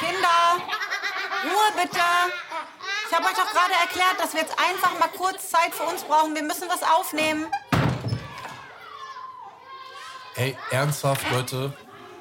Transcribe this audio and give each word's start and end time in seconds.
Kinder, 0.00 0.64
Ruhe 1.44 1.82
bitte. 1.82 2.00
Ich 3.06 3.14
habe 3.14 3.26
euch 3.26 3.34
doch 3.34 3.50
gerade 3.52 3.74
erklärt, 3.82 4.18
dass 4.18 4.32
wir 4.32 4.40
jetzt 4.40 4.56
einfach 4.58 4.98
mal 4.98 5.08
kurz 5.08 5.50
Zeit 5.50 5.74
für 5.74 5.82
uns 5.82 6.02
brauchen. 6.04 6.34
Wir 6.34 6.42
müssen 6.42 6.68
was 6.68 6.82
aufnehmen. 6.82 7.46
Ey, 10.36 10.56
ernsthaft, 10.70 11.30
Leute? 11.30 11.74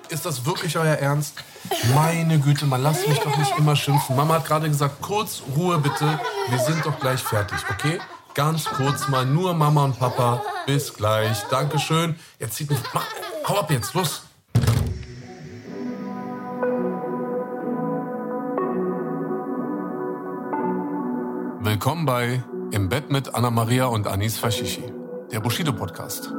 Ist 0.09 0.25
das 0.25 0.45
wirklich 0.45 0.77
euer 0.77 0.95
Ernst? 0.95 1.35
Meine 1.93 2.39
Güte, 2.39 2.65
man 2.65 2.81
lasst 2.81 3.07
mich 3.07 3.19
doch 3.19 3.37
nicht 3.37 3.57
immer 3.57 3.75
schimpfen. 3.75 4.15
Mama 4.15 4.35
hat 4.35 4.45
gerade 4.45 4.67
gesagt, 4.67 5.01
kurz 5.01 5.43
Ruhe 5.55 5.77
bitte. 5.77 6.19
Wir 6.49 6.59
sind 6.59 6.85
doch 6.85 6.99
gleich 6.99 7.21
fertig, 7.21 7.59
okay? 7.69 8.01
Ganz 8.33 8.65
kurz 8.65 9.07
mal, 9.07 9.25
nur 9.25 9.53
Mama 9.53 9.85
und 9.85 9.99
Papa. 9.99 10.41
Bis 10.65 10.93
gleich. 10.93 11.37
Dankeschön. 11.49 12.19
Jetzt 12.39 12.55
zieht 12.55 12.69
mich. 12.69 12.79
Mach, 12.93 13.05
hau 13.47 13.59
ab 13.59 13.71
jetzt, 13.71 13.93
los. 13.93 14.23
Willkommen 21.79 22.05
bei 22.05 22.43
Im 22.71 22.89
Bett 22.89 23.09
mit 23.09 23.33
Anna 23.33 23.49
Maria 23.49 23.85
und 23.85 24.05
Anis 24.05 24.37
Fashishi, 24.37 24.83
der 25.31 25.39
Bushido 25.39 25.71
Podcast. 25.71 26.29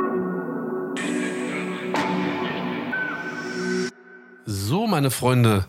So, 4.44 4.86
meine 4.86 5.10
Freunde, 5.10 5.64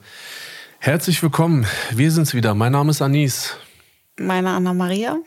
herzlich 0.79 1.23
willkommen. 1.23 1.65
Wir 1.89 2.11
sind's 2.11 2.33
wieder. 2.33 2.53
Mein 2.53 2.73
Name 2.73 2.91
ist 2.91 3.01
Anis. 3.01 3.55
Meine 4.17 4.49
Anna 4.49 4.73
Maria. 4.73 5.17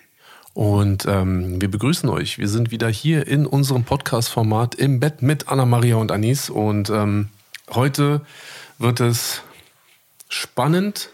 Und 0.53 1.07
ähm, 1.07 1.59
wir 1.63 1.71
begrüßen 1.71 2.11
euch. 2.11 2.37
Wir 2.37 2.49
sind 2.49 2.71
wieder 2.71 2.91
hier 2.91 3.27
in 3.27 3.47
unserem 3.47 3.85
Podcast-Format 3.85 4.75
im 4.75 5.01
Bett 5.01 5.23
mit 5.23 5.49
Anna 5.49 5.65
Maria 5.65 5.97
und 5.97 6.13
Anis. 6.13 6.51
Und 6.51 6.91
ähm, 6.91 7.31
heute 7.71 8.21
wird 8.77 9.01
es 9.01 9.41
spannend, 10.29 11.09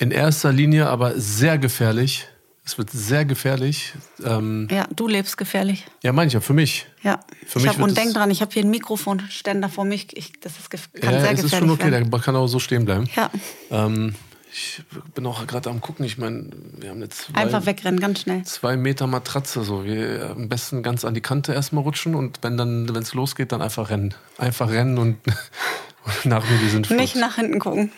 in 0.00 0.10
erster 0.10 0.50
Linie 0.52 0.88
aber 0.88 1.20
sehr 1.20 1.58
gefährlich. 1.58 2.26
Es 2.64 2.78
wird 2.78 2.90
sehr 2.90 3.24
gefährlich. 3.24 3.92
Ähm, 4.24 4.68
Ja, 4.70 4.86
du 4.94 5.08
lebst 5.08 5.36
gefährlich. 5.36 5.84
ja, 6.02 6.12
meine 6.12 6.28
ich 6.28 6.34
ja, 6.34 6.40
für 6.40 6.52
mich. 6.52 6.86
Ja. 7.02 7.20
Für 7.46 7.58
ich 7.58 7.66
mich 7.66 7.74
hab, 7.76 7.82
und 7.82 7.96
denk 7.96 8.14
dran, 8.14 8.30
ich 8.30 8.40
habe 8.42 8.52
hier 8.52 8.62
einen 8.62 8.70
Mikrofonständer 8.70 9.68
vor 9.68 9.84
mich. 9.84 10.16
Ich, 10.16 10.40
das 10.40 10.58
ist 10.58 10.70
kann 10.70 10.80
ja, 10.80 11.20
sehr 11.20 11.32
es 11.32 11.42
gefährlich 11.42 11.44
ist 11.44 11.58
schon 11.58 11.70
okay, 11.70 11.90
werden. 11.90 12.10
der 12.10 12.20
kann 12.20 12.36
auch 12.36 12.46
so 12.46 12.58
stehen 12.58 12.84
bleiben. 12.84 13.08
Ja, 13.14 13.30
Ähm, 13.70 14.14
ich 14.52 14.82
bin 15.14 15.26
auch 15.26 15.46
gerade 15.46 15.70
am 15.70 15.80
gucken. 15.80 16.04
Ich 16.04 16.18
meine, 16.18 16.50
wir 16.78 16.90
haben 16.90 17.00
jetzt 17.02 17.22
zwei, 17.22 17.40
einfach 17.40 17.66
wegrennen, 17.66 18.00
ganz 18.00 18.20
schnell. 18.22 18.42
zwei 18.44 18.76
Meter 18.76 19.06
Matratze. 19.06 19.62
So. 19.62 19.84
Wir 19.84 20.30
am 20.30 20.48
besten 20.48 20.82
ganz 20.82 21.04
an 21.04 21.14
die 21.14 21.20
Kante 21.20 21.52
erstmal 21.52 21.84
rutschen 21.84 22.14
und 22.14 22.38
wenn 22.42 22.56
dann, 22.56 22.92
wenn 22.92 23.02
es 23.02 23.14
losgeht, 23.14 23.52
dann 23.52 23.62
einfach 23.62 23.90
rennen. 23.90 24.14
Einfach 24.38 24.70
rennen 24.70 24.98
und, 24.98 25.18
nach 26.24 26.48
mir 26.48 26.58
die 26.58 26.68
sind. 26.68 26.90
Nicht 26.90 27.16
nach 27.16 27.36
hinten 27.36 27.58
gucken. 27.60 27.92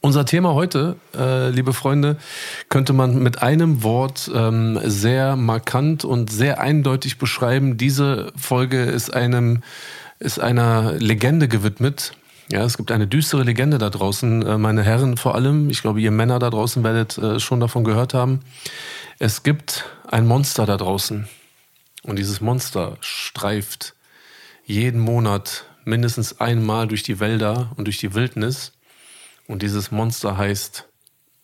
Unser 0.00 0.24
Thema 0.24 0.54
heute, 0.54 0.96
äh, 1.16 1.50
liebe 1.50 1.72
Freunde, 1.72 2.16
könnte 2.68 2.92
man 2.92 3.22
mit 3.22 3.42
einem 3.42 3.82
Wort 3.82 4.30
ähm, 4.34 4.78
sehr 4.84 5.36
markant 5.36 6.04
und 6.04 6.30
sehr 6.30 6.60
eindeutig 6.60 7.18
beschreiben. 7.18 7.76
Diese 7.76 8.32
Folge 8.36 8.82
ist 8.82 9.12
einem 9.12 9.62
ist 10.20 10.40
einer 10.40 10.92
Legende 10.94 11.48
gewidmet. 11.48 12.12
Ja, 12.50 12.64
es 12.64 12.76
gibt 12.76 12.90
eine 12.90 13.06
düstere 13.06 13.42
Legende 13.42 13.78
da 13.78 13.90
draußen, 13.90 14.44
äh, 14.44 14.58
meine 14.58 14.82
Herren 14.82 15.16
vor 15.16 15.34
allem. 15.34 15.70
Ich 15.70 15.82
glaube, 15.82 16.00
ihr 16.00 16.10
Männer 16.10 16.38
da 16.38 16.50
draußen 16.50 16.82
werdet 16.82 17.18
äh, 17.18 17.40
schon 17.40 17.60
davon 17.60 17.84
gehört 17.84 18.14
haben. 18.14 18.40
Es 19.18 19.42
gibt 19.42 19.84
ein 20.08 20.26
Monster 20.26 20.64
da 20.64 20.76
draußen. 20.76 21.28
Und 22.04 22.18
dieses 22.18 22.40
Monster 22.40 22.96
streift 23.00 23.94
jeden 24.64 25.00
Monat 25.00 25.64
mindestens 25.84 26.40
einmal 26.40 26.88
durch 26.88 27.02
die 27.02 27.20
Wälder 27.20 27.70
und 27.76 27.86
durch 27.86 27.98
die 27.98 28.14
Wildnis. 28.14 28.72
Und 29.48 29.62
dieses 29.62 29.90
Monster 29.90 30.36
heißt 30.36 30.84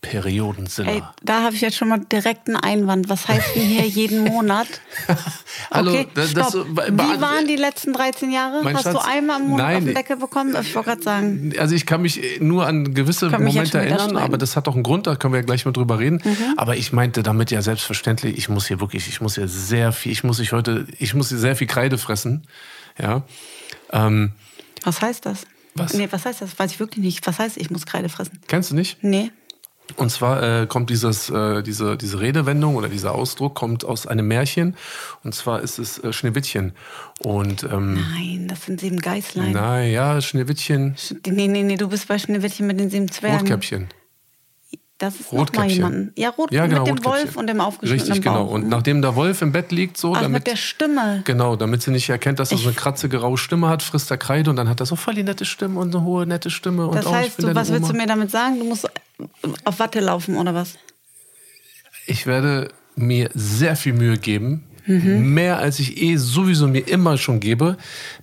Periodensinner. 0.03 0.91
Ey, 0.93 1.03
da 1.23 1.43
habe 1.45 1.55
ich 1.55 1.63
jetzt 1.63 1.77
schon 1.79 1.89
mal 1.89 1.99
direkt 1.99 2.47
einen 2.49 2.57
Einwand. 2.59 3.09
Was 3.09 3.27
heißt 3.27 3.57
denn 3.57 3.63
hier 3.63 3.87
jeden 3.87 4.25
Monat? 4.25 4.67
Hallo, 5.71 5.93
okay, 5.93 6.07
das- 6.15 6.35
das- 6.35 6.51
stopp. 6.51 6.75
be- 6.75 6.89
Wie 6.93 7.21
waren 7.23 7.47
die 7.47 7.57
letzten 7.57 7.95
13 7.95 8.31
Jahre? 8.31 8.63
Hast 8.63 8.83
Schatz, 8.83 8.93
du 8.93 8.99
einmal 9.03 9.41
im 9.41 9.49
Monat 9.49 9.67
nein. 9.67 9.77
auf 9.79 9.85
den 9.85 9.95
Deckel 9.95 10.17
bekommen? 10.19 10.55
Ich 10.61 10.75
wollte 10.75 10.91
gerade 10.91 11.03
sagen. 11.03 11.55
Also 11.59 11.75
ich 11.75 11.87
kann 11.87 12.03
mich 12.03 12.21
nur 12.41 12.67
an 12.67 12.93
gewisse 12.93 13.31
Momente 13.31 13.79
erinnern, 13.79 14.19
aber 14.19 14.37
das 14.37 14.57
hat 14.57 14.69
auch 14.69 14.75
einen 14.75 14.83
Grund, 14.83 15.07
da 15.07 15.17
können 15.17 15.33
wir 15.33 15.41
ja 15.41 15.47
gleich 15.47 15.65
mal 15.65 15.73
drüber 15.73 15.99
reden. 15.99 16.21
Mhm. 16.23 16.37
Aber 16.59 16.77
ich 16.77 16.93
meinte 16.93 17.23
damit 17.23 17.51
ja 17.51 17.63
selbstverständlich, 17.63 18.37
ich 18.37 18.51
muss 18.51 18.67
hier 18.69 18.81
wirklich, 18.81 19.09
ich 19.09 19.23
muss 19.23 19.37
hier 19.37 19.49
sehr 19.49 19.93
viel, 19.93 20.13
ich 20.13 20.23
muss 20.23 20.39
ich 20.39 20.53
heute, 20.53 20.87
ich 20.99 21.15
muss 21.15 21.31
hier 21.31 21.39
sehr 21.39 21.57
viel 21.57 21.67
Kreide 21.67 21.97
fressen. 21.97 22.47
Ja. 23.01 23.23
Ähm, 23.91 24.33
Was 24.83 25.01
heißt 25.01 25.25
das? 25.25 25.47
Was? 25.75 25.95
Nee, 25.95 26.09
was 26.11 26.25
heißt 26.25 26.41
das? 26.43 26.59
Weiß 26.59 26.73
ich 26.73 26.81
wirklich 26.81 27.05
nicht. 27.05 27.27
Was 27.27 27.39
heißt, 27.39 27.57
ich 27.57 27.71
muss 27.71 27.87
Kreide 27.87 28.09
fressen? 28.09 28.41
kennst 28.47 28.71
du 28.71 28.75
nicht? 28.75 29.03
Nee. 29.03 29.31
Und 29.97 30.11
zwar 30.11 30.63
äh, 30.63 30.67
kommt 30.67 30.89
dieses, 30.89 31.29
äh, 31.29 31.63
diese, 31.63 31.99
diese 31.99 32.19
Redewendung 32.19 32.77
oder 32.77 32.89
dieser 32.89 33.15
Ausdruck 33.15 33.55
kommt 33.55 33.85
aus 33.85 34.07
einem 34.07 34.27
Märchen. 34.27 34.77
Und 35.25 35.35
zwar 35.35 35.61
ist 35.61 35.79
es 35.79 35.99
äh, 35.99 36.11
Schneewittchen. 36.13 36.73
Und 37.23 37.65
ähm, 37.65 37.95
Nein, 37.95 38.47
das 38.49 38.65
sind 38.65 38.81
sieben 38.81 38.99
Geißlein. 38.99 39.53
naja, 39.53 40.23
Schneewittchen, 40.23 40.97
Nee, 41.27 41.49
nee, 41.49 41.63
nee, 41.63 41.77
du 41.77 41.89
bist 41.89 42.09
bei 42.09 42.19
Schneewittchen 42.19 42.67
mit 42.67 42.81
den 42.81 42.89
sieben 42.89 43.11
Zwergen. 43.11 43.41
Rotkäppchen. 43.41 43.89
Das 45.07 45.15
ist 45.21 45.27
noch 45.27 45.33
mal 45.33 45.39
Rotkäppchen. 45.41 45.71
jemanden. 45.71 46.13
Ja, 46.17 46.31
Rot 46.31 46.53
Ja, 46.53 46.67
genau, 46.67 46.85
mit 46.87 46.99
dem. 46.99 47.05
Wolf 47.05 47.37
und 47.37 47.47
dem 47.47 47.61
aufgeschnittenen 47.61 48.13
Richtig, 48.13 48.25
genau. 48.25 48.45
Bauch. 48.47 48.53
Und 48.53 48.69
nachdem 48.69 49.03
der 49.03 49.15
Wolf 49.17 49.43
im 49.43 49.53
Bett 49.53 49.73
liegt, 49.73 49.97
so, 49.97 50.15
Ach, 50.15 50.23
damit. 50.23 50.41
mit 50.41 50.47
der 50.47 50.57
Stimme. 50.57 51.23
Genau, 51.25 51.57
damit 51.57 51.83
sie 51.83 51.91
nicht 51.91 52.09
erkennt, 52.09 52.39
dass 52.39 52.51
er 52.53 52.59
so 52.59 52.69
eine 52.69 52.75
kratzige, 52.77 53.19
raue 53.19 53.39
Stimme 53.39 53.69
hat, 53.69 53.83
frisst 53.83 54.11
er 54.11 54.19
Kreide 54.19 54.51
und 54.51 54.57
dann 54.57 54.69
hat 54.69 54.81
er 54.81 54.87
so 54.87 54.97
voll 54.97 55.15
die 55.15 55.23
nette 55.23 55.45
Stimme 55.45 55.79
und 55.81 55.95
eine 55.95 56.05
hohe, 56.05 56.27
nette 56.27 56.51
Stimme. 56.51 56.87
Und 56.87 56.97
Das 56.97 57.07
ich 57.07 57.13
heißt, 57.13 57.43
du, 57.43 57.55
was 57.55 57.71
willst 57.73 57.91
du 57.91 57.95
mir 57.95 58.07
damit 58.07 58.31
sagen? 58.31 58.59
Du 58.59 58.65
musst 58.65 58.89
auf 59.65 59.79
Watte 59.79 60.01
laufen 60.01 60.37
oder 60.37 60.55
was? 60.55 60.75
Ich 62.07 62.27
werde 62.27 62.69
mir 62.97 63.31
sehr 63.35 63.77
viel 63.77 63.93
Mühe 63.95 64.19
geben. 64.19 64.65
Mhm. 64.87 65.33
Mehr 65.33 65.59
als 65.59 65.79
ich 65.79 65.97
eh 66.03 66.17
sowieso 66.17 66.67
mir 66.69 66.87
immer 66.87 67.17
schon 67.17 67.41
gebe. 67.41 67.79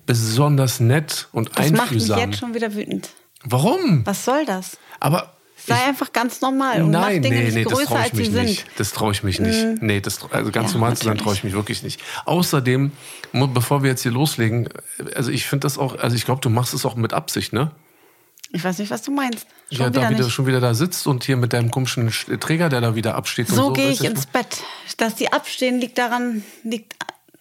Besonders 0.05 0.79
nett 0.79 1.27
und 1.31 1.49
Das 1.49 1.57
macht 1.71 1.71
mich 1.71 1.81
einfühlsam. 2.03 2.19
jetzt 2.19 2.37
schon 2.39 2.53
wieder 2.53 2.73
wütend. 2.75 3.09
Warum? 3.43 4.05
Was 4.05 4.25
soll 4.25 4.45
das? 4.45 4.77
Aber. 4.99 5.33
Sei 5.67 5.75
ich- 5.75 5.81
einfach 5.87 6.11
ganz 6.13 6.41
normal 6.41 6.81
und 6.83 6.91
mach 6.91 7.01
Nein, 7.01 7.21
Dinge 7.21 7.35
nee, 7.35 7.43
nicht 7.45 7.53
nee, 7.55 7.63
das 7.63 7.73
größer, 7.73 7.85
traue 7.87 7.99
ich 7.99 8.03
als 8.05 8.13
mich 8.13 8.27
sie 8.29 8.33
nicht. 8.41 8.57
sind. 8.59 8.67
Mhm. 8.67 8.71
Das 8.77 8.91
traue 8.91 9.11
ich 9.11 9.23
mich 9.23 9.39
nicht. 9.39 9.81
Nee, 9.81 10.01
das, 10.01 10.19
also 10.31 10.51
ganz 10.51 10.69
Ja, 10.71 10.73
normal 10.79 10.97
zu 10.97 11.05
sein, 11.05 11.17
traue 11.17 11.33
ich 11.33 11.43
mich 11.43 11.53
wirklich 11.53 11.83
nicht. 11.83 12.01
Außerdem, 12.25 12.91
bevor 13.33 13.83
wir 13.83 13.89
jetzt 13.91 14.01
hier 14.03 14.11
loslegen, 14.11 14.69
also 15.15 15.31
ich 15.31 15.45
finde 15.45 15.65
das 15.65 15.77
auch, 15.77 15.97
also 15.99 16.15
ich 16.15 16.25
glaube, 16.25 16.41
du 16.41 16.49
machst 16.49 16.73
es 16.73 16.85
auch 16.85 16.95
mit 16.95 17.13
Absicht, 17.13 17.53
ne? 17.53 17.71
Ich 18.53 18.63
weiß 18.63 18.79
nicht, 18.79 18.91
was 18.91 19.01
du 19.01 19.11
meinst. 19.11 19.47
Schon 19.71 19.79
ja, 19.79 19.87
wieder 19.87 20.01
da 20.01 20.09
wieder, 20.09 20.23
nicht. 20.25 20.33
schon 20.33 20.45
wieder 20.45 20.59
da 20.59 20.73
sitzt 20.73 21.07
und 21.07 21.23
hier 21.23 21.37
mit 21.37 21.53
deinem 21.53 21.71
komischen 21.71 22.09
Sch- 22.09 22.37
Träger, 22.37 22.67
der 22.67 22.81
da 22.81 22.95
wieder 22.95 23.15
absteht. 23.15 23.47
So 23.47 23.55
so 23.55 23.73
gehe 23.73 23.91
ich 23.91 24.03
ins 24.03 24.25
Bett. 24.25 24.57
Dass 24.97 25.15
die 25.15 25.31
abstehen, 25.31 25.79
liegt 25.79 25.97
daran, 25.97 26.43
liegt, 26.65 26.95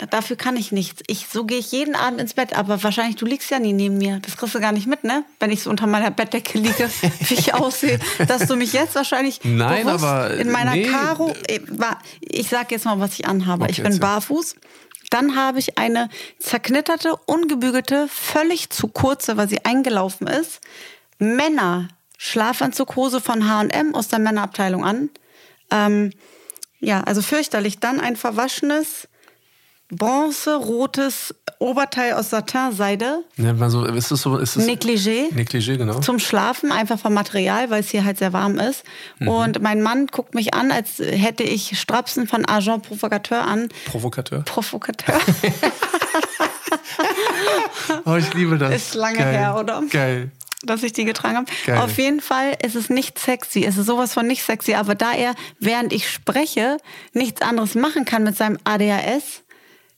dafür 0.07 0.37
kann 0.37 0.57
ich 0.57 0.73
nichts. 0.73 1.03
Ich, 1.07 1.27
so 1.27 1.45
gehe 1.45 1.59
ich 1.59 1.73
jeden 1.73 1.95
Abend 1.95 2.21
ins 2.21 2.35
Bett, 2.35 2.57
aber 2.57 2.83
wahrscheinlich, 2.83 3.17
du 3.17 3.27
liegst 3.27 3.51
ja 3.51 3.59
nie 3.59 3.73
neben 3.73 3.99
mir. 3.99 4.21
Das 4.21 4.37
kriegst 4.37 4.55
du 4.55 4.61
gar 4.61 4.73
nicht 4.73 4.87
mit, 4.87 5.05
ne? 5.05 5.25
Wenn 5.39 5.51
ich 5.51 5.63
so 5.63 5.71
unter 5.71 5.87
meiner 5.87 6.11
Bettdecke 6.11 6.59
liege, 6.59 6.91
wie 7.21 7.35
ich 7.35 7.55
aussehe. 7.55 7.99
Dass 8.27 8.47
du 8.47 8.57
mich 8.57 8.73
jetzt 8.73 8.95
wahrscheinlich 8.95 9.41
Nein, 9.45 9.85
bewusst 9.87 10.05
aber, 10.05 10.35
in 10.35 10.51
meiner 10.51 10.73
nee. 10.73 10.85
Karo, 10.87 11.35
ich, 11.49 11.61
war- 11.69 11.99
ich 12.21 12.49
sag 12.49 12.71
jetzt 12.73 12.85
mal, 12.85 12.99
was 13.01 13.15
ich 13.19 13.27
anhabe. 13.27 13.65
Okay, 13.65 13.73
ich 13.73 13.83
bin 13.83 13.99
barfuß. 13.99 14.57
Dann 15.11 15.35
habe 15.37 15.59
ich 15.59 15.77
eine 15.77 16.09
zerknitterte, 16.39 17.17
ungebügelte, 17.27 18.07
völlig 18.09 18.71
zu 18.71 18.87
kurze, 18.89 19.37
weil 19.37 19.49
sie 19.49 19.65
eingelaufen 19.65 20.27
ist, 20.29 20.61
Männer 21.19 21.89
Schlafanzughose 22.17 23.21
von 23.21 23.49
H&M 23.49 23.95
aus 23.95 24.09
der 24.09 24.19
Männerabteilung 24.19 24.85
an. 24.85 25.11
Ähm, 25.71 26.13
ja, 26.79 27.01
also 27.03 27.23
fürchterlich. 27.23 27.81
Dann 27.81 27.99
ein 27.99 28.15
verwaschenes, 28.17 29.09
bronzerotes 29.91 31.35
Oberteil 31.59 32.15
aus 32.15 32.31
Satinseide. 32.31 33.25
Nennt 33.37 33.59
man 33.59 33.71
so, 33.71 33.85
ist 33.85 34.11
das 34.11 34.23
so, 34.23 34.39
ist 34.39 34.57
das 34.57 34.67
Negligé. 34.67 35.33
Negligé, 35.35 35.77
genau. 35.77 36.01
Zum 36.01 36.19
Schlafen, 36.19 36.73
einfach 36.73 36.99
vom 36.99 37.13
Material, 37.13 37.71
weil 37.71 37.81
es 37.81 37.91
hier 37.91 38.05
halt 38.05 38.19
sehr 38.19 38.33
warm 38.33 38.59
ist. 38.59 38.85
Mhm. 39.19 39.29
Und 39.29 39.63
mein 39.63 39.83
Mann 39.83 40.07
guckt 40.07 40.35
mich 40.35 40.55
an, 40.55 40.71
als 40.73 40.99
hätte 40.99 41.43
ich 41.43 41.79
Strapsen 41.79 42.27
von 42.27 42.47
Agent 42.49 42.85
Provocateur 42.85 43.43
an. 43.47 43.69
Provokateur. 43.87 44.43
Provocateur. 44.43 45.21
Oh, 48.05 48.17
ich 48.17 48.33
liebe 48.35 48.59
das. 48.59 48.75
Ist 48.75 48.95
lange 48.95 49.19
Geil. 49.19 49.33
her, 49.33 49.57
oder? 49.59 49.83
Geil. 49.91 50.31
dass 50.63 50.83
ich 50.83 50.93
die 50.93 51.05
getragen 51.05 51.37
habe. 51.39 51.47
Geil. 51.67 51.79
Auf 51.79 51.97
jeden 51.99 52.21
Fall 52.21 52.57
ist 52.65 52.77
es 52.77 52.91
nicht 52.91 53.19
sexy. 53.19 53.65
Es 53.65 53.77
ist 53.79 53.87
sowas 53.87 54.13
von 54.13 54.27
nicht 54.27 54.43
sexy. 54.43 54.75
Aber 54.75 54.95
da 54.95 55.13
er, 55.13 55.35
während 55.59 55.93
ich 55.93 56.09
spreche, 56.09 56.77
nichts 57.13 57.41
anderes 57.43 57.75
machen 57.75 58.05
kann 58.05 58.23
mit 58.25 58.37
seinem 58.37 58.59
ADHS, 58.65 59.43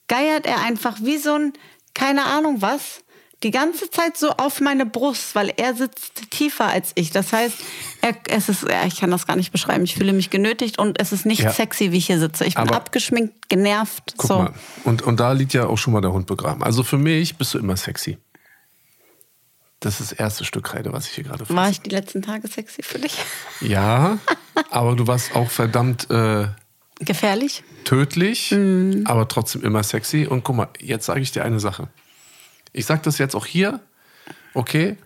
geiert 0.09 0.47
er 0.47 0.61
einfach 0.63 0.99
wie 1.03 1.19
so 1.19 1.35
ein, 1.35 1.53
keine 1.95 2.25
Ahnung 2.25 2.61
was, 2.63 3.03
die 3.43 3.51
ganze 3.51 3.91
Zeit 3.91 4.17
so 4.17 4.31
auf 4.31 4.61
meine 4.61 4.87
Brust, 4.87 5.35
weil 5.35 5.53
er 5.57 5.75
sitzt 5.75 6.31
tiefer 6.31 6.67
als 6.67 6.93
ich. 6.95 7.11
Das 7.11 7.33
heißt, 7.33 7.57
er, 8.01 8.15
es 8.29 8.49
ist, 8.49 8.63
ja, 8.63 8.85
ich 8.87 9.01
kann 9.01 9.11
das 9.11 9.27
gar 9.27 9.35
nicht 9.35 9.51
beschreiben. 9.51 9.83
Ich 9.83 9.95
fühle 9.97 10.13
mich 10.13 10.31
genötigt 10.31 10.79
und 10.79 11.01
es 11.01 11.11
ist 11.13 11.27
nicht 11.27 11.41
Ja. 11.43 11.51
sexy, 11.53 11.91
wie 11.91 11.99
ich 11.99 12.07
hier 12.07 12.21
sitze. 12.21 12.45
Ich 12.45 12.55
bin 12.55 12.69
Aber- 12.69 12.77
abgeschminkt, 12.77 13.49
genervt. 13.49 14.15
Guck 14.17 14.29
so. 14.29 14.39
mal. 14.39 14.55
Und, 14.85 15.03
und 15.03 15.19
da 15.19 15.33
liegt 15.33 15.55
ja 15.55 15.67
auch 15.67 15.77
schon 15.77 15.93
mal 15.93 16.01
der 16.01 16.13
Hund 16.13 16.27
begraben. 16.29 16.63
Also 16.63 16.85
für 16.85 16.99
mich 16.99 17.37
bist 17.37 17.53
du 17.55 17.59
immer 17.59 17.77
sexy. 17.77 18.19
Das 19.81 19.99
ist 19.99 20.13
das 20.13 20.19
erste 20.21 20.45
Stück 20.45 20.63
Kreide, 20.65 20.93
was 20.93 21.07
ich 21.09 21.13
hier 21.15 21.25
gerade 21.25 21.45
War 21.49 21.69
ich 21.69 21.81
die 21.81 21.91
letzten 21.91 22.23
Tage 22.23 22.47
sexy 22.47 22.85
für 22.85 23.01
dich? 23.01 23.17
Ja, 23.61 24.19
aber 24.71 24.95
du 24.95 25.09
warst 25.09 25.35
auch 25.35 25.51
verdammt 25.51 26.09
äh, 26.09 26.47
Gefährlich? 27.05 27.63
tödlich, 27.85 28.55
aber 29.05 29.29
trotzdem 29.29 29.63
immer 29.63 29.83
sexy. 29.83 30.27
Und 30.27 30.45
guck 30.45 30.57
mal, 30.57 30.69
jetzt 30.81 31.07
sage 31.07 31.21
ich 31.21 31.31
dir 31.31 31.45
eine 31.45 31.61
Sache. 31.61 31.89
Ich 32.73 32.87
sage 32.87 33.03
das 33.05 33.19
jetzt 33.19 33.35
auch 33.35 33.47
hier, 33.47 33.81
okay? 34.55 34.97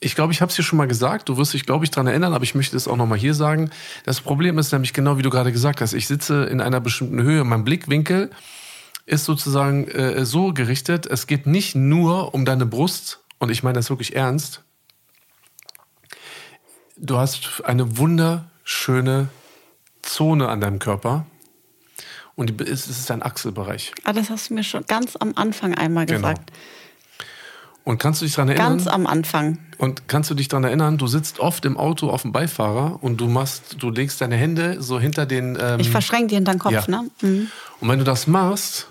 Ich 0.00 0.14
glaube, 0.14 0.32
ich 0.32 0.40
habe 0.40 0.50
es 0.50 0.56
dir 0.56 0.62
schon 0.62 0.76
mal 0.76 0.88
gesagt. 0.88 1.28
Du 1.28 1.36
wirst 1.36 1.54
dich, 1.54 1.64
glaube 1.64 1.84
ich, 1.84 1.90
daran 1.90 2.08
erinnern, 2.08 2.34
aber 2.34 2.44
ich 2.44 2.54
möchte 2.54 2.76
es 2.76 2.88
auch 2.88 2.96
nochmal 2.96 3.18
hier 3.18 3.32
sagen. 3.32 3.70
Das 4.04 4.20
Problem 4.20 4.58
ist 4.58 4.72
nämlich 4.72 4.92
genau, 4.92 5.16
wie 5.16 5.22
du 5.22 5.30
gerade 5.30 5.52
gesagt 5.52 5.80
hast. 5.80 5.94
Ich 5.94 6.06
sitze 6.06 6.44
in 6.44 6.60
einer 6.60 6.80
bestimmten 6.80 7.22
Höhe. 7.22 7.44
Mein 7.44 7.64
Blickwinkel 7.64 8.30
ist 9.06 9.24
sozusagen 9.24 9.86
äh, 9.88 10.26
so 10.26 10.52
gerichtet. 10.52 11.06
Es 11.06 11.26
geht 11.26 11.46
nicht 11.46 11.74
nur 11.74 12.34
um 12.34 12.44
deine 12.44 12.66
Brust. 12.66 13.20
Und 13.38 13.50
ich 13.50 13.62
meine 13.62 13.76
das 13.76 13.88
wirklich 13.88 14.14
ernst. 14.16 14.62
Du 16.96 17.16
hast 17.16 17.62
eine 17.64 17.96
wunderschöne 17.98 19.28
Zone 20.04 20.48
an 20.48 20.60
deinem 20.60 20.78
Körper. 20.78 21.26
Und 22.36 22.60
es 22.60 22.88
ist 22.88 23.08
dein 23.10 23.22
Achselbereich. 23.22 23.92
Ah, 24.04 24.12
das 24.12 24.28
hast 24.30 24.50
du 24.50 24.54
mir 24.54 24.64
schon 24.64 24.84
ganz 24.86 25.14
am 25.16 25.32
Anfang 25.36 25.74
einmal 25.74 26.06
Genau. 26.06 26.20
gesagt. 26.28 26.50
Und 27.84 27.98
kannst 27.98 28.22
du 28.22 28.24
dich 28.24 28.34
daran 28.34 28.48
erinnern? 28.48 28.70
Ganz 28.78 28.86
am 28.88 29.06
Anfang. 29.06 29.58
Und 29.76 30.08
kannst 30.08 30.30
du 30.30 30.34
dich 30.34 30.48
daran 30.48 30.64
erinnern, 30.64 30.96
du 30.96 31.06
sitzt 31.06 31.38
oft 31.38 31.64
im 31.66 31.76
Auto 31.76 32.08
auf 32.08 32.22
dem 32.22 32.32
Beifahrer 32.32 32.98
und 33.02 33.20
du 33.20 33.28
machst, 33.28 33.76
du 33.78 33.90
legst 33.90 34.20
deine 34.22 34.36
Hände 34.36 34.82
so 34.82 34.98
hinter 34.98 35.26
den. 35.26 35.58
Ähm, 35.60 35.80
Ich 35.80 35.90
verschränke 35.90 36.28
die 36.28 36.34
hinter 36.36 36.52
den 36.52 36.58
Kopf, 36.58 36.72
ja. 36.72 36.84
ne? 36.88 37.10
Mhm. 37.20 37.48
und 37.80 37.88
wenn 37.88 37.98
du 37.98 38.04
das 38.04 38.26
machst, 38.26 38.88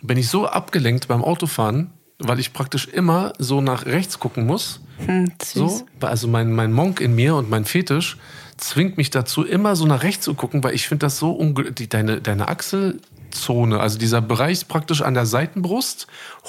bin 0.00 0.16
ich 0.16 0.28
so 0.28 0.46
abgelenkt 0.46 1.08
beim 1.08 1.24
Autofahren, 1.24 1.90
weil 2.20 2.38
ich 2.38 2.52
praktisch 2.52 2.86
immer 2.86 3.32
so 3.38 3.60
nach 3.60 3.84
rechts 3.84 4.20
gucken 4.20 4.46
muss. 4.46 4.80
Hm. 5.04 5.32
So, 5.42 5.84
also 6.00 6.28
mein, 6.28 6.52
mein 6.52 6.72
Monk 6.72 7.00
in 7.00 7.14
mir 7.16 7.34
und 7.34 7.50
mein 7.50 7.64
Fetisch 7.64 8.16
zwingt 8.58 8.96
mich 8.96 9.10
dazu, 9.10 9.44
immer 9.44 9.76
so 9.76 9.86
nach 9.86 10.02
rechts 10.02 10.24
zu 10.24 10.34
gucken, 10.34 10.62
weil 10.62 10.74
ich 10.74 10.86
finde 10.88 11.06
das 11.06 11.18
so 11.18 11.38
die, 11.70 11.88
deine, 11.88 12.20
deine 12.20 12.48
Achselzone, 12.48 13.80
also 13.80 13.98
dieser 13.98 14.20
Bereich 14.20 14.68
praktisch 14.68 15.02
an 15.02 15.14
der 15.14 15.26
Seitenbrust, 15.26 16.06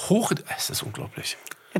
hoch, 0.08 0.32
es 0.56 0.70
ist 0.70 0.82
unglaublich. 0.82 1.36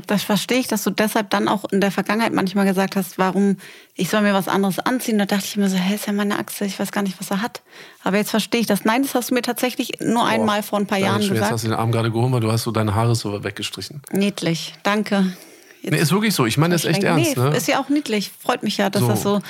Das 0.07 0.23
verstehe 0.23 0.57
ich, 0.57 0.67
dass 0.67 0.85
du 0.85 0.89
deshalb 0.89 1.31
dann 1.31 1.49
auch 1.49 1.65
in 1.69 1.81
der 1.81 1.91
Vergangenheit 1.91 2.31
manchmal 2.31 2.65
gesagt 2.65 2.95
hast, 2.95 3.17
warum 3.17 3.57
ich 3.93 4.09
soll 4.09 4.21
mir 4.21 4.33
was 4.33 4.47
anderes 4.47 4.79
anziehen. 4.79 5.17
Da 5.17 5.25
dachte 5.25 5.43
ich 5.45 5.57
mir 5.57 5.67
so, 5.69 5.75
hä, 5.75 5.95
ist 5.95 6.07
ja 6.07 6.13
meine 6.13 6.39
Achse, 6.39 6.63
ich 6.63 6.79
weiß 6.79 6.93
gar 6.93 7.01
nicht, 7.01 7.19
was 7.19 7.29
er 7.29 7.41
hat. 7.41 7.61
Aber 8.05 8.15
jetzt 8.15 8.29
verstehe 8.29 8.61
ich 8.61 8.67
das. 8.67 8.85
Nein, 8.85 9.01
das 9.03 9.13
hast 9.15 9.31
du 9.31 9.33
mir 9.33 9.41
tatsächlich 9.41 9.99
nur 9.99 10.25
einmal 10.25 10.63
vor 10.63 10.79
ein 10.79 10.87
paar 10.87 10.97
Jahren 10.97 11.15
Dankeschön, 11.15 11.35
Jetzt 11.35 11.43
hast 11.43 11.49
gesagt. 11.51 11.63
du 11.65 11.67
den 11.75 11.79
Arm 11.79 11.91
gerade 11.91 12.09
gehoben, 12.09 12.31
weil 12.31 12.39
du 12.39 12.49
hast 12.49 12.63
so 12.63 12.71
deine 12.71 12.95
Haare 12.95 13.15
so 13.15 13.43
weggestrichen. 13.43 14.01
Niedlich, 14.13 14.75
danke. 14.83 15.33
Jetzt 15.81 15.91
Nee, 15.91 15.97
ist 15.99 16.11
wirklich 16.13 16.35
so. 16.35 16.45
Ich 16.45 16.57
meine 16.57 16.73
das 16.73 16.85
echt 16.85 17.03
ernst. 17.03 17.35
Nee, 17.35 17.43
Ne? 17.43 17.57
ist 17.57 17.67
ja 17.67 17.81
auch 17.81 17.89
niedlich. 17.89 18.31
Freut 18.39 18.63
mich 18.63 18.77
ja, 18.77 18.89
dass 18.89 19.01
So. 19.01 19.07
das 19.09 19.21
so, 19.23 19.41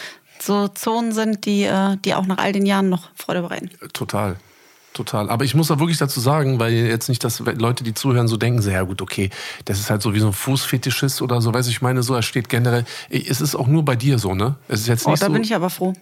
so 0.42 0.68
Zonen 0.68 1.12
sind, 1.12 1.46
die, 1.46 1.64
äh, 1.64 1.98
die 2.04 2.14
auch 2.16 2.26
nach 2.26 2.38
all 2.38 2.52
den 2.52 2.66
Jahren 2.66 2.90
noch 2.90 3.10
Freude 3.16 3.42
bereiten. 3.42 3.70
Total. 3.94 4.38
Total. 4.94 5.30
Aber 5.30 5.46
ich 5.46 5.56
muss 5.56 5.68
da 5.70 5.80
wirklich 5.80 5.98
dazu 6.00 6.20
sagen, 6.20 6.60
weil 6.60 6.74
jetzt 6.74 7.08
nicht, 7.08 7.24
dass 7.24 7.40
Leute, 7.40 7.84
die 7.86 7.94
zuhören, 7.94 8.28
so 8.28 8.36
denken, 8.36 8.62
so, 8.62 8.70
ja 8.72 8.82
gut, 8.84 9.02
okay, 9.02 9.30
das 9.64 9.80
ist 9.80 9.90
halt 9.90 10.02
so 10.02 10.14
wie 10.14 10.20
so 10.20 10.28
ein 10.28 10.34
Fußfetischist 10.34 11.22
oder 11.22 11.42
so, 11.42 11.54
weiß 11.54 11.68
ich 11.68 11.82
meine, 11.82 12.04
so, 12.04 12.14
er 12.14 12.22
steht 12.24 12.50
generell. 12.50 12.84
Es 13.10 13.40
ist 13.40 13.56
auch 13.56 13.68
nur 13.68 13.86
bei 13.86 13.96
dir 13.96 14.20
so, 14.20 14.36
ne? 14.36 14.56
Es 14.68 14.82
ist 14.82 14.88
jetzt 14.88 15.08
Oh, 15.08 15.12
nicht 15.12 15.22
da 15.24 15.28
so. 15.28 15.32
bin 15.34 15.44
ich 15.44 15.56
aber 15.56 15.70
froh. 15.70 15.94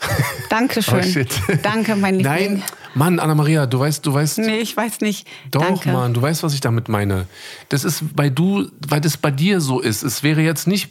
Dankeschön. 0.50 1.26
Oh. 1.48 1.52
Danke, 1.62 1.96
mein 1.96 2.16
Liebling. 2.16 2.54
Nein, 2.54 2.62
Mann, 2.94 3.18
Anna-Maria, 3.20 3.66
du 3.66 3.80
weißt, 3.80 4.04
du 4.04 4.12
weißt. 4.12 4.38
Nee, 4.38 4.58
ich 4.58 4.76
weiß 4.76 5.00
nicht. 5.00 5.26
Doch, 5.50 5.62
Danke. 5.62 5.92
Mann, 5.92 6.12
du 6.12 6.20
weißt, 6.20 6.42
was 6.42 6.52
ich 6.54 6.60
damit 6.60 6.88
meine. 6.88 7.26
Das 7.68 7.84
ist, 7.84 8.02
weil 8.16 8.30
du, 8.30 8.68
weil 8.88 9.00
das 9.00 9.16
bei 9.16 9.30
dir 9.30 9.60
so 9.60 9.80
ist. 9.80 10.02
Es 10.02 10.22
wäre 10.22 10.42
jetzt 10.42 10.66
nicht, 10.66 10.90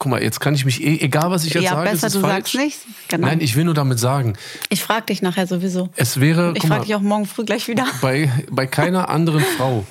guck 0.00 0.10
mal, 0.10 0.22
jetzt 0.22 0.40
kann 0.40 0.54
ich 0.54 0.64
mich, 0.64 0.82
eh, 0.82 0.96
egal 1.00 1.30
was 1.30 1.44
ich 1.44 1.52
jetzt 1.54 1.62
Ja, 1.62 1.70
sage, 1.72 1.90
besser, 1.90 2.06
es 2.08 2.14
ist 2.14 2.16
du 2.16 2.20
falsch. 2.26 2.34
sagst 2.52 2.54
nichts. 2.56 2.86
Genau. 3.08 3.26
Nein, 3.28 3.40
ich 3.40 3.54
will 3.54 3.64
nur 3.64 3.74
damit 3.74 4.00
sagen, 4.00 4.32
Ich 4.70 4.82
frage 4.82 5.06
dich 5.06 5.20
nachher 5.22 5.46
sowieso. 5.46 5.90
es 5.94 6.18
wäre, 6.18 6.54
Ich 6.56 6.66
frage 6.66 6.86
dich 6.86 6.94
auch 6.94 7.00
morgen 7.02 7.26
früh 7.26 7.44
gleich 7.44 7.68
wieder. 7.68 7.86
bei, 8.00 8.32
bei 8.50 8.66
keiner 8.66 9.08
anderen 9.10 9.44
Frau, 9.56 9.84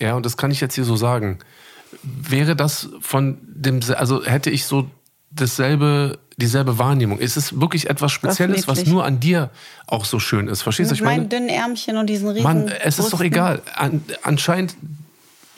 ja, 0.00 0.14
und 0.14 0.26
das 0.26 0.36
kann 0.36 0.50
ich 0.50 0.60
jetzt 0.60 0.74
hier 0.74 0.84
so 0.84 0.96
sagen, 0.96 1.38
wäre 2.02 2.56
das 2.56 2.88
von 3.00 3.38
dem, 3.42 3.80
also 3.96 4.24
hätte 4.24 4.50
ich 4.50 4.64
so 4.64 4.90
dasselbe, 5.30 6.18
dieselbe 6.36 6.78
Wahrnehmung. 6.78 7.18
Es 7.20 7.36
ist 7.36 7.60
wirklich 7.60 7.88
etwas 7.88 8.10
Spezielles, 8.10 8.66
was 8.66 8.84
nur 8.86 9.04
an 9.04 9.20
dir 9.20 9.50
auch 9.86 10.04
so 10.04 10.18
schön 10.18 10.48
ist. 10.48 10.62
Verstehst 10.62 10.90
du, 10.90 10.94
ich 10.96 11.02
meine? 11.02 11.18
meinen 11.18 11.28
dünnen 11.28 11.48
Ärmchen 11.48 11.96
und 11.98 12.08
diesen 12.08 12.28
riesen 12.28 12.42
Mann, 12.42 12.68
es 12.68 12.98
ist 12.98 13.12
doch 13.12 13.20
egal. 13.20 13.62
An, 13.76 14.02
anscheinend 14.22 14.74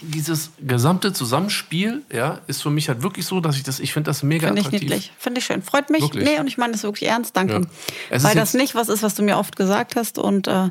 dieses 0.03 0.51
gesamte 0.61 1.13
Zusammenspiel, 1.13 2.03
ja, 2.13 2.41
ist 2.47 2.63
für 2.63 2.71
mich 2.71 2.89
halt 2.89 3.03
wirklich 3.03 3.27
so, 3.27 3.41
dass 3.41 3.57
ich 3.57 3.63
das, 3.63 3.81
ich 3.81 3.93
finde 3.93 4.11
das 4.11 4.23
mega 4.23 4.49
Finde 4.49 4.61
ich 4.61 4.67
attraktiv. 4.67 4.91
niedlich. 4.91 5.13
Finde 5.19 5.39
ich 5.41 5.47
schön. 5.47 5.63
Freut 5.63 5.91
mich. 5.91 6.03
Wirklich. 6.03 6.25
Nee, 6.25 6.39
und 6.39 6.47
ich 6.47 6.59
meine 6.59 6.73
das 6.73 6.83
wirklich 6.83 7.09
ernst. 7.09 7.37
Danke. 7.37 7.67
Ja. 8.11 8.23
Weil 8.23 8.35
das 8.35 8.55
nicht 8.55 8.75
was 8.75 8.89
ist, 8.89 9.03
was 9.03 9.15
du 9.15 9.23
mir 9.23 9.39
oft 9.39 9.57
gesagt 9.57 9.97
hast. 9.97 10.19
Und 10.19 10.49
äh, 10.49 10.69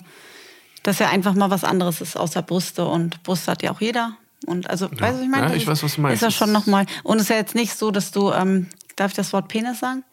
das 0.83 0.99
ja 0.99 1.09
einfach 1.09 1.33
mal 1.33 1.49
was 1.49 1.63
anderes 1.63 2.01
ist 2.01 2.17
außer 2.17 2.41
Brüste. 2.41 2.85
Und 2.85 3.23
Brüste 3.23 3.51
hat 3.51 3.63
ja 3.63 3.71
auch 3.71 3.81
jeder. 3.81 4.17
Und 4.45 4.69
also, 4.69 4.89
weißt 4.91 5.01
du, 5.01 5.05
was 5.05 5.21
ich 5.21 5.29
meine? 5.29 5.47
Ja, 5.47 5.53
ich 5.53 5.67
weiß, 5.67 5.83
was 5.83 5.95
du 5.95 6.01
meinst. 6.01 6.21
Ist 6.21 6.21
ja 6.21 6.31
schon 6.31 6.51
nochmal. 6.51 6.85
Und 7.03 7.17
es 7.17 7.23
ist 7.23 7.29
ja 7.29 7.35
jetzt 7.37 7.55
nicht 7.55 7.75
so, 7.75 7.91
dass 7.91 8.11
du, 8.11 8.31
ähm, 8.31 8.67
darf 8.95 9.11
ich 9.11 9.15
das 9.15 9.33
Wort 9.33 9.47
Penis 9.47 9.79
sagen? 9.79 10.03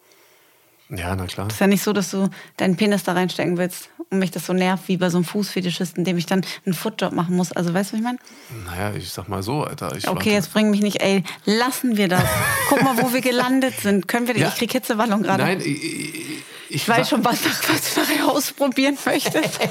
Ja, 0.89 1.15
na 1.15 1.25
klar. 1.25 1.47
Es 1.47 1.55
ist 1.55 1.59
ja 1.59 1.67
nicht 1.67 1.83
so, 1.83 1.93
dass 1.93 2.11
du 2.11 2.29
deinen 2.57 2.75
Penis 2.75 3.03
da 3.03 3.13
reinstecken 3.13 3.57
willst 3.57 3.89
und 4.11 4.19
mich 4.19 4.31
das 4.31 4.45
so 4.45 4.53
nervt 4.53 4.87
wie 4.87 4.97
bei 4.97 5.09
so 5.09 5.17
einem 5.17 5.25
Fußfetischisten, 5.25 6.03
dem 6.03 6.17
ich 6.17 6.25
dann 6.25 6.43
einen 6.65 6.73
Footjob 6.73 7.11
machen 7.13 7.35
muss. 7.35 7.51
Also 7.51 7.73
weißt 7.73 7.91
du, 7.91 7.93
was 7.93 7.99
ich 7.99 8.03
meine? 8.03 8.17
Naja, 8.65 8.95
ich 8.95 9.09
sag 9.11 9.29
mal 9.29 9.43
so, 9.43 9.63
Alter. 9.63 9.87
Okay, 9.91 10.05
warte. 10.07 10.29
jetzt 10.31 10.51
bring 10.53 10.71
mich 10.71 10.81
nicht, 10.81 11.01
ey, 11.01 11.23
lassen 11.45 11.95
wir 11.97 12.07
das. 12.07 12.23
Guck 12.69 12.81
mal, 12.81 12.97
wo 13.01 13.13
wir 13.13 13.21
gelandet 13.21 13.75
sind. 13.79 14.07
Können 14.07 14.27
wir, 14.27 14.35
Ja. 14.37 14.47
ich 14.47 14.55
krieg 14.55 14.71
Hitzewallung 14.71 15.21
gerade. 15.23 15.43
Nein, 15.43 15.59
ich, 15.61 15.83
ich, 15.83 16.43
Ich 16.71 16.87
weiß 16.87 17.09
schon, 17.09 17.25
was, 17.25 17.39
was 17.43 17.93
du 17.95 17.99
nachher 18.01 18.27
ausprobieren 18.27 18.97
möchtest. 19.05 19.59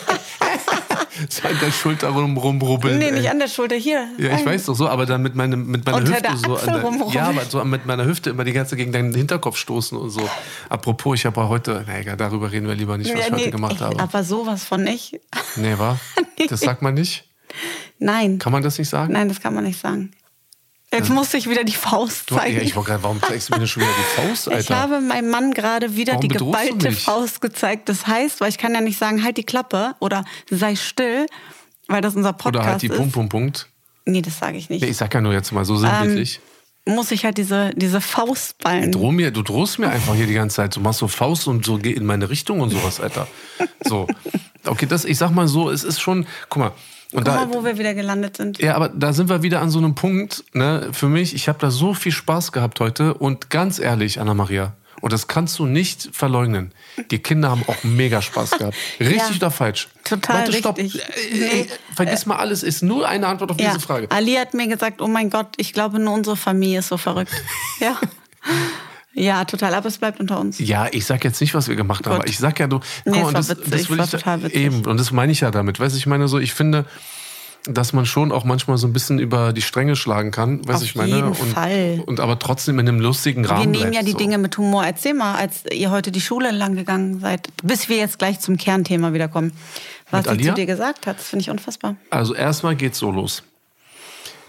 So 1.29 1.49
an 1.49 1.59
der 1.61 1.73
Schulter 1.73 2.11
rum, 2.11 2.37
rumrubbeln. 2.37 2.99
nee, 2.99 3.07
ey. 3.07 3.13
nicht 3.13 3.29
an 3.29 3.41
der 3.41 3.49
Schulter, 3.49 3.75
hier. 3.75 4.09
Ja, 4.19 4.27
ich 4.29 4.33
Ein- 4.35 4.47
weiß 4.47 4.67
doch 4.67 4.75
so, 4.75 4.89
aber 4.89 5.05
dann 5.05 5.21
mit, 5.21 5.35
meinem, 5.35 5.67
mit 5.67 5.85
meiner 5.85 5.99
Unter 5.99 6.13
Hüfte 6.13 6.37
so. 6.37 6.57
Der, 6.57 6.81
rumrubbeln. 6.81 7.13
ja, 7.17 7.29
aber 7.29 7.45
so 7.45 7.65
mit 7.65 7.87
meiner 7.87 8.05
Hüfte 8.05 8.31
immer 8.31 8.45
die 8.45 8.53
ganze 8.53 8.77
gegen 8.77 8.93
deinen 8.93 9.13
Hinterkopf 9.13 9.57
stoßen 9.57 9.99
und 9.99 10.11
so. 10.11 10.29
Apropos, 10.69 11.19
ich 11.19 11.27
habe 11.27 11.49
heute, 11.49 11.85
na 11.89 11.99
egal, 11.99 12.17
darüber 12.17 12.53
reden 12.53 12.69
wir 12.69 12.77
lieber 12.77 12.97
nicht, 12.97 13.11
was 13.13 13.19
Ja, 13.19 13.27
ich 13.27 13.33
heute 13.33 13.45
nee, 13.47 13.51
gemacht 13.51 13.75
ich, 13.77 13.81
habe. 13.81 13.99
Aber 13.99 14.23
sowas 14.23 14.63
von 14.65 14.85
nicht. 14.85 15.19
Nee, 15.57 15.77
war? 15.79 15.99
Das 16.49 16.61
sagt 16.61 16.83
man 16.83 16.95
nicht? 16.95 17.25
Nein. 17.99 18.39
Kann 18.39 18.53
man 18.53 18.63
das 18.63 18.79
nicht 18.79 18.89
sagen? 18.89 19.13
Nein, 19.13 19.29
das 19.29 19.41
kann 19.41 19.55
man 19.55 19.65
nicht 19.65 19.81
sagen. 19.81 20.13
Jetzt 20.93 21.11
musste 21.11 21.37
ich 21.37 21.49
wieder 21.51 21.65
die 21.65 21.75
Faust 21.75 22.31
Du, 22.31 22.35
ja, 22.35 22.41
zeigen. 22.41 22.61
ich 22.63 22.73
gerade, 22.75 23.03
warum 23.03 23.21
zeigst 23.21 23.53
du 23.53 23.59
mir 23.59 23.67
schon 23.67 23.83
wieder 23.83 23.93
die 23.93 24.21
Faust, 24.23 24.49
Alter? 24.51 24.61
Ich 24.61 24.71
habe 24.71 25.01
meinem 25.01 25.29
Mann 25.31 25.53
gerade 25.53 25.97
wieder 25.97 26.15
Warum 26.15 26.23
die 26.23 26.29
geballte? 26.29 26.93
Faust 26.93 27.41
gezeigt. 27.43 27.89
Das 27.91 28.07
heißt, 28.07 28.41
weil 28.41 28.49
ich 28.49 28.57
kann 28.59 28.73
ja 28.75 28.81
nicht 28.81 28.99
sagen, 28.99 29.23
halt 29.23 29.37
die 29.37 29.45
Klappe 29.45 29.95
oder 30.01 30.25
sei 30.51 30.77
still, 30.77 31.27
weil 31.89 32.01
das 32.01 32.17
unser 32.17 32.33
Podcast 32.33 32.57
Oder 32.57 32.65
halt 32.65 32.83
die 32.83 32.87
ist. 32.87 32.97
Punkt, 32.97 33.13
Punkt, 33.13 33.31
Punkt. 33.31 33.69
Nee, 34.07 34.23
das 34.23 34.39
sage 34.39 34.57
ich 34.57 34.71
nicht. 34.71 34.81
Nee, 34.83 34.89
ich 34.89 34.97
sag 34.97 35.13
ja 35.13 35.21
nur 35.21 35.35
jetzt 35.35 35.53
mal 35.53 35.67
so 35.67 35.77
sinnbildlich. 35.77 36.41
Muss 36.87 37.11
ich 37.11 37.27
halt 37.27 37.37
diese, 37.37 37.71
diese 37.77 38.01
Faustballen. 38.01 38.91
Droh 38.91 39.13
mir, 39.13 39.31
du 39.31 39.43
drohst 39.43 39.79
mir 39.79 39.91
einfach 39.91 40.15
hier 40.15 40.27
die 40.27 40.33
ganze 40.33 40.57
Zeit. 40.57 40.75
Du 40.75 40.81
machst 40.81 41.01
so 41.01 41.09
Faust 41.09 41.47
und 41.47 41.67
so 41.67 41.77
geh 41.77 41.93
in 41.93 42.07
meine 42.07 42.31
Richtung 42.31 42.61
und 42.61 42.71
sowas, 42.71 42.99
Alter. 42.99 43.29
So. 43.85 44.07
Okay, 44.65 44.87
das, 44.87 45.05
ich 45.05 45.19
sag 45.19 45.33
mal 45.33 45.49
so, 45.49 45.69
es 45.71 45.85
ist 45.85 46.01
schon, 46.01 46.27
guck 46.49 46.63
mal. 46.63 46.73
Und 47.13 47.25
Guck 47.25 47.25
da, 47.25 47.47
mal, 47.47 47.55
wo 47.55 47.65
wir 47.65 47.79
wieder 47.79 47.95
gelandet 47.95 48.37
sind. 48.37 48.59
Ja, 48.59 48.75
aber 48.77 48.91
da 48.91 49.13
sind 49.15 49.31
wir 49.31 49.43
wieder 49.43 49.63
an 49.63 49.71
so 49.71 49.79
einem 49.79 49.95
Punkt, 49.95 50.45
ne, 50.53 50.89
für 50.93 51.09
mich, 51.09 51.35
ich 51.35 51.49
habe 51.49 51.59
da 51.59 51.71
so 51.71 51.95
viel 51.95 52.13
Spaß 52.13 52.53
gehabt 52.53 52.81
heute 52.81 53.15
und 53.15 53.49
ganz 53.49 53.79
ehrlich, 53.79 54.21
Anna-Maria, 54.21 54.75
und 55.01 55.13
das 55.13 55.27
kannst 55.29 55.59
du 55.59 55.65
nicht 55.67 56.11
verleugnen. 56.13 56.73
Die 57.11 57.19
Kinder 57.21 57.51
haben 57.51 57.63
auch 57.69 57.83
mega 57.85 58.21
Spaß 58.21 58.51
gehabt. 58.59 58.77
Richtig 59.01 59.17
Ja. 59.31 59.37
oder 59.37 59.51
falsch? 59.51 59.89
Total 60.05 60.39
Warte, 60.41 60.53
stopp. 60.55 60.77
richtig. 60.77 61.03
Äh, 61.33 61.61
äh, 61.61 61.67
vergiss 61.95 62.27
mal 62.27 62.37
alles, 62.37 62.63
ist 62.63 62.83
nur 62.83 63.09
eine 63.09 63.27
Antwort 63.29 63.53
auf 63.53 63.61
Ja, 63.61 63.69
diese 63.69 63.81
Frage. 63.81 64.11
Ali 64.11 64.35
hat 64.35 64.55
mir 64.55 64.67
gesagt, 64.67 65.01
oh 65.01 65.07
mein 65.07 65.31
Gott, 65.31 65.55
ich 65.57 65.73
glaube 65.73 65.99
nur 66.01 66.13
unsere 66.15 66.37
Familie 66.37 66.81
ist 66.81 66.89
so 66.89 66.97
verrückt. 66.99 67.33
ja. 67.81 67.97
Ja, 69.15 69.45
total, 69.45 69.75
aber 69.75 69.89
es 69.89 69.99
bleibt 69.99 70.21
unter 70.21 70.39
uns. 70.39 70.59
Ja, 70.59 70.87
ich 70.93 71.05
sag 71.07 71.25
jetzt 71.25 71.41
nicht, 71.41 71.55
was 71.55 71.69
wir 71.69 71.77
gemacht 71.77 72.07
haben, 72.07 72.19
Gut. 72.21 72.29
ich 72.29 72.39
sag 72.39 72.61
ja, 72.61 72.67
du, 72.67 72.81
guck 73.05 73.15
Nee, 73.15 73.33
das, 73.33 73.49
witzig, 73.49 73.71
das 73.71 73.91
will 73.91 74.01
ich 74.01 74.11
total 74.11 74.43
witzig. 74.43 74.61
eben 74.61 74.87
und 74.87 74.99
das 75.01 75.11
meine 75.11 75.33
ich 75.33 75.41
ja 75.41 75.51
damit. 75.51 75.81
Weißt 75.81 75.95
du, 75.95 75.99
ich 75.99 76.07
meine 76.07 76.29
so, 76.29 76.39
ich 76.39 76.53
finde, 76.55 76.85
dass 77.65 77.93
man 77.93 78.07
schon 78.07 78.33
auch 78.33 78.45
manchmal 78.45 78.79
so 78.79 78.87
ein 78.87 78.93
bisschen 78.93 79.19
über 79.19 79.53
die 79.53 79.63
Stränge 79.63 79.97
schlagen 79.97 80.31
kann, 80.31 80.67
weißt 80.67 80.79
Auf 80.79 80.83
ich 80.85 80.95
meine, 80.95 81.17
jeden 81.17 81.29
und, 81.29 81.35
Fall. 81.35 82.03
und 82.07 82.21
aber 82.21 82.39
trotzdem 82.39 82.79
in 82.79 82.89
einem 82.89 83.01
lustigen 83.01 83.45
Wir 83.45 83.51
Rahmen 83.51 83.71
nehmen 83.73 83.85
ja 83.85 83.91
bleibt, 83.91 84.07
die 84.07 84.13
so. 84.13 84.19
Dinge 84.19 84.39
mit 84.39 84.57
Humor. 84.57 84.85
Erzähl 84.85 85.15
mal, 85.15 85.35
als 85.35 85.65
ihr 85.73 85.91
heute 85.91 86.13
die 86.13 86.21
Schule 86.21 86.51
lang 86.51 86.77
gegangen 86.77 87.21
seid, 87.21 87.49
bis 87.63 87.89
wir 87.89 87.97
jetzt 87.97 88.19
gleich 88.19 88.41
zum 88.41 88.57
Kernthema 88.57 89.13
wieder 89.13 89.29
kommen, 89.29 89.53
was 90.11 90.27
sie 90.27 90.39
zu 90.39 90.55
dir 90.55 90.67
gesagt 90.67 91.07
hat. 91.07 91.19
Das 91.19 91.29
finde 91.29 91.43
ich 91.43 91.51
unfassbar. 91.51 91.97
Also 92.11 92.35
erstmal 92.35 92.77
geht's 92.77 92.99
so 92.99 93.11
los. 93.11 93.43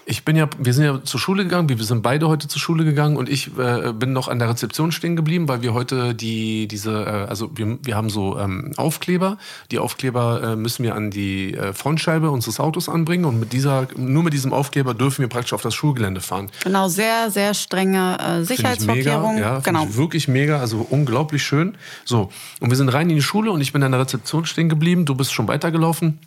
Ich 0.10 0.26
bin 0.26 0.36
ja, 0.36 0.50
wir 0.58 0.74
sind 0.74 0.86
ja 0.86 1.04
zur 1.04 1.20
Schule 1.20 1.44
gegangen, 1.44 1.70
wir 1.70 1.78
sind 1.84 2.02
beide 2.02 2.28
heute 2.28 2.48
zur 2.48 2.60
Schule 2.60 2.84
gegangen 2.84 3.16
und 3.16 3.30
ich 3.30 3.56
äh, 3.60 3.94
bin 3.94 4.12
noch 4.12 4.28
an 4.28 4.40
der 4.40 4.50
Rezeption 4.50 4.92
stehen 4.92 5.16
geblieben, 5.16 5.48
weil 5.48 5.62
wir 5.62 5.76
heute 5.76 6.16
die, 6.16 6.68
diese, 6.68 6.92
äh, 6.92 7.30
also 7.30 7.52
wir, 7.56 7.78
wir 7.84 7.96
haben 7.96 8.10
so 8.10 8.40
ähm, 8.40 8.74
Aufkleber. 8.76 9.38
Die 9.70 9.78
Aufkleber 9.78 10.42
äh, 10.44 10.56
müssen 10.56 10.84
wir 10.84 10.96
an 10.96 11.12
die 11.12 11.54
äh, 11.54 11.74
Frontscheibe 11.74 12.32
unseres 12.32 12.60
Autos 12.60 12.90
anbringen 12.90 13.26
und 13.26 13.40
mit 13.40 13.54
dieser, 13.54 13.88
nur 13.98 14.24
mit 14.24 14.34
diesem 14.34 14.52
Aufkleber 14.52 14.96
dürfen 14.96 15.22
wir 15.22 15.30
praktisch 15.30 15.54
auf 15.54 15.62
das 15.62 15.76
Schulgelände 15.76 16.22
fahren. 16.22 16.50
Genau, 16.64 16.88
sehr, 16.88 17.30
sehr 17.30 17.54
strenge 17.54 18.18
äh, 18.20 18.44
Sicherheitsvorkehrungen. 18.44 19.36
Mega, 19.36 19.54
ja, 19.56 19.60
genau. 19.60 19.94
wirklich 19.96 20.28
mega, 20.28 20.60
also 20.60 20.88
unglaublich 20.90 21.44
schön. 21.44 21.78
So, 22.04 22.32
und 22.60 22.72
wir 22.72 22.78
sind 22.78 22.90
rein 22.90 23.12
in 23.12 23.16
die 23.16 23.22
Schule 23.22 23.52
und 23.52 23.62
ich 23.62 23.74
bin 23.74 23.84
an 23.84 23.92
der 23.92 24.02
Rezeption 24.02 24.48
stehen 24.48 24.70
geblieben. 24.70 25.06
Du 25.06 25.14
bist 25.14 25.32
schon 25.32 25.48
weitergelaufen. 25.48 26.18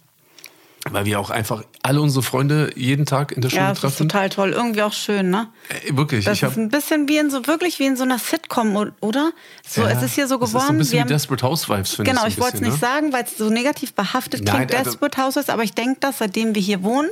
Weil 0.91 1.05
wir 1.05 1.21
auch 1.21 1.31
einfach 1.31 1.63
alle 1.85 2.01
unsere 2.01 2.25
Freunde 2.25 2.73
jeden 2.75 3.07
Tag 3.07 3.31
in 3.31 3.41
der 3.41 3.51
Schule 3.51 3.63
ja, 3.63 3.69
das 3.69 3.79
treffen. 3.81 3.93
ist 3.93 3.99
total 3.99 4.29
toll. 4.31 4.51
Irgendwie 4.51 4.83
auch 4.83 4.93
schön, 4.93 5.31
ne? 5.31 5.49
Äh, 5.69 5.97
wirklich. 5.97 6.25
Das 6.25 6.39
ich 6.39 6.43
ist 6.43 6.59
ein 6.59 6.71
bisschen 6.71 7.09
wie 7.09 7.19
in 7.19 7.31
so, 7.31 7.47
wirklich 7.47 7.79
wie 7.79 7.87
in 7.87 7.97
so 7.97 8.03
einer 8.03 8.19
Sitcom, 8.19 8.75
oder? 9.01 9.31
So, 9.65 9.83
Ja, 9.83 9.91
es 9.91 10.03
ist 10.03 10.15
hier 10.17 10.27
so 10.27 10.39
das 10.39 10.51
geworden. 10.51 10.63
ist 10.63 10.67
so 10.67 10.73
ein 10.73 10.79
bisschen 10.79 10.93
wie 10.95 11.01
haben- 11.03 11.09
Desperate 11.09 11.47
Housewives, 11.47 11.95
finde 11.95 12.11
Genau, 12.11 12.23
ich. 12.23 12.31
ich 12.31 12.35
so 12.35 12.41
ein 12.41 12.45
wollte 12.47 12.57
es 12.57 12.63
nicht 12.63 12.73
ne? 12.73 12.79
sagen, 12.79 13.13
weil 13.13 13.23
es 13.23 13.39
so 13.39 13.49
negativ 13.49 13.95
behaftet 13.95 14.43
Nein, 14.45 14.57
klingt, 14.67 14.75
also- 14.75 14.91
Desperate 14.91 15.23
Houses, 15.23 15.49
aber 15.51 15.63
ich 15.63 15.73
denke 15.73 15.99
das, 16.01 16.19
seitdem 16.19 16.57
wir 16.57 16.63
hier 16.63 16.83
wohnen, 16.83 17.09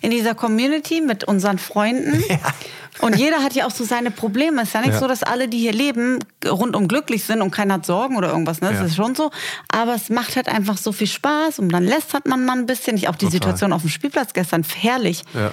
in 0.00 0.10
dieser 0.10 0.34
Community 0.34 1.00
mit 1.00 1.22
unseren 1.22 1.58
Freunden. 1.58 2.22
Und 3.00 3.16
jeder 3.16 3.42
hat 3.42 3.54
ja 3.54 3.66
auch 3.66 3.70
so 3.70 3.84
seine 3.84 4.10
Probleme. 4.10 4.62
Es 4.62 4.68
ist 4.68 4.74
ja 4.74 4.80
nicht 4.80 4.92
Ja. 4.94 5.00
so, 5.00 5.08
dass 5.08 5.22
alle, 5.22 5.48
die 5.48 5.58
hier 5.58 5.72
leben, 5.72 6.18
rundum 6.46 6.86
glücklich 6.88 7.24
sind 7.24 7.42
und 7.42 7.50
keiner 7.50 7.74
hat 7.74 7.86
Sorgen 7.86 8.16
oder 8.16 8.28
irgendwas. 8.30 8.60
Ne? 8.60 8.68
Das 8.70 8.78
Ja. 8.80 8.84
ist 8.86 8.96
schon 8.96 9.14
so. 9.14 9.30
Aber 9.68 9.94
es 9.94 10.10
macht 10.10 10.36
halt 10.36 10.48
einfach 10.48 10.78
so 10.78 10.92
viel 10.92 11.06
Spaß 11.06 11.58
und 11.58 11.70
dann 11.70 11.84
lästert 11.84 12.26
man 12.26 12.44
mal 12.44 12.56
ein 12.56 12.66
bisschen. 12.66 12.96
Ich, 12.96 13.08
auch 13.08 13.16
die 13.16 13.26
Total. 13.26 13.32
Situation 13.32 13.72
auf 13.72 13.82
dem 13.82 13.90
Spielplatz 13.90 14.32
gestern, 14.32 14.64
herrlich. 14.80 15.22
Ja. 15.34 15.50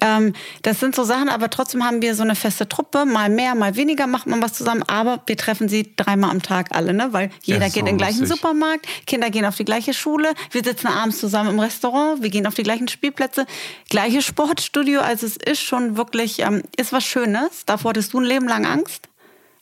Ähm, 0.00 0.32
das 0.62 0.80
sind 0.80 0.94
so 0.96 1.04
Sachen, 1.04 1.28
aber 1.28 1.50
trotzdem 1.50 1.84
haben 1.84 2.00
wir 2.02 2.14
so 2.14 2.22
eine 2.22 2.34
feste 2.34 2.68
Truppe. 2.68 3.04
Mal 3.04 3.28
mehr, 3.28 3.54
mal 3.54 3.76
weniger 3.76 4.06
macht 4.06 4.26
man 4.26 4.42
was 4.42 4.54
zusammen. 4.54 4.82
Aber 4.86 5.20
wir 5.26 5.36
treffen 5.36 5.68
sie 5.68 5.92
dreimal 5.96 6.30
am 6.30 6.42
Tag 6.42 6.68
alle, 6.74 6.92
ne? 6.94 7.08
weil 7.12 7.30
jeder 7.42 7.66
geht 7.66 7.74
so 7.74 7.80
in 7.80 7.86
den 7.86 7.98
gleichen 7.98 8.20
lustig. 8.20 8.38
Supermarkt, 8.40 8.86
Kinder 9.06 9.30
gehen 9.30 9.44
auf 9.44 9.56
die 9.56 9.64
gleiche 9.64 9.92
Schule, 9.94 10.32
wir 10.50 10.62
sitzen 10.64 10.86
abends 10.86 11.18
zusammen 11.20 11.50
im 11.50 11.58
Restaurant, 11.60 12.22
wir 12.22 12.30
gehen 12.30 12.46
auf 12.46 12.54
die 12.54 12.62
gleichen 12.62 12.88
Spielplätze, 12.88 13.46
gleiches 13.90 14.24
Sportstudio. 14.24 15.00
Also 15.00 15.26
es 15.26 15.36
ist 15.36 15.60
schon 15.62 15.96
wirklich, 15.96 16.40
ähm, 16.40 16.62
ist 16.76 16.92
was 16.92 17.04
Schönes. 17.04 17.64
Davor 17.66 17.90
hattest 17.90 18.12
du 18.12 18.20
ein 18.20 18.24
Leben 18.24 18.48
lang 18.48 18.66
Angst, 18.66 19.08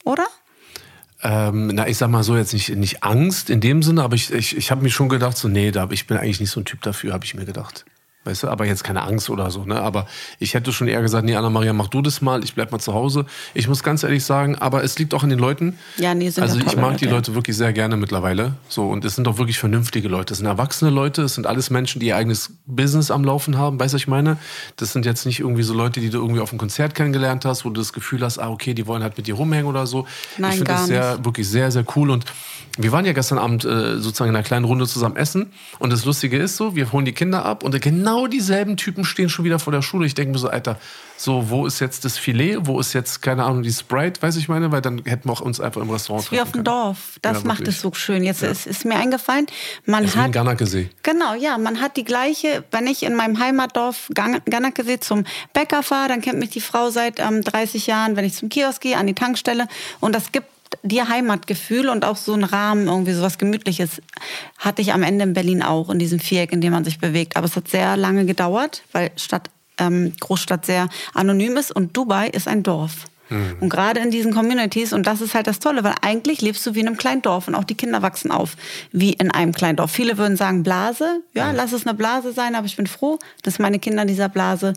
oder? 0.04 0.26
Ähm, 1.22 1.68
na, 1.68 1.86
ich 1.86 1.98
sag 1.98 2.08
mal 2.08 2.22
so, 2.22 2.36
jetzt 2.36 2.54
nicht, 2.54 2.70
nicht 2.76 3.02
Angst 3.02 3.50
in 3.50 3.60
dem 3.60 3.82
Sinne, 3.82 4.02
aber 4.02 4.14
ich, 4.14 4.32
ich, 4.32 4.56
ich 4.56 4.70
habe 4.70 4.82
mir 4.82 4.90
schon 4.90 5.08
gedacht, 5.08 5.36
so, 5.36 5.48
nee, 5.48 5.70
da, 5.70 5.88
ich 5.90 6.06
bin 6.06 6.16
eigentlich 6.16 6.40
nicht 6.40 6.50
so 6.50 6.60
ein 6.60 6.64
Typ 6.64 6.80
dafür, 6.82 7.12
habe 7.12 7.24
ich 7.24 7.34
mir 7.34 7.44
gedacht. 7.44 7.84
Weißt 8.24 8.42
du, 8.42 8.48
aber 8.48 8.66
jetzt 8.66 8.84
keine 8.84 9.02
Angst 9.02 9.30
oder 9.30 9.50
so, 9.50 9.64
ne? 9.64 9.80
Aber 9.80 10.06
ich 10.38 10.52
hätte 10.52 10.72
schon 10.72 10.88
eher 10.88 11.00
gesagt, 11.00 11.24
nee, 11.24 11.34
Anna-Maria, 11.34 11.72
mach 11.72 11.88
du 11.88 12.02
das 12.02 12.20
mal, 12.20 12.44
ich 12.44 12.54
bleib 12.54 12.70
mal 12.70 12.78
zu 12.78 12.92
Hause. 12.92 13.24
Ich 13.54 13.66
muss 13.66 13.82
ganz 13.82 14.02
ehrlich 14.02 14.26
sagen, 14.26 14.56
aber 14.56 14.84
es 14.84 14.98
liegt 14.98 15.14
auch 15.14 15.22
an 15.22 15.30
den 15.30 15.38
Leuten. 15.38 15.78
Ja, 15.96 16.12
nee, 16.12 16.28
sind 16.28 16.42
Also 16.42 16.58
ich 16.58 16.76
mag 16.76 16.98
die 16.98 17.06
Leute. 17.06 17.34
Wirklich 17.34 17.56
sehr 17.56 17.72
gerne 17.72 17.96
mittlerweile. 17.96 18.56
So, 18.68 18.88
und 18.90 19.06
es 19.06 19.14
sind 19.14 19.26
auch 19.26 19.38
wirklich 19.38 19.58
vernünftige 19.58 20.08
Leute. 20.08 20.34
Es 20.34 20.38
sind 20.38 20.46
erwachsene 20.46 20.90
Leute, 20.90 21.22
es 21.22 21.34
sind 21.34 21.46
alles 21.46 21.70
Menschen, 21.70 21.98
die 22.00 22.08
ihr 22.08 22.16
eigenes 22.16 22.52
Business 22.66 23.10
am 23.10 23.24
Laufen 23.24 23.56
haben, 23.56 23.80
weißt 23.80 23.94
du, 23.94 23.96
was 23.96 24.02
ich 24.02 24.08
meine? 24.08 24.36
Das 24.76 24.92
sind 24.92 25.06
jetzt 25.06 25.24
nicht 25.24 25.40
irgendwie 25.40 25.62
so 25.62 25.72
Leute, 25.72 26.00
die 26.00 26.10
du 26.10 26.18
irgendwie 26.18 26.40
auf 26.40 26.50
einem 26.50 26.58
Konzert 26.58 26.94
kennengelernt 26.94 27.46
hast, 27.46 27.64
wo 27.64 27.70
du 27.70 27.80
das 27.80 27.94
Gefühl 27.94 28.20
hast, 28.20 28.38
ah, 28.38 28.50
okay, 28.50 28.74
die 28.74 28.86
wollen 28.86 29.02
halt 29.02 29.16
mit 29.16 29.28
dir 29.28 29.34
rumhängen 29.34 29.66
oder 29.66 29.86
so. 29.86 30.06
Nein, 30.36 30.50
ich 30.50 30.56
finde 30.58 30.72
das 30.72 30.86
sehr, 30.88 31.24
wirklich 31.24 31.48
sehr, 31.48 31.70
sehr 31.70 31.84
cool. 31.96 32.10
Und 32.10 32.26
wir 32.76 32.92
waren 32.92 33.04
ja 33.04 33.12
gestern 33.12 33.38
Abend 33.38 33.64
äh, 33.64 33.98
sozusagen 33.98 34.28
in 34.28 34.36
einer 34.36 34.44
kleinen 34.44 34.64
Runde 34.64 34.86
zusammen 34.86 35.16
essen. 35.16 35.52
Und 35.78 35.90
das 35.90 36.04
Lustige 36.04 36.36
ist 36.36 36.56
so, 36.56 36.76
wir 36.76 36.92
holen 36.92 37.04
die 37.04 37.12
Kinder 37.12 37.44
ab 37.44 37.64
und 37.64 37.80
genau 37.80 38.09
dieselben 38.26 38.76
Typen 38.76 39.04
stehen 39.04 39.28
schon 39.28 39.44
wieder 39.44 39.58
vor 39.58 39.72
der 39.72 39.82
Schule. 39.82 40.06
Ich 40.06 40.14
denke 40.14 40.32
mir 40.32 40.38
so, 40.38 40.48
Alter, 40.48 40.78
so, 41.16 41.50
wo 41.50 41.66
ist 41.66 41.80
jetzt 41.80 42.04
das 42.04 42.16
Filet? 42.18 42.58
Wo 42.62 42.80
ist 42.80 42.92
jetzt, 42.94 43.20
keine 43.20 43.44
Ahnung, 43.44 43.62
die 43.62 43.72
Sprite, 43.72 44.22
weiß 44.22 44.36
ich 44.36 44.48
meine? 44.48 44.72
Weil 44.72 44.80
dann 44.80 45.02
hätten 45.04 45.28
wir 45.28 45.32
auch 45.32 45.40
uns 45.40 45.60
einfach 45.60 45.80
im 45.82 45.90
Restaurant 45.90 46.30
Wie 46.32 46.40
auf 46.40 46.52
dem. 46.52 46.64
Dorf. 46.64 47.18
Das 47.22 47.42
Ja, 47.42 47.46
macht 47.46 47.68
es 47.68 47.80
so 47.80 47.92
schön. 47.92 48.22
Jetzt 48.24 48.42
ist, 48.42 48.66
ist 48.66 48.84
mir 48.84 48.96
eingefallen, 48.96 49.46
man 49.84 50.04
ein 50.04 50.14
hat 50.14 50.32
Ganakesee. 50.32 50.88
Genau, 51.02 51.34
ja, 51.34 51.58
man 51.58 51.80
hat 51.80 51.96
die 51.96 52.04
gleiche, 52.04 52.64
wenn 52.70 52.86
ich 52.86 53.02
in 53.02 53.14
meinem 53.16 53.38
Heimatdorf 53.38 54.08
Gan- 54.14 54.40
Ganakesee 54.48 54.98
zum 55.00 55.24
Bäcker 55.52 55.82
fahre, 55.82 56.08
dann 56.08 56.20
kennt 56.22 56.38
mich 56.38 56.50
die 56.50 56.60
Frau 56.60 56.90
seit 56.90 57.20
ähm, 57.20 57.42
30 57.42 57.86
Jahren, 57.86 58.16
wenn 58.16 58.24
ich 58.24 58.34
zum 58.34 58.48
Kiosk 58.48 58.80
gehe, 58.82 58.96
an 58.96 59.06
die 59.06 59.14
Tankstelle 59.14 59.68
und 60.00 60.14
das 60.14 60.32
gibt 60.32 60.46
dir 60.82 61.08
Heimatgefühl 61.08 61.88
und 61.88 62.04
auch 62.04 62.16
so 62.16 62.32
einen 62.32 62.44
Rahmen, 62.44 62.86
irgendwie 62.86 63.12
sowas 63.12 63.38
Gemütliches, 63.38 64.02
hatte 64.58 64.82
ich 64.82 64.92
am 64.92 65.02
Ende 65.02 65.24
in 65.24 65.32
Berlin 65.32 65.62
auch, 65.62 65.90
in 65.90 65.98
diesem 65.98 66.20
Viereck, 66.20 66.52
in 66.52 66.60
dem 66.60 66.72
man 66.72 66.84
sich 66.84 66.98
bewegt. 66.98 67.36
Aber 67.36 67.46
es 67.46 67.56
hat 67.56 67.68
sehr 67.68 67.96
lange 67.96 68.26
gedauert, 68.26 68.82
weil 68.92 69.10
Stadt, 69.16 69.50
ähm, 69.78 70.12
Großstadt 70.20 70.66
sehr 70.66 70.88
anonym 71.14 71.56
ist 71.56 71.72
und 71.72 71.96
Dubai 71.96 72.28
ist 72.28 72.48
ein 72.48 72.62
Dorf. 72.62 73.06
Und 73.60 73.68
gerade 73.68 74.00
in 74.00 74.10
diesen 74.10 74.34
Communities, 74.34 74.92
und 74.92 75.06
das 75.06 75.20
ist 75.20 75.34
halt 75.34 75.46
das 75.46 75.60
Tolle, 75.60 75.84
weil 75.84 75.94
eigentlich 76.02 76.40
lebst 76.40 76.66
du 76.66 76.74
wie 76.74 76.80
in 76.80 76.88
einem 76.88 76.96
kleinen 76.96 77.22
Dorf 77.22 77.46
und 77.46 77.54
auch 77.54 77.62
die 77.62 77.76
Kinder 77.76 78.02
wachsen 78.02 78.32
auf 78.32 78.56
wie 78.90 79.12
in 79.12 79.30
einem 79.30 79.52
kleinen 79.52 79.76
Dorf. 79.76 79.92
Viele 79.92 80.18
würden 80.18 80.36
sagen 80.36 80.64
Blase, 80.64 81.22
ja, 81.32 81.52
lass 81.52 81.72
es 81.72 81.86
eine 81.86 81.94
Blase 81.94 82.32
sein, 82.32 82.56
aber 82.56 82.66
ich 82.66 82.76
bin 82.76 82.88
froh, 82.88 83.20
dass 83.42 83.60
meine 83.60 83.78
Kinder 83.78 84.02
in 84.02 84.08
dieser 84.08 84.28
Blase 84.28 84.72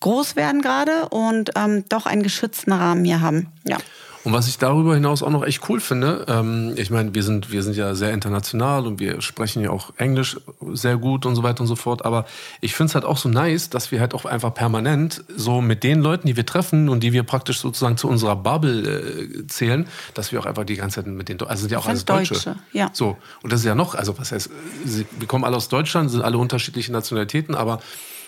groß 0.00 0.34
werden 0.34 0.62
gerade 0.62 1.10
und 1.10 1.50
ähm, 1.56 1.84
doch 1.90 2.06
einen 2.06 2.22
geschützten 2.22 2.72
Rahmen 2.72 3.04
hier 3.04 3.20
haben. 3.20 3.48
Ja. 3.68 3.76
Und 4.22 4.32
was 4.34 4.48
ich 4.48 4.58
darüber 4.58 4.94
hinaus 4.94 5.22
auch 5.22 5.30
noch 5.30 5.44
echt 5.44 5.68
cool 5.68 5.80
finde, 5.80 6.26
ähm, 6.28 6.74
ich 6.76 6.90
meine, 6.90 7.14
wir 7.14 7.22
sind, 7.22 7.50
wir 7.50 7.62
sind 7.62 7.74
ja 7.74 7.94
sehr 7.94 8.12
international 8.12 8.86
und 8.86 9.00
wir 9.00 9.22
sprechen 9.22 9.62
ja 9.62 9.70
auch 9.70 9.92
Englisch 9.96 10.36
sehr 10.72 10.98
gut 10.98 11.24
und 11.24 11.36
so 11.36 11.42
weiter 11.42 11.62
und 11.62 11.66
so 11.66 11.76
fort. 11.76 12.04
Aber 12.04 12.26
ich 12.60 12.74
finde 12.74 12.90
es 12.90 12.94
halt 12.94 13.06
auch 13.06 13.16
so 13.16 13.30
nice, 13.30 13.70
dass 13.70 13.90
wir 13.90 14.00
halt 14.00 14.12
auch 14.12 14.26
einfach 14.26 14.52
permanent 14.52 15.24
so 15.34 15.62
mit 15.62 15.82
den 15.84 16.02
Leuten, 16.02 16.26
die 16.26 16.36
wir 16.36 16.44
treffen 16.44 16.90
und 16.90 17.00
die 17.00 17.14
wir 17.14 17.22
praktisch 17.22 17.60
sozusagen 17.60 17.96
zu 17.96 18.08
unserer 18.08 18.36
Bubble 18.36 18.82
äh, 18.82 19.46
zählen, 19.46 19.86
dass 20.12 20.32
wir 20.32 20.40
auch 20.40 20.46
einfach 20.46 20.64
die 20.64 20.76
ganze 20.76 20.96
Zeit 20.96 21.06
mit 21.06 21.28
den, 21.30 21.40
also 21.40 21.62
sind 21.62 21.72
ja 21.72 21.78
auch 21.78 21.86
alles 21.86 22.04
Deutsche. 22.04 22.34
Deutsche, 22.34 22.56
ja. 22.72 22.90
So. 22.92 23.16
Und 23.42 23.52
das 23.52 23.60
ist 23.60 23.66
ja 23.66 23.74
noch, 23.74 23.94
also 23.94 24.18
was 24.18 24.32
heißt, 24.32 24.50
wir 24.84 25.28
kommen 25.28 25.44
alle 25.44 25.56
aus 25.56 25.68
Deutschland, 25.70 26.10
sind 26.10 26.22
alle 26.22 26.36
unterschiedliche 26.36 26.92
Nationalitäten, 26.92 27.54
aber 27.54 27.80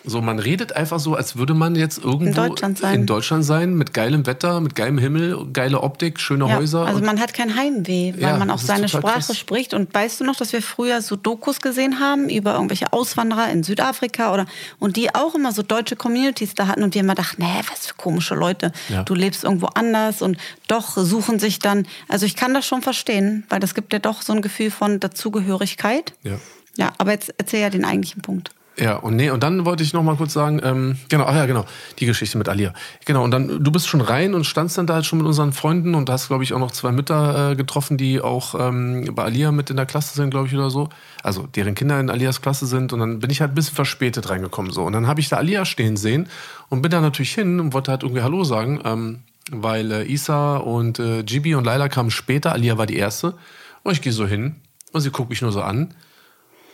so, 0.04 0.20
man 0.20 0.38
redet 0.38 0.74
einfach 0.74 0.98
so, 0.98 1.14
als 1.14 1.36
würde 1.36 1.54
man 1.54 1.74
jetzt 1.76 1.98
irgendwo 2.02 2.24
In 2.26 2.34
Deutschland 2.48 2.78
sein. 2.78 2.94
in 3.00 3.06
Deutschland 3.06 3.44
sein, 3.44 3.74
mit 3.74 3.94
geilem 3.94 4.26
Wetter, 4.26 4.60
mit 4.60 4.74
geilem 4.74 4.98
Himmel, 4.98 5.46
geile 5.52 5.80
Optik, 5.80 6.18
schöne 6.20 6.48
Ja, 6.48 6.56
Häuser. 6.56 6.86
also 6.86 7.00
man 7.04 7.20
hat 7.20 7.34
kein 7.34 7.56
Heimweh, 7.56 8.14
weil 8.14 8.20
Ja, 8.22 8.36
man 8.36 8.50
auch 8.50 8.58
seine 8.58 8.88
Sprache 8.88 9.20
krass. 9.20 9.38
spricht. 9.38 9.74
Und 9.74 9.94
weißt 9.94 10.20
du 10.20 10.24
noch, 10.24 10.36
dass 10.36 10.52
wir 10.52 10.62
früher 10.62 11.02
so 11.02 11.16
Dokus 11.16 11.60
gesehen 11.60 12.00
haben 12.00 12.28
über 12.28 12.54
irgendwelche 12.54 12.92
Auswanderer 12.92 13.50
in 13.50 13.62
Südafrika 13.62 14.32
oder 14.34 14.46
und 14.78 14.96
die 14.96 15.14
auch 15.14 15.34
immer 15.34 15.52
so 15.52 15.62
deutsche 15.62 15.94
Communities 15.96 16.54
da 16.54 16.66
hatten 16.66 16.82
und 16.82 16.94
wir 16.94 17.00
immer 17.02 17.14
dachten, 17.14 17.42
nee, 17.42 17.60
was 17.70 17.86
für 17.86 17.94
komische 17.94 18.34
Leute. 18.34 18.72
Ja. 18.88 19.04
Du 19.04 19.14
lebst 19.14 19.44
irgendwo 19.44 19.66
anders 19.66 20.20
und 20.22 20.36
doch 20.68 20.96
suchen 20.96 21.38
sich 21.38 21.58
dann. 21.60 21.86
Also 22.08 22.26
ich 22.26 22.34
kann 22.36 22.54
das 22.54 22.66
schon 22.66 22.82
verstehen, 22.82 23.44
weil 23.48 23.60
das 23.60 23.74
gibt 23.74 23.92
ja 23.92 23.98
doch 23.98 24.22
so 24.22 24.32
ein 24.32 24.42
Gefühl 24.42 24.70
von 24.70 24.98
Dazugehörigkeit. 25.00 26.12
ja. 26.22 26.38
Ja, 26.78 26.90
aber 26.96 27.12
jetzt 27.12 27.34
erzähl 27.36 27.60
ja 27.60 27.68
den 27.68 27.84
eigentlichen 27.84 28.22
Punkt. 28.22 28.50
Ja, 28.78 28.96
und 28.96 29.16
nee, 29.16 29.28
und 29.28 29.42
dann 29.42 29.66
wollte 29.66 29.82
ich 29.82 29.92
noch 29.92 30.02
mal 30.02 30.16
kurz 30.16 30.32
sagen, 30.32 30.58
ähm, 30.64 30.96
genau, 31.10 31.24
ach 31.24 31.34
ja, 31.34 31.44
genau, 31.44 31.66
die 31.98 32.06
Geschichte 32.06 32.38
mit 32.38 32.48
Alia. 32.48 32.72
Genau, 33.04 33.22
und 33.22 33.30
dann, 33.30 33.62
du 33.62 33.70
bist 33.70 33.86
schon 33.86 34.00
rein 34.00 34.32
und 34.32 34.44
standst 34.44 34.78
dann 34.78 34.86
da 34.86 34.94
halt 34.94 35.04
schon 35.04 35.18
mit 35.18 35.26
unseren 35.26 35.52
Freunden 35.52 35.94
und 35.94 36.08
hast, 36.08 36.28
glaube 36.28 36.42
ich, 36.42 36.54
auch 36.54 36.58
noch 36.58 36.70
zwei 36.70 36.90
Mütter 36.90 37.50
äh, 37.50 37.56
getroffen, 37.56 37.98
die 37.98 38.22
auch 38.22 38.54
ähm, 38.58 39.10
bei 39.14 39.24
Alia 39.24 39.52
mit 39.52 39.68
in 39.68 39.76
der 39.76 39.84
Klasse 39.84 40.14
sind, 40.14 40.30
glaube 40.30 40.46
ich, 40.46 40.54
oder 40.54 40.70
so. 40.70 40.88
Also, 41.22 41.46
deren 41.46 41.74
Kinder 41.74 42.00
in 42.00 42.08
Alias 42.08 42.40
Klasse 42.40 42.64
sind. 42.64 42.94
Und 42.94 43.00
dann 43.00 43.18
bin 43.20 43.28
ich 43.28 43.42
halt 43.42 43.52
ein 43.52 43.54
bisschen 43.54 43.74
verspätet 43.74 44.30
reingekommen, 44.30 44.72
so. 44.72 44.84
Und 44.84 44.94
dann 44.94 45.06
habe 45.06 45.20
ich 45.20 45.28
da 45.28 45.36
Alia 45.36 45.66
stehen 45.66 45.98
sehen 45.98 46.28
und 46.70 46.80
bin 46.80 46.90
da 46.90 47.02
natürlich 47.02 47.34
hin 47.34 47.60
und 47.60 47.74
wollte 47.74 47.90
halt 47.90 48.04
irgendwie 48.04 48.22
Hallo 48.22 48.42
sagen, 48.42 48.80
ähm, 48.86 49.18
weil 49.50 49.92
äh, 49.92 50.10
Isa 50.10 50.56
und 50.56 50.98
äh, 50.98 51.24
Gibi 51.24 51.54
und 51.56 51.64
Laila 51.64 51.90
kamen 51.90 52.10
später, 52.10 52.52
Alia 52.52 52.78
war 52.78 52.86
die 52.86 52.96
erste. 52.96 53.34
Und 53.82 53.92
ich 53.92 54.00
gehe 54.00 54.12
so 54.12 54.26
hin 54.26 54.56
und 54.92 55.02
sie 55.02 55.10
guckt 55.10 55.28
mich 55.28 55.42
nur 55.42 55.52
so 55.52 55.60
an 55.60 55.92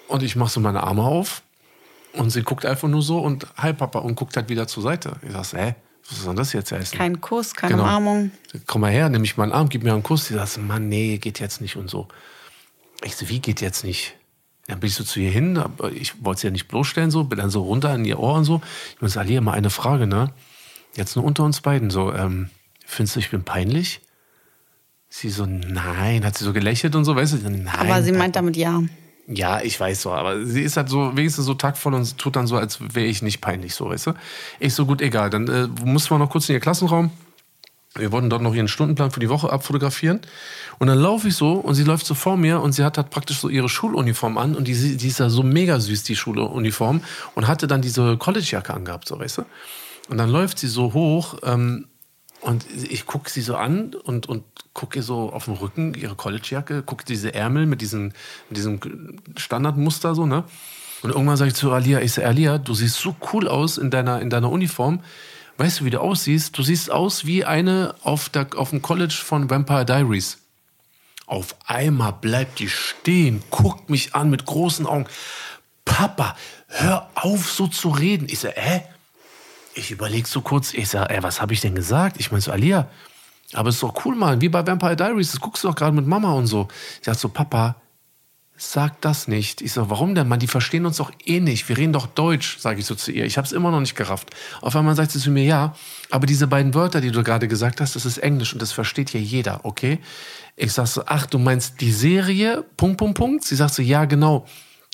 und 0.07 0.23
ich 0.23 0.37
mache 0.37 0.51
so 0.51 0.61
meine 0.61 0.85
Arme 0.85 1.03
auf 1.03 1.43
und 2.15 2.31
sie 2.31 2.43
guckt 2.43 2.65
einfach 2.67 2.89
nur 2.89 3.03
so 3.03 3.19
und 3.21 3.47
hi 3.57 3.73
Papa 3.73 4.01
und 4.01 4.15
guckt 4.15 4.37
halt 4.37 4.49
wieder 4.49 4.67
zur 4.67 4.83
Seite. 4.83 5.17
Ich 5.23 5.33
sag, 5.33 5.53
hä, 5.61 5.75
was 6.09 6.23
soll 6.23 6.35
das 6.35 6.53
jetzt 6.53 6.73
heißen? 6.73 6.97
Kein 6.99 7.21
Kuss, 7.21 7.55
keine 7.55 7.73
Genau. 7.75 7.85
Umarmung. 7.85 8.31
Komm 8.67 8.81
mal 8.83 8.91
her, 8.91 9.09
nimm 9.09 9.21
mich 9.23 9.37
mal 9.37 9.45
einen 9.45 9.53
Arm, 9.53 9.69
gib 9.69 9.83
mir 9.83 9.93
einen 9.93 10.03
Kuss. 10.03 10.27
Sie 10.27 10.35
sagt, 10.35 10.59
Mann, 10.59 10.89
nee, 10.89 11.19
geht 11.19 11.39
jetzt 11.41 11.61
nicht 11.61 11.77
und 11.77 11.89
so. 11.91 12.09
Ich 13.05 13.15
so, 13.17 13.29
wie 13.29 13.41
geht 13.41 13.61
jetzt 13.61 13.85
nicht? 13.85 14.15
Dann 14.67 14.81
bin 14.81 14.89
ich 14.89 14.95
so 14.95 15.05
zu 15.05 15.21
ihr 15.21 15.31
hin, 15.31 15.57
aber 15.57 15.93
ich 15.93 16.23
wollte 16.25 16.43
sie 16.43 16.47
ja 16.49 16.51
nicht 16.51 16.69
bloßstellen, 16.69 17.11
so, 17.11 17.25
bin 17.25 17.39
dann 17.39 17.51
so 17.51 17.63
runter 17.63 17.95
in 17.95 18.05
ihr 18.05 18.19
Ohr 18.19 18.35
und 18.35 18.45
so. 18.45 18.61
Ich 18.97 19.01
muss 19.01 19.17
Alia 19.17 19.41
mal 19.41 19.53
eine 19.53 19.71
Frage, 19.71 20.07
ne? 20.07 20.33
Jetzt 20.95 21.17
nur 21.17 21.25
unter 21.25 21.45
uns 21.45 21.61
beiden, 21.61 21.91
so, 21.91 22.13
ähm, 22.13 22.51
findest 22.85 23.17
du, 23.17 23.21
ich 23.21 23.31
bin 23.31 23.45
peinlich? 23.45 24.01
Sie 25.11 25.31
so, 25.31 25.47
nein, 25.47 26.23
hat 26.25 26.37
sie 26.37 26.45
so 26.45 26.53
gelächelt 26.53 26.95
und 26.97 27.05
so, 27.07 27.17
weißt 27.17 27.33
du? 27.35 27.37
Nein, 27.49 27.67
Aber 27.69 28.03
sie 28.03 28.13
meint 28.13 28.37
damit 28.37 28.57
ja. 28.59 28.83
Ja, 29.31 29.61
ich 29.61 29.79
weiß 29.79 30.03
so, 30.03 30.13
aber 30.13 30.47
sie 30.47 30.63
ist 30.63 30.79
halt 30.79 30.89
so 30.89 31.15
wenigstens 31.15 31.45
so 31.45 31.53
taktvoll 31.53 31.93
und 31.93 32.17
tut 32.17 32.35
dann 32.35 32.47
so, 32.47 32.57
als 32.57 32.81
wäre 32.81 33.05
ich 33.05 33.21
nicht 33.21 33.43
peinlich, 33.43 33.75
so, 33.75 33.91
weißt 33.91 34.07
du? 34.07 34.13
Ich 34.59 34.73
so, 34.73 34.87
gut, 34.87 35.03
egal. 35.03 35.29
Dann 35.29 35.49
äh, 35.49 35.69
mussten 35.85 36.15
wir 36.15 36.19
noch 36.19 36.31
kurz 36.31 36.49
in 36.49 36.55
ihr 36.55 36.61
Klassenraum. 36.61 37.11
Wir 37.95 38.11
wollten 38.11 38.31
dort 38.31 38.41
noch 38.41 38.55
ihren 38.55 38.69
Stundenplan 38.69 39.11
für 39.11 39.21
die 39.21 39.29
Woche 39.29 39.53
abfotografieren. 39.53 40.21
Und 40.79 40.87
dann 40.87 40.99
laufe 40.99 41.29
ich 41.29 41.35
so 41.35 41.53
und 41.55 41.75
sie 41.75 41.85
läuft 41.85 42.07
so 42.07 42.15
vor 42.15 42.39
mir 42.39 42.63
und 42.63 42.73
sie 42.73 42.85
hat 42.85 42.97
halt 42.97 43.11
praktisch 43.11 43.39
so 43.39 43.51
ihre 43.51 43.69
Schuluniform 43.69 44.39
an 44.39 44.55
und 44.55 44.67
die, 44.67 44.97
die 44.97 45.09
ist 45.09 45.19
ja 45.19 45.29
so 45.29 45.43
mega 45.43 45.79
süß, 45.79 46.05
die 46.05 46.17
Schuluniform. 46.17 47.03
Und 47.35 47.49
hatte 47.49 47.67
dann 47.67 47.83
diese 47.83 48.17
Collegejacke 48.17 48.73
angehabt, 48.73 49.09
so, 49.09 49.19
weißt 49.19 49.39
du? 49.39 49.45
Und 50.09 50.17
dann 50.17 50.31
läuft 50.31 50.59
sie 50.59 50.69
so 50.69 50.95
hoch 50.95 51.37
ähm, 51.43 51.89
und 52.41 52.65
ich 52.89 53.05
gucke 53.05 53.29
sie 53.29 53.43
so 53.43 53.57
an 53.57 53.95
und, 53.95 54.27
und 54.27 54.45
gucke 54.79 55.01
ihr 55.01 55.03
so 55.03 55.33
auf 55.33 55.47
dem 55.47 55.55
Rücken, 55.55 55.95
ihre 55.95 56.15
Collegejacke, 56.15 56.85
gucke 56.85 57.05
diese 57.05 57.35
Ärmel 57.35 57.67
mit, 57.67 57.81
diesen, 57.81 58.15
mit 58.49 58.57
diesem 58.57 58.79
Standardmuster 59.37 60.15
so, 60.15 60.25
ne? 60.25 60.45
Und 61.03 61.11
irgendwann 61.11 61.37
sage 61.37 61.49
ich 61.49 61.57
zu 61.57 61.73
Alia, 61.73 62.01
ich 62.01 62.13
sage, 62.13 62.29
Alia, 62.29 62.59
du 62.59 62.75
siehst 62.75 62.97
so 62.97 63.17
cool 63.33 63.49
aus 63.49 63.77
in 63.77 63.91
deiner, 63.91 64.21
in 64.21 64.31
deiner 64.31 64.51
Uniform. 64.51 65.01
Weißt 65.57 65.81
du, 65.81 65.85
wie 65.85 65.91
du 65.91 66.01
aussiehst? 66.01 66.57
Du 66.57 66.63
siehst 66.63 66.93
aus 66.93 67.25
wie 67.27 67.45
eine 67.45 67.97
auf, 68.05 68.29
der, 68.29 68.47
auf 68.55 68.71
dem 68.71 68.81
College 68.81 69.15
von 69.21 69.51
Vampire 69.51 69.85
Diaries. 69.85 70.39
Auf 71.27 71.57
einmal 71.67 72.13
bleibt 72.13 72.61
die 72.61 72.69
stehen, 72.69 73.43
guckt 73.51 73.91
mich 73.91 74.15
an 74.15 74.31
mit 74.31 74.47
großen 74.47 74.87
Augen. 74.87 75.07
Papa, 75.85 76.37
hör 76.69 77.11
auf 77.17 77.51
so 77.51 77.67
zu 77.67 77.89
reden. 77.89 78.29
Ich 78.31 78.39
sage, 78.39 78.55
hä? 78.57 78.83
Ich 79.75 79.91
überlege 79.91 80.29
so 80.29 80.41
kurz, 80.41 80.73
ich 80.73 80.89
sage, 80.89 81.15
ey, 81.15 81.23
was 81.25 81.41
habe 81.41 81.53
ich 81.53 81.61
denn 81.61 81.75
gesagt? 81.75 82.17
Ich 82.21 82.31
meine 82.31 82.43
so, 82.43 82.53
Alia, 82.53 82.89
aber 83.55 83.71
es 83.71 83.77
ist 83.77 83.83
doch 83.83 84.05
cool, 84.05 84.15
Mann, 84.15 84.41
wie 84.41 84.49
bei 84.49 84.67
Vampire 84.67 84.97
Diaries, 84.97 85.33
das 85.33 85.41
guckst 85.41 85.65
du 85.65 85.69
doch 85.69 85.75
gerade 85.75 85.95
mit 85.95 86.07
Mama 86.07 86.33
und 86.33 86.47
so. 86.47 86.69
Ich 87.01 87.07
sage 87.07 87.19
so, 87.19 87.29
Papa, 87.29 87.77
sag 88.59 89.01
das 89.01 89.29
nicht. 89.29 89.63
Ich 89.63 89.73
so, 89.73 89.89
warum 89.89 90.15
denn, 90.15 90.29
Mann? 90.29 90.41
Die 90.41 90.49
verstehen 90.49 90.85
uns 90.85 90.99
doch 90.99 91.13
eh 91.25 91.41
nicht. 91.41 91.69
Wir 91.69 91.79
reden 91.79 91.93
doch 91.93 92.07
Deutsch, 92.07 92.59
sage 92.59 92.81
ich 92.81 92.87
so 92.87 92.95
zu 92.95 93.13
ihr. 93.13 93.25
Ich 93.25 93.39
habe 93.39 93.47
es 93.47 93.53
immer 93.53 93.71
noch 93.71 93.81
nicht 93.81 93.95
gerafft. 93.95 94.31
Auf 94.61 94.77
einmal 94.77 94.97
sagt 94.97 95.13
sie 95.13 95.21
zu 95.21 95.31
mir, 95.31 95.45
ja, 95.45 95.75
aber 96.11 96.27
diese 96.27 96.47
beiden 96.47 96.75
Wörter, 96.75 97.01
die 97.01 97.13
du 97.13 97.23
gerade 97.23 97.49
gesagt 97.49 97.81
hast, 97.81 97.95
das 97.95 98.05
ist 98.05 98.19
Englisch 98.19 98.53
und 98.53 98.61
das 98.61 98.73
versteht 98.73 99.11
hier 99.11 99.23
jeder, 99.23 99.65
okay? 99.65 100.01
Ich 100.57 100.73
sag 100.73 100.89
so, 100.89 101.05
ach, 101.07 101.25
du 101.27 101.39
meinst 101.39 101.81
die 101.81 101.93
Serie? 101.93 102.65
Punkt, 102.77 102.99
Punkt, 102.99 103.17
Punkt. 103.17 103.45
Sie 103.45 103.55
sagt 103.55 103.75
so, 103.75 103.83
ja, 103.83 104.05
genau. 104.05 104.45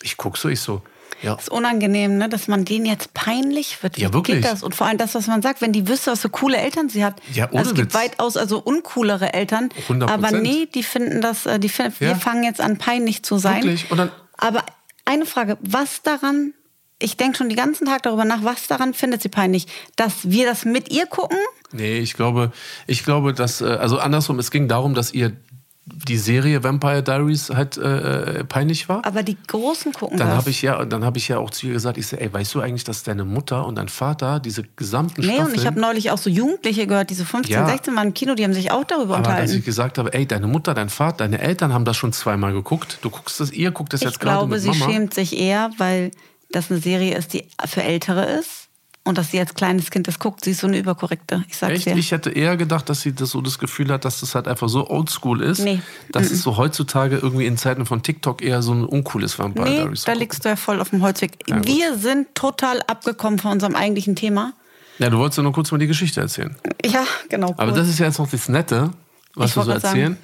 Ich 0.02 0.18
guck 0.18 0.36
so, 0.36 0.48
ich 0.50 0.60
so, 0.60 0.82
ja. 1.22 1.34
ist 1.34 1.48
unangenehm, 1.50 2.18
ne? 2.18 2.28
dass 2.28 2.48
man 2.48 2.64
denen 2.64 2.86
jetzt 2.86 3.14
peinlich 3.14 3.82
wird. 3.82 3.96
Wie 3.96 4.02
Ja, 4.02 4.12
wirklich. 4.12 4.42
Geht 4.42 4.44
das? 4.44 4.62
Und 4.62 4.74
vor 4.74 4.86
allem 4.86 4.98
das, 4.98 5.14
was 5.14 5.26
man 5.26 5.42
sagt, 5.42 5.60
wenn 5.60 5.72
die 5.72 5.88
wüsste, 5.88 6.10
was 6.12 6.20
für 6.20 6.28
coole 6.30 6.56
Eltern 6.56 6.88
sie 6.88 7.04
hat. 7.04 7.16
Ja, 7.32 7.48
ohne 7.50 7.58
also 7.58 7.70
es 7.70 7.76
gibt 7.76 7.94
Witz. 7.94 8.00
weitaus 8.02 8.36
also 8.36 8.58
uncoolere 8.60 9.32
Eltern. 9.34 9.68
100%. 9.88 10.08
Aber 10.10 10.30
nee, 10.32 10.66
die 10.74 10.82
finden 10.82 11.20
das, 11.20 11.46
äh, 11.46 11.58
die 11.58 11.68
finden, 11.68 11.94
wir 11.98 12.08
Ja. 12.08 12.14
fangen 12.16 12.44
jetzt 12.44 12.60
an, 12.60 12.78
peinlich 12.78 13.22
zu 13.22 13.38
sein. 13.38 13.62
Wirklich. 13.64 13.90
Und 13.90 13.98
dann- 13.98 14.10
aber 14.36 14.64
eine 15.04 15.26
Frage, 15.26 15.58
was 15.60 16.02
daran, 16.02 16.52
ich 16.98 17.16
denke 17.16 17.36
schon 17.38 17.48
den 17.48 17.56
ganzen 17.56 17.86
Tag 17.86 18.02
darüber 18.04 18.24
nach, 18.24 18.42
was 18.44 18.66
daran 18.66 18.94
findet 18.94 19.20
sie 19.22 19.28
peinlich? 19.28 19.66
Dass 19.96 20.12
wir 20.30 20.46
das 20.46 20.64
mit 20.64 20.90
ihr 20.92 21.06
gucken? 21.06 21.38
Nee, 21.72 21.98
ich 21.98 22.14
glaube, 22.14 22.52
ich 22.86 23.04
glaube, 23.04 23.34
dass, 23.34 23.60
äh, 23.60 23.64
also 23.64 23.98
andersrum, 23.98 24.38
es 24.38 24.50
ging 24.50 24.68
darum, 24.68 24.94
dass 24.94 25.12
ihr 25.12 25.36
die 25.86 26.16
Serie 26.16 26.62
Vampire 26.64 27.02
Diaries 27.02 27.50
halt 27.50 27.76
äh, 27.76 28.38
äh, 28.40 28.44
peinlich 28.44 28.88
war. 28.88 29.04
Aber 29.04 29.22
die 29.22 29.36
Großen 29.46 29.92
gucken 29.92 30.16
Dann 30.16 30.28
das. 30.28 30.36
habe 30.38 30.50
ich 30.50 30.62
ja, 30.62 30.82
dann 30.86 31.04
habe 31.04 31.18
ich 31.18 31.28
ja 31.28 31.36
auch 31.38 31.50
zu 31.50 31.66
ihr 31.66 31.74
gesagt, 31.74 31.98
ich 31.98 32.06
so, 32.06 32.16
ey, 32.16 32.32
weißt 32.32 32.54
du 32.54 32.60
eigentlich, 32.62 32.84
dass 32.84 33.02
deine 33.02 33.24
Mutter 33.26 33.66
und 33.66 33.74
dein 33.76 33.88
Vater 33.88 34.40
diese 34.40 34.62
gesamten 34.76 35.20
Nee, 35.20 35.26
Staffeln, 35.34 35.46
und 35.48 35.54
ich 35.60 35.66
habe 35.66 35.78
neulich 35.78 36.10
auch 36.10 36.16
so 36.18 36.30
Jugendliche 36.30 36.86
gehört, 36.86 37.10
diese 37.10 37.26
15, 37.26 37.52
Ja. 37.54 37.66
16 37.68 37.94
waren 37.96 38.08
im 38.08 38.14
Kino, 38.14 38.34
die 38.34 38.44
haben 38.44 38.54
sich 38.54 38.70
auch 38.70 38.84
darüber 38.84 39.16
aber 39.16 39.26
unterhalten. 39.28 39.58
ich 39.58 39.64
gesagt 39.64 39.98
habe, 39.98 40.14
ey, 40.14 40.24
deine 40.26 40.46
Mutter, 40.46 40.72
dein 40.72 40.88
Vater, 40.88 41.18
deine 41.18 41.38
Eltern 41.40 41.74
haben 41.74 41.84
das 41.84 41.98
schon 41.98 42.14
zweimal 42.14 42.54
geguckt. 42.54 42.98
Du 43.02 43.10
guckst 43.10 43.38
das, 43.40 43.50
ihr 43.50 43.70
guckt 43.70 43.92
das 43.92 44.00
Ich 44.00 44.06
jetzt 44.06 44.20
gerade 44.20 44.36
glaube, 44.38 44.52
mit 44.54 44.62
sie 44.62 44.68
Mama. 44.70 44.86
schämt 44.90 45.12
sich 45.12 45.38
eher, 45.38 45.70
weil 45.76 46.12
das 46.50 46.70
eine 46.70 46.80
Serie 46.80 47.14
ist, 47.16 47.34
die 47.34 47.44
für 47.66 47.82
Ältere 47.82 48.24
ist. 48.24 48.63
Und 49.06 49.18
dass 49.18 49.30
sie 49.30 49.38
als 49.38 49.54
kleines 49.54 49.90
Kind 49.90 50.08
das 50.08 50.18
guckt. 50.18 50.44
Sie 50.44 50.52
ist 50.52 50.60
so 50.60 50.66
eine 50.66 50.78
Überkorrekte. 50.78 51.44
Ich 51.48 51.58
sag's 51.58 51.74
Echt? 51.74 51.86
dir. 51.86 51.96
Ich 51.96 52.10
hätte 52.10 52.30
eher 52.30 52.56
gedacht, 52.56 52.88
dass 52.88 53.02
sie 53.02 53.14
das 53.14 53.30
so 53.30 53.42
das 53.42 53.58
Gefühl 53.58 53.92
hat, 53.92 54.06
dass 54.06 54.20
das 54.20 54.34
halt 54.34 54.48
einfach 54.48 54.70
so 54.70 54.88
oldschool 54.88 55.42
ist. 55.42 55.58
Nee. 55.58 55.82
Dass 56.10 56.30
es 56.30 56.42
so 56.42 56.56
heutzutage 56.56 57.18
irgendwie 57.18 57.44
in 57.44 57.58
Zeiten 57.58 57.84
von 57.84 58.02
TikTok 58.02 58.40
eher 58.40 58.62
so 58.62 58.72
ein 58.72 58.82
uncooles 58.82 59.38
Vampire 59.38 59.68
nee, 59.68 59.76
Diaries 59.76 60.04
da 60.04 60.14
liegst 60.14 60.44
du 60.44 60.48
ja 60.48 60.56
voll 60.56 60.80
auf 60.80 60.88
dem 60.88 61.02
Holzweg. 61.02 61.44
gut. 61.46 61.66
Wir 61.66 61.98
sind 61.98 62.34
total 62.34 62.80
abgekommen 62.86 63.38
von 63.38 63.52
unserem 63.52 63.76
eigentlichen 63.76 64.16
Thema. 64.16 64.54
Ja, 64.98 65.10
du 65.10 65.18
wolltest 65.18 65.36
ja 65.36 65.42
nur 65.42 65.52
kurz 65.52 65.70
mal 65.70 65.78
die 65.78 65.86
Geschichte 65.86 66.22
erzählen. 66.22 66.56
Ja, 66.82 67.04
genau. 67.28 67.52
Aber 67.58 67.72
cool. 67.72 67.78
das 67.78 67.88
ist 67.88 67.98
ja 67.98 68.06
jetzt 68.06 68.18
noch 68.18 68.30
das 68.30 68.48
Nette, 68.48 68.90
was 69.34 69.50
Ich 69.50 69.56
wir 69.56 69.64
so 69.64 69.70
erzählen. 69.70 70.16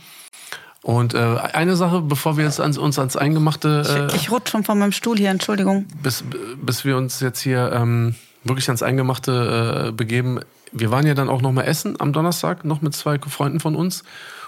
Und 0.83 1.13
äh, 1.13 1.19
eine 1.19 1.77
Sache, 1.77 2.01
bevor 2.01 2.39
wir 2.39 2.45
jetzt 2.45 2.61
ans, 2.61 2.79
uns 2.79 2.99
ans 2.99 3.17
Eingemachte, 3.17 4.09
äh, 4.11 4.17
ich 4.17 4.31
rutsche 4.31 4.53
schon 4.53 4.65
von 4.65 4.79
meinem 4.79 4.93
Stuhl 4.93 5.19
hier, 5.19 5.29
Entschuldigung. 5.29 5.87
bis, 6.03 6.25
bis 6.63 6.87
wir 6.87 6.97
uns 6.97 7.21
jetzt 7.21 7.41
hier 7.41 7.71
ähm, 7.75 8.15
wirklich 8.45 8.69
ans 8.69 8.83
Eingemachte 8.83 9.89
äh, 9.89 9.93
begeben. 9.93 10.41
Wir 10.73 10.91
waren 10.91 11.07
ja 11.07 11.15
dann 11.15 11.29
auch 11.29 11.43
noch 11.43 11.53
mal 11.53 11.63
essen 11.63 12.01
am 12.01 12.13
Donnerstag, 12.13 12.65
noch 12.65 12.81
mit 12.81 12.95
zwei 12.95 13.19
Freunden 13.19 13.61
von 13.61 13.75
uns. 13.75 14.05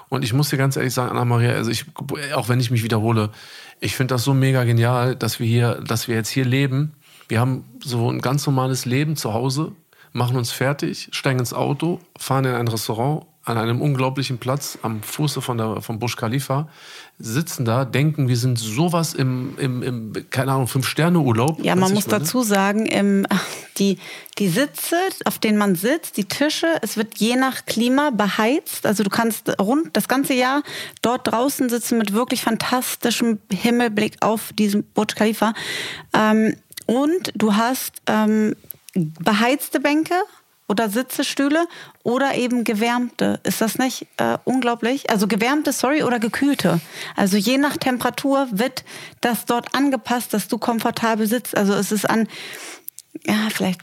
Und 0.08 0.24
ich 0.24 0.32
muss 0.32 0.50
dir 0.50 0.58
ganz 0.58 0.76
ehrlich 0.76 0.92
sagen, 0.92 1.10
Anna-Maria, 1.10 1.52
also 1.52 1.70
ich, 1.70 1.86
auch 2.34 2.48
wenn 2.48 2.60
ich 2.60 2.70
mich 2.70 2.82
wiederhole, 2.82 3.30
ich 3.80 3.96
finde 3.96 4.14
das 4.14 4.24
so 4.24 4.34
mega 4.34 4.64
genial, 4.64 5.16
dass 5.16 5.40
wir 5.40 5.46
hier, 5.46 5.76
dass 5.76 6.06
wir 6.06 6.14
jetzt 6.14 6.28
hier 6.28 6.44
leben. 6.44 6.92
Wir 7.28 7.40
haben 7.40 7.64
so 7.82 8.10
ein 8.10 8.20
ganz 8.20 8.46
normales 8.46 8.84
Leben 8.84 9.16
zu 9.16 9.32
Hause, 9.32 9.72
machen 10.12 10.36
uns 10.36 10.52
fertig, 10.52 11.08
steigen 11.12 11.38
ins 11.38 11.54
Auto, 11.54 11.98
fahren 12.18 12.44
in 12.44 12.54
ein 12.54 12.68
Restaurant 12.68 13.24
an 13.44 13.58
einem 13.58 13.80
unglaublichen 13.80 14.38
Platz 14.38 14.78
am 14.82 15.02
Fuße 15.02 15.40
von 15.40 15.58
der, 15.58 15.82
vom 15.82 15.98
Busch 15.98 16.16
Khalifa, 16.16 16.68
sitzen 17.18 17.64
da, 17.64 17.84
denken, 17.84 18.28
wir 18.28 18.36
sind 18.36 18.58
sowas 18.58 19.14
im, 19.14 19.58
im, 19.58 19.82
im 19.82 20.12
keine 20.30 20.52
Ahnung, 20.52 20.68
Fünf-Sterne-Urlaub. 20.68 21.62
Ja, 21.62 21.74
man 21.74 21.92
muss 21.92 22.06
meine? 22.06 22.20
dazu 22.20 22.42
sagen, 22.42 22.86
im, 22.86 23.26
die, 23.78 23.98
die 24.38 24.48
Sitze, 24.48 24.96
auf 25.24 25.38
denen 25.38 25.58
man 25.58 25.74
sitzt, 25.74 26.16
die 26.16 26.24
Tische, 26.24 26.68
es 26.82 26.96
wird 26.96 27.18
je 27.18 27.34
nach 27.34 27.66
Klima 27.66 28.10
beheizt. 28.10 28.86
Also 28.86 29.02
du 29.02 29.10
kannst 29.10 29.50
rund 29.60 29.96
das 29.96 30.06
ganze 30.06 30.34
Jahr 30.34 30.62
dort 31.00 31.26
draußen 31.26 31.68
sitzen 31.68 31.98
mit 31.98 32.12
wirklich 32.12 32.42
fantastischem 32.42 33.38
Himmelblick 33.50 34.16
auf 34.20 34.52
diesem 34.52 34.84
Burj 34.94 35.14
Khalifa. 35.16 35.52
Ähm, 36.12 36.54
und 36.86 37.32
du 37.34 37.54
hast 37.54 38.02
ähm, 38.06 38.54
beheizte 38.94 39.80
Bänke 39.80 40.14
oder 40.72 40.88
Sitzestühle 40.88 41.66
oder 42.02 42.34
eben 42.34 42.64
gewärmte. 42.64 43.40
Ist 43.42 43.60
das 43.60 43.76
nicht 43.76 44.06
äh, 44.16 44.38
unglaublich? 44.44 45.10
Also 45.10 45.28
gewärmte, 45.28 45.70
sorry, 45.70 46.02
oder 46.02 46.18
gekühlte. 46.18 46.80
Also 47.14 47.36
je 47.36 47.58
nach 47.58 47.76
Temperatur 47.76 48.48
wird 48.50 48.82
das 49.20 49.44
dort 49.44 49.74
angepasst, 49.74 50.32
dass 50.32 50.48
du 50.48 50.56
komfortabel 50.56 51.26
sitzt. 51.26 51.54
Also 51.54 51.74
es 51.74 51.92
ist 51.92 52.08
an, 52.08 52.26
ja, 53.26 53.48
vielleicht 53.52 53.82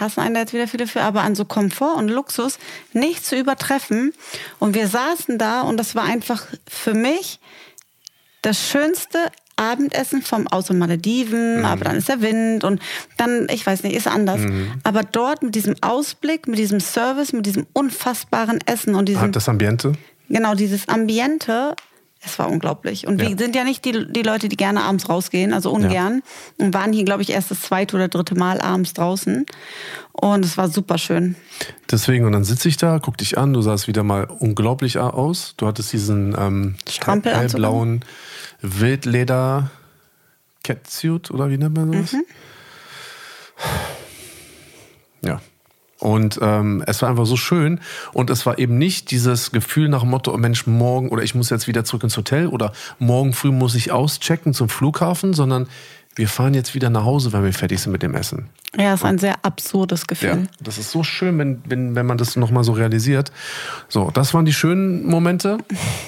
hassen 0.00 0.20
einen 0.20 0.36
jetzt 0.36 0.54
wieder 0.54 0.66
viele 0.66 0.86
für, 0.86 1.02
aber 1.02 1.20
an 1.20 1.34
so 1.34 1.44
Komfort 1.44 1.96
und 1.96 2.08
Luxus 2.08 2.58
nicht 2.94 3.26
zu 3.26 3.36
übertreffen. 3.36 4.14
Und 4.58 4.74
wir 4.74 4.88
saßen 4.88 5.36
da 5.36 5.60
und 5.60 5.76
das 5.76 5.94
war 5.94 6.04
einfach 6.04 6.46
für 6.66 6.94
mich 6.94 7.38
das 8.40 8.66
schönste 8.66 9.30
Abendessen 9.56 10.22
vom 10.22 10.46
außer 10.46 10.74
Malediven, 10.74 11.58
Mhm. 11.60 11.64
aber 11.64 11.84
dann 11.84 11.96
ist 11.96 12.08
der 12.08 12.20
Wind 12.22 12.64
und 12.64 12.80
dann, 13.16 13.46
ich 13.50 13.66
weiß 13.66 13.82
nicht, 13.82 13.94
ist 13.94 14.08
anders. 14.08 14.40
Mhm. 14.40 14.72
Aber 14.82 15.02
dort 15.02 15.42
mit 15.42 15.54
diesem 15.54 15.74
Ausblick, 15.80 16.48
mit 16.48 16.58
diesem 16.58 16.80
Service, 16.80 17.32
mit 17.32 17.46
diesem 17.46 17.66
unfassbaren 17.72 18.58
Essen 18.66 18.94
und 18.94 19.08
diesem, 19.08 19.20
Hat 19.22 19.36
das 19.36 19.48
Ambiente? 19.48 19.92
genau, 20.28 20.54
dieses 20.54 20.88
Ambiente, 20.88 21.74
es 22.26 22.38
war 22.38 22.48
unglaublich. 22.50 23.06
Und 23.06 23.20
Ja. 23.20 23.28
wir 23.28 23.36
sind 23.36 23.54
ja 23.54 23.64
nicht 23.64 23.84
die, 23.84 24.10
die 24.10 24.22
Leute, 24.22 24.48
die 24.48 24.56
gerne 24.56 24.82
abends 24.82 25.10
rausgehen, 25.10 25.52
also 25.52 25.70
ungern. 25.70 26.22
Und 26.56 26.72
waren 26.72 26.92
hier, 26.94 27.04
glaube 27.04 27.20
ich, 27.20 27.28
erst 27.30 27.50
das 27.50 27.60
zweite 27.60 27.96
oder 27.96 28.08
dritte 28.08 28.34
Mal 28.34 28.62
abends 28.62 28.94
draußen. 28.94 29.44
Und 30.12 30.42
es 30.44 30.56
war 30.56 30.68
super 30.70 30.96
schön. 30.96 31.36
Deswegen, 31.90 32.24
und 32.24 32.32
dann 32.32 32.44
sitze 32.44 32.68
ich 32.70 32.78
da, 32.78 32.98
guck 32.98 33.18
dich 33.18 33.36
an, 33.36 33.52
du 33.52 33.60
sahst 33.60 33.88
wieder 33.88 34.04
mal 34.04 34.24
unglaublich 34.24 34.98
aus. 34.98 35.52
Du 35.58 35.66
hattest 35.66 35.92
diesen 35.92 36.34
ähm, 36.38 36.76
hellblauen 37.24 38.00
Wildleder 38.64 39.70
Catsuit 40.62 41.30
oder 41.30 41.50
wie 41.50 41.58
nennt 41.58 41.76
man 41.76 41.92
das? 41.92 42.12
Mhm. 42.12 42.24
Ja. 45.22 45.40
Und 46.00 46.38
ähm, 46.42 46.82
es 46.86 47.02
war 47.02 47.10
einfach 47.10 47.26
so 47.26 47.36
schön 47.36 47.80
und 48.12 48.28
es 48.28 48.44
war 48.46 48.58
eben 48.58 48.76
nicht 48.78 49.10
dieses 49.10 49.52
Gefühl 49.52 49.88
nach 49.88 50.00
dem 50.00 50.10
Motto, 50.10 50.34
oh 50.34 50.36
Mensch, 50.36 50.66
morgen 50.66 51.08
oder 51.10 51.22
ich 51.22 51.34
muss 51.34 51.50
jetzt 51.50 51.66
wieder 51.66 51.84
zurück 51.84 52.02
ins 52.02 52.16
Hotel 52.16 52.48
oder 52.48 52.72
morgen 52.98 53.32
früh 53.32 53.50
muss 53.50 53.74
ich 53.74 53.92
auschecken 53.92 54.54
zum 54.54 54.68
Flughafen, 54.68 55.34
sondern 55.34 55.68
wir 56.16 56.28
fahren 56.28 56.54
jetzt 56.54 56.74
wieder 56.74 56.90
nach 56.90 57.04
Hause, 57.04 57.32
wenn 57.32 57.44
wir 57.44 57.52
fertig 57.52 57.80
sind 57.80 57.92
mit 57.92 58.02
dem 58.02 58.14
Essen. 58.14 58.48
Ja, 58.76 58.94
ist 58.94 59.04
ein 59.04 59.18
sehr 59.18 59.44
absurdes 59.44 60.00
Ja, 60.02 60.06
Gefühl. 60.06 60.48
das 60.60 60.78
ist 60.78 60.90
so 60.90 61.02
schön, 61.04 61.38
wenn, 61.38 61.62
wenn, 61.66 61.94
wenn 61.94 62.06
man 62.06 62.18
das 62.18 62.36
nochmal 62.36 62.64
so 62.64 62.72
realisiert. 62.72 63.30
So, 63.88 64.10
das 64.12 64.34
waren 64.34 64.44
die 64.44 64.52
schönen 64.52 65.06
Momente. 65.06 65.58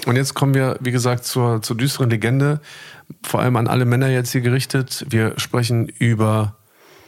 Und 0.07 0.17
jetzt 0.17 0.35
kommen 0.35 0.55
wir, 0.55 0.77
wie 0.81 0.91
gesagt, 0.93 1.25
zur, 1.25 1.63
zur 1.63 1.77
düsteren 1.77 2.11
Legende. 2.11 2.61
Vor 3.23 3.41
allem 3.41 3.57
an 3.57 3.69
alle 3.69 3.85
Männer 3.85 4.09
jetzt 4.09 4.33
hier 4.33 4.41
gerichtet. 4.41 5.07
Wir 5.09 5.35
sprechen 5.37 5.87
über 5.87 6.57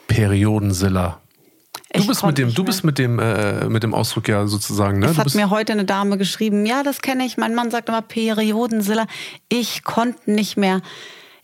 Periodensilla. 0.06 1.20
Du 1.94 2.06
bist 2.06 2.24
mit 2.24 2.36
dem, 2.36 2.52
du 2.52 2.64
bist 2.64 2.84
mit 2.84 2.98
dem, 2.98 3.18
äh, 3.18 3.68
mit 3.68 3.82
dem 3.82 3.94
Ausdruck 3.94 4.28
ja 4.28 4.46
sozusagen, 4.46 4.98
ne? 4.98 5.06
Das 5.06 5.18
hat 5.18 5.34
mir 5.34 5.48
heute 5.48 5.72
eine 5.72 5.86
Dame 5.86 6.18
geschrieben. 6.18 6.66
Ja, 6.66 6.82
das 6.82 7.00
kenne 7.00 7.24
ich. 7.24 7.38
Mein 7.38 7.54
Mann 7.54 7.70
sagt 7.70 7.88
immer 7.88 8.02
Periodensilla. 8.02 9.06
Ich 9.48 9.84
konnte 9.84 10.30
nicht 10.30 10.56
mehr. 10.58 10.82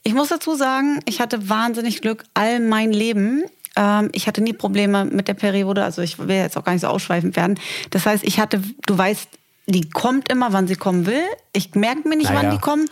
Ich 0.04 0.14
muss 0.14 0.28
dazu 0.28 0.54
sagen, 0.54 1.00
ich 1.06 1.20
hatte 1.20 1.48
wahnsinnig 1.48 2.00
Glück 2.02 2.24
all 2.34 2.60
mein 2.60 2.92
Leben. 2.92 3.42
Ähm, 3.74 4.10
ich 4.12 4.26
hatte 4.28 4.42
nie 4.42 4.52
Probleme 4.52 5.04
mit 5.06 5.28
der 5.28 5.34
Periode. 5.34 5.82
Also 5.82 6.02
ich 6.02 6.18
will 6.18 6.36
jetzt 6.36 6.56
auch 6.56 6.64
gar 6.64 6.72
nicht 6.72 6.82
so 6.82 6.88
ausschweifend 6.88 7.36
werden. 7.36 7.58
Das 7.90 8.04
heißt, 8.06 8.22
ich 8.22 8.38
hatte, 8.38 8.62
du 8.86 8.96
weißt, 8.98 9.28
die 9.66 9.88
kommt 9.88 10.30
immer, 10.30 10.52
wann 10.52 10.66
sie 10.68 10.76
kommen 10.76 11.06
will. 11.06 11.22
Ich 11.54 11.74
merke 11.74 12.06
mir 12.06 12.16
nicht, 12.16 12.30
Naja. 12.30 12.42
wann 12.42 12.50
die 12.50 12.58
kommen. 12.58 12.84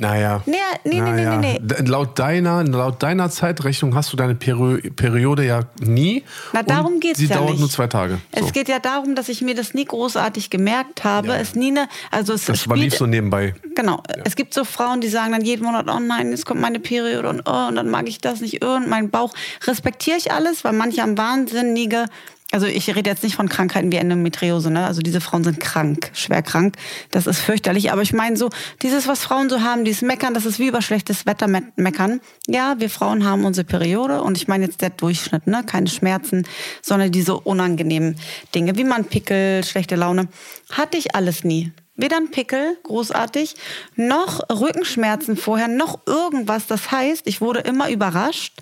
Naja. 0.00 0.42
Nee, 0.46 0.54
nee, 0.84 0.94
nee, 0.94 1.00
naja. 1.00 1.36
nee, 1.38 1.58
nee, 1.60 1.60
D- 1.60 1.82
Laut 1.90 2.16
deiner, 2.20 2.62
laut 2.62 3.02
deiner 3.02 3.30
Zeitrechnung 3.30 3.96
hast 3.96 4.12
du 4.12 4.16
deine 4.16 4.36
Peri 4.36 4.90
Periode 4.90 5.44
ja 5.44 5.62
nie. 5.80 6.22
Na, 6.52 6.62
darum 6.62 7.00
geht's 7.00 7.18
Sie 7.18 7.26
ja 7.26 7.34
dauert 7.36 7.50
nicht. 7.50 7.58
nur 7.60 7.68
zwei 7.68 7.88
Tage. 7.88 8.18
Es 8.30 8.46
So. 8.46 8.52
geht 8.52 8.68
ja 8.68 8.78
darum, 8.78 9.16
dass 9.16 9.28
ich 9.28 9.40
mir 9.42 9.56
das 9.56 9.74
nie 9.74 9.84
großartig 9.84 10.50
gemerkt 10.50 11.02
habe. 11.02 11.28
Ja, 11.28 11.34
ja. 11.34 11.40
Es 11.40 11.56
nie 11.56 11.72
eine, 11.72 11.88
also 12.12 12.32
es 12.32 12.44
Das 12.44 12.68
war 12.68 12.76
lief 12.76 12.94
so 12.96 13.06
nebenbei. 13.06 13.56
Genau. 13.74 14.00
Es 14.24 14.36
gibt 14.36 14.54
so 14.54 14.64
Frauen, 14.64 15.00
die 15.00 15.08
sagen 15.08 15.32
dann 15.32 15.44
jeden 15.44 15.64
Monat, 15.64 15.86
oh 15.92 15.98
nein, 15.98 16.30
jetzt 16.30 16.46
kommt 16.46 16.60
meine 16.60 16.78
Periode 16.78 17.28
und, 17.28 17.42
oh, 17.48 17.66
und 17.66 17.74
dann 17.74 17.90
mag 17.90 18.08
ich 18.08 18.20
das 18.20 18.40
nicht, 18.40 18.64
oh, 18.64 18.76
und 18.76 18.88
mein 18.88 19.10
Bauch. 19.10 19.34
Respektiere 19.66 20.16
ich 20.16 20.30
alles, 20.30 20.62
weil 20.62 20.74
manche 20.74 21.02
haben 21.02 21.18
wahnsinnige, 21.18 22.04
also 22.50 22.66
ich 22.66 22.94
rede 22.96 23.10
jetzt 23.10 23.22
nicht 23.22 23.36
von 23.36 23.50
Krankheiten 23.50 23.92
wie 23.92 23.96
Endometriose, 23.96 24.70
ne? 24.70 24.86
Also 24.86 25.02
diese 25.02 25.20
Frauen 25.20 25.44
sind 25.44 25.60
krank, 25.60 26.10
schwer 26.14 26.40
krank. 26.40 26.76
Das 27.10 27.26
ist 27.26 27.40
fürchterlich. 27.40 27.92
Aber 27.92 28.00
ich 28.00 28.14
meine 28.14 28.38
so, 28.38 28.48
dieses, 28.80 29.06
was 29.06 29.20
Frauen 29.20 29.50
so 29.50 29.60
haben, 29.60 29.84
dieses 29.84 30.00
Meckern, 30.00 30.32
das 30.32 30.46
ist 30.46 30.58
wie 30.58 30.68
über 30.68 30.80
schlechtes 30.80 31.26
Wetter 31.26 31.46
me 31.46 31.62
meckern. 31.76 32.20
Ja, 32.46 32.76
wir 32.78 32.88
Frauen 32.88 33.26
haben 33.26 33.44
unsere 33.44 33.66
Periode 33.66 34.22
und 34.22 34.38
ich 34.38 34.48
meine 34.48 34.64
jetzt 34.64 34.80
der 34.80 34.90
Durchschnitt, 34.90 35.46
ne? 35.46 35.62
Keine 35.66 35.88
Schmerzen, 35.88 36.46
sondern 36.80 37.12
diese 37.12 37.38
unangenehmen 37.38 38.16
Dinge, 38.54 38.78
wie 38.78 38.84
man 38.84 39.04
Pickel, 39.04 39.62
schlechte 39.62 39.96
Laune. 39.96 40.28
Hatte 40.72 40.96
ich 40.96 41.14
alles 41.14 41.44
nie. 41.44 41.72
Weder 41.96 42.16
ein 42.16 42.30
Pickel, 42.30 42.78
großartig, 42.84 43.56
noch 43.96 44.40
Rückenschmerzen 44.48 45.36
vorher, 45.36 45.68
noch 45.68 45.98
irgendwas. 46.06 46.66
Das 46.66 46.92
heißt, 46.92 47.26
ich 47.26 47.42
wurde 47.42 47.60
immer 47.60 47.90
überrascht 47.90 48.54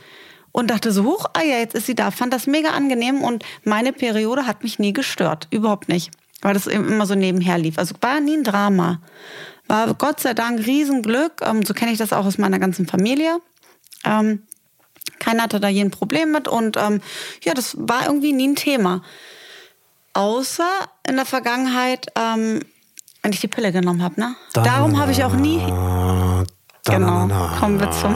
und 0.57 0.69
dachte 0.69 0.91
so, 0.91 1.05
huch, 1.05 1.27
ah 1.35 1.43
ja, 1.43 1.59
jetzt 1.59 1.75
ist 1.75 1.85
sie 1.85 1.95
da. 1.95 2.11
Fand 2.11 2.33
das 2.33 2.47
mega 2.47 2.71
angenehm 2.71 3.23
und 3.23 3.45
meine 3.65 3.93
Periode 3.93 4.47
hat 4.47 4.63
mich 4.63 4.79
nie 4.79 4.95
gestört. 4.95 5.49
Überhaupt 5.51 5.91
nicht. 5.91 6.11
Weil 6.41 6.55
das 6.55 6.67
eben 6.67 6.89
immer 6.89 7.05
so 7.05 7.15
nebenher 7.15 7.59
lief. 7.59 7.77
Also 7.77 7.95
war 8.01 8.21
nie 8.21 8.39
ein 8.39 8.43
Drama. 8.43 9.03
War 9.69 9.93
Gott 9.93 10.21
sei 10.21 10.33
Dank 10.33 10.67
Riesenglück. 10.67 11.43
Ähm, 11.43 11.63
so 11.63 11.75
kenne 11.75 11.93
ich 11.93 11.99
das 11.99 12.15
auch 12.15 12.25
aus 12.25 12.39
meiner 12.39 12.59
ganzen 12.59 12.87
Familie. 12.87 13.37
Ähm, 14.03 14.45
keiner 15.19 15.43
hatte 15.43 15.61
da 15.61 15.69
je 15.69 15.83
ein 15.83 15.91
Problem 15.91 16.33
mit 16.33 16.49
und 16.49 16.79
ähm, 16.79 17.03
ja, 17.43 17.53
das 17.53 17.77
war 17.79 18.07
irgendwie 18.07 18.33
nie 18.33 18.49
ein 18.49 18.57
Thema. 18.57 19.03
Außer 20.15 20.71
in 21.07 21.17
der 21.17 21.27
Vergangenheit, 21.27 22.07
wenn 22.15 22.63
ich 23.29 23.41
die 23.41 23.49
Pille 23.49 23.73
genommen 23.73 24.03
habe. 24.03 24.19
Ne? 24.19 24.35
Darum 24.55 24.99
habe 24.99 25.13
ich 25.13 25.23
auch 25.23 25.35
nie. 25.35 25.61
Genau. 26.87 27.27
na, 27.27 27.27
na, 27.27 27.51
na. 27.51 27.57
Kommen 27.59 27.81
wir 27.81 27.91
zum 27.91 28.15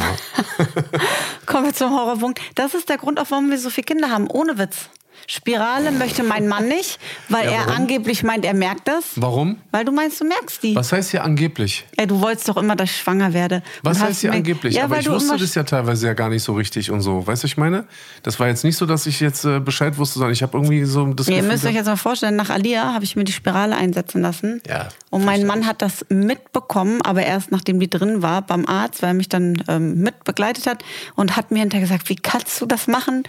kommen 1.46 1.66
wir 1.66 1.74
zum 1.74 1.90
Horrorpunkt. 1.90 2.40
Das 2.54 2.74
ist 2.74 2.88
der 2.88 2.98
Grund, 2.98 3.18
auch 3.20 3.30
warum 3.30 3.50
wir 3.50 3.58
so 3.58 3.70
viele 3.70 3.84
Kinder 3.84 4.10
haben. 4.10 4.28
Ohne 4.30 4.58
Witz. 4.58 4.90
Spirale 5.26 5.90
möchte 5.92 6.22
mein 6.22 6.48
Mann 6.48 6.68
nicht, 6.68 6.98
weil 7.28 7.44
Ja, 7.46 7.52
er 7.52 7.68
angeblich 7.68 8.22
meint, 8.22 8.44
er 8.44 8.54
merkt 8.54 8.88
das. 8.88 9.04
Warum? 9.16 9.58
Weil 9.70 9.84
du 9.84 9.92
meinst, 9.92 10.20
du 10.20 10.24
merkst 10.24 10.62
die. 10.62 10.74
Was 10.76 10.92
heißt 10.92 11.10
hier 11.10 11.24
angeblich? 11.24 11.84
Ey, 11.96 12.06
du 12.06 12.20
wolltest 12.20 12.48
doch 12.48 12.56
immer, 12.56 12.76
dass 12.76 12.90
ich 12.90 12.96
schwanger 12.96 13.32
werde. 13.32 13.62
Was 13.82 14.00
heißt 14.00 14.20
hier 14.22 14.32
angeblich? 14.32 14.74
Ja, 14.74 14.84
Aber 14.84 14.98
ich 14.98 15.08
wusste 15.08 15.36
das 15.36 15.54
ja 15.54 15.62
teilweise 15.62 16.06
ja 16.06 16.14
gar 16.14 16.28
nicht 16.28 16.42
so 16.42 16.52
richtig 16.54 16.90
und 16.90 17.00
so. 17.00 17.26
Weißt 17.26 17.42
du, 17.42 17.44
was 17.46 17.52
ich 17.52 17.56
meine? 17.56 17.84
Das 18.22 18.38
war 18.40 18.48
jetzt 18.48 18.64
nicht 18.64 18.76
so, 18.76 18.86
dass 18.86 19.06
ich 19.06 19.20
jetzt 19.20 19.44
äh, 19.44 19.60
Bescheid 19.60 19.96
wusste, 19.98 20.14
sondern 20.18 20.32
ich 20.32 20.42
habe 20.42 20.56
irgendwie 20.58 20.84
so 20.84 21.06
das 21.12 21.28
Ihr 21.28 21.36
Gefühl. 21.36 21.52
müsst 21.52 21.64
euch 21.64 21.74
jetzt 21.74 21.86
mal 21.86 21.96
vorstellen, 21.96 22.36
nach 22.36 22.50
Alia 22.50 22.92
habe 22.92 23.04
ich 23.04 23.16
mir 23.16 23.24
die 23.24 23.32
Spirale 23.32 23.76
einsetzen 23.76 24.22
lassen. 24.22 24.60
Ja, 24.68 24.88
Und 25.10 25.24
mein 25.24 25.46
Mann 25.46 25.66
hat 25.66 25.82
das 25.82 26.04
mitbekommen, 26.08 27.00
aber 27.02 27.22
erst 27.24 27.50
nachdem 27.50 27.80
die 27.80 27.88
drin 27.90 28.22
war 28.22 28.42
beim 28.42 28.66
Arzt, 28.66 29.02
weil 29.02 29.10
er 29.10 29.14
mich 29.14 29.28
dann 29.28 29.62
ähm, 29.68 29.98
mit 30.02 30.24
begleitet 30.24 30.66
hat 30.66 30.84
und 31.16 31.36
hat 31.36 31.50
mir 31.50 31.60
hinterher 31.60 31.86
gesagt, 31.86 32.08
wie 32.08 32.16
kannst 32.16 32.60
du 32.60 32.66
das 32.66 32.86
machen, 32.86 33.24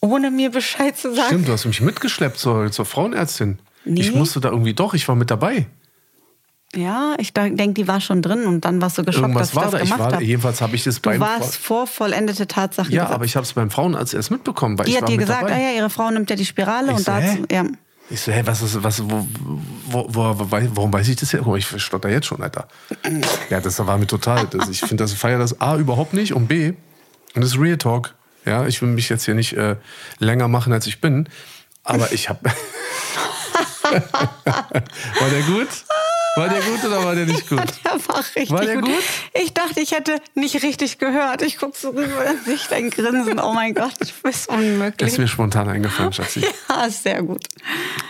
ohne 0.00 0.30
mir 0.30 0.50
Bescheid 0.50 0.96
zu 0.96 1.14
sagen? 1.14 1.35
Stimmt, 1.36 1.48
du 1.48 1.52
hast 1.52 1.66
mich 1.66 1.82
mitgeschleppt 1.82 2.38
zur, 2.38 2.72
zur 2.72 2.86
Frauenärztin. 2.86 3.58
Nee. 3.84 4.00
Ich 4.00 4.14
musste 4.14 4.40
da 4.40 4.48
irgendwie 4.48 4.72
doch, 4.72 4.94
ich 4.94 5.06
war 5.06 5.16
mit 5.16 5.30
dabei. 5.30 5.66
Ja, 6.74 7.14
ich 7.18 7.34
denke, 7.34 7.74
die 7.74 7.86
war 7.86 8.00
schon 8.00 8.22
drin 8.22 8.44
und 8.46 8.64
dann 8.64 8.80
warst 8.80 8.96
du 8.96 9.04
geschockt, 9.04 9.22
Irgendwas 9.28 9.50
dass 9.50 9.50
ich 9.50 9.56
war 9.56 9.64
das 9.64 9.72
da. 9.72 9.78
Ich 9.78 9.84
gemacht 9.84 10.00
war, 10.00 10.12
habe. 10.14 10.24
jedenfalls 10.24 10.60
habe 10.62 10.74
ich 10.76 10.84
das 10.84 10.96
Du 10.96 11.10
beim 11.10 11.20
warst 11.20 11.56
vor 11.56 11.86
vollendete 11.86 12.46
Tatsachen. 12.46 12.90
Ja, 12.90 13.02
gesetzt. 13.02 13.14
aber 13.14 13.24
ich 13.26 13.36
habe 13.36 13.44
es 13.44 13.52
beim 13.52 13.70
Frauenarzt 13.70 14.14
erst 14.14 14.30
mitbekommen, 14.30 14.78
weil 14.78 14.86
die 14.86 14.92
ich 14.92 15.00
hat 15.00 15.08
dir 15.10 15.18
gesagt, 15.18 15.42
dabei. 15.42 15.54
ah 15.54 15.60
ja, 15.60 15.76
ihre 15.76 15.90
Frau 15.90 16.10
nimmt 16.10 16.30
ja 16.30 16.36
die 16.36 16.46
Spirale 16.46 16.92
Ich 16.92 16.96
und 16.96 17.04
so, 17.04 17.12
da 17.12 17.18
hä? 17.18 17.42
ja. 17.52 17.64
Ich 18.08 18.20
so, 18.20 18.32
hä, 18.32 18.42
was 18.46 18.62
ist, 18.62 18.82
was, 18.82 19.02
wo, 19.04 19.26
wo, 19.88 20.06
wo, 20.08 20.36
warum 20.50 20.92
weiß 20.92 21.06
ich 21.08 21.16
das 21.16 21.32
jetzt? 21.32 21.44
Ich 21.46 21.82
stotter 21.82 22.08
jetzt 22.08 22.26
schon, 22.26 22.42
Alter. 22.42 22.66
Ja, 23.50 23.60
das 23.60 23.84
war 23.84 23.98
mir 23.98 24.06
total. 24.06 24.46
Das, 24.46 24.68
ich 24.70 24.80
finde 24.80 25.04
das 25.04 25.12
feier 25.12 25.38
das 25.38 25.60
A 25.60 25.76
überhaupt 25.76 26.14
nicht 26.14 26.32
und 26.32 26.46
B, 26.46 26.68
und 27.34 27.42
das 27.42 27.50
ist 27.52 27.58
Real 27.58 27.76
Talk. 27.76 28.14
Ja, 28.46 28.66
ich 28.66 28.80
will 28.80 28.88
mich 28.88 29.08
jetzt 29.08 29.24
hier 29.24 29.34
nicht 29.34 29.52
äh, 29.54 29.76
länger 30.18 30.48
machen, 30.48 30.72
als 30.72 30.86
ich 30.86 31.00
bin. 31.00 31.28
Aber 31.82 32.12
ich 32.12 32.28
habe. 32.28 32.40
war 33.82 35.30
der 35.30 35.42
gut? 35.42 35.68
War 36.36 36.48
der 36.50 36.60
gut 36.60 36.84
oder 36.84 37.02
war 37.04 37.14
der 37.14 37.24
nicht 37.26 37.48
gut? 37.48 37.62
Der 37.84 37.92
war 38.08 38.18
richtig 38.18 38.50
War 38.50 38.60
der 38.60 38.74
gut. 38.76 38.84
gut? 38.86 39.02
Ich 39.32 39.54
dachte, 39.54 39.80
ich 39.80 39.92
hätte 39.92 40.20
nicht 40.34 40.62
richtig 40.62 40.98
gehört. 40.98 41.40
Ich 41.40 41.56
gucke 41.56 41.78
so 41.78 41.90
rüber 41.90 42.26
und 42.28 42.44
sehe 42.44 42.54
ich 42.56 42.66
dein 42.66 42.90
Grinsen. 42.90 43.40
Oh 43.40 43.52
mein 43.54 43.72
Gott, 43.74 43.98
bist 43.98 44.22
Das 44.22 44.46
unmöglich. 44.48 45.12
ist 45.12 45.18
mir 45.18 45.28
spontan 45.28 45.68
eingefallen, 45.68 46.12
Schatzi. 46.12 46.40
Ja, 46.68 46.90
sehr 46.90 47.22
gut. 47.22 47.44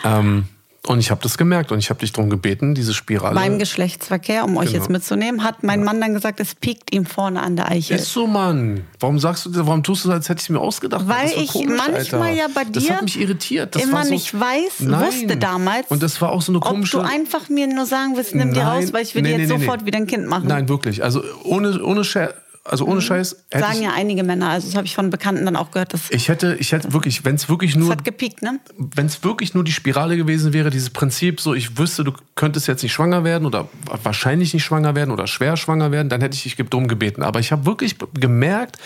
Ähm, 0.05 0.49
und 0.87 0.99
ich 1.01 1.11
habe 1.11 1.21
das 1.23 1.37
gemerkt 1.39 1.73
und 1.73 1.79
ich 1.79 1.91
habe 1.91 2.01
dich 2.01 2.13
darum 2.13 2.31
gebeten, 2.31 2.75
diese 2.75 2.95
Spirale. 2.95 3.35
Beim 3.35 3.59
Geschlechtsverkehr, 3.59 4.45
um 4.45 4.57
euch 4.57 4.67
Genau. 4.69 4.79
jetzt 4.79 4.91
mitzunehmen, 4.91 5.43
hat 5.45 5.63
mein 5.63 5.85
Mann 5.85 6.01
dann 6.01 6.15
gesagt, 6.15 6.41
es 6.41 6.55
piekt 6.55 6.95
ihm 6.95 7.05
vorne 7.07 7.43
an 7.43 7.57
der 7.57 7.71
Eichel. 7.71 7.97
Ist 7.97 8.13
so, 8.13 8.27
Mann. 8.27 8.85
Warum 9.01 9.19
sagst 9.19 9.47
du 9.47 9.51
das? 9.51 9.67
Warum 9.67 9.83
tust 9.83 10.05
du 10.05 10.09
das, 10.09 10.17
als 10.19 10.29
hätte 10.29 10.39
ich 10.39 10.45
es 10.45 10.49
mir 10.51 10.61
ausgedacht? 10.61 11.07
Weil 11.09 11.25
Das 11.25 11.37
ich 11.37 11.49
komisch, 11.53 11.77
manchmal 11.77 12.23
Alter. 12.31 12.31
ja 12.35 12.47
bei 12.55 12.65
Das 12.65 12.85
dir 12.85 12.95
hat 12.97 13.03
mich 13.03 13.21
irritiert. 13.21 13.75
Das 13.75 13.83
immer 13.83 14.05
so, 14.05 14.11
nicht 14.11 14.33
weiß, 14.39 14.81
Nein. 14.81 15.07
wusste 15.07 15.37
damals, 15.37 15.87
Und 15.89 16.03
das 16.03 16.21
war 16.21 16.31
auch 16.31 16.43
so 16.43 16.53
eine 16.53 16.59
Ob 16.59 16.65
komische. 16.65 16.99
du 16.99 17.03
einfach 17.03 17.49
mir 17.49 17.67
nur 17.67 17.87
sagen 17.87 18.13
willst, 18.17 18.35
nimm 18.35 18.53
die 18.53 18.61
raus, 18.61 18.93
weil 18.93 19.03
ich 19.03 19.15
will 19.15 19.23
Nee, 19.23 19.35
die 19.37 19.43
jetzt 19.43 19.51
nee, 19.53 19.59
sofort 19.59 19.81
nee. 19.81 19.87
wieder 19.87 19.99
ein 19.99 20.07
Kind 20.07 20.27
machen. 20.27 20.47
Nein, 20.49 20.69
wirklich. 20.69 21.03
Also 21.05 21.23
ohne, 21.45 21.83
ohne, 21.83 22.05
Scher 22.05 22.33
also 22.69 22.87
ohne 22.87 23.01
Scheiß. 23.01 23.37
Hätte 23.51 23.65
Sagen 23.65 23.79
ich, 23.79 23.85
ja 23.85 23.93
einige 23.95 24.23
Männer, 24.23 24.51
also 24.51 24.67
das 24.67 24.77
habe 24.77 24.87
ich 24.87 24.95
von 24.95 25.11
Bekannten 25.11 25.45
dann 25.45 25.57
auch 25.57 25.71
gehört, 25.71 25.93
das, 25.93 26.11
ich 26.11 26.29
hätte, 26.29 26.57
ich 26.59 26.73
hätte 26.73 26.93
wirklich, 26.93 27.25
wenn 27.25 27.35
es 27.35 27.49
wirklich 27.49 27.75
das 27.75 27.81
nur 27.81 27.91
hat 27.91 28.05
gepiekt, 28.05 28.43
ne? 28.43 28.61
wenn 28.77 29.07
es 29.07 29.23
wirklich 29.25 29.55
nur 29.55 29.65
die 29.65 29.73
Spirale 29.73 30.17
gewesen 30.17 30.53
wäre, 30.53 30.71
dieses 30.71 30.91
Prinzip, 30.91 31.41
so 31.41 31.55
ich 31.55 31.79
wüsste, 31.79 32.05
du 32.05 32.13
könntest 32.35 32.69
jetzt 32.69 32.83
nicht 32.83 32.93
schwanger 32.93 33.25
werden 33.25 33.47
oder 33.47 33.69
wahrscheinlich 34.03 34.55
nicht 34.55 34.65
schwanger 34.65 34.95
werden 34.95 35.11
oder 35.11 35.27
schwer 35.27 35.57
schwanger 35.57 35.91
werden, 35.91 36.09
dann 36.09 36.21
hätte 36.21 36.37
ich 36.37 36.43
dich 36.43 36.57
drum 36.69 36.89
gebeten. 36.89 37.23
Aber 37.23 37.41
ich 37.41 37.53
habe 37.53 37.67
wirklich 37.67 37.97
gemerkt, 38.15 38.79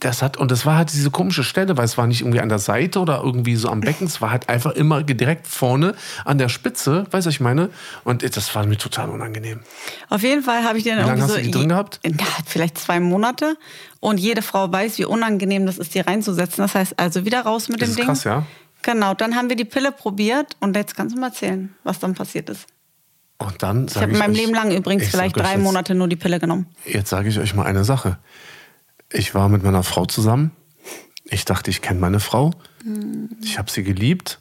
das 0.00 0.22
hat, 0.22 0.36
und 0.36 0.50
das 0.50 0.66
war 0.66 0.76
halt 0.76 0.92
diese 0.92 1.10
komische 1.10 1.42
Stelle, 1.44 1.76
weil 1.76 1.84
es 1.84 1.96
war 1.98 2.06
nicht 2.06 2.20
irgendwie 2.20 2.40
an 2.40 2.48
der 2.48 2.58
Seite 2.58 2.98
oder 3.00 3.22
irgendwie 3.22 3.56
so 3.56 3.68
am 3.68 3.80
Becken, 3.80 4.06
es 4.06 4.20
war 4.20 4.30
halt 4.30 4.48
einfach 4.48 4.72
immer 4.72 5.02
direkt 5.02 5.46
vorne 5.46 5.94
an 6.24 6.38
der 6.38 6.48
Spitze, 6.48 7.06
weißt 7.10 7.26
du, 7.26 7.28
was 7.28 7.34
ich 7.34 7.40
meine? 7.40 7.70
Und 8.04 8.22
das 8.36 8.54
war 8.54 8.66
mir 8.66 8.76
total 8.78 9.08
unangenehm. 9.10 9.60
Auf 10.08 10.22
jeden 10.22 10.42
Fall 10.42 10.64
habe 10.64 10.78
ich 10.78 10.84
den 10.84 10.94
Wie 10.94 11.00
lange 11.00 11.10
irgendwie 11.12 11.22
hast 11.22 11.30
so 11.30 11.36
du 11.36 11.42
die 11.42 11.50
drin 11.50 11.68
gehabt? 11.70 12.00
Vielleicht 12.46 12.78
zwei 12.78 13.00
Monate. 13.00 13.56
Und 14.00 14.18
jede 14.18 14.42
Frau 14.42 14.70
weiß, 14.70 14.98
wie 14.98 15.04
unangenehm 15.06 15.66
das 15.66 15.78
ist, 15.78 15.94
die 15.94 16.00
reinzusetzen. 16.00 16.62
Das 16.62 16.74
heißt 16.74 16.98
also 16.98 17.24
wieder 17.24 17.40
raus 17.42 17.68
mit 17.68 17.80
Das 17.80 17.88
dem 17.88 17.90
ist 17.92 17.98
Ding. 17.98 18.06
krass, 18.06 18.24
ja. 18.24 18.44
Genau, 18.82 19.14
dann 19.14 19.34
haben 19.34 19.48
wir 19.48 19.56
die 19.56 19.64
Pille 19.64 19.90
probiert 19.90 20.56
und 20.60 20.76
jetzt 20.76 20.94
kannst 20.96 21.16
du 21.16 21.20
mal 21.20 21.28
erzählen, 21.28 21.74
was 21.82 21.98
dann 21.98 22.14
passiert 22.14 22.50
ist. 22.50 22.66
Und 23.38 23.62
dann 23.62 23.86
Ich 23.86 23.96
habe 23.96 24.12
in 24.12 24.18
meinem 24.18 24.34
Leben 24.34 24.54
lang 24.54 24.70
übrigens 24.70 25.08
vielleicht 25.08 25.36
drei 25.36 25.52
jetzt- 25.54 25.62
Monate 25.62 25.94
nur 25.94 26.08
die 26.08 26.16
Pille 26.16 26.38
genommen. 26.38 26.66
Jetzt 26.84 27.10
sage 27.10 27.28
ich 27.28 27.38
euch 27.38 27.52
mal 27.54 27.64
eine 27.66 27.84
Sache. 27.84 28.18
Ich 29.16 29.34
war 29.34 29.48
mit 29.48 29.62
meiner 29.62 29.82
Frau 29.82 30.04
zusammen. 30.04 30.50
Ich 31.24 31.44
dachte, 31.44 31.70
ich 31.70 31.80
kenne 31.80 32.00
meine 32.00 32.20
Frau. 32.20 32.52
Ich 33.42 33.58
habe 33.58 33.70
sie 33.70 33.82
geliebt. 33.82 34.40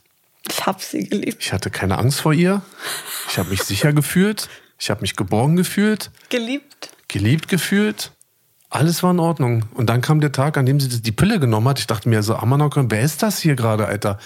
Ich 0.50 0.66
habe 0.66 0.82
sie 0.82 1.08
geliebt. 1.08 1.38
Ich 1.40 1.54
hatte 1.54 1.72
keine 1.72 1.98
Angst 1.98 2.20
vor 2.20 2.34
ihr. 2.34 2.62
Ich 3.30 3.38
habe 3.40 3.50
mich 3.50 3.64
sicher 3.64 3.94
gefühlt. 3.94 4.50
Ich 4.78 4.90
habe 4.90 5.02
mich 5.02 5.16
geborgen 5.16 5.56
gefühlt, 5.56 6.12
Geliebt? 6.28 6.90
geliebt 7.08 7.48
gefühlt. 7.48 8.12
Alles 8.70 9.02
war 9.02 9.12
in 9.12 9.20
Ordnung. 9.20 9.64
Und 9.74 9.90
dann 9.90 10.02
kam 10.02 10.20
der 10.20 10.34
Tag, 10.34 10.58
an 10.58 10.66
dem 10.66 10.82
sie 10.82 11.02
die 11.02 11.12
Pille 11.14 11.40
genommen 11.40 11.70
hat. 11.70 11.80
Ich 11.80 11.88
dachte 11.88 12.10
mir 12.10 12.22
so, 12.24 12.36
Amanokon, 12.36 12.92
wer 12.92 13.02
ist 13.02 13.24
das 13.24 13.40
hier 13.40 13.56
gerade, 13.56 13.86
Alter? 13.88 14.20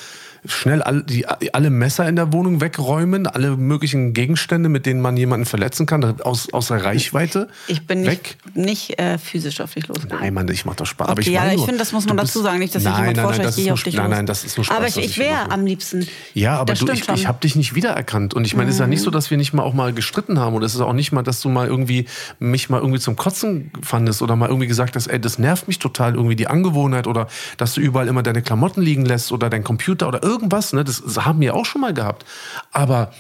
Schnell 0.46 0.82
alle, 0.82 1.04
die, 1.04 1.26
alle 1.54 1.70
Messer 1.70 2.08
in 2.08 2.16
der 2.16 2.32
Wohnung 2.34 2.62
wegräumen, 2.62 3.28
alle 3.28 3.58
möglichen 3.58 4.14
Gegenstände, 4.14 4.70
mit 4.70 4.86
denen 4.86 5.02
man 5.02 5.18
jemanden 5.18 5.46
verletzen 5.46 5.86
kann, 5.86 6.22
aus, 6.22 6.52
außer 6.54 6.84
Reichweite. 6.84 7.50
Ich 7.68 7.86
bin 7.88 8.06
weg. 8.06 8.38
nicht, 8.56 8.56
nicht 8.90 9.00
äh, 9.00 9.18
physisch 9.18 9.62
auf 9.62 9.74
dich 9.74 9.88
losgegangen. 9.88 10.24
Nein, 10.24 10.34
Mann, 10.34 10.48
ich 10.50 10.66
mach 10.66 10.76
doch 10.76 10.86
Spaß. 10.86 11.10
aber 11.10 11.20
Okay, 11.20 11.30
ich 11.30 11.36
ja, 11.36 11.52
ich 11.52 11.62
finde, 11.62 11.78
das 11.78 11.92
muss 11.92 12.06
man 12.08 12.18
dazu 12.18 12.42
sagen. 12.42 12.60
Nicht, 12.60 12.74
dass 12.76 12.84
ich 12.84 12.88
nein, 12.90 13.00
jemand 13.00 13.18
nein, 13.18 13.26
vorstelle, 13.26 13.50
nein, 13.50 13.58
ich 13.58 13.64
gehe 13.64 13.74
auf 13.74 13.84
dich 13.84 13.96
nein, 13.96 14.06
los. 14.06 14.16
nein, 14.16 14.26
das 14.26 14.44
ist 14.44 14.58
nur 14.58 14.64
Spaß. 14.66 14.78
Aber 14.78 14.88
ich, 14.88 14.98
ich 14.98 15.18
wäre 15.18 15.34
mache. 15.34 15.52
am 15.52 15.66
liebsten. 15.66 16.08
Ja, 16.34 16.58
aber 16.58 16.74
Das 16.74 16.80
du, 16.80 16.92
ich, 16.92 17.08
ich 17.10 17.28
habe 17.28 17.40
dich 17.42 17.56
nicht 17.56 17.76
wiedererkannt. 17.76 18.34
Und 18.34 18.46
ich 18.46 18.56
meine, 18.56 18.70
es 18.70 18.76
ist 18.76 18.80
ja 18.80 18.88
nicht 18.88 19.02
so, 19.02 19.12
dass 19.12 19.30
wir 19.30 19.38
nicht 19.38 19.54
mal 19.54 19.64
auch 19.64 19.74
mal 19.74 19.94
gestritten 19.94 20.40
haben. 20.40 20.56
Und 20.56 20.64
es 20.64 20.76
ist 20.76 20.82
auch 20.82 20.94
nicht 20.94 21.12
mal, 21.12 21.24
dass 21.24 21.42
du 21.42 21.50
mal 21.50 21.68
irgendwie 21.68 22.06
mich 22.40 22.70
mal 22.70 22.80
irgendwie 22.80 23.00
zum 23.00 23.16
Kotzen 23.16 23.72
fandest 23.82 24.22
oder 24.22 24.36
mal 24.36 24.48
irgendwie 24.48 24.68
gesagt 24.68 24.96
hast, 24.96 25.08
ey, 25.08 25.20
das 25.20 25.40
nervt 25.40 25.68
mich 25.68 25.80
total, 25.80 26.16
irgendwie 26.16 26.36
die 26.36 26.48
Angewohnheit 26.48 27.08
oder 27.08 27.28
dass 27.58 27.74
du 27.74 27.82
überall 27.82 28.08
immer 28.08 28.24
deine 28.24 28.42
Klamotten 28.42 28.82
liegen 28.82 29.06
lässt 29.06 29.32
oder 29.32 29.50
dein 29.50 29.64
Computer 29.64 30.08
oder 30.08 30.24
irgendwas. 30.30 30.74
Ne? 30.74 30.84
Das 30.84 31.02
haben 31.26 31.40
wir 31.42 31.56
auch 31.56 31.66
schon 31.66 31.82
mal 31.82 31.94
gehabt. 31.94 32.26
Aber 32.72 33.12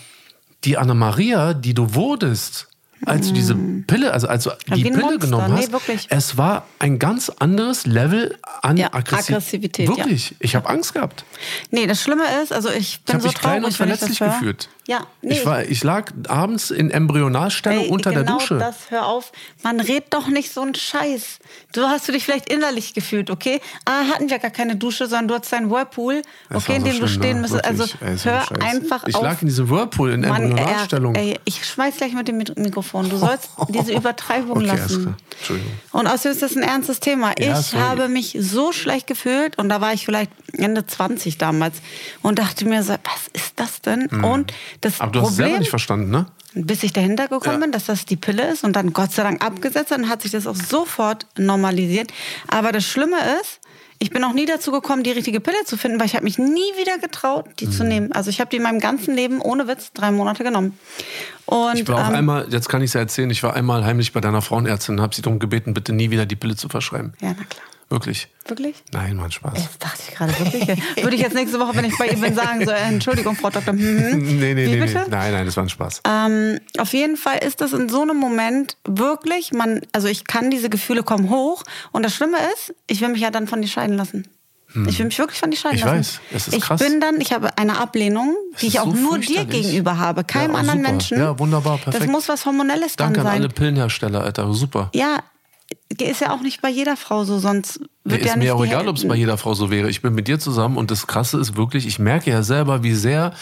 die 0.64 0.78
Anna-Maria, 0.78 1.54
die 1.54 1.74
du 1.74 1.94
wurdest, 1.96 2.68
als 3.06 3.28
du 3.30 3.34
diese 3.34 3.56
Pille, 3.56 4.12
also 4.14 4.28
als 4.28 4.44
du 4.44 4.52
die 4.76 4.84
Pille 4.84 4.98
Monster. 4.98 5.20
genommen 5.20 5.54
Nee, 5.56 5.62
hast, 5.62 5.72
wirklich. 5.72 6.08
es 6.10 6.38
war 6.38 6.66
ein 6.80 7.00
ganz 7.00 7.30
anderes 7.30 7.86
Level 7.86 8.38
an 8.62 8.76
Ja, 8.76 8.90
Aggressi- 8.94 9.30
Aggressivität, 9.32 9.88
ja. 9.90 9.96
Wirklich, 9.96 10.36
ich 10.40 10.54
habe 10.56 10.68
Angst 10.70 10.94
gehabt. 10.94 11.24
Nee, 11.72 11.88
das 11.88 12.02
Schlimme 12.02 12.24
ist, 12.44 12.52
also 12.52 12.70
ich 12.70 13.00
bin 13.06 13.16
hab 13.16 13.22
so 13.22 13.28
mich 13.30 13.38
klein 13.38 13.62
traurig, 13.62 13.64
und 13.66 13.70
ich 13.72 13.78
verletzlich 13.78 14.20
gefühlt. 14.20 14.68
Ja, 14.90 15.06
nee, 15.22 15.36
ich, 15.36 15.46
war, 15.46 15.64
ich 15.66 15.84
lag 15.84 16.12
abends 16.28 16.72
in 16.72 16.90
Embryonalstellung 16.90 17.84
Ey, 17.84 17.90
unter 17.90 18.10
genau 18.10 18.24
der 18.24 18.34
Dusche. 18.34 18.58
das, 18.58 18.76
hör 18.90 19.06
auf. 19.06 19.32
Man 19.62 19.80
redet 19.80 20.12
doch 20.16 20.26
nicht 20.28 20.52
so 20.52 20.62
einen 20.62 20.74
Scheiß. 20.74 21.38
Du 21.74 21.84
hast 21.84 22.08
du 22.08 22.12
dich 22.12 22.24
vielleicht 22.26 22.52
innerlich 22.52 22.96
gefühlt, 22.96 23.30
okay? 23.30 23.62
Ah, 23.86 24.06
hatten 24.12 24.32
wir 24.32 24.40
gar 24.40 24.50
keine 24.50 24.76
Dusche, 24.78 25.06
sondern 25.06 25.28
du 25.28 25.36
hattest 25.36 25.54
deinen 25.54 25.70
Whirlpool, 25.70 26.24
Das 26.50 26.64
okay, 26.64 26.78
in 26.78 26.82
so 26.86 26.88
dem 26.90 27.00
du 27.02 27.08
stehen 27.08 27.36
ne? 27.36 27.42
müsstest. 27.42 27.66
Also 27.66 27.84
ey, 28.02 28.18
so 28.18 28.30
hör 28.32 28.42
Scheiß. 28.42 28.58
einfach 28.62 29.04
Ich 29.08 29.14
auf. 29.16 29.22
lag 29.22 29.40
in 29.44 29.48
diesem 29.48 29.70
Whirlpool 29.70 30.10
in 30.12 30.22
Mann, 30.22 30.42
Embryonalstellung. 30.42 31.14
ey, 31.14 31.40
ich 31.46 31.64
schmeiß 31.64 31.98
gleich 31.98 32.14
mit 32.14 32.28
dem 32.28 32.38
Mik- 32.40 32.58
Mikrofon. 32.58 33.10
Du 33.12 33.18
sollst 33.18 33.48
diese 33.70 33.94
Übertreibung 33.94 34.58
Okay, 34.58 34.66
lassen. 34.66 35.16
Entschuldigung. 35.38 35.72
Und 35.92 36.08
außerdem 36.08 36.32
ist 36.32 36.42
das 36.42 36.56
ein 36.56 36.64
ernstes 36.64 37.00
Thema. 37.00 37.34
Ja, 37.38 37.60
ich 37.60 37.68
sorry. 37.68 37.84
habe 37.84 38.08
mich 38.10 38.36
so 38.40 38.72
schlecht 38.72 39.06
gefühlt 39.06 39.56
und 39.60 39.70
da 39.70 39.82
war 39.82 39.94
ich 39.94 40.04
vielleicht 40.06 40.32
Ende 40.62 40.86
20 40.86 41.38
damals 41.38 41.78
und 42.22 42.40
dachte 42.40 42.66
mir 42.66 42.84
so, 42.84 42.94
was 42.94 43.28
ist 43.34 43.54
das 43.60 43.82
denn? 43.82 44.08
Und 44.08 44.54
das 44.82 44.94
Mhm. 45.00 45.02
Aber 45.02 45.12
du 45.12 45.22
hast 45.22 45.30
es 45.32 45.36
selber 45.36 45.48
Problem, 45.50 45.60
nicht 45.60 45.70
verstanden, 45.70 46.10
ne? 46.12 46.26
bis 46.54 46.82
ich 46.84 46.94
dahinter 46.94 47.28
gekommen 47.28 47.56
Ja. 47.56 47.62
bin, 47.62 47.72
dass 47.72 47.86
das 47.86 48.06
die 48.06 48.16
Pille 48.18 48.48
ist 48.52 48.64
und 48.64 48.76
dann 48.76 48.92
Gott 48.94 49.12
sei 49.12 49.24
Dank 49.24 49.44
abgesetzt 49.46 49.92
hat, 49.92 50.00
dann 50.00 50.10
hat 50.10 50.22
sich 50.24 50.32
das 50.32 50.48
auch 50.48 50.56
sofort 50.56 51.28
normalisiert. 51.38 52.12
Aber 52.48 52.72
das 52.72 52.86
Schlimme 52.86 53.18
ist, 53.42 53.60
ich 54.02 54.10
bin 54.12 54.24
auch 54.24 54.34
nie 54.34 54.46
dazu 54.46 54.72
gekommen, 54.72 55.04
die 55.04 55.12
richtige 55.12 55.42
Pille 55.42 55.58
zu 55.66 55.76
finden, 55.78 56.00
weil 56.00 56.06
ich 56.08 56.16
habe 56.16 56.24
mich 56.24 56.38
nie 56.40 56.72
wieder 56.80 56.98
getraut, 57.00 57.46
die 57.60 57.68
Mhm. 57.68 57.72
zu 57.72 57.84
nehmen. 57.84 58.12
Also 58.14 58.30
ich 58.30 58.40
habe 58.40 58.50
die 58.50 58.58
in 58.58 58.64
meinem 58.64 58.80
ganzen 58.80 59.14
Leben 59.14 59.42
ohne 59.42 59.68
Witz 59.68 59.92
drei 59.94 60.10
Monate 60.12 60.44
genommen. 60.44 60.78
Und 61.46 61.78
Ich 61.78 61.88
war 61.88 62.06
auch 62.06 62.10
ähm, 62.10 62.16
einmal, 62.16 62.48
jetzt 62.50 62.70
kann 62.70 62.82
ich 62.82 62.90
es 62.90 62.94
ja 62.94 63.02
erzählen, 63.02 63.30
ich 63.30 63.44
war 63.44 63.54
einmal 63.56 63.84
heimlich 63.86 64.14
bei 64.14 64.22
deiner 64.22 64.42
Frauenärztin 64.42 64.96
und 64.96 65.02
habe 65.02 65.14
sie 65.14 65.22
darum 65.22 65.38
gebeten, 65.40 65.74
bitte 65.74 65.92
nie 65.94 66.10
wieder 66.12 66.26
die 66.26 66.36
Pille 66.38 66.56
zu 66.56 66.70
verschreiben. 66.70 67.14
ja, 67.22 67.36
na 67.38 67.44
klar. 67.44 67.64
Wirklich. 67.90 68.28
Wirklich? 68.46 68.76
Nein, 68.92 69.16
Mann, 69.16 69.32
Spaß. 69.32 69.54
Jetzt 69.58 69.84
dachte 69.84 70.02
ich 70.08 70.16
gerade 70.16 70.32
wirklich. 70.40 71.04
Würde 71.04 71.16
ich 71.16 71.22
jetzt 71.22 71.34
nächste 71.34 71.60
Woche, 71.60 71.76
wenn 71.76 71.86
ich 71.86 71.98
bei 71.98 72.08
ihr 72.08 72.18
bin, 72.18 72.36
sagen 72.36 72.64
so, 72.66 72.72
äh, 72.72 72.76
Entschuldigung, 72.88 73.36
Frau 73.36 73.50
Doktor. 73.50 73.74
Hm, 73.74 73.80
hm. 73.80 74.20
Nee, 74.40 74.54
nee, 74.54 74.68
nee, 74.68 74.86
nee. 74.86 74.94
Nein, 75.10 75.32
nein, 75.34 75.46
das 75.46 75.58
war 75.58 75.64
ein 75.66 75.70
Spaß. 75.70 76.02
Ähm, 76.08 76.60
auf 76.78 76.94
jeden 76.94 77.18
Fall 77.18 77.40
ist 77.40 77.62
das 77.62 77.74
in 77.74 77.90
so 77.90 78.02
einem 78.04 78.18
Moment 78.18 78.78
wirklich, 78.86 79.54
man, 79.54 79.82
also 79.92 80.08
ich 80.08 80.26
kann 80.26 80.52
diese 80.52 80.70
Gefühle 80.70 81.02
kommen 81.04 81.30
hoch 81.32 81.64
und 81.92 82.04
das 82.04 82.14
Schlimme 82.14 82.38
ist, 82.56 82.76
ich 82.88 83.02
will 83.02 83.10
mich 83.10 83.22
ja 83.22 83.32
dann 83.32 83.48
von 83.48 83.62
dir 83.62 83.68
scheiden 83.68 83.98
lassen. 83.98 84.28
Ich 84.88 85.00
will 85.00 85.08
mich 85.08 85.18
wirklich 85.18 85.40
von 85.40 85.50
dir 85.50 85.58
scheiden 85.58 85.78
Ich 85.78 85.84
lassen. 85.84 85.98
weiß, 85.98 86.20
es 86.32 86.48
ist 86.50 86.54
ich 86.54 86.62
krass. 86.62 86.80
bin 86.80 87.02
dann, 87.02 87.20
ich 87.20 87.34
habe 87.34 87.58
eine 87.58 87.80
Ablehnung, 87.80 88.36
die 88.62 88.68
ich 88.68 88.80
auch 88.80 88.86
so 88.86 88.92
nur 89.02 89.18
dir 89.18 89.46
gegenüber 89.46 89.98
habe, 89.98 90.24
keinem 90.24 90.52
Ja, 90.54 90.60
anderen 90.60 90.80
super. 90.82 90.92
Menschen. 90.92 91.18
Ja, 91.18 91.40
wunderbar, 91.40 91.78
Das 91.78 91.86
perfekt. 91.96 92.12
muss 92.12 92.30
was 92.30 92.46
Hormonelles 92.46 92.96
Danke 92.96 93.18
dann 93.18 93.26
an 93.26 93.34
sein. 93.34 93.42
alle 93.42 93.50
Pillenhersteller, 93.50 94.24
Alter. 94.24 94.54
Super. 94.54 94.92
Ja, 94.94 95.24
ist 96.02 96.22
ja 96.22 96.32
auch 96.32 96.42
nicht 96.42 96.62
bei 96.62 96.70
jeder 96.70 96.98
Frau 96.98 97.24
so, 97.24 97.40
sonst 97.40 97.80
Mir 98.04 98.14
wird 98.14 98.22
ist 98.22 98.28
ja 98.28 98.36
mir 98.36 98.44
nicht 98.44 98.52
auch 98.52 98.66
egal, 98.66 98.88
ob 98.88 98.96
es 98.96 99.08
bei 99.08 99.16
jeder 99.16 99.38
Frau 99.38 99.54
so 99.54 99.70
wäre. 99.70 99.90
Ich 99.90 100.02
bin 100.02 100.14
mit 100.14 100.28
dir 100.28 100.40
zusammen 100.40 100.78
und 100.78 100.92
das 100.92 101.08
Krasse 101.08 101.40
ist 101.40 101.58
wirklich, 101.58 101.86
ich 101.86 102.00
merke 102.00 102.32
ja 102.32 102.44
selber, 102.44 102.84
wie 102.84 102.94
sehr, 102.94 103.34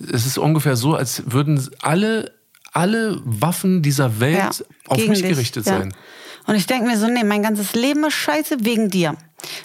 es 0.00 0.26
ist 0.26 0.38
ungefähr 0.38 0.76
so, 0.76 0.94
als 0.94 1.22
würden 1.26 1.68
alle, 1.82 2.32
alle 2.72 3.20
Waffen 3.24 3.82
dieser 3.82 4.20
Welt 4.20 4.36
Ja, 4.36 4.50
auf 4.88 4.98
mich 4.98 5.20
dich, 5.20 5.28
gerichtet 5.28 5.66
ja. 5.66 5.78
sein. 5.78 5.94
Und 6.46 6.54
ich 6.54 6.66
denke 6.66 6.86
mir 6.86 6.96
so, 6.96 7.08
nee, 7.08 7.24
mein 7.24 7.42
ganzes 7.42 7.74
Leben 7.74 8.04
ist 8.04 8.14
scheiße 8.14 8.58
wegen 8.60 8.88
dir. 8.88 9.16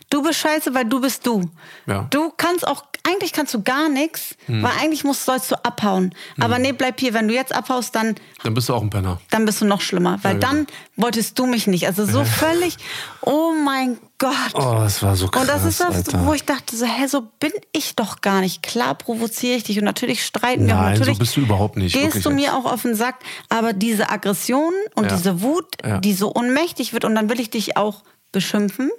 Du 0.09 0.23
bist 0.23 0.39
scheiße, 0.39 0.73
weil 0.73 0.85
du 0.85 0.99
bist 0.99 1.25
du. 1.25 1.49
Ja. 1.85 2.07
Du 2.09 2.31
kannst 2.35 2.67
auch, 2.67 2.85
eigentlich 3.07 3.33
kannst 3.33 3.53
du 3.53 3.61
gar 3.63 3.89
nichts, 3.89 4.35
Hm. 4.45 4.61
weil 4.63 4.71
eigentlich 4.79 5.03
musst, 5.03 5.25
sollst 5.25 5.51
du 5.51 5.55
abhauen. 5.65 6.13
Aber 6.39 6.59
nee, 6.59 6.71
bleib 6.71 6.99
hier. 6.99 7.13
Wenn 7.13 7.27
du 7.27 7.33
jetzt 7.33 7.53
abhaust, 7.53 7.95
dann, 7.95 8.15
Dann 8.43 8.53
bist 8.53 8.69
du 8.69 8.73
auch 8.75 8.81
ein 8.81 8.89
Penner. 8.89 9.19
dann 9.31 9.45
bist 9.45 9.59
du 9.61 9.65
noch 9.65 9.81
schlimmer. 9.81 10.19
Weil 10.23 10.33
Ja, 10.33 10.39
genau. 10.39 10.63
dann 10.63 10.67
wolltest 10.97 11.37
du 11.39 11.45
mich 11.45 11.67
nicht. 11.67 11.87
Also 11.87 12.05
so 12.05 12.23
völlig, 12.23 12.77
oh 13.21 13.53
mein 13.65 13.97
Gott. 14.19 14.33
Oh, 14.53 14.75
das 14.79 15.01
war 15.01 15.15
so 15.15 15.27
krass, 15.27 15.41
Und 15.41 15.47
das 15.49 15.65
ist 15.65 15.79
das, 15.79 15.95
Alter. 15.95 16.25
wo 16.25 16.33
ich 16.33 16.43
dachte, 16.45 16.75
so, 16.75 16.85
hä, 16.85 17.07
so 17.07 17.21
bin 17.39 17.51
ich 17.71 17.95
doch 17.95 18.21
gar 18.21 18.41
nicht. 18.41 18.61
Klar 18.61 18.93
provoziere 18.95 19.57
ich 19.57 19.63
dich 19.63 19.79
und 19.79 19.85
natürlich 19.85 20.23
streiten 20.23 20.67
wir. 20.67 20.75
Nein, 20.75 20.95
so 20.95 20.99
natürlich 20.99 21.17
bist 21.19 21.35
du 21.37 21.41
überhaupt 21.41 21.77
nicht, 21.77 21.93
Gehst 21.95 22.23
du 22.23 22.29
mir 22.29 22.41
jetzt. 22.41 22.53
auch 22.53 22.65
auf 22.71 22.83
den 22.83 22.93
Sack. 22.95 23.15
Aber 23.49 23.73
diese 23.73 24.09
Aggression 24.11 24.73
und 24.95 25.05
Ja. 25.09 25.15
diese 25.17 25.41
Wut, 25.41 25.65
die 26.01 26.13
so 26.13 26.33
ohnmächtig 26.35 26.93
wird 26.93 27.03
und 27.05 27.15
dann 27.15 27.29
will 27.29 27.39
ich 27.39 27.49
dich 27.49 27.77
auch 27.77 28.03
beschimpfen. 28.31 28.91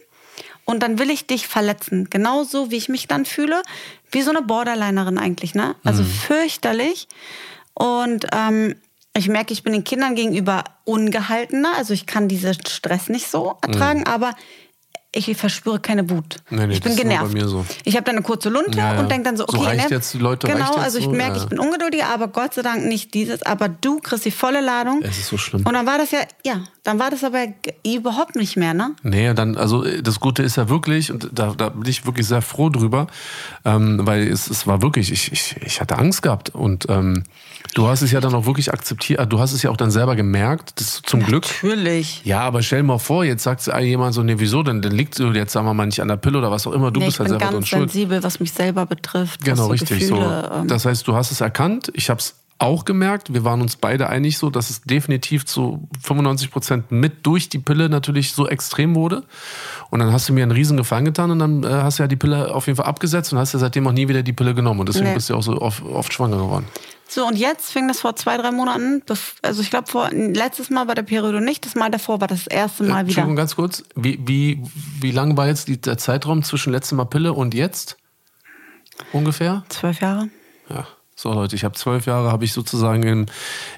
Und 0.65 0.81
dann 0.83 0.99
will 0.99 1.11
ich 1.11 1.27
dich 1.27 1.49
verletzen. 1.49 2.09
Genauso 2.11 2.71
wie 2.71 2.77
ich 2.77 2.89
mich 2.89 3.09
dann 3.09 3.25
fühle, 3.25 3.63
wie 4.11 4.23
so 4.23 4.31
eine 4.31 4.43
Borderlinerin 4.43 5.19
eigentlich, 5.19 5.55
ne? 5.55 5.75
Also 5.85 6.03
Mhm. 6.03 6.07
fürchterlich. 6.07 7.09
Und 7.75 8.27
ähm, 8.33 8.77
ich 9.15 9.29
merke, 9.29 9.53
ich 9.53 9.63
bin 9.63 9.73
den 9.73 9.85
Kindern 9.85 10.15
gegenüber 10.15 10.65
ungehaltener. 10.85 11.73
Also 11.77 11.93
ich 11.95 12.07
kann 12.07 12.29
diesen 12.29 12.55
Stress 12.67 13.09
nicht 13.09 13.29
so 13.29 13.57
ertragen, 13.61 14.07
aber 14.07 14.35
ich 15.15 15.37
verspüre 15.37 15.79
keine 15.79 16.09
Wut. 16.09 16.37
Nee, 16.49 16.67
nee, 16.67 16.75
ich 16.75 16.81
bin 16.81 16.97
genervt. 16.97 17.37
so. 17.43 17.67
Ich 17.85 17.97
habe 17.97 18.05
dann 18.05 18.17
eine 18.17 18.25
kurze 18.25 18.49
Lunte 18.49 18.79
Ja, 18.79 18.95
ja. 18.95 19.01
und 19.01 19.11
denke 19.11 19.25
dann 19.25 19.37
so, 19.37 19.45
So 19.47 19.59
okay, 19.59 19.67
reicht 19.67 19.91
ne? 19.91 19.97
jetzt, 19.97 20.15
Leute, 20.15 20.47
genau, 20.47 20.75
also 20.77 20.97
ich 20.99 21.05
so? 21.05 21.11
merke, 21.11 21.37
Ja. 21.37 21.43
ich 21.43 21.49
bin 21.51 21.59
ungeduldiger, 21.59 22.07
aber 22.09 22.29
Gott 22.29 22.55
sei 22.55 22.63
Dank 22.63 22.87
nicht 22.87 23.13
dieses, 23.13 23.43
aber 23.43 23.69
du 23.69 23.99
kriegst 23.99 24.25
die 24.25 24.31
volle 24.31 24.61
Ladung. 24.63 25.03
Es 25.03 25.19
ist 25.19 25.29
so 25.29 25.37
schlimm. 25.37 25.65
Und 25.67 25.75
dann 25.75 25.87
war 25.87 25.99
das 25.99 26.11
ja, 26.13 26.21
ja, 26.45 26.63
dann 26.85 26.99
war 26.99 27.11
das 27.11 27.25
aber 27.25 27.47
g- 27.47 27.75
überhaupt 27.95 28.37
nicht 28.37 28.57
mehr, 28.57 28.73
ne? 28.75 28.95
Nee, 29.03 29.35
dann, 29.35 29.57
also 29.57 29.85
äh, 29.85 30.03
das 30.03 30.19
Gute 30.19 30.43
ist 30.43 30.57
ja 30.57 30.69
wirklich, 30.71 31.13
und 31.13 31.29
da, 31.33 31.53
da 31.57 31.69
bin 31.69 31.89
ich 31.91 32.07
wirklich 32.07 32.27
sehr 32.27 32.41
froh 32.43 32.71
drüber, 32.71 33.07
ähm, 33.65 34.01
weil 34.05 34.27
es, 34.29 34.49
es 34.49 34.67
war 34.67 34.81
wirklich, 34.83 35.13
ich, 35.13 35.31
ich, 35.31 35.57
ich 35.65 35.81
hatte 35.81 35.99
Angst 35.99 36.23
gehabt. 36.23 36.51
Und 36.51 36.87
ähm, 36.89 37.25
du 37.75 37.87
hast 37.87 38.01
es 38.03 38.11
ja 38.13 38.21
dann 38.21 38.35
auch 38.35 38.47
wirklich 38.47 38.73
akzeptiert, 38.73 39.21
äh, 39.21 39.27
du 39.27 39.39
hast 39.41 39.53
es 39.53 39.63
ja 39.63 39.71
auch 39.71 39.77
dann 39.77 39.91
selber 39.91 40.17
gemerkt, 40.17 40.81
das 40.81 41.03
zum 41.03 41.23
Glück. 41.23 41.45
Natürlich. 41.63 42.23
Ja, 42.25 42.41
aber 42.41 42.63
stell 42.63 42.83
mal 42.83 42.99
vor, 42.99 43.25
jetzt 43.25 43.43
sagt 43.43 43.67
jemand 43.81 44.15
so, 44.15 44.23
nee, 44.23 44.35
wieso 44.39 44.63
denn? 44.63 44.81
Dann 44.83 44.93
liegt 45.03 45.19
jetzt, 45.19 45.53
sagen 45.53 45.67
wir 45.67 45.75
mal, 45.75 45.87
nicht 45.87 46.01
an 46.01 46.09
der 46.09 46.17
Pille 46.17 46.39
oder 46.39 46.51
was 46.51 46.67
auch 46.67 46.73
immer, 46.73 46.91
du 46.91 47.01
Nee, 47.01 47.07
bist 47.07 47.17
ich 47.17 47.21
halt 47.21 47.29
bin 47.31 47.39
selber 47.39 47.45
dran 47.45 47.55
ganz 47.55 47.69
schuld. 47.69 47.91
sensibel, 47.91 48.23
was 48.23 48.41
mich 48.41 48.53
selber 48.53 48.87
betrifft. 48.87 49.45
Genau, 49.45 49.65
so 49.65 49.71
richtig. 49.71 50.01
Gefühle, 50.01 50.49
so. 50.51 50.55
ähm, 50.61 50.69
Das 50.69 50.85
heißt, 50.85 51.07
du 51.07 51.15
hast 51.15 51.31
es 51.31 51.41
erkannt, 51.41 51.91
ich 51.95 52.09
habe 52.11 52.19
es 52.21 52.35
auch 52.63 52.85
gemerkt, 52.85 53.35
wir 53.35 53.45
waren 53.45 53.61
uns 53.61 53.77
beide 53.77 54.09
einig 54.09 54.39
so, 54.39 54.49
dass 54.49 54.71
es 54.71 54.83
definitiv 54.83 55.45
zu 55.45 55.89
95 56.03 56.51
Prozent 56.51 56.91
mit 56.93 57.27
durch 57.27 57.49
die 57.49 57.59
Pille 57.59 57.89
natürlich 57.89 58.33
so 58.33 58.49
extrem 58.49 58.95
wurde. 58.95 59.25
Und 59.91 59.99
dann 60.01 60.13
hast 60.13 60.29
du 60.29 60.33
mir 60.33 60.43
einen 60.43 60.53
riesen 60.53 60.77
Gefallen 60.77 61.05
getan 61.05 61.31
und 61.31 61.39
dann 61.41 61.65
äh, 61.65 61.69
hast 61.69 61.99
du 61.99 62.05
ja 62.05 62.07
die 62.07 62.17
Pille 62.17 62.55
auf 62.55 62.67
jeden 62.67 62.77
Fall 62.77 62.87
abgesetzt 62.87 63.33
und 63.33 63.39
hast 63.39 63.53
ja 63.53 63.59
seitdem 63.59 63.87
auch 63.87 63.93
nie 63.93 64.09
wieder 64.09 64.23
die 64.23 64.33
Pille 64.33 64.55
genommen. 64.55 64.81
Und 64.81 64.89
deswegen 64.89 65.09
Nee. 65.09 65.15
bist 65.15 65.29
du 65.29 65.35
ja 65.35 65.39
auch 65.39 65.43
so 65.43 65.61
oft, 65.61 65.83
oft 65.85 66.13
schwanger 66.13 66.37
geworden. 66.39 66.67
So, 67.09 67.27
und 67.27 67.37
jetzt 67.37 67.71
fing 67.71 67.89
das 67.89 68.01
vor 68.01 68.17
zwei, 68.17 68.39
drei 68.39 68.53
Monaten, 68.53 69.03
also 69.43 69.61
ich 69.61 69.69
glaube, 69.69 69.87
vor 69.87 70.09
letztes 70.13 70.71
Mal 70.71 70.85
bei 70.87 70.95
der 70.95 71.03
Periode 71.03 71.43
nicht, 71.43 71.67
das 71.67 71.75
Mal 71.75 71.91
davor 71.91 72.23
war 72.23 72.29
das 72.29 72.47
erste 72.47 72.85
Mal 72.85 72.89
wieder. 72.91 73.01
Entschuldigung, 73.01 73.37
ganz 73.37 73.55
kurz. 73.57 73.85
Wie, 73.95 74.19
wie, 74.27 74.63
wie 75.01 75.11
lang 75.11 75.37
war 75.37 75.47
jetzt 75.47 75.69
die, 75.69 75.79
der 75.79 75.99
Zeitraum 75.99 76.43
zwischen 76.43 76.73
letztem 76.73 76.97
Mal 76.97 77.05
Pille 77.05 77.35
und 77.35 77.53
jetzt? 77.53 77.99
Ungefähr? 79.13 79.65
Zwölf 79.69 80.01
Jahre. 80.01 80.29
Ja. 80.71 80.87
So 81.23 81.33
Leute, 81.33 81.55
ich 81.55 81.63
habe 81.63 81.77
zwölf 81.77 82.07
Jahre, 82.07 82.33
habe 82.33 82.45
ich 82.45 82.53
sozusagen 82.53 83.05
im, 83.05 83.27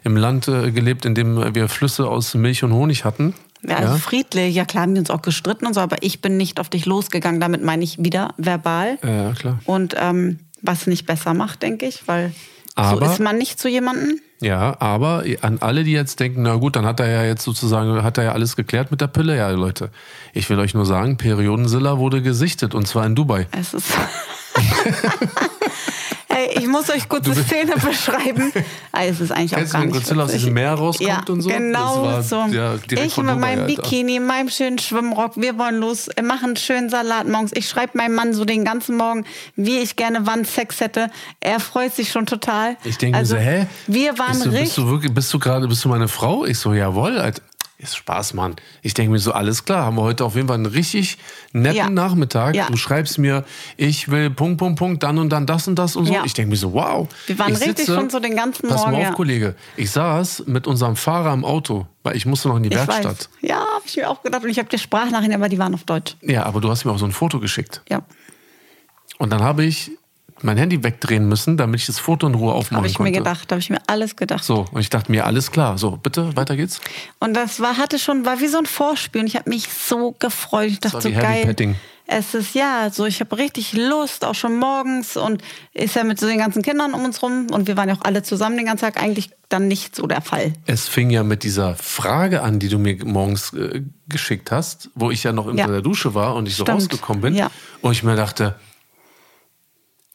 im 0.03 0.17
Land 0.17 0.49
äh, 0.49 0.71
gelebt, 0.71 1.05
in 1.05 1.15
dem 1.15 1.55
wir 1.55 1.69
Flüsse 1.69 2.09
aus 2.09 2.33
Milch 2.33 2.65
und 2.65 2.73
Honig 2.73 3.05
hatten. 3.05 3.35
Ja, 3.63 3.77
also 3.77 3.99
friedlich, 3.99 4.55
ja 4.55 4.65
klar, 4.65 4.85
haben 4.85 4.95
wir 4.95 5.01
uns 5.01 5.11
auch 5.11 5.21
gestritten 5.21 5.67
und 5.67 5.75
so, 5.75 5.81
aber 5.81 5.99
ich 6.01 6.23
bin 6.23 6.39
nicht 6.39 6.59
auf 6.59 6.71
dich 6.71 6.87
losgegangen, 6.87 7.43
damit 7.43 7.63
meine 7.63 7.85
ich 7.85 8.03
wieder 8.03 8.33
verbal. 8.39 8.97
Ja, 9.03 9.11
ja, 9.11 9.33
klar. 9.33 9.59
Und 9.67 9.95
ähm, 9.99 10.39
was 10.63 10.87
nicht 10.87 11.05
besser 11.05 11.35
macht, 11.35 11.63
denke 11.63 11.85
ich, 11.85 12.09
weil 12.09 12.33
Aber- 12.77 13.05
so 13.05 13.13
ist 13.13 13.21
man 13.21 13.37
nicht 13.37 13.61
zu 13.61 13.69
jemandem. 13.69 14.21
Ja, 14.41 14.81
aber 14.81 15.25
an 15.43 15.59
alle, 15.61 15.85
die 15.85 15.93
jetzt 15.93 16.21
denken, 16.21 16.43
na 16.43 16.55
gut, 16.57 16.77
dann 16.77 16.87
hat 16.87 16.99
er 17.01 17.09
ja 17.11 17.25
jetzt 17.25 17.45
sozusagen, 17.45 18.03
hat 18.03 18.17
er 18.17 18.25
ja 18.25 18.33
alles 18.33 18.57
geklärt 18.57 18.91
mit 18.91 19.03
der 19.03 19.07
Pille. 19.09 19.37
Ja, 19.37 19.51
Leute, 19.51 19.91
ich 20.33 20.49
will 20.49 20.59
euch 20.59 20.73
nur 20.73 20.87
sagen, 20.87 21.19
Periodensilla 21.19 21.99
wurde 21.99 22.23
gesichtet 22.23 22.75
und 22.75 22.89
zwar 22.89 23.05
in 23.05 23.15
Dubai. 23.15 23.49
Es 23.53 23.75
ist. 23.75 23.93
Ey, 26.35 26.59
ich 26.59 26.67
muss 26.67 26.91
euch 26.91 27.09
kurz 27.09 27.27
die 27.27 27.35
Szene 27.35 27.75
beschreiben. 27.75 28.53
Ah, 28.91 29.05
es 29.05 29.21
ist 29.21 29.31
eigentlich 29.31 29.55
auch 29.55 29.59
Kennst 29.59 29.73
du, 29.73 29.77
gar 29.77 29.83
wenn 29.83 29.89
nicht 29.91 29.99
Godzilla 29.99 30.25
aus 30.25 30.33
diesem 30.33 30.53
Meer 30.53 30.75
rauskommt 30.75 31.09
ja, 31.09 31.23
und 31.29 31.41
so? 31.43 31.49
Genau 31.49 32.05
Das 32.07 32.29
so. 32.29 32.37
war, 32.37 32.49
ja, 32.49 32.75
ich 32.75 33.17
mit 33.17 33.27
meinem 33.39 33.61
Alter. 33.61 33.67
Bikini, 33.67 34.19
meinem 34.19 34.49
schönen 34.49 34.79
Schwimmrock, 34.79 35.33
wir 35.37 35.59
wollen 35.59 35.79
los, 35.79 36.09
machen 36.23 36.47
einen 36.47 36.57
schönen 36.57 36.91
Salat 36.91 37.29
morgens. 37.29 37.53
Ich 37.55 37.69
schreibe 37.69 37.97
meinem 37.99 38.15
Mann 38.15 38.35
so 38.35 38.45
den 38.45 38.65
ganzen 38.65 38.97
Morgen, 38.97 39.25
wie 39.55 39.79
ich 39.79 39.95
gerne 39.95 40.21
wann 40.25 40.45
Sex 40.45 40.81
hätte. 40.81 41.11
Er 41.41 41.61
freut 41.61 41.95
sich 41.95 42.11
schon 42.11 42.27
total. 42.27 42.77
Ich 42.85 42.99
denke 42.99 43.17
also, 43.17 43.37
so, 43.37 43.41
hä? 43.41 43.67
Wir 43.87 44.19
waren 44.19 44.33
bist 44.33 44.47
du, 44.47 44.51
bist 44.51 44.61
richtig. 44.61 44.77
du 44.77 44.91
wirklich, 44.91 45.15
bist 45.15 45.33
du 45.33 45.39
gerade, 45.39 45.69
bist 45.69 45.85
du 45.85 45.89
meine 45.89 46.09
Frau? 46.09 46.45
Ich 46.45 46.59
so, 46.59 46.75
jawohl, 46.75 47.19
Alter. 47.19 47.43
Ist 47.85 47.97
Spaß, 47.99 48.33
Mann. 48.33 48.57
Ich 48.81 48.95
denke 48.95 49.13
mir 49.13 49.19
so, 49.19 49.33
alles 49.33 49.67
klar, 49.67 49.85
haben 49.85 49.97
wir 49.97 50.03
heute 50.03 50.25
auf 50.25 50.37
jeden 50.37 50.49
Fall 50.49 50.55
einen 50.57 50.65
richtig 50.65 51.19
netten 51.53 51.77
Ja. 51.77 51.91
Nachmittag. 51.91 52.55
Ja. 52.55 52.67
Du 52.71 52.77
schreibst 52.79 53.19
mir, 53.19 53.45
ich 53.77 54.11
will 54.11 54.31
Punkt, 54.31 54.57
Punkt, 54.59 54.79
Punkt, 54.79 55.03
dann 55.03 55.19
und 55.19 55.29
dann 55.29 55.45
das 55.47 55.69
und 55.69 55.77
das 55.79 55.95
und 55.95 56.07
so. 56.07 56.13
Ja. 56.15 56.23
Ich 56.25 56.33
denke 56.33 56.51
mir 56.51 56.57
so, 56.57 56.73
wow. 56.73 57.07
Wir 57.27 57.39
waren 57.39 57.53
ich 57.53 57.61
richtig 57.61 57.85
schon 57.85 58.09
so 58.09 58.21
den 58.21 58.35
ganzen 58.37 58.69
pass 58.69 58.81
Morgen, 58.87 58.93
mal 59.03 59.09
auf. 59.11 59.15
Kollege. 59.15 59.55
Ich 59.77 59.91
saß 59.91 60.45
mit 60.47 60.67
unserem 60.67 60.97
Fahrer 60.97 61.35
im 61.35 61.45
Auto, 61.45 61.87
weil 62.03 62.17
ich 62.17 62.25
musste 62.25 62.49
noch 62.49 62.57
in 62.57 62.63
die 62.63 62.71
ich 62.71 62.75
Werkstatt. 62.75 63.05
weiß. 63.05 63.29
Ja, 63.43 63.57
habe 63.59 63.83
ich 63.85 63.97
mir 63.97 64.09
auch 64.09 64.23
gedacht. 64.23 64.43
Und 64.43 64.49
ich 64.49 64.59
habe 64.59 64.69
dir 64.71 64.79
Sprachnachrichten, 64.79 65.35
aber 65.35 65.51
die 65.51 65.59
waren 65.59 65.75
auf 65.75 65.85
Deutsch. 65.85 66.17
Ja, 66.23 66.45
aber 66.47 66.63
du 66.63 66.71
hast 66.71 66.87
mir 66.87 66.93
auch 66.93 66.99
so 66.99 67.05
ein 67.05 67.13
Foto 67.13 67.39
geschickt. 67.39 67.83
Ja. 67.91 68.03
Und 69.19 69.31
dann 69.31 69.43
habe 69.43 69.65
ich 69.65 69.91
mein 70.43 70.57
Handy 70.57 70.83
wegdrehen 70.83 71.27
müssen, 71.29 71.57
damit 71.57 71.81
ich 71.81 71.87
das 71.87 71.99
Foto 71.99 72.27
in 72.27 72.35
Ruhe 72.35 72.53
aufmachen 72.53 72.79
Habe 72.79 72.87
ich 72.87 72.95
konnte. 72.95 73.13
mir 73.13 73.19
gedacht, 73.19 73.51
habe 73.51 73.61
ich 73.61 73.71
mir 73.71 73.81
alles 73.87 74.17
gedacht. 74.17 74.45
So, 74.45 74.67
und 74.73 74.81
ich 74.81 74.91
dachte 74.91 75.11
mir, 75.11 75.25
alles 75.27 75.51
klar. 75.51 75.79
So, 75.79 75.93
bitte, 75.93 76.37
weiter 76.37 76.57
geht's. 76.57 76.81
Und 77.21 77.35
das 77.35 77.61
war, 77.61 77.77
hatte 77.79 77.99
schon, 77.99 78.27
war 78.27 78.41
wie 78.41 78.49
so 78.49 78.59
ein 78.59 78.67
Vorspiel 78.67 79.23
und 79.23 79.27
ich 79.27 79.37
habe 79.37 79.49
mich 79.49 79.69
so 79.69 80.15
gefreut. 80.19 80.71
Ich 80.71 80.81
dachte 80.81 81.01
so 81.01 81.11
geil. 81.11 81.45
Petting. 81.47 81.77
Es 82.07 82.35
ist 82.35 82.55
ja 82.55 82.91
so, 82.93 83.07
ich 83.07 83.21
habe 83.21 83.39
richtig 83.39 83.73
Lust, 83.73 84.27
auch 84.27 84.35
schon 84.35 84.59
morgens 84.59 85.17
und 85.17 85.41
ist 85.73 85.97
ja 85.97 86.05
mit 86.05 86.21
so 86.21 86.27
den 86.27 86.37
ganzen 86.37 86.61
Kindern 86.61 86.93
um 86.93 87.03
uns 87.03 87.23
rum 87.23 87.47
und 87.51 87.67
wir 87.67 87.79
waren 87.79 87.89
ja 87.89 87.95
auch 87.95 88.05
alle 88.05 88.23
zusammen 88.23 88.59
den 88.59 88.67
ganzen 88.67 88.83
Tag 88.85 89.03
eigentlich 89.03 89.31
dann 89.49 89.69
nicht 89.69 89.97
so 89.97 90.07
der 90.07 90.21
Fall. 90.21 90.53
Es 90.67 90.87
fing 90.87 91.09
ja 91.09 91.23
mit 91.23 91.45
dieser 91.45 91.77
Frage 91.77 92.43
an, 92.43 92.59
die 92.59 92.69
du 92.69 92.79
mir 92.79 93.03
morgens 93.07 93.55
äh, 93.55 93.81
geschickt 94.07 94.51
hast, 94.53 94.91
wo 94.95 95.11
ich 95.11 95.23
ja 95.23 95.33
noch 95.33 95.47
in 95.49 95.57
Ja. 95.57 95.67
der 95.67 95.81
Dusche 95.81 96.13
war 96.15 96.35
und 96.35 96.47
ich 96.47 96.57
so 96.57 96.65
Stimmt. 96.65 96.77
rausgekommen 96.83 97.23
bin. 97.23 97.35
Ja. 97.37 97.51
Und 97.81 97.93
ich 97.93 98.03
mir 98.03 98.17
dachte, 98.17 98.57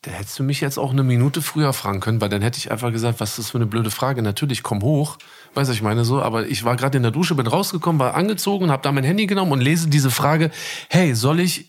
da 0.10 0.16
hättest 0.16 0.40
du 0.40 0.44
mich 0.44 0.60
jetzt 0.60 0.80
auch 0.80 0.90
eine 0.90 1.04
Minute 1.04 1.44
früher 1.44 1.72
fragen 1.72 2.00
können, 2.00 2.20
weil 2.20 2.30
dann 2.30 2.42
hätte 2.42 2.58
ich 2.58 2.72
einfach 2.72 2.92
gesagt, 2.92 3.20
was 3.20 3.32
ist 3.32 3.40
das 3.40 3.50
für 3.52 3.60
eine 3.60 3.68
blöde 3.68 3.92
Frage? 3.92 4.24
Natürlich, 4.24 4.64
komm 4.64 4.82
hoch. 4.82 5.20
Weiß 5.54 5.70
ich 5.70 5.84
meine 5.84 6.04
so, 6.04 6.20
aber 6.20 6.48
ich 6.48 6.64
war 6.64 6.76
gerade 6.76 6.98
in 6.98 7.04
der 7.04 7.12
Dusche, 7.12 7.36
bin 7.36 7.46
rausgekommen, 7.46 8.00
war 8.00 8.16
angezogen 8.16 8.72
habe 8.72 8.82
da 8.82 8.92
mein 8.92 9.04
Handy 9.04 9.28
genommen 9.28 9.52
und 9.52 9.62
lese 9.62 9.88
diese 9.88 10.10
Frage, 10.10 10.50
hey, 10.90 11.14
soll 11.14 11.40
ich, 11.40 11.68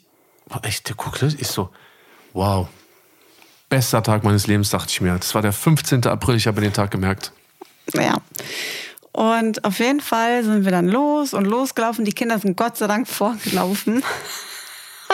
ich 0.67 0.97
gucke, 0.97 1.27
ich 1.27 1.49
so, 1.49 1.69
wow, 2.33 2.67
bester 3.69 4.03
Tag 4.03 4.25
meines 4.25 4.47
Lebens, 4.47 4.71
dachte 4.71 4.89
ich 4.89 5.03
mir. 5.03 5.15
Das 5.17 5.35
war 5.35 5.43
der 5.43 5.53
15. 5.53 6.07
April, 6.07 6.37
ich 6.37 6.47
habe 6.47 6.63
den 6.63 6.73
Tag 6.73 6.91
gemerkt. 6.91 7.33
Ja. 7.93 8.23
Und 9.13 9.65
auf 9.67 9.81
jeden 9.81 10.01
Fall 10.01 10.45
sind 10.45 10.65
wir 10.65 10.71
dann 10.71 10.89
los 10.89 11.35
und 11.35 11.45
losgelaufen. 11.45 12.07
Die 12.07 12.13
Kinder 12.13 12.39
sind 12.39 12.57
Gott 12.57 12.79
sei 12.79 12.87
Dank 12.87 13.07
vorgelaufen. 13.07 14.03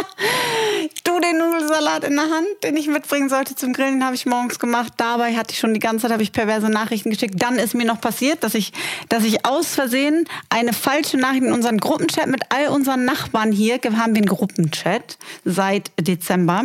du 1.04 1.20
den 1.20 1.38
Nudelsalat 1.38 2.04
in 2.04 2.14
der 2.14 2.24
Hand, 2.24 2.46
den 2.62 2.76
ich 2.76 2.86
mitbringen 2.88 3.28
sollte 3.28 3.54
zum 3.54 3.72
Grillen, 3.72 4.04
habe 4.04 4.14
ich 4.14 4.26
morgens 4.26 4.58
gemacht. 4.58 4.92
Dabei 4.96 5.36
hatte 5.36 5.52
ich 5.52 5.58
schon 5.58 5.74
die 5.74 5.80
ganze 5.80 6.02
Zeit 6.02 6.12
habe 6.12 6.22
ich 6.22 6.32
perverse 6.32 6.68
Nachrichten 6.68 7.10
geschickt. 7.10 7.34
Dann 7.38 7.58
ist 7.58 7.74
mir 7.74 7.86
noch 7.86 8.00
passiert, 8.00 8.42
dass 8.42 8.54
ich, 8.54 8.72
dass 9.08 9.24
ich 9.24 9.44
aus 9.46 9.74
Versehen 9.74 10.28
eine 10.48 10.72
falsche 10.72 11.16
Nachricht 11.16 11.42
in 11.42 11.52
unseren 11.52 11.78
Gruppenchat 11.78 12.26
mit 12.26 12.42
all 12.50 12.68
unseren 12.68 13.04
Nachbarn 13.04 13.52
hier, 13.52 13.78
wir 13.82 13.98
haben 13.98 14.14
den 14.14 14.26
Gruppenchat 14.26 15.18
seit 15.44 15.90
Dezember. 16.00 16.64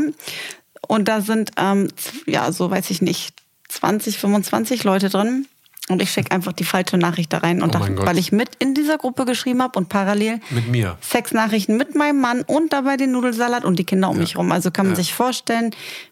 Und 0.87 1.07
da 1.07 1.21
sind, 1.21 1.51
ähm, 1.57 1.89
ja, 2.25 2.51
so 2.51 2.69
weiß 2.69 2.89
ich 2.89 3.01
nicht, 3.01 3.35
20, 3.69 4.17
25 4.17 4.83
Leute 4.83 5.09
drin. 5.09 5.47
Und 5.91 6.01
ich 6.01 6.11
schicke 6.11 6.31
einfach 6.31 6.53
die 6.53 6.63
falsche 6.63 6.97
Nachricht 6.97 7.31
da 7.33 7.39
rein. 7.39 7.61
Und 7.61 7.75
Oh 7.75 7.79
dachte, 7.79 7.97
weil 7.97 8.17
ich 8.17 8.31
mit 8.31 8.49
in 8.59 8.73
dieser 8.73 8.97
Gruppe 8.97 9.25
geschrieben 9.25 9.61
habe 9.61 9.77
und 9.77 9.89
parallel 9.89 10.39
Mit 10.49 10.67
mir. 10.69 10.97
Sexnachrichten 11.01 11.77
mit 11.77 11.95
meinem 11.95 12.21
Mann 12.21 12.41
und 12.41 12.73
dabei 12.73 12.97
den 12.97 13.11
Nudelsalat 13.11 13.65
und 13.65 13.77
die 13.79 13.83
Kinder 13.83 14.09
um 14.09 14.17
mich 14.17 14.37
rum. 14.37 14.51
Also 14.51 14.71
kann 14.71 14.85
man 14.87 14.95
Ja. 14.95 15.01
sich 15.01 15.13
vorstellen, 15.13 15.71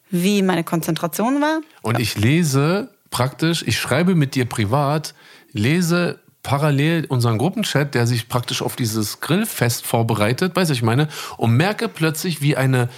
wie 0.10 0.42
meine 0.42 0.63
Konzentration 0.63 1.42
war. 1.42 1.62
Und 1.82 2.00
ich 2.00 2.18
lese 2.18 2.89
praktisch, 3.12 3.63
ich 3.65 3.80
schreibe 3.80 4.15
mit 4.15 4.36
dir 4.36 4.46
privat, 4.46 5.13
lese 5.52 6.20
parallel 6.42 7.06
unseren 7.10 7.38
Gruppenchat, 7.38 7.94
der 7.96 8.08
sich 8.08 8.30
praktisch 8.30 8.62
auf 8.62 8.76
dieses 8.76 9.20
Grillfest 9.20 9.86
vorbereitet, 9.86 10.56
weiß 10.56 10.70
ich 10.70 10.82
meine, 10.82 11.10
und 11.38 11.52
merke 11.58 11.89
plötzlich, 11.89 12.42
wie 12.42 12.56
eine. 12.56 12.89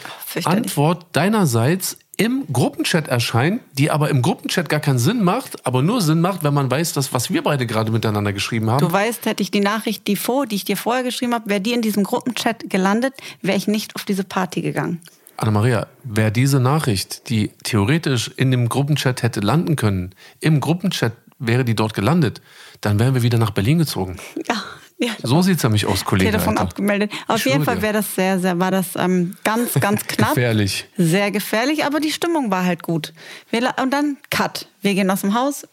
Antwort 0.46 1.08
deinerseits 1.12 1.98
im 2.17 2.45
Gruppenchat 2.52 3.08
erscheint, 3.08 3.62
die 3.74 3.89
aber 3.89 4.10
im 4.10 4.21
Gruppenchat 4.21 4.69
gar 4.69 4.80
keinen 4.80 5.00
Sinn 5.00 5.24
macht, 5.24 5.65
aber 5.65 5.82
nur 5.82 6.02
Sinn 6.02 6.21
macht, 6.21 6.43
wenn 6.43 6.54
man 6.54 6.69
weiß, 6.69 6.93
dass 6.93 7.13
was 7.13 7.32
wir 7.32 7.41
beide 7.41 7.65
gerade 7.65 7.91
miteinander 7.91 8.34
geschrieben 8.34 8.69
haben. 8.69 8.86
Du 8.86 8.91
weißt, 8.91 9.26
hätte 9.26 9.41
ich 9.41 9.50
die 9.50 9.60
Nachricht, 9.60 10.08
die 10.08 10.15
vor, 10.15 10.45
die 10.45 10.56
ich 10.56 10.65
dir 10.65 10.78
vorher 10.78 11.04
geschrieben 11.04 11.34
habe, 11.34 11.50
wäre 11.50 11.62
die 11.62 11.74
in 11.74 11.82
diesem 11.82 12.04
Gruppenchat 12.04 12.69
gelandet, 12.69 13.13
wäre 13.41 13.58
ich 13.58 13.67
nicht 13.67 13.95
auf 13.95 14.06
diese 14.06 14.24
Party 14.24 14.62
gegangen. 14.62 15.02
Anna-Maria, 15.38 15.88
wer 16.04 16.30
diese 16.30 16.60
Nachricht, 16.60 17.30
die 17.30 17.50
theoretisch 17.63 18.30
in 18.36 18.52
dem 18.52 18.69
Gruppenchat 18.69 19.24
hätte 19.24 19.39
landen 19.39 19.76
können, 19.76 20.13
im 20.39 20.60
Gruppenchat 20.60 21.13
wäre 21.39 21.65
die 21.65 21.76
dort 21.76 21.95
gelandet, 21.95 22.41
dann 22.82 23.00
wären 23.00 23.15
wir 23.15 23.24
wieder 23.24 23.39
nach 23.39 23.50
Berlin 23.50 23.80
gezogen. 23.80 24.17
Ja, 24.47 24.63
ja. 25.02 25.14
So 25.24 25.42
sieht's 25.42 25.64
nämlich 25.64 25.88
aus, 25.88 26.06
Kollege. 26.06 26.30
Telefon 26.30 26.58
Alter. 26.58 26.62
abgemeldet. 26.62 27.12
Auf 27.28 27.44
jeden 27.46 27.66
Fall 27.66 27.82
wäre 27.82 27.94
das 27.94 28.14
sehr, 28.14 28.40
sehr, 28.40 28.60
war 28.60 28.70
das 28.70 28.96
ähm, 28.96 29.36
ganz, 29.44 29.74
ganz 29.74 30.06
knapp. 30.06 30.36
Gefährlich. 30.36 30.86
Sehr 30.96 31.32
gefährlich, 31.32 31.86
aber 31.86 32.00
die 32.00 32.12
Stimmung 32.12 32.52
war 32.52 32.64
halt 32.66 32.84
gut. 32.84 33.12
Wir, 33.50 33.74
und 33.82 33.92
dann 33.92 34.18
Cut. 34.30 34.68
Wir 34.82 34.94
gehen 34.94 35.10
aus 35.10 35.22
dem 35.22 35.34
Haus. 35.34 35.68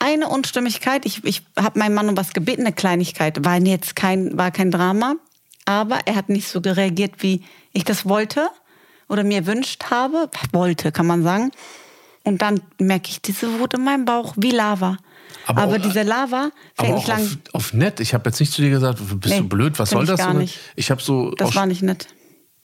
Eine 0.00 0.28
Unstimmigkeit. 0.28 1.06
Ich, 1.06 1.24
ich 1.24 1.42
habe 1.56 1.78
meinen 1.78 1.94
Mann 1.94 2.08
um 2.08 2.16
was 2.16 2.32
gebeten, 2.32 2.62
eine 2.62 2.72
Kleinigkeit. 2.72 3.44
War 3.44 3.58
jetzt 3.58 3.94
kein, 3.94 4.36
war 4.36 4.50
kein 4.50 4.72
Drama. 4.72 5.14
Aber 5.64 6.00
er 6.04 6.16
hat 6.16 6.28
nicht 6.28 6.48
so 6.48 6.58
reagiert, 6.58 7.22
wie 7.22 7.44
ich 7.72 7.84
das 7.84 8.08
wollte 8.08 8.50
oder 9.08 9.22
mir 9.22 9.46
wünscht 9.46 9.84
habe. 9.90 10.28
Wollte, 10.52 10.90
kann 10.90 11.06
man 11.06 11.22
sagen. 11.22 11.52
Und 12.24 12.42
dann 12.42 12.60
merke 12.78 13.08
ich 13.08 13.22
diese 13.22 13.60
Wut 13.60 13.74
in 13.74 13.84
meinem 13.84 14.04
Bauch 14.04 14.34
wie 14.36 14.50
Lava. 14.50 14.98
Aber 15.46 15.62
Aber, 15.62 15.76
auch- 15.76 15.80
diese 15.80 16.02
Lava 16.02 16.50
fängt 16.74 16.88
Aber 16.90 16.94
nicht 16.94 17.04
auch 17.04 17.08
lang. 17.08 17.22
auf, 17.52 17.54
auf 17.54 17.72
nett. 17.72 18.00
Ich 18.00 18.14
habe 18.14 18.28
jetzt 18.28 18.40
nicht 18.40 18.52
zu 18.52 18.62
dir 18.62 18.70
gesagt, 18.70 18.98
bist 19.20 19.34
Nee, 19.34 19.40
du 19.42 19.48
blöd, 19.48 19.78
was 19.78 19.90
soll 19.90 20.02
ich 20.04 20.08
das? 20.10 20.18
gar 20.18 20.26
Sondern 20.28 20.42
nicht. 20.42 20.58
Ich 20.74 20.90
habe 20.90 21.00
so. 21.02 21.30
Das 21.32 21.54
war 21.54 21.66
nicht 21.66 21.82
nett. 21.82 22.08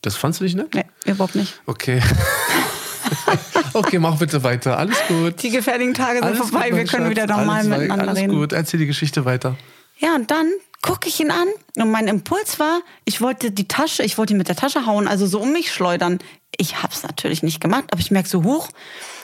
das 0.02 0.16
fandst 0.16 0.40
du 0.40 0.44
nicht 0.44 0.56
nett? 0.56 0.74
Nee, 0.74 0.84
überhaupt 1.06 1.34
nicht. 1.36 1.60
Okay. 1.66 2.02
okay, 3.72 3.98
mach 3.98 4.16
bitte 4.18 4.42
weiter. 4.42 4.78
Alles 4.78 4.96
gut. 5.08 5.42
Die 5.42 5.50
gefährlichen 5.50 5.94
Tage 5.94 6.18
sind 6.18 6.24
Alles 6.24 6.38
vorbei, 6.38 6.70
gut, 6.70 6.78
wir 6.78 6.84
können 6.86 7.04
Schatz. 7.06 7.10
wieder 7.10 7.26
normal 7.26 7.58
alles, 7.58 7.68
miteinander 7.68 8.08
alles 8.08 8.18
reden. 8.22 8.32
gut, 8.34 8.52
erzähl 8.52 8.80
die 8.80 8.86
Geschichte 8.86 9.24
weiter. 9.24 9.56
Ja, 9.98 10.14
und 10.14 10.30
dann 10.30 10.50
gucke 10.82 11.08
ich 11.08 11.20
ihn 11.20 11.30
an 11.30 11.46
und 11.76 11.90
mein 11.90 12.08
Impuls 12.08 12.58
war, 12.58 12.80
ich 13.04 13.20
wollte 13.20 13.52
die 13.52 13.68
Tasche, 13.68 14.02
ich 14.02 14.18
wollte 14.18 14.34
ihn 14.34 14.38
mit 14.38 14.48
der 14.48 14.56
Tasche 14.56 14.84
hauen, 14.86 15.06
also 15.06 15.26
so 15.26 15.40
um 15.40 15.52
mich 15.52 15.72
schleudern. 15.72 16.18
Ich 16.56 16.82
habe 16.82 16.92
es 16.92 17.02
natürlich 17.04 17.42
nicht 17.42 17.60
gemacht, 17.60 17.84
aber 17.92 18.00
ich 18.00 18.10
merke 18.10 18.28
so, 18.28 18.42
huch, 18.42 18.68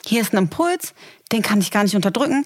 hier 0.06 0.20
ist 0.22 0.32
ein 0.32 0.38
Impuls, 0.38 0.94
den 1.32 1.42
kann 1.42 1.60
ich 1.60 1.70
gar 1.70 1.82
nicht 1.82 1.96
unterdrücken. 1.96 2.44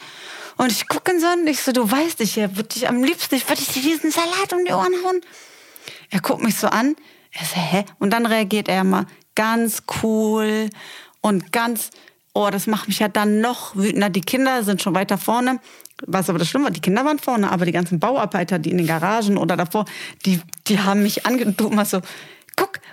Und 0.57 0.73
ich 0.73 0.89
gucke 0.89 1.13
ihn 1.13 1.21
so 1.21 1.27
und 1.29 1.47
ich 1.47 1.63
so, 1.63 1.73
du 1.73 1.91
weißt, 1.91 2.21
ich 2.21 2.37
würde 2.37 2.65
dich 2.65 2.89
am 2.89 3.03
liebsten, 3.03 3.35
ich 3.35 3.49
würde 3.49 3.63
dir 3.63 3.83
diesen 3.83 4.11
Salat 4.11 4.53
um 4.53 4.65
die 4.65 4.73
Ohren 4.73 4.95
hauen. 5.05 5.21
Er 6.11 6.21
guckt 6.21 6.43
mich 6.43 6.57
so 6.57 6.69
an, 6.69 6.95
er 7.33 7.47
so, 7.47 7.57
hä? 7.57 7.85
Und 7.99 8.11
dann 8.11 8.27
reagiert 8.27 8.69
er 8.69 8.85
mal 8.85 9.07
ganz 9.35 9.83
cool 10.03 10.69
und 11.21 11.53
ganz, 11.53 11.91
oh, 12.35 12.51
das 12.51 12.67
macht 12.67 12.89
mich 12.89 12.99
ja 12.99 13.09
dann 13.09 13.41
noch 13.41 13.75
wütender. 13.77 14.11
Die 14.11 14.21
Kinder 14.21 14.63
sind 14.63 14.83
schon 14.83 14.95
weiter 14.95 15.19
vorne. 15.19 15.61
Was 16.07 16.29
aber 16.29 16.39
das 16.39 16.49
Schlimme 16.49 16.65
war, 16.65 16.73
die 16.73 16.81
Kinder 16.81 17.05
waren 17.05 17.19
vorne, 17.19 17.51
aber 17.51 17.65
die 17.65 17.73
ganzen 17.73 18.01
Bauarbeiter, 18.01 18.59
die 18.59 18.71
in 18.71 18.79
den 18.79 18.87
Garagen 18.87 19.37
oder 19.37 19.57
davor, 19.57 19.85
die, 20.27 20.41
die 20.67 20.81
haben 20.81 21.03
mich 21.03 21.27
angeguckt, 21.27 21.75
mal 21.75 21.85
so, 21.85 22.01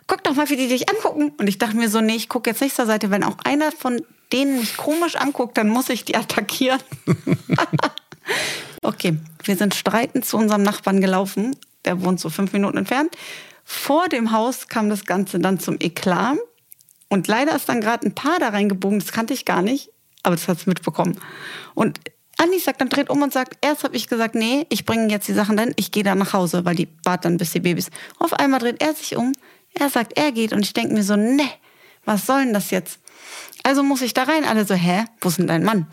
guck, 0.09 0.23
doch 0.23 0.35
mal, 0.35 0.49
wie 0.49 0.57
die 0.57 0.67
dich 0.67 0.89
angucken. 0.89 1.31
Und 1.37 1.47
ich 1.47 1.57
dachte 1.57 1.77
mir 1.77 1.87
so, 1.87 2.01
nee, 2.01 2.15
ich 2.15 2.27
gucke 2.27 2.49
jetzt 2.49 2.61
nicht 2.61 2.75
zur 2.75 2.85
Seite. 2.85 3.11
Wenn 3.11 3.23
auch 3.23 3.37
einer 3.45 3.71
von 3.71 4.01
denen 4.33 4.59
mich 4.59 4.75
komisch 4.75 5.15
anguckt, 5.15 5.57
dann 5.57 5.69
muss 5.69 5.87
ich 5.87 6.03
die 6.03 6.15
attackieren. 6.17 6.81
Okay, 8.81 9.17
wir 9.43 9.57
sind 9.57 9.73
streitend 9.73 10.23
zu 10.23 10.37
unserem 10.37 10.61
Nachbarn 10.61 11.01
gelaufen. 11.01 11.55
Der 11.83 12.01
wohnt 12.01 12.19
so 12.19 12.29
fünf 12.29 12.53
Minuten 12.53 12.77
entfernt. 12.77 13.15
Vor 13.65 14.07
dem 14.07 14.31
Haus 14.31 14.67
kam 14.67 14.89
das 14.89 15.05
Ganze 15.05 15.39
dann 15.39 15.59
zum 15.59 15.77
Eklat. 15.79 16.37
Und 17.09 17.27
leider 17.27 17.55
ist 17.55 17.67
dann 17.67 17.81
gerade 17.81 18.07
ein 18.07 18.15
Paar 18.15 18.39
da 18.39 18.49
reingebogen. 18.49 18.99
Das 18.99 19.11
kannte 19.11 19.33
ich 19.33 19.45
gar 19.45 19.61
nicht, 19.61 19.89
aber 20.23 20.35
das 20.35 20.47
hat 20.47 20.59
es 20.59 20.65
mitbekommen. 20.65 21.19
Und 21.73 21.99
Andi 22.37 22.59
sagt 22.59 22.79
dann, 22.79 22.89
dreht 22.89 23.09
um 23.09 23.21
und 23.21 23.33
sagt, 23.33 23.57
erst 23.61 23.83
habe 23.83 23.97
ich 23.97 24.07
gesagt, 24.07 24.33
nee, 24.33 24.65
ich 24.69 24.85
bringe 24.85 25.09
jetzt 25.09 25.27
die 25.27 25.33
Sachen 25.33 25.57
dann, 25.57 25.73
ich 25.75 25.91
gehe 25.91 26.03
da 26.03 26.15
nach 26.15 26.31
Hause, 26.31 26.63
weil 26.63 26.75
die 26.75 26.87
warten 27.03 27.23
dann 27.23 27.37
bis 27.37 27.51
die 27.51 27.59
Babys. 27.59 27.89
Auf 28.17 28.33
einmal 28.33 28.61
dreht 28.61 28.81
er 28.81 28.93
sich 28.93 29.17
um, 29.17 29.33
er 29.79 29.89
sagt, 29.89 30.17
er 30.17 30.31
geht 30.31 30.53
und 30.53 30.61
ich 30.61 30.73
denke 30.73 30.93
mir 30.93 31.03
so, 31.03 31.15
ne, 31.15 31.43
was 32.05 32.25
soll 32.25 32.43
denn 32.43 32.53
das 32.53 32.71
jetzt? 32.71 32.99
Also 33.63 33.83
muss 33.83 34.01
ich 34.01 34.13
da 34.13 34.23
rein. 34.23 34.45
Alle 34.45 34.65
so, 34.65 34.73
hä, 34.73 35.05
wo 35.21 35.29
ist 35.29 35.37
denn 35.37 35.47
dein 35.47 35.63
Mann? 35.63 35.87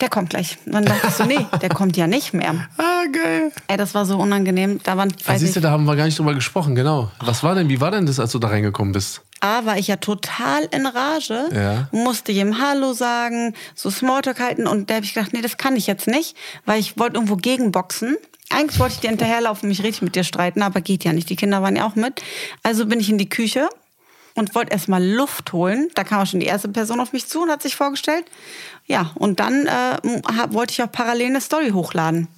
Der 0.00 0.08
kommt 0.08 0.30
gleich. 0.30 0.58
Und 0.66 0.72
dann 0.72 0.84
dachte 0.84 1.06
ich 1.06 1.14
so, 1.14 1.24
nee, 1.24 1.46
der 1.60 1.68
kommt 1.74 1.96
ja 1.96 2.06
nicht 2.08 2.34
mehr. 2.34 2.68
Ah, 2.76 3.04
geil. 3.12 3.52
Ey, 3.68 3.76
das 3.76 3.94
war 3.94 4.04
so 4.04 4.18
unangenehm. 4.18 4.80
Da 4.82 4.96
waren, 4.96 5.12
Ah, 5.24 5.28
weiß 5.30 5.40
siehst 5.40 5.56
du, 5.56 5.60
da 5.60 5.70
haben 5.70 5.84
wir 5.84 5.94
gar 5.96 6.06
nicht 6.06 6.18
drüber 6.18 6.34
gesprochen, 6.34 6.74
genau. 6.74 7.10
Was 7.20 7.42
war 7.44 7.54
denn, 7.54 7.68
wie 7.68 7.80
war 7.80 7.92
denn 7.92 8.06
das, 8.06 8.18
als 8.18 8.32
du 8.32 8.38
da 8.40 8.48
reingekommen 8.48 8.92
bist? 8.92 9.22
A, 9.42 9.64
war 9.64 9.76
ich 9.76 9.88
ja 9.88 9.96
total 9.96 10.68
in 10.70 10.86
Rage, 10.86 11.48
Ja. 11.52 11.88
musste 11.90 12.30
jedem 12.30 12.58
Hallo 12.60 12.92
sagen, 12.92 13.54
so 13.74 13.90
Smalltalk 13.90 14.38
halten 14.38 14.68
und 14.68 14.88
da 14.88 14.94
habe 14.94 15.04
ich 15.04 15.14
gedacht, 15.14 15.32
nee, 15.32 15.42
das 15.42 15.56
kann 15.56 15.74
ich 15.74 15.88
jetzt 15.88 16.06
nicht, 16.06 16.36
weil 16.64 16.78
ich 16.78 16.96
wollte 16.96 17.16
irgendwo 17.16 17.34
gegenboxen. 17.36 18.16
Eigentlich 18.50 18.78
wollte 18.78 18.94
ich 18.94 19.00
dir 19.00 19.10
hinterherlaufen, 19.10 19.68
mich 19.68 19.82
richtig 19.82 20.02
mit 20.02 20.14
dir 20.14 20.22
streiten, 20.24 20.62
aber 20.62 20.80
geht 20.80 21.02
ja 21.04 21.12
nicht. 21.12 21.28
Die 21.28 21.36
Kinder 21.36 21.60
waren 21.62 21.74
ja 21.74 21.86
auch 21.86 21.96
mit. 21.96 22.22
Also 22.62 22.86
bin 22.86 23.00
ich 23.00 23.08
in 23.10 23.18
die 23.18 23.28
Küche 23.28 23.68
und 24.34 24.54
wollte 24.54 24.72
erstmal 24.72 25.04
Luft 25.04 25.52
holen. 25.52 25.88
Da 25.94 26.04
kam 26.04 26.20
auch 26.22 26.26
schon 26.26 26.38
die 26.40 26.46
erste 26.46 26.68
Person 26.68 27.00
auf 27.00 27.12
mich 27.12 27.26
zu 27.26 27.42
und 27.42 27.50
hat 27.50 27.62
sich 27.62 27.74
vorgestellt. 27.74 28.26
Ja, 28.86 29.10
und 29.16 29.40
dann 29.40 29.66
äh, 29.66 29.98
wollte 30.50 30.72
ich 30.72 30.82
auch 30.82 30.92
parallel 30.92 31.28
eine 31.28 31.40
Story 31.40 31.70
hochladen. 31.70 32.28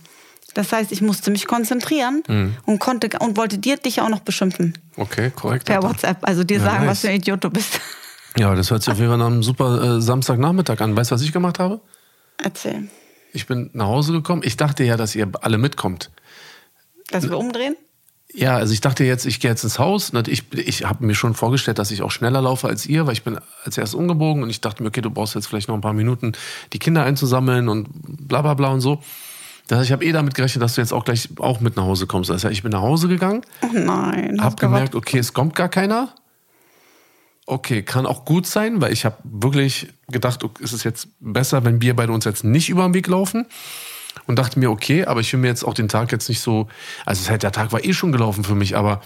Das 0.55 0.73
heißt, 0.73 0.93
ich 0.93 1.03
musste 1.03 1.31
mich 1.31 1.47
konzentrieren 1.47 2.23
Mhm. 2.29 2.57
und 2.65 2.79
konnte 2.79 3.11
und 3.19 3.37
wollte 3.37 3.59
dir 3.59 3.77
dich 3.77 4.01
auch 4.01 4.09
noch 4.09 4.21
beschimpfen. 4.21 4.79
Okay, 4.97 5.31
korrekt. 5.35 5.67
Per. 5.67 5.83
WhatsApp, 5.83 6.19
also 6.23 6.45
dir 6.45 6.59
Ja, 6.59 6.65
sagen, 6.65 6.81
nice. 6.87 6.91
was 6.91 7.01
für 7.01 7.09
ein 7.09 7.17
Idiot 7.17 7.43
du 7.45 7.51
bist. 7.51 7.81
Ja, 8.37 8.53
das 8.57 8.69
hört 8.73 8.83
sich 8.83 8.91
auf 8.93 8.99
jeden 8.99 9.11
Fall 9.11 9.19
nach 9.19 9.27
einem 9.29 9.45
super 9.45 9.99
äh, 9.99 10.01
Samstagnachmittag 10.01 10.81
an. 10.81 10.97
Weißt 10.97 11.13
du, 11.13 11.15
was 11.15 11.23
ich 11.23 11.31
gemacht 11.33 11.61
habe? 11.61 11.81
Erzähl. 12.43 12.89
Ich 13.33 13.47
bin 13.47 13.71
nach 13.75 13.87
Hause 13.87 14.11
gekommen. 14.11 14.43
Ich 14.45 14.57
dachte 14.57 14.83
ja, 14.83 14.97
dass 14.97 15.15
ihr 15.15 15.31
alle 15.43 15.57
mitkommt. 15.57 16.11
Dass 17.13 17.29
wir 17.29 17.39
umdrehen? 17.39 17.77
Ja, 18.33 18.57
also 18.57 18.73
ich 18.73 18.81
dachte 18.81 19.05
jetzt, 19.05 19.25
ich 19.25 19.39
gehe 19.39 19.53
jetzt 19.53 19.63
ins 19.63 19.79
Haus. 19.79 20.13
Ich, 20.27 20.53
ich 20.53 20.85
habe 20.85 21.07
mir 21.07 21.15
schon 21.15 21.35
vorgestellt, 21.35 21.79
dass 21.79 21.93
ich 21.93 22.03
auch 22.03 22.11
schneller 22.11 22.43
laufe 22.43 22.67
als 22.67 22.87
ihr, 22.87 23.07
weil 23.07 23.13
ich 23.13 23.23
bin 23.23 23.39
als 23.65 23.79
erst 23.79 23.95
umgebogen 23.95 24.43
und 24.43 24.51
ich 24.51 24.61
dachte 24.61 24.83
mir, 24.83 24.89
okay, 24.89 25.01
du 25.01 25.11
brauchst 25.11 25.37
jetzt 25.37 25.47
vielleicht 25.47 25.69
noch 25.69 25.77
ein 25.77 25.81
paar 25.81 25.93
Minuten, 25.93 26.33
die 26.73 26.81
Kinder 26.81 27.05
einzusammeln 27.05 27.69
und 27.69 27.87
bla 27.93 28.43
bla 28.43 28.55
bla 28.55 28.71
und 28.71 28.81
so. 28.81 29.01
Das 29.69 29.83
ich 29.85 29.93
habe 29.93 30.05
eh 30.05 30.13
damit 30.13 30.35
gerechnet, 30.35 30.63
dass 30.63 30.75
du 30.75 30.81
jetzt 30.81 30.93
auch 30.93 31.05
gleich 31.05 31.29
auch 31.39 31.61
mit 31.61 31.77
nach 31.77 31.85
Hause 31.85 32.07
kommst. 32.07 32.31
Heißt, 32.31 32.45
ich 32.45 32.63
bin 32.63 32.73
nach 32.73 32.83
Hause 32.83 33.09
gegangen, 33.09 33.43
Oh 33.63 33.69
nein. 33.73 34.39
habe 34.43 34.57
gemerkt, 34.57 34.95
okay, 34.95 35.19
es 35.19 35.33
kommt 35.33 35.55
gar 35.55 35.69
keiner. 35.69 36.15
Okay, 37.47 37.83
kann 37.83 38.07
auch 38.07 38.25
gut 38.25 38.47
sein, 38.47 38.81
weil 38.81 38.93
ich 38.93 39.05
habe 39.05 39.17
wirklich 39.23 39.89
gedacht, 40.09 40.45
okay, 40.45 40.65
ist 40.65 40.73
es 40.73 40.83
jetzt 40.85 41.09
besser, 41.21 41.65
wenn 41.65 41.81
wir 41.83 41.95
beide 41.95 42.13
uns 42.13 42.25
jetzt 42.25 42.45
nicht 42.45 42.71
über 42.71 42.85
den 42.85 42.95
Weg 42.95 43.07
laufen? 43.07 43.47
Und 44.27 44.39
dachte 44.39 44.59
mir, 44.59 44.71
okay, 44.71 45.05
aber 45.05 45.21
ich 45.21 45.33
will 45.33 45.41
mir 45.41 45.49
jetzt 45.49 45.65
auch 45.65 45.75
den 45.75 45.89
Tag 45.89 46.13
jetzt 46.13 46.29
nicht 46.29 46.41
so, 46.41 46.69
also 47.05 47.21
es 47.21 47.29
halt, 47.31 47.43
der 47.43 47.53
Tag 47.53 47.73
war 47.73 47.85
eh 47.85 47.93
schon 47.93 48.13
gelaufen 48.13 48.45
für 48.45 48.55
mich, 48.55 48.77
aber 48.77 49.03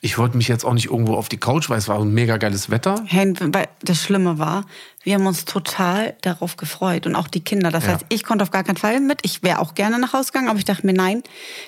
ich 0.00 0.16
wollte 0.18 0.36
mich 0.36 0.48
jetzt 0.48 0.64
auch 0.64 0.72
nicht 0.72 0.86
irgendwo 0.86 1.14
auf 1.14 1.28
die 1.28 1.36
Couch, 1.36 1.68
weil 1.68 1.78
es 1.78 1.88
war 1.88 2.00
ein 2.00 2.12
mega 2.12 2.38
geiles 2.38 2.70
Wetter. 2.70 3.04
Hey, 3.06 3.34
das 3.82 4.02
Schlimme 4.02 4.38
war, 4.38 4.64
wir 5.02 5.14
haben 5.14 5.26
uns 5.26 5.44
total 5.46 6.14
darauf 6.20 6.56
gefreut 6.56 7.06
und 7.06 7.16
auch 7.16 7.26
die 7.28 7.40
Kinder. 7.40 7.70
Das 7.70 7.84
Ja. 7.86 7.94
heißt, 7.94 8.06
ich 8.10 8.22
konnte 8.24 8.42
auf 8.42 8.50
gar 8.50 8.64
keinen 8.64 8.76
Fall 8.76 9.00
mit. 9.00 9.20
Ich 9.22 9.42
wäre 9.42 9.58
auch 9.60 9.74
gerne 9.74 9.98
nach 9.98 10.12
Hause 10.12 10.26
gegangen, 10.32 10.48
aber 10.48 10.58
ich 10.58 10.66
dachte 10.66 10.84
mir, 10.84 10.92
nein, 10.92 11.22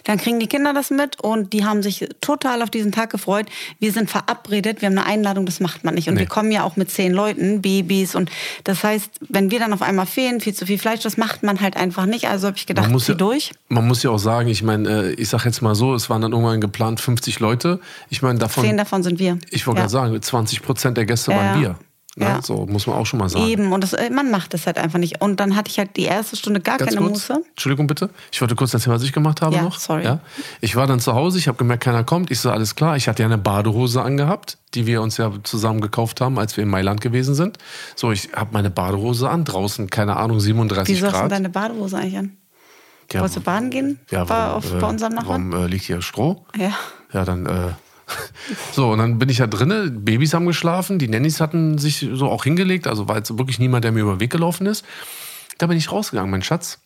dann 0.05 0.19
kriegen 0.19 0.39
die 0.39 0.47
Kinder 0.49 0.75
das 0.75 0.91
mit 0.91 1.19
und 1.21 1.53
die 1.55 1.65
haben 1.65 1.83
sich 1.83 2.07
total 2.21 2.61
auf 2.63 2.69
diesen 2.71 2.93
Tag 2.93 3.11
gefreut. 3.11 3.47
Wir 3.81 3.91
sind 3.93 4.11
verabredet, 4.11 4.83
wir 4.83 4.89
haben 4.89 4.99
eine 4.99 5.07
Einladung, 5.07 5.47
das 5.47 5.61
macht 5.61 5.83
man 5.85 5.95
nicht. 5.95 6.09
Und 6.09 6.15
Nee. 6.15 6.21
wir 6.21 6.27
kommen 6.27 6.53
ja 6.53 6.63
auch 6.65 6.77
mit 6.77 6.91
zehn 6.91 7.13
Leuten, 7.13 7.63
Babys 7.63 8.15
und 8.15 8.31
das 8.65 8.85
heißt, 8.85 9.11
wenn 9.29 9.51
wir 9.51 9.59
dann 9.61 9.73
auf 9.73 9.81
einmal 9.83 10.07
fehlen, 10.07 10.41
viel 10.43 10.53
zu 10.55 10.67
viel 10.67 10.79
Fleisch, 10.79 11.01
das 11.01 11.17
macht 11.17 11.43
man 11.43 11.61
halt 11.61 11.77
einfach 11.77 12.05
nicht. 12.07 12.29
Also 12.29 12.49
habe 12.49 12.57
ich 12.59 12.67
gedacht, 12.67 12.85
Man 12.85 12.93
muss, 12.93 13.07
ja, 13.09 13.15
durch. 13.15 13.53
man 13.69 13.87
muss 13.89 14.03
ja 14.03 14.11
auch 14.11 14.19
sagen, 14.19 14.49
ich 14.49 14.63
meine, 14.63 14.89
äh, 14.89 15.13
ich 15.15 15.29
sag 15.31 15.45
jetzt 15.47 15.63
mal 15.63 15.75
so, 15.75 15.95
es 15.95 16.11
waren 16.11 16.21
dann 16.21 16.33
irgendwann 16.33 16.61
geplant 16.61 17.01
50 17.01 17.41
Leute. 17.41 17.81
Ich 18.11 18.21
meine, 18.21 18.39
davon, 18.39 18.65
Zehn 18.65 18.77
davon 18.77 19.03
sind 19.03 19.19
wir. 19.19 19.39
ich 19.51 19.67
wollte 19.67 19.79
Ja. 19.79 19.87
gerade 19.87 19.93
sagen, 19.93 20.23
20 20.23 20.61
Prozent 20.63 20.97
der 20.99 21.07
Gäste 21.07 21.31
Ja, 21.33 21.39
waren 21.39 21.77
ja. 22.19 22.29
Ne? 22.29 22.35
Ja. 22.37 22.43
So 22.43 22.67
muss 22.67 22.87
man 22.87 22.97
auch 22.97 23.07
schon 23.07 23.19
mal 23.19 23.29
sagen. 23.29 23.47
Eben, 23.47 23.73
und 23.73 23.83
das, 23.83 23.93
äh, 23.95 24.11
man 24.11 24.31
macht 24.31 24.53
das 24.55 24.67
halt 24.67 24.79
einfach 24.79 24.99
nicht. 24.99 25.21
Und 25.23 25.41
dann 25.41 25.57
hatte 25.57 25.71
ich 25.71 25.79
halt 25.79 25.97
die 25.97 26.03
erste 26.05 26.37
Stunde 26.37 26.61
gar 26.61 26.79
Ganz 26.79 26.91
keine 26.91 27.01
kurz, 27.07 27.29
Muße. 27.29 27.43
Entschuldigung 27.51 27.87
bitte. 27.87 28.11
Ich 28.31 28.41
wollte 28.41 28.55
kurz 28.55 28.75
erzählen, 28.75 28.95
was 28.95 29.03
ich 29.03 29.13
gemacht 29.13 29.41
habe 29.41 29.57
Ja, 29.57 29.63
noch. 29.63 29.79
sorry. 29.79 30.05
Ja? 30.05 30.21
Ich 30.61 30.77
war 30.77 30.87
dann 30.87 31.01
zu 31.01 31.15
Hause, 31.15 31.39
ich 31.39 31.49
habe 31.49 31.57
gemerkt, 31.59 31.85
keiner 31.85 32.05
kommt. 32.05 32.31
Ich 32.31 32.41
so, 32.41 32.51
alles 32.51 32.75
klar. 32.75 32.97
Ich 32.97 33.09
hatte 33.09 33.23
ja 33.23 33.27
eine 33.27 33.39
Badehose 33.39 34.03
angehabt, 34.03 34.59
die 34.75 34.87
wir 34.87 35.01
uns 35.01 35.17
ja 35.17 35.33
zusammen 35.43 35.81
gekauft 35.81 36.21
haben, 36.21 36.39
als 36.39 36.57
wir 36.57 36.65
in 36.65 36.71
Mailand 36.71 37.01
gewesen 37.01 37.35
sind. 37.35 37.59
So, 37.97 38.13
ich 38.13 38.31
habe 38.35 38.51
meine 38.53 38.71
Badehose 38.71 39.31
an, 39.31 39.45
draußen, 39.45 39.89
keine 39.89 40.17
Ahnung, 40.17 40.39
37 40.41 40.95
Wieso 40.97 41.07
hast 41.07 41.15
du 41.15 41.19
Grad. 41.21 41.33
deine 41.33 41.49
Badehose 41.49 41.97
eigentlich 41.97 42.19
an? 42.19 42.37
ja, 43.11 43.21
Wolltest 43.21 43.37
du 43.37 43.41
baden 43.43 43.71
gehen? 43.71 43.99
Ja, 44.11 44.29
War 44.29 44.49
warum, 44.49 44.57
auf, 44.59 44.73
äh, 44.75 44.79
bei 44.79 44.87
unserem 44.87 45.15
Nachbarn? 45.15 45.51
Warum 45.53 45.65
äh, 45.65 45.69
liegt 45.69 45.85
hier 45.85 46.01
Stroh? 46.03 46.45
Ja. 46.57 46.73
Ja, 47.13 47.25
dann. 47.25 47.47
Äh, 47.47 47.51
so, 48.73 48.91
und 48.91 48.99
dann 48.99 49.19
bin 49.19 49.29
ich 49.29 49.39
ja 49.39 49.47
drinnen, 49.47 50.05
Babys 50.05 50.35
haben 50.35 50.47
geschlafen, 50.47 50.99
die 50.99 51.09
Nannys 51.09 51.41
hatten 51.41 51.79
sich 51.79 52.09
so 52.13 52.29
auch 52.29 52.45
hingelegt, 52.45 52.87
also 52.87 53.09
war 53.09 53.17
jetzt 53.17 53.37
wirklich 53.39 53.59
niemand, 53.59 53.85
der 53.85 53.93
mir 53.93 54.01
über 54.01 54.15
den 54.17 54.21
Weg 54.21 54.31
gelaufen 54.31 54.67
ist. 54.67 54.85
Da 55.59 55.67
bin 55.67 55.77
ich 55.77 55.91
rausgegangen, 55.93 56.31
mein 56.31 56.43
Schatz, 56.43 56.81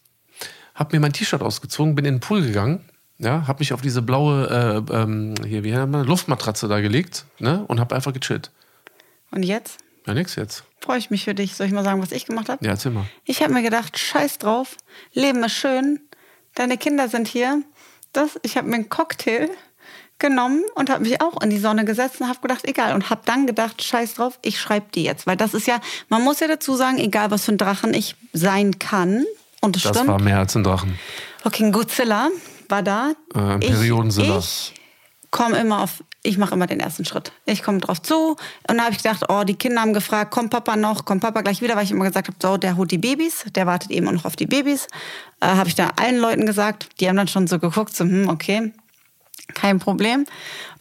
hab 0.74 0.92
mir 0.92 1.00
mein 1.00 1.12
T-Shirt 1.12 1.42
ausgezogen, 1.42 1.94
bin 1.94 2.04
in 2.04 2.14
den 2.16 2.20
Pool 2.20 2.42
gegangen, 2.42 2.84
ja, 3.18 3.46
hab 3.46 3.60
mich 3.60 3.72
auf 3.72 3.80
diese 3.80 4.02
blaue, 4.02 4.84
äh, 4.90 4.92
ähm, 4.94 5.34
hier, 5.46 5.64
wie 5.64 5.70
nennt 5.70 5.90
man, 5.90 6.06
Luftmatratze 6.06 6.68
da 6.68 6.80
gelegt, 6.80 7.24
ne, 7.38 7.64
und 7.68 7.80
hab 7.80 7.92
einfach 7.92 8.12
gechillt. 8.12 8.50
Und 9.30 9.42
jetzt 9.42 9.78
Ja, 10.06 10.14
nix 10.14 10.34
jetzt. 10.36 10.64
freue 10.80 10.98
ich 10.98 11.10
mich 11.10 11.24
für 11.24 11.34
dich. 11.34 11.54
Soll 11.56 11.66
ich 11.66 11.72
mal 11.72 11.82
sagen, 11.84 12.00
was 12.02 12.12
ich 12.12 12.26
gemacht 12.26 12.48
habe? 12.48 12.64
Ja, 12.64 12.72
erzähl 12.72 12.92
mal. 12.92 13.06
Ich 13.24 13.42
habe 13.42 13.52
mir 13.52 13.62
gedacht, 13.62 13.98
scheiß 13.98 14.38
drauf, 14.38 14.76
Leben 15.12 15.42
ist 15.44 15.52
schön, 15.54 16.00
deine 16.54 16.76
Kinder 16.78 17.08
sind 17.08 17.26
hier. 17.26 17.62
Das, 18.12 18.38
ich 18.42 18.56
habe 18.56 18.68
mir 18.68 18.76
einen 18.76 18.88
Cocktail 18.88 19.48
genommen 20.18 20.62
und 20.74 20.90
habe 20.90 21.02
mich 21.04 21.20
auch 21.20 21.42
in 21.42 21.50
die 21.50 21.58
Sonne 21.58 21.84
gesetzt 21.84 22.20
und 22.20 22.28
habe 22.28 22.40
gedacht, 22.40 22.66
egal. 22.66 22.94
Und 22.94 23.10
habe 23.10 23.20
dann 23.24 23.46
gedacht, 23.46 23.82
scheiß 23.82 24.14
drauf, 24.14 24.38
ich 24.42 24.58
schreibe 24.60 24.86
die 24.94 25.04
jetzt. 25.04 25.26
Weil 25.26 25.36
das 25.36 25.54
ist 25.54 25.66
ja, 25.66 25.80
man 26.08 26.22
muss 26.22 26.40
ja 26.40 26.48
dazu 26.48 26.74
sagen, 26.74 26.98
egal 26.98 27.30
was 27.30 27.44
für 27.44 27.52
ein 27.52 27.58
Drachen 27.58 27.92
ich 27.94 28.16
sein 28.32 28.78
kann. 28.78 29.24
Und 29.60 29.76
das, 29.76 29.82
Das 29.82 29.96
stimmt. 29.96 30.08
war 30.08 30.20
mehr 30.20 30.38
als 30.38 30.54
ein 30.56 30.64
Drachen. 30.64 30.98
Okay, 31.44 31.64
ein 31.64 31.72
Godzilla 31.72 32.28
war 32.68 32.82
da. 32.82 33.12
Äh, 33.34 33.38
ein 33.38 33.60
Periodensilla. 33.60 34.38
Ich, 34.38 34.72
ich 34.74 35.30
komme 35.30 35.58
immer 35.58 35.82
auf, 35.82 36.02
ich 36.22 36.38
mache 36.38 36.54
immer 36.54 36.66
den 36.66 36.80
ersten 36.80 37.04
Schritt. 37.04 37.32
Ich 37.44 37.62
komme 37.62 37.78
drauf 37.78 38.00
zu 38.00 38.30
und 38.30 38.38
dann 38.66 38.80
habe 38.80 38.92
ich 38.92 38.98
gedacht, 39.02 39.24
oh, 39.28 39.44
die 39.44 39.54
Kinder 39.54 39.82
haben 39.82 39.92
gefragt, 39.92 40.30
kommt 40.30 40.50
Papa 40.50 40.76
noch, 40.76 41.04
kommt 41.04 41.20
Papa 41.20 41.42
gleich 41.42 41.60
wieder, 41.60 41.76
weil 41.76 41.84
ich 41.84 41.90
immer 41.90 42.04
gesagt 42.04 42.28
habe, 42.28 42.36
so, 42.40 42.56
der 42.56 42.76
holt 42.76 42.90
die 42.90 42.98
Babys, 42.98 43.44
der 43.54 43.66
wartet 43.66 43.90
eben 43.90 44.08
auch 44.08 44.12
noch 44.12 44.24
auf 44.24 44.36
die 44.36 44.46
Babys. 44.46 44.86
Äh, 45.40 45.46
habe 45.46 45.68
ich 45.68 45.74
da 45.74 45.90
allen 45.96 46.18
Leuten 46.18 46.46
gesagt, 46.46 46.88
die 47.00 47.08
haben 47.08 47.16
dann 47.16 47.28
schon 47.28 47.46
so 47.46 47.58
geguckt, 47.58 47.94
so, 47.94 48.04
hm, 48.04 48.28
okay, 48.28 48.72
kein 49.54 49.78
Problem. 49.78 50.26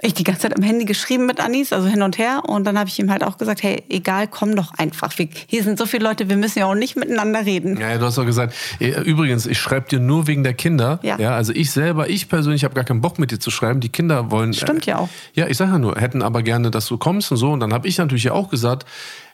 Ich 0.02 0.14
die 0.14 0.24
ganze 0.24 0.42
Zeit 0.42 0.56
am 0.56 0.64
Handy 0.64 0.86
geschrieben 0.86 1.26
mit 1.26 1.40
Anis, 1.40 1.72
also 1.72 1.88
hin 1.88 2.02
und 2.02 2.18
her. 2.18 2.44
Und 2.46 2.66
dann 2.66 2.78
habe 2.78 2.90
ich 2.90 3.00
ihm 3.00 3.10
halt 3.10 3.24
auch 3.24 3.38
gesagt, 3.38 3.64
hey, 3.64 3.84
egal, 3.90 4.28
komm 4.28 4.56
doch 4.56 4.74
einfach. 4.78 5.18
Wir, 5.18 5.30
hier 5.48 5.64
sind 5.64 5.78
so 5.78 5.86
viele 5.86 6.04
Leute, 6.04 6.30
wir 6.30 6.36
müssen 6.36 6.60
ja 6.60 6.66
auch 6.66 6.76
nicht 6.76 6.96
miteinander 6.96 7.46
reden. 7.46 7.78
Ja, 7.78 7.90
ja, 7.90 7.98
du 7.98 8.06
hast 8.06 8.18
doch 8.18 8.26
gesagt, 8.26 8.54
äh, 8.80 9.02
übrigens, 9.02 9.46
ich 9.46 9.58
schreibe 9.58 9.88
dir 9.88 10.00
nur 10.00 10.28
wegen 10.28 10.44
der 10.44 10.54
Kinder. 10.54 11.00
Ja. 11.04 11.18
also 11.36 11.54
ich 11.54 11.72
selber, 11.72 12.10
ich 12.10 12.28
persönlich 12.28 12.64
habe 12.64 12.74
gar 12.74 12.84
keinen 12.84 13.02
Bock 13.02 13.20
mit 13.20 13.32
dir 13.32 13.40
zu 13.40 13.52
schreiben. 13.52 13.80
Die 13.80 13.90
Kinder 13.90 14.32
wollen. 14.32 14.54
Stimmt 14.54 14.86
ja 14.86 14.98
auch. 14.98 15.10
Ja, 15.34 15.48
ich 15.48 15.58
sage 15.58 15.72
ja 15.72 15.80
nur, 15.80 15.96
hätten 15.96 16.22
aber 16.22 16.44
gerne, 16.44 16.72
dass 16.72 16.88
du 16.88 16.98
kommst 16.98 17.32
und 17.32 17.38
so. 17.38 17.52
Und 17.52 17.62
dann 17.62 17.74
habe 17.74 17.88
ich 17.88 17.98
natürlich 17.98 18.26
ja 18.26 18.34
auch 18.34 18.50
gesagt, 18.50 18.86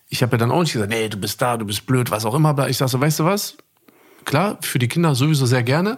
ich 0.10 0.22
habe 0.22 0.34
ja 0.34 0.38
dann 0.38 0.52
auch 0.52 0.62
nicht 0.62 0.74
gesagt, 0.74 0.92
nee, 0.92 1.10
du 1.10 1.18
bist 1.18 1.42
da, 1.42 1.58
du 1.58 1.66
bist 1.66 1.86
blöd, 1.86 2.12
was 2.12 2.26
auch 2.26 2.36
immer. 2.36 2.50
Aber 2.50 2.70
ich 2.70 2.78
sage 2.78 2.92
so, 2.92 3.00
weißt 3.00 3.20
du 3.20 3.26
was? 3.26 3.58
Klar, 4.26 4.58
für 4.62 4.78
die 4.78 4.88
Kinder 4.88 5.16
sowieso 5.16 5.46
sehr 5.46 5.64
gerne. 5.64 5.98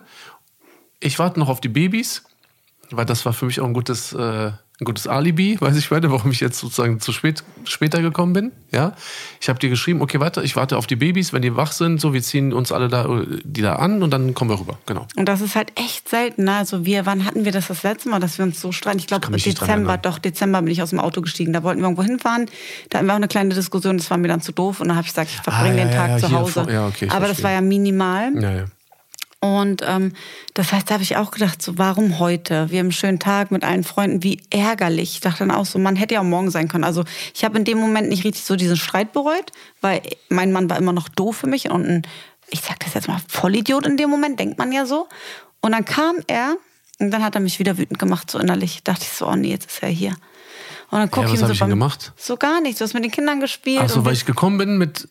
Ich 1.00 1.20
warte 1.20 1.40
noch 1.40 1.50
auf 1.50 1.60
die 1.60 1.70
Babys, 1.70 2.24
weil 2.96 3.06
das 3.06 3.26
war 3.26 3.34
für 3.34 3.46
mich 3.46 3.60
auch 3.60 3.66
ein 3.68 3.74
gutes, 3.74 4.14
äh, 4.14 4.52
ein 4.82 4.86
gutes 4.86 5.08
Alibi, 5.08 5.58
weiß 5.62 5.78
ich 5.78 5.92
weiter, 5.92 6.12
warum 6.12 6.32
ich 6.32 6.40
jetzt 6.40 6.60
sozusagen 6.60 7.00
zu 7.00 7.12
spät 7.12 7.44
später 7.66 8.02
gekommen 8.02 8.34
bin. 8.34 8.52
Ja, 8.72 8.94
ich 9.40 9.48
habe 9.50 9.60
dir 9.60 9.70
geschrieben, 9.70 10.02
okay, 10.02 10.20
warte, 10.20 10.42
ich 10.42 10.56
warte 10.56 10.78
auf 10.78 10.88
die 10.88 10.96
Babys, 10.96 11.32
wenn 11.32 11.44
die 11.44 11.56
wach 11.56 11.72
sind, 11.72 12.02
so 12.02 12.12
wir 12.12 12.22
ziehen 12.24 12.52
uns 12.54 12.72
alle 12.72 12.88
da, 12.90 13.08
die 13.44 13.62
da 13.62 13.76
an 13.76 14.02
und 14.04 14.10
dann 14.12 14.34
kommen 14.34 14.50
wir 14.50 14.60
rüber. 14.60 14.80
Genau. 14.88 15.06
Und 15.16 15.26
das 15.30 15.42
ist 15.42 15.56
halt 15.56 15.72
echt 15.80 16.10
selten. 16.10 16.46
Ne? 16.46 16.56
Also 16.56 16.86
wir, 16.86 17.06
wann 17.06 17.24
hatten 17.26 17.46
wir 17.46 17.52
das 17.52 17.68
das 17.68 17.84
letzte 17.84 18.10
Mal, 18.10 18.20
dass 18.20 18.38
wir 18.40 18.46
uns 18.46 18.60
so 18.60 18.72
streiten? 18.72 18.98
Ich 19.00 19.08
glaube 19.08 19.30
Dezember, 19.32 19.98
doch 19.98 20.18
Dezember 20.18 20.62
bin 20.62 20.72
ich 20.72 20.82
aus 20.82 20.90
dem 20.90 21.00
Auto 21.00 21.22
gestiegen. 21.22 21.54
Da 21.54 21.62
wollten 21.64 21.80
wir 21.82 21.86
irgendwo 21.86 22.04
hinfahren. 22.04 22.48
Da 22.90 22.98
hatten 22.98 23.08
wir 23.08 23.14
auch 23.14 23.18
eine 23.18 23.28
kleine 23.28 23.54
Diskussion. 23.54 23.98
Das 24.00 24.10
war 24.10 24.18
mir 24.18 24.28
dann 24.28 24.42
zu 24.42 24.52
doof. 24.52 24.82
Und 24.82 24.88
dann 24.88 24.98
habe 24.98 25.06
ich 25.06 25.14
gesagt, 25.14 25.30
ich 25.30 25.38
verbringe 25.40 25.76
Ah, 25.76 25.78
ja, 25.78 25.86
den 25.86 25.94
Tag 25.94 26.10
ja, 26.10 26.18
zu 26.18 26.28
hier 26.30 26.40
Hause. 26.40 26.52
vor- 26.64 26.70
ja, 26.72 26.88
okay, 26.88 27.08
Aber 27.10 27.20
das 27.20 27.28
verstehe. 27.28 27.44
war 27.46 27.52
ja 27.52 27.62
minimal. 27.62 28.34
Ja, 28.42 28.52
ja. 28.52 28.66
Und 29.44 29.82
ähm, 29.86 30.14
das 30.54 30.72
heißt, 30.72 30.90
da 30.90 30.94
habe 30.94 31.04
ich 31.04 31.18
auch 31.18 31.32
gedacht, 31.32 31.62
so 31.62 31.78
warum 31.78 32.18
heute? 32.20 32.70
Wir 32.72 32.80
haben 32.80 32.86
einen 32.86 32.92
schönen 32.94 33.20
Tag 33.20 33.52
mit 33.52 33.66
allen 33.66 33.84
Freunden, 33.84 34.24
wie 34.24 34.40
ärgerlich. 34.52 35.16
Ich 35.16 35.20
dachte 35.20 35.40
dann 35.40 35.52
auch 35.52 35.66
so, 35.66 35.80
man 35.80 35.98
hätte 35.98 36.14
ja 36.14 36.22
auch 36.22 36.26
morgen 36.26 36.50
sein 36.50 36.70
können. 36.70 36.86
Also 36.86 37.04
ich 37.36 37.44
habe 37.44 37.58
in 37.58 37.66
dem 37.66 37.78
Moment 37.78 38.08
nicht 38.08 38.24
richtig 38.24 38.46
so 38.46 38.56
diesen 38.56 38.78
Streit 38.78 39.12
bereut, 39.12 39.52
weil 39.82 40.02
mein 40.30 40.54
Mann 40.54 40.70
war 40.70 40.78
immer 40.78 40.94
noch 40.94 41.10
doof 41.10 41.36
für 41.36 41.48
mich 41.48 41.70
und 41.70 41.86
ein, 41.86 42.02
ich 42.52 42.62
sag 42.62 42.80
das 42.80 42.94
jetzt 42.94 43.10
mal, 43.10 43.20
Vollidiot 43.28 43.86
in 43.86 43.98
dem 43.98 44.10
Moment, 44.10 44.40
denkt 44.40 44.58
man 44.58 44.72
ja 44.72 44.86
so. 44.86 45.10
Und 45.60 45.74
dann 45.74 45.84
kam 45.84 46.16
er 46.28 46.56
und 47.00 47.12
dann 47.12 47.22
hat 47.22 47.36
er 47.36 47.42
mich 47.42 47.60
wieder 47.60 47.78
wütend 47.78 48.00
gemacht, 48.00 48.32
so 48.32 48.40
innerlich. 48.40 48.82
Dachte 48.86 49.02
ich 49.04 49.10
so, 49.10 49.28
oh 49.28 49.36
nee, 49.36 49.50
jetzt 49.50 49.70
ist 49.70 49.84
er 49.84 49.90
hier. 49.90 50.12
Und 50.90 51.00
dann 51.00 51.12
guck 51.12 51.24
Ja, 51.24 51.34
ich 51.34 51.34
was 51.34 51.40
ihm 51.40 51.42
hab 51.42 51.48
so 51.48 51.54
ich 51.54 51.60
denn 51.60 51.68
beim- 51.68 51.80
gemacht? 51.80 52.14
So 52.16 52.38
gar 52.38 52.62
nichts. 52.62 52.78
Du 52.80 52.86
hast 52.86 52.94
mit 52.94 53.04
den 53.04 53.12
Kindern 53.12 53.42
gespielt. 53.42 53.82
Ach 53.84 53.90
so, 53.90 54.06
weil 54.06 54.14
ich 54.14 54.26
gekommen 54.26 54.58
bin 54.58 54.78
mit. 54.78 55.10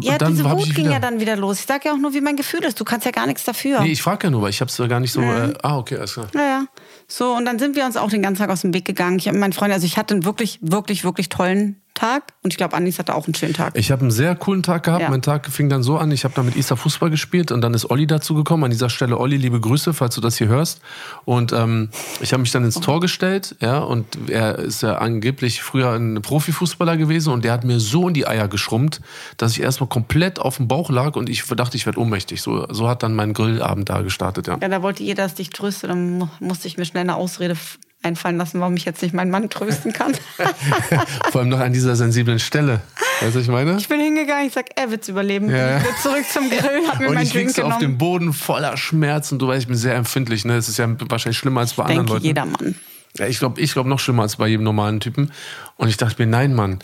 Ja, 0.00 0.18
dann 0.18 0.32
diese 0.32 0.48
Wut 0.48 0.60
ich 0.60 0.74
ging 0.74 0.84
wieder, 0.84 0.94
ja 0.94 1.00
dann 1.00 1.18
wieder 1.18 1.36
los. 1.36 1.60
Ich 1.60 1.66
sag 1.66 1.84
ja 1.84 1.92
auch 1.92 1.96
nur, 1.96 2.14
wie 2.14 2.20
mein 2.20 2.36
Gefühl 2.36 2.62
ist. 2.64 2.78
Du 2.78 2.84
kannst 2.84 3.04
ja 3.06 3.10
gar 3.10 3.26
nichts 3.26 3.44
dafür. 3.44 3.80
Nee, 3.80 3.92
ich 3.92 4.02
frage 4.02 4.26
ja 4.28 4.30
nur, 4.30 4.42
weil 4.42 4.50
ich 4.50 4.60
habe 4.60 4.70
es 4.70 4.76
gar 4.88 5.00
nicht 5.00 5.12
so. 5.12 5.20
Äh, 5.20 5.54
ah, 5.62 5.78
okay, 5.78 5.96
alles 5.96 6.14
klar. 6.14 6.28
Ja, 6.34 6.40
ja. 6.40 6.66
So, 7.08 7.34
und 7.34 7.44
dann 7.44 7.58
sind 7.58 7.74
wir 7.74 7.84
uns 7.84 7.96
auch 7.96 8.08
den 8.08 8.22
ganzen 8.22 8.40
Tag 8.40 8.50
aus 8.50 8.60
dem 8.60 8.72
Weg 8.72 8.84
gegangen. 8.84 9.18
Ich 9.18 9.26
habe 9.26 9.36
meinen 9.36 9.52
Freunden, 9.52 9.74
also 9.74 9.86
ich 9.86 9.96
hatte 9.96 10.14
einen 10.14 10.24
wirklich, 10.24 10.60
wirklich, 10.62 11.02
wirklich 11.02 11.28
tollen 11.28 11.82
Tag. 12.00 12.22
Und 12.42 12.52
ich 12.52 12.56
glaube, 12.56 12.74
Anis 12.76 12.98
hatte 12.98 13.14
auch 13.14 13.26
einen 13.26 13.34
schönen 13.34 13.52
Tag. 13.52 13.76
Ich 13.76 13.90
habe 13.90 14.00
einen 14.00 14.10
sehr 14.10 14.34
coolen 14.34 14.62
Tag 14.62 14.84
gehabt. 14.84 15.02
Ja. 15.02 15.10
Mein 15.10 15.20
Tag 15.20 15.46
fing 15.46 15.68
dann 15.68 15.82
so 15.82 15.98
an, 15.98 16.10
ich 16.12 16.24
habe 16.24 16.32
dann 16.34 16.46
mit 16.46 16.56
Isa 16.56 16.74
Fußball 16.76 17.10
gespielt 17.10 17.52
und 17.52 17.60
dann 17.60 17.74
ist 17.74 17.90
Olli 17.90 18.06
dazu 18.06 18.34
gekommen. 18.34 18.64
An 18.64 18.70
dieser 18.70 18.88
Stelle, 18.88 19.18
Olli, 19.18 19.36
liebe 19.36 19.60
Grüße, 19.60 19.92
falls 19.92 20.14
du 20.14 20.22
das 20.22 20.38
hier 20.38 20.48
hörst. 20.48 20.80
Und 21.26 21.52
ähm, 21.52 21.90
ich 22.22 22.32
habe 22.32 22.40
mich 22.40 22.52
dann 22.52 22.64
ins 22.64 22.80
Tor 22.80 23.00
gestellt, 23.00 23.54
ja, 23.60 23.78
und 23.80 24.06
er 24.30 24.58
ist 24.58 24.82
ja 24.82 24.96
angeblich 24.96 25.62
früher 25.62 25.92
ein 25.92 26.22
Profifußballer 26.22 26.96
gewesen 26.96 27.32
und 27.32 27.44
der 27.44 27.52
hat 27.52 27.64
mir 27.64 27.80
so 27.80 28.08
in 28.08 28.14
die 28.14 28.26
Eier 28.26 28.48
geschrumpft, 28.48 29.02
dass 29.36 29.52
ich 29.52 29.60
erstmal 29.60 29.88
komplett 29.88 30.38
auf 30.38 30.56
dem 30.56 30.68
Bauch 30.68 30.88
lag 30.88 31.16
und 31.16 31.28
ich 31.28 31.44
dachte, 31.44 31.76
ich 31.76 31.84
werde 31.84 32.00
ohnmächtig. 32.00 32.40
So, 32.40 32.66
so 32.70 32.88
hat 32.88 33.02
dann 33.02 33.14
mein 33.14 33.34
Grillabend 33.34 33.90
da 33.90 34.00
gestartet, 34.00 34.46
ja. 34.46 34.56
Ja, 34.60 34.68
da 34.68 34.80
wollte 34.82 35.02
jeder, 35.02 35.24
dass 35.24 35.34
dich 35.34 35.50
tröste. 35.50 35.86
Dann 35.88 36.18
mu- 36.18 36.28
musste 36.40 36.66
ich 36.66 36.78
mir 36.78 36.86
schnell 36.86 37.02
eine 37.02 37.16
Ausrede 37.16 37.56
einfallen 38.02 38.36
lassen, 38.38 38.60
warum 38.60 38.76
ich 38.76 38.84
jetzt 38.84 39.02
nicht 39.02 39.12
meinen 39.14 39.30
Mann 39.30 39.50
trösten 39.50 39.92
kann. 39.92 40.14
Vor 41.32 41.40
allem 41.42 41.50
noch 41.50 41.60
an 41.60 41.72
dieser 41.72 41.96
sensiblen 41.96 42.38
Stelle. 42.38 42.80
Weißt 43.20 43.34
du, 43.34 43.38
was 43.38 43.44
ich 43.44 43.50
meine? 43.50 43.76
ich 43.76 43.88
bin 43.88 44.00
hingegangen, 44.00 44.46
ich 44.46 44.54
sag, 44.54 44.66
er 44.74 44.90
wird's 44.90 45.08
überleben. 45.08 45.50
Ja. 45.50 45.76
Ich 45.78 45.82
bin 45.84 45.92
zurück 46.02 46.24
zum 46.32 46.48
Grill, 46.48 46.88
hab 46.88 46.98
mir 46.98 47.08
Und 47.08 47.14
meinen 47.14 47.26
ich 47.26 47.32
Drink 47.32 47.50
so 47.50 47.62
auf 47.62 47.74
dem 47.74 47.80
genommen. 47.80 47.98
Boden 47.98 48.32
voller 48.32 48.76
Schmerzen. 48.76 49.38
Du 49.38 49.48
weißt, 49.48 49.62
ich 49.62 49.68
bin 49.68 49.76
sehr 49.76 49.94
empfindlich. 49.96 50.44
Ne? 50.44 50.54
Es 50.56 50.68
ist 50.68 50.78
ja 50.78 50.88
wahrscheinlich 51.08 51.36
schlimmer 51.38 51.60
als 51.60 51.74
bei 51.74 51.82
anderen 51.84 52.06
Denke 52.06 52.12
Leuten. 52.14 52.26
jeder 52.26 52.46
Mann. 52.46 52.74
Ja, 53.18 53.26
ich 53.26 53.38
glaube, 53.38 53.60
ich 53.60 53.72
glaub 53.72 53.86
noch 53.86 53.98
schlimmer 54.00 54.22
als 54.22 54.36
bei 54.36 54.48
jedem 54.48 54.64
normalen 54.64 55.00
Typen. 55.00 55.30
Und 55.76 55.88
ich 55.88 55.96
dachte 55.98 56.22
mir, 56.22 56.28
nein, 56.30 56.54
Mann. 56.54 56.78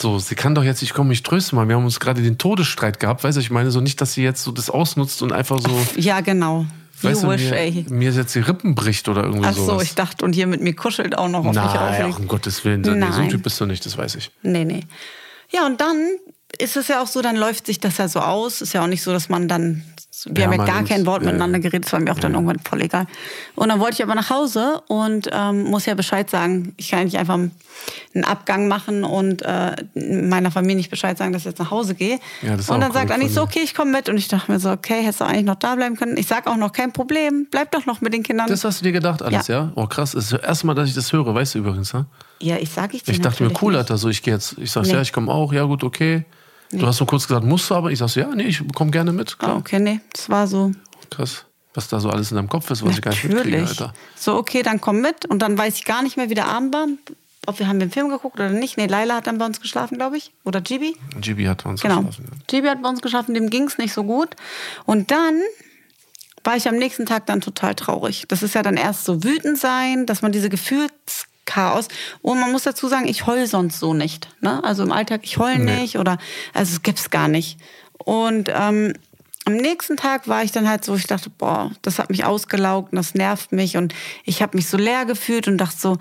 So, 0.00 0.18
sie 0.18 0.34
kann 0.34 0.54
doch 0.54 0.62
jetzt, 0.64 0.80
ich 0.82 0.94
komme 0.94 1.08
mich 1.10 1.22
trösten, 1.22 1.56
Mann. 1.56 1.68
Wir 1.68 1.76
haben 1.76 1.84
uns 1.84 2.00
gerade 2.00 2.22
den 2.22 2.38
Todesstreit 2.38 2.98
gehabt. 3.00 3.22
Weißt 3.22 3.36
du, 3.36 3.40
ich 3.40 3.50
meine 3.50 3.70
so 3.70 3.80
nicht, 3.80 4.00
dass 4.00 4.14
sie 4.14 4.22
jetzt 4.22 4.42
so 4.44 4.50
das 4.52 4.70
ausnutzt 4.70 5.22
und 5.22 5.32
einfach 5.32 5.60
so, 5.60 5.70
Ja, 5.96 6.20
genau. 6.20 6.66
You 7.02 7.10
weißt 7.10 7.22
du, 7.22 7.28
wish, 7.30 7.50
mir, 7.50 7.56
ey. 7.56 7.86
mir 7.88 8.10
jetzt 8.12 8.34
die 8.34 8.40
Rippen 8.40 8.74
bricht 8.74 9.08
oder 9.08 9.24
irgendwie 9.24 9.46
Ach 9.46 9.54
so, 9.54 9.66
sowas. 9.66 9.82
ich 9.84 9.94
dachte, 9.94 10.24
und 10.24 10.34
hier 10.34 10.46
mit 10.46 10.60
mir 10.60 10.74
kuschelt 10.74 11.16
auch 11.16 11.28
noch 11.28 11.40
auf 11.40 11.46
mich 11.46 11.54
Nein, 11.54 11.66
auflegt. 11.78 12.14
ach, 12.14 12.18
um 12.18 12.28
Gottes 12.28 12.64
Willen. 12.64 12.80
Nee, 12.80 12.86
so 12.88 12.92
ein 12.94 12.98
Nein. 13.00 13.28
Typ 13.28 13.42
bist 13.42 13.60
du 13.60 13.66
nicht, 13.66 13.84
das 13.86 13.96
weiß 13.96 14.14
ich. 14.16 14.30
Nee, 14.42 14.64
nee. 14.64 14.80
Ja, 15.50 15.66
und 15.66 15.80
dann 15.80 15.96
ist 16.56 16.76
es 16.76 16.88
ja 16.88 17.02
auch 17.02 17.06
so, 17.06 17.20
dann 17.20 17.36
läuft 17.36 17.66
sich 17.66 17.78
das 17.78 17.98
ja 17.98 18.08
so 18.08 18.20
aus. 18.20 18.62
Ist 18.62 18.72
ja 18.72 18.82
auch 18.82 18.86
nicht 18.86 19.02
so, 19.02 19.12
dass 19.12 19.28
man 19.28 19.48
dann 19.48 19.82
Wir 20.24 20.46
haben 20.46 20.52
ja 20.54 20.64
gar 20.64 20.82
kein 20.84 21.04
Wort 21.06 21.22
Ja, 21.22 21.26
miteinander 21.26 21.58
ja. 21.58 21.62
geredet, 21.62 21.84
das 21.84 21.92
war 21.92 22.00
mir 22.00 22.10
auch 22.10 22.18
dann 22.18 22.32
irgendwann 22.34 22.58
voll 22.58 22.82
egal. 22.82 23.06
Und 23.54 23.68
dann 23.68 23.78
wollte 23.78 23.94
ich 23.96 24.02
aber 24.02 24.14
nach 24.14 24.30
Hause 24.30 24.80
und 24.88 25.28
ähm, 25.30 25.64
muss 25.64 25.86
ja 25.86 25.94
Bescheid 25.94 26.28
sagen. 26.30 26.72
Ich 26.76 26.88
kann 26.90 27.00
ja 27.00 27.04
nicht 27.04 27.18
einfach 27.18 27.34
einen 27.34 28.24
Abgang 28.24 28.66
machen 28.66 29.04
und 29.04 29.42
äh, 29.42 29.76
meiner 29.94 30.50
Familie 30.50 30.76
nicht 30.76 30.90
Bescheid 30.90 31.16
sagen, 31.18 31.32
dass 31.32 31.42
ich 31.42 31.46
jetzt 31.46 31.58
nach 31.60 31.70
Hause 31.70 31.94
gehe. 31.94 32.18
Ja, 32.42 32.54
und 32.54 32.80
dann 32.80 32.92
sagt 32.92 33.12
Anni 33.12 33.28
so, 33.28 33.42
okay, 33.42 33.60
ich 33.62 33.74
komme 33.74 33.92
mit. 33.92 34.08
Und 34.08 34.16
ich 34.16 34.26
dachte 34.26 34.50
mir 34.50 34.58
so, 34.58 34.70
okay, 34.70 35.02
hättest 35.02 35.20
du 35.20 35.26
eigentlich 35.26 35.44
noch 35.44 35.56
da 35.56 35.76
bleiben 35.76 35.96
können. 35.96 36.16
Ich 36.16 36.26
sag 36.26 36.46
auch 36.48 36.56
noch, 36.56 36.72
kein 36.72 36.92
Problem, 36.92 37.46
bleib 37.50 37.70
doch 37.72 37.86
noch 37.86 38.00
mit 38.00 38.12
den 38.14 38.22
Kindern. 38.22 38.48
Das 38.48 38.64
hast 38.64 38.80
du 38.80 38.84
dir 38.84 38.92
gedacht 38.92 39.22
alles, 39.22 39.46
ja? 39.46 39.64
Ja. 39.64 39.72
Oh 39.76 39.86
krass, 39.86 40.12
das 40.12 40.24
ist 40.24 40.32
das 40.32 40.42
erste 40.42 40.66
Mal, 40.66 40.74
dass 40.74 40.88
ich 40.88 40.94
das 40.94 41.12
höre, 41.12 41.32
weißt 41.32 41.54
du 41.54 41.58
übrigens, 41.60 41.92
ne? 41.92 42.06
ja, 42.40 42.56
ich 42.56 42.70
sag 42.70 42.94
ich 42.94 43.02
dir 43.02 43.12
Ich 43.12 43.20
dachte 43.20 43.44
mir, 43.44 43.52
cool, 43.62 43.72
nicht. 43.72 43.78
Alter, 43.80 43.98
so 43.98 44.08
ich 44.08 44.22
gehe 44.22 44.34
jetzt. 44.34 44.56
Ich 44.58 44.70
sag's, 44.72 44.88
Nee. 44.88 44.94
ja, 44.94 45.02
ich 45.02 45.12
komme 45.12 45.30
auch, 45.30 45.52
ja 45.52 45.64
gut, 45.64 45.84
okay. 45.84 46.24
Du 46.72 46.86
hast 46.86 47.00
nur 47.00 47.06
kurz 47.06 47.26
gesagt, 47.26 47.44
musst 47.46 47.70
du 47.70 47.74
aber? 47.74 47.90
Ich 47.90 47.98
sag's, 47.98 48.14
ja, 48.14 48.26
nee, 48.34 48.44
ich 48.44 48.62
komme 48.74 48.90
gerne 48.90 49.12
mit, 49.12 49.32
Ah, 49.38 49.44
klar. 49.44 49.56
okay, 49.56 49.78
nee, 49.78 50.00
das 50.12 50.28
war 50.28 50.46
so. 50.46 50.72
Krass. 51.10 51.44
Was 51.74 51.88
da 51.88 52.00
so 52.00 52.10
alles 52.10 52.30
in 52.30 52.36
deinem 52.36 52.48
Kopf 52.48 52.70
ist, 52.70 52.84
was 52.84 52.94
ich 52.96 53.02
gar 53.02 53.10
nicht 53.10 53.24
mitkriege, 53.24 53.56
Natürlich. 53.58 53.80
Alter. 53.80 53.94
So, 54.16 54.34
okay, 54.36 54.62
dann 54.62 54.80
komm 54.80 55.00
mit. 55.00 55.26
Und 55.26 55.40
dann 55.40 55.56
weiß 55.56 55.76
ich 55.76 55.84
gar 55.84 56.02
nicht 56.02 56.16
mehr, 56.16 56.28
wie 56.28 56.34
der 56.34 56.48
Abend 56.48 56.74
war. 56.74 56.86
Ob 57.46 57.58
wir 57.60 57.68
haben 57.68 57.78
den 57.78 57.90
Film 57.90 58.08
geguckt 58.08 58.34
oder 58.34 58.50
nicht. 58.50 58.76
Nee, 58.76 58.86
Laila 58.86 59.16
hat 59.16 59.26
dann 59.26 59.38
bei 59.38 59.46
uns 59.46 59.60
geschlafen, 59.60 59.96
glaube 59.96 60.16
ich. 60.18 60.32
Oder 60.44 60.60
Gibi. 60.60 60.96
GB 61.20 61.48
hat 61.48 61.62
bei 61.64 61.70
uns 61.70 61.80
Genau. 61.80 62.02
geschlafen. 62.02 62.26
ja. 62.30 62.36
Gibi 62.48 62.66
hat 62.68 62.82
bei 62.82 62.88
uns 62.88 63.00
geschlafen, 63.00 63.32
dem 63.34 63.48
ging 63.48 63.64
es 63.64 63.78
nicht 63.78 63.92
so 63.94 64.02
gut. 64.04 64.34
Und 64.86 65.10
dann 65.10 65.40
war 66.44 66.56
ich 66.56 66.68
am 66.68 66.76
nächsten 66.76 67.06
Tag 67.06 67.26
dann 67.26 67.40
total 67.40 67.74
traurig. 67.74 68.24
Das 68.28 68.42
ist 68.42 68.54
ja 68.54 68.62
dann 68.62 68.76
erst 68.76 69.04
so 69.04 69.22
wütend 69.22 69.58
sein, 69.58 70.04
dass 70.06 70.20
man 70.22 70.32
diese 70.32 70.48
Gefühlschaos. 71.48 71.88
Und 72.22 72.40
man 72.40 72.52
muss 72.52 72.62
dazu 72.62 72.88
sagen, 72.88 73.08
ich 73.08 73.26
heul 73.26 73.46
sonst 73.46 73.80
so 73.80 73.94
nicht. 73.94 74.28
Ne? 74.40 74.62
Also 74.62 74.82
im 74.82 74.92
Alltag, 74.92 75.20
ich 75.24 75.38
heul 75.38 75.58
Nee. 75.58 75.80
nicht 75.80 75.98
oder, 75.98 76.18
also 76.54 76.72
es 76.72 76.82
gibt's 76.82 77.10
gar 77.10 77.28
nicht. 77.28 77.58
Und 77.98 78.50
ähm, 78.54 78.94
am 79.44 79.54
nächsten 79.54 79.96
Tag 79.96 80.28
war 80.28 80.42
ich 80.42 80.52
dann 80.52 80.68
halt 80.68 80.84
so, 80.84 80.94
ich 80.94 81.06
dachte, 81.06 81.30
boah, 81.30 81.70
das 81.82 81.98
hat 81.98 82.10
mich 82.10 82.24
ausgelaugt 82.24 82.92
und 82.92 82.96
das 82.96 83.14
nervt 83.14 83.52
mich 83.52 83.76
und 83.76 83.94
ich 84.24 84.42
habe 84.42 84.56
mich 84.56 84.68
so 84.68 84.76
leer 84.76 85.06
gefühlt 85.06 85.48
und 85.48 85.58
dachte 85.58 85.78
so, 85.78 85.96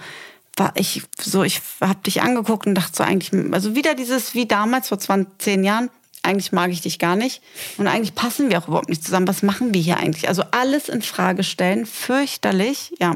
war 0.58 0.74
ich 0.76 1.04
so, 1.20 1.44
ich 1.44 1.62
habe 1.82 2.00
dich 2.06 2.22
angeguckt 2.22 2.66
und 2.66 2.76
dachte 2.76 2.96
so 2.96 3.04
eigentlich, 3.04 3.32
also 3.54 3.76
wieder 3.76 3.96
dieses 3.96 4.34
wie 4.34 4.48
damals 4.48 4.90
vor 4.90 5.00
20, 5.00 5.40
10 5.40 5.64
Jahren, 5.64 5.90
eigentlich 6.28 6.52
mag 6.52 6.70
ich 6.72 6.82
dich 6.82 7.00
gar 7.00 7.16
nicht 7.16 7.42
und 7.78 7.88
eigentlich 7.88 8.14
passen 8.16 8.50
wir 8.50 8.60
auch 8.60 8.68
überhaupt 8.68 8.90
nicht 8.90 9.04
zusammen. 9.04 9.28
Was 9.28 9.42
machen 9.44 9.74
wir 9.74 9.82
hier 9.82 9.98
eigentlich? 9.98 10.28
Also 10.28 10.44
alles 10.52 10.90
in 10.90 11.02
Frage 11.02 11.44
stellen, 11.44 11.86
fürchterlich, 11.86 12.94
ja. 13.00 13.16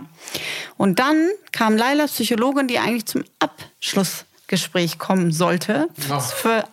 Und 0.77 0.99
dann 0.99 1.27
kam 1.51 1.77
Laila, 1.77 2.07
Psychologin, 2.07 2.67
die 2.67 2.79
eigentlich 2.79 3.05
zum 3.05 3.23
Abschlussgespräch 3.39 4.97
kommen 4.97 5.31
sollte, 5.31 5.87
Ja. 6.09 6.19
für, 6.19 6.63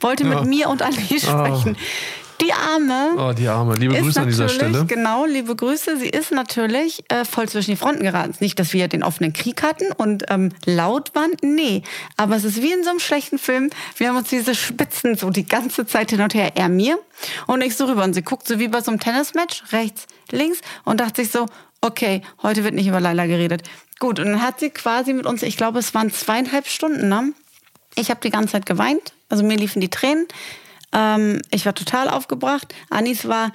wollte 0.00 0.24
mit 0.24 0.38
Ja. 0.38 0.44
mir 0.44 0.68
und 0.68 0.82
Ali 0.82 1.20
sprechen. 1.20 1.76
Die 2.40 2.52
Arme 2.52 3.16
Oh, 3.16 3.32
die 3.32 3.48
Arme. 3.48 3.74
Liebe 3.74 3.94
Grüße 3.94 4.20
an 4.20 4.28
dieser 4.28 4.48
Stelle. 4.48 4.84
Genau, 4.86 5.26
liebe 5.26 5.56
Grüße. 5.56 5.96
Sie 5.96 6.08
ist 6.08 6.30
natürlich 6.30 7.04
äh, 7.08 7.24
voll 7.24 7.48
zwischen 7.48 7.72
die 7.72 7.76
Fronten 7.76 8.02
geraten. 8.02 8.34
Nicht, 8.40 8.58
dass 8.60 8.72
wir 8.72 8.86
den 8.86 9.02
offenen 9.02 9.32
Krieg 9.32 9.62
hatten 9.62 9.90
und 9.92 10.24
ähm, 10.28 10.50
laut 10.64 11.14
waren, 11.14 11.32
nee. 11.42 11.82
Aber 12.16 12.36
es 12.36 12.44
ist 12.44 12.62
wie 12.62 12.72
in 12.72 12.84
so 12.84 12.90
einem 12.90 13.00
schlechten 13.00 13.38
Film. 13.38 13.70
Wir 13.96 14.08
haben 14.08 14.16
uns 14.16 14.28
diese 14.28 14.54
Spitzen 14.54 15.16
so 15.16 15.30
die 15.30 15.46
ganze 15.46 15.86
Zeit 15.86 16.10
hin 16.10 16.20
und 16.20 16.34
her. 16.34 16.52
Er 16.54 16.68
mir 16.68 16.98
und 17.46 17.60
ich 17.62 17.76
so 17.76 17.86
rüber. 17.86 18.04
Und 18.04 18.14
sie 18.14 18.22
guckt 18.22 18.46
so 18.46 18.58
wie 18.58 18.68
bei 18.68 18.80
so 18.80 18.92
einem 18.92 19.00
Tennismatch, 19.00 19.64
rechts, 19.72 20.06
links 20.30 20.60
und 20.84 21.00
dachte 21.00 21.22
sich 21.22 21.32
so, 21.32 21.46
okay, 21.80 22.22
heute 22.42 22.62
wird 22.62 22.74
nicht 22.74 22.86
über 22.86 23.00
Laila 23.00 23.26
geredet. 23.26 23.62
Gut, 23.98 24.20
und 24.20 24.26
dann 24.26 24.42
hat 24.42 24.60
sie 24.60 24.70
quasi 24.70 25.12
mit 25.12 25.26
uns, 25.26 25.42
ich 25.42 25.56
glaube, 25.56 25.80
es 25.80 25.92
waren 25.94 26.12
zweieinhalb 26.12 26.68
Stunden, 26.68 27.08
ne? 27.08 27.32
Ich 27.96 28.10
habe 28.10 28.20
die 28.22 28.30
ganze 28.30 28.52
Zeit 28.52 28.66
geweint, 28.66 29.12
also 29.28 29.42
mir 29.42 29.56
liefen 29.56 29.80
die 29.80 29.88
Tränen. 29.88 30.28
Ähm, 30.92 31.40
ich 31.50 31.66
war 31.66 31.74
total 31.74 32.08
aufgebracht. 32.08 32.74
Anis 32.90 33.26
war 33.28 33.52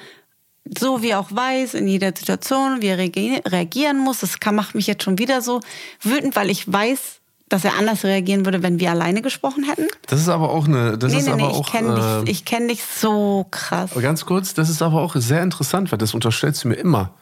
so 0.80 1.02
wie 1.02 1.10
er 1.10 1.20
auch 1.20 1.30
weiß, 1.32 1.74
in 1.74 1.88
jeder 1.90 2.14
Situation, 2.16 2.82
wie 2.82 2.88
er 2.88 2.98
reagi- 2.98 3.46
reagieren 3.50 3.98
muss. 4.00 4.22
Das 4.22 4.40
kann, 4.40 4.56
macht 4.56 4.76
mich 4.76 4.88
jetzt 4.88 5.04
schon 5.04 5.18
wieder 5.18 5.42
so 5.42 5.60
wütend, 6.02 6.36
weil 6.38 6.50
ich 6.50 6.72
weiß, 6.72 7.20
dass 7.50 7.66
er 7.66 7.76
anders 7.78 8.04
reagieren 8.06 8.46
würde, 8.46 8.64
wenn 8.64 8.80
wir 8.80 8.90
alleine 8.92 9.22
gesprochen 9.22 9.66
hätten. 9.66 9.88
Das 10.08 10.22
ist 10.22 10.30
aber 10.30 10.50
auch 10.52 10.66
eine. 10.66 10.98
Das 10.98 11.12
nee, 11.12 11.18
ist 11.20 11.26
nee, 11.26 11.32
aber 11.32 11.42
nee, 11.42 11.48
auch. 11.48 11.66
ich 11.68 11.72
kenne 11.72 12.20
äh, 12.22 12.26
dich, 12.26 12.32
ich 12.40 12.46
kenn 12.46 12.68
dich 12.70 12.82
so 12.84 13.46
krass. 13.52 13.92
Ganz 14.02 14.26
kurz, 14.26 14.54
das 14.54 14.70
ist 14.70 14.82
aber 14.82 15.02
auch 15.02 15.16
sehr 15.18 15.44
interessant, 15.44 15.92
weil 15.92 15.98
das 16.00 16.14
unterstellst 16.14 16.64
du 16.64 16.70
mir 16.70 16.76
immer. 16.76 17.14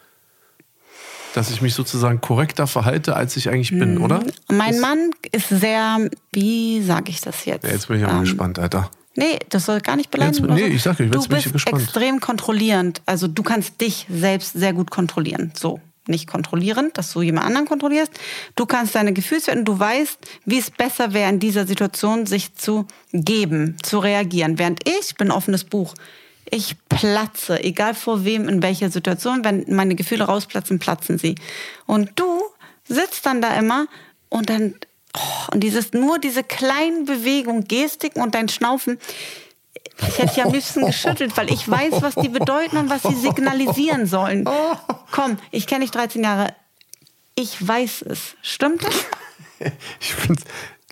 Dass 1.34 1.50
ich 1.50 1.62
mich 1.62 1.74
sozusagen 1.74 2.20
korrekter 2.20 2.68
verhalte, 2.68 3.16
als 3.16 3.38
ich 3.38 3.50
eigentlich 3.50 3.72
bin, 3.72 3.96
Mhm. 3.96 4.04
oder? 4.04 4.22
Mein 4.50 4.80
Mann 4.82 5.12
ist 5.32 5.48
sehr, 5.50 6.10
wie 6.34 6.82
sage 6.84 7.10
ich 7.10 7.22
das 7.22 7.46
jetzt? 7.46 7.64
Ja, 7.66 7.72
jetzt 7.72 7.88
bin 7.88 7.98
ich 7.98 8.04
aber 8.04 8.14
Ähm, 8.16 8.20
gespannt, 8.22 8.60
Alter. 8.60 8.92
Nee, 9.16 9.40
das 9.50 9.66
soll 9.66 9.82
gar 9.82 9.96
nicht 9.98 10.10
beleidigen. 10.10 10.48
Jetzt- 10.50 10.56
nee, 10.70 10.74
ich 10.76 10.82
sag 10.82 11.00
jetzt 11.00 11.14
du 11.14 11.28
bin 11.28 11.38
ich 11.38 11.44
bist 11.44 11.54
gespannt. 11.54 11.84
extrem 11.84 12.20
kontrollierend. 12.20 13.02
Also 13.06 13.28
du 13.28 13.44
kannst 13.44 13.82
dich 13.82 14.06
selbst 14.10 14.54
sehr 14.54 14.72
gut 14.74 14.90
kontrollieren. 14.90 15.52
So, 15.60 15.82
nicht 16.08 16.28
kontrollierend, 16.28 16.98
dass 16.98 17.12
du 17.12 17.22
jemand 17.22 17.46
anderen 17.48 17.68
kontrollierst. 17.68 18.12
Du 18.56 18.66
kannst 18.66 18.96
deine 18.96 19.12
Gefühlswerte, 19.14 19.64
du 19.64 19.78
weißt, 19.78 20.18
wie 20.46 20.58
es 20.60 20.72
besser 20.72 21.14
wäre, 21.14 21.30
in 21.30 21.40
dieser 21.40 21.68
Situation 21.68 22.26
sich 22.26 22.56
zu 22.56 22.88
geben, 23.12 23.76
zu 23.84 24.00
reagieren. 24.00 24.58
Während 24.58 24.88
ich 24.88 25.16
bin 25.16 25.28
ein 25.28 25.32
offenes 25.32 25.66
Buch. 25.66 25.94
Ich 26.50 26.76
platze, 26.90 27.64
egal 27.64 27.94
vor 27.96 28.26
wem, 28.26 28.48
in 28.50 28.62
welcher 28.64 28.90
Situation. 28.90 29.44
Wenn 29.44 29.66
meine 29.70 29.96
Gefühle 29.96 30.24
rausplatzen, 30.24 30.80
platzen 30.80 31.18
sie. 31.18 31.36
Und 31.86 32.12
du 32.16 32.42
sitzt 32.88 33.26
dann 33.26 33.42
da 33.42 33.54
immer 33.58 33.88
und 34.30 34.50
dann 34.50 34.76
Und 35.52 35.62
dieses, 35.62 35.94
nur 35.94 36.20
diese 36.20 36.44
kleinen 36.44 37.06
Bewegungen, 37.06 37.68
Gestiken 37.68 38.22
und 38.22 38.36
dein 38.36 38.50
Schnaufen, 38.50 39.00
ich 40.08 40.18
hätte 40.18 40.34
dich 40.34 40.44
am 40.44 40.52
liebsten 40.52 40.86
geschüttelt, 40.86 41.36
weil 41.38 41.52
ich 41.52 41.70
weiß, 41.70 42.02
was 42.02 42.16
die 42.16 42.30
bedeuten 42.30 42.78
und 42.78 42.90
was 42.90 43.04
sie 43.04 43.16
signalisieren 43.16 44.06
sollen. 44.06 44.48
Komm, 45.12 45.38
ich 45.52 45.68
kenne 45.68 45.82
dich 45.82 45.92
13 45.92 46.24
Jahre. 46.24 46.56
Ich 47.36 47.66
weiß 47.66 48.04
es. 48.04 48.36
Stimmt 48.42 48.84
das? 48.84 48.94
Ich 50.00 50.16
finde. 50.16 50.42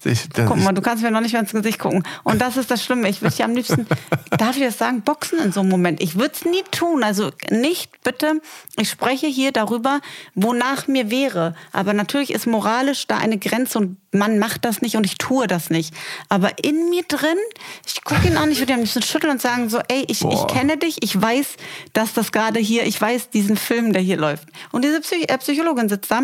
Ich, 0.05 0.29
Guck 0.33 0.57
mal, 0.57 0.71
du 0.71 0.81
kannst 0.81 1.03
mir 1.03 1.11
noch 1.11 1.21
nicht 1.21 1.33
mehr 1.33 1.41
ins 1.41 1.51
Gesicht 1.51 1.79
gucken. 1.79 2.03
Und 2.23 2.41
das 2.41 2.57
ist 2.57 2.71
das 2.71 2.83
Schlimme. 2.83 3.09
Ich 3.09 3.21
würde 3.21 3.35
dich 3.35 3.43
am 3.43 3.55
liebsten, 3.55 3.87
darf 4.37 4.55
ich 4.55 4.63
das 4.63 4.77
sagen, 4.77 5.01
boxen 5.01 5.39
in 5.39 5.51
so 5.51 5.59
einem 5.61 5.69
Moment. 5.69 6.01
Ich 6.01 6.15
würde 6.15 6.31
es 6.33 6.45
nie 6.45 6.63
tun. 6.71 7.03
Also 7.03 7.31
nicht, 7.49 8.01
bitte. 8.03 8.41
Ich 8.77 8.89
spreche 8.89 9.27
hier 9.27 9.51
darüber, 9.51 9.99
wonach 10.35 10.87
mir 10.87 11.11
wäre. 11.11 11.55
Aber 11.71 11.93
natürlich 11.93 12.31
ist 12.31 12.47
moralisch 12.47 13.07
da 13.07 13.17
eine 13.17 13.37
Grenze 13.37 13.79
und 13.79 13.97
man 14.11 14.39
macht 14.39 14.65
das 14.65 14.81
nicht 14.81 14.95
und 14.95 15.05
ich 15.05 15.17
tue 15.17 15.47
das 15.47 15.69
nicht. 15.69 15.93
Aber 16.29 16.51
in 16.63 16.89
mir 16.89 17.03
drin, 17.03 17.37
ich 17.85 18.03
gucke 18.03 18.27
ihn 18.27 18.37
an, 18.37 18.51
ich 18.51 18.59
würde 18.59 18.73
ihn 18.73 18.79
am 18.79 18.81
liebsten 18.81 19.03
schütteln 19.03 19.33
und 19.33 19.41
sagen 19.41 19.69
so, 19.69 19.79
ey, 19.87 20.03
ich, 20.07 20.23
ich 20.23 20.47
kenne 20.47 20.77
dich, 20.77 21.03
ich 21.03 21.19
weiß, 21.19 21.55
dass 21.93 22.13
das 22.13 22.31
gerade 22.31 22.59
hier, 22.59 22.85
ich 22.85 22.99
weiß 22.99 23.29
diesen 23.29 23.57
Film, 23.57 23.93
der 23.93 24.01
hier 24.01 24.17
läuft. 24.17 24.47
Und 24.71 24.83
diese 24.83 25.01
Psych 25.01 25.29
äh, 25.29 25.37
Psychologin 25.37 25.89
sitzt 25.89 26.09
da 26.09 26.21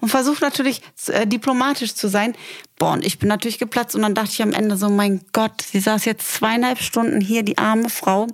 und 0.00 0.08
versucht 0.08 0.42
natürlich 0.42 0.82
äh, 1.08 1.26
diplomatisch 1.26 1.94
zu 1.94 2.08
sein. 2.08 2.34
Boah, 2.78 2.92
und 2.92 3.04
ich 3.04 3.18
bin 3.18 3.28
natürlich 3.28 3.58
geplatzt. 3.58 3.94
Und 3.94 4.02
dann 4.02 4.14
dachte 4.14 4.30
ich 4.32 4.42
am 4.42 4.52
Ende 4.52 4.76
so, 4.76 4.88
mein 4.88 5.20
Gott, 5.32 5.62
sie 5.62 5.80
saß 5.80 6.04
jetzt 6.04 6.32
zweieinhalb 6.32 6.78
Stunden 6.78 7.20
hier, 7.20 7.42
die 7.42 7.58
arme 7.58 7.88
Frau, 7.88 8.26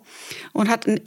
und 0.53 0.68
hat 0.68 0.86
ein 0.86 1.01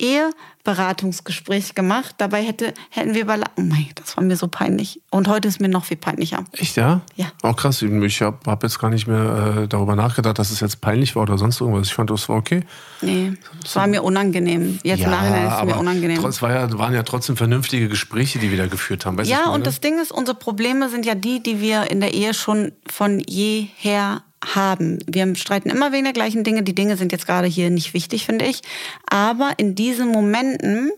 Eheberatungsgespräch 0.65 1.75
gemacht. 1.75 2.15
Dabei 2.17 2.41
hätte, 2.41 2.73
hätten 2.89 3.13
wir 3.13 3.21
über... 3.21 3.37
Oh 3.57 3.61
mein, 3.61 3.89
das 3.95 4.15
war 4.15 4.23
mir 4.23 4.35
so 4.35 4.47
peinlich. 4.47 5.01
Und 5.09 5.27
heute 5.27 5.47
ist 5.47 5.59
mir 5.59 5.67
noch 5.67 5.85
viel 5.85 5.97
peinlicher. 5.97 6.45
Echt, 6.53 6.77
ja? 6.77 7.01
Ja. 7.15 7.27
Auch 7.41 7.55
krass. 7.55 7.81
Ich 7.81 8.21
habe 8.21 8.37
hab 8.45 8.63
jetzt 8.63 8.79
gar 8.79 8.89
nicht 8.89 9.07
mehr 9.07 9.63
äh, 9.63 9.67
darüber 9.67 9.95
nachgedacht, 9.95 10.39
dass 10.39 10.51
es 10.51 10.61
jetzt 10.61 10.81
peinlich 10.81 11.15
war 11.15 11.23
oder 11.23 11.37
sonst 11.37 11.59
irgendwas. 11.59 11.87
Ich 11.87 11.93
fand, 11.93 12.09
das 12.09 12.29
war 12.29 12.37
okay. 12.37 12.63
Nee, 13.01 13.33
es 13.63 13.75
war 13.75 13.87
mir 13.87 14.03
unangenehm. 14.03 14.79
Jetzt 14.83 15.03
im 15.03 15.11
Nachhinein 15.11 15.47
ist 15.47 15.57
es 15.59 15.65
mir 15.65 15.77
unangenehm. 15.77 16.23
Es 16.25 16.41
war 16.41 16.51
ja, 16.51 16.77
waren 16.77 16.93
ja 16.93 17.03
trotzdem 17.03 17.35
vernünftige 17.35 17.89
Gespräche, 17.89 18.39
die 18.39 18.49
wir 18.49 18.57
da 18.57 18.67
geführt 18.67 19.05
haben. 19.05 19.17
Weißt 19.17 19.29
Ja, 19.29 19.49
und 19.49 19.67
das 19.67 19.81
Ding 19.81 19.99
ist, 19.99 20.11
unsere 20.11 20.37
Probleme 20.37 20.89
sind 20.89 21.05
ja 21.05 21.15
die, 21.15 21.43
die 21.43 21.59
wir 21.59 21.91
in 21.91 21.99
der 21.99 22.13
Ehe 22.13 22.33
schon 22.33 22.71
von 22.87 23.19
jeher 23.19 24.23
haben. 24.55 24.99
Wir 25.07 25.35
streiten 25.35 25.69
immer 25.69 25.91
wegen 25.91 26.03
der 26.03 26.13
gleichen 26.13 26.43
Dinge. 26.43 26.63
Die 26.63 26.75
Dinge 26.75 26.97
sind 26.97 27.11
jetzt 27.11 27.25
gerade 27.27 27.47
hier 27.47 27.69
nicht 27.69 27.93
wichtig, 27.93 28.25
finde 28.25 28.45
ich. 28.45 28.61
Aber 29.09 29.53
in 29.57 29.75
diesen 29.75 30.09
Momenten, 30.09 30.91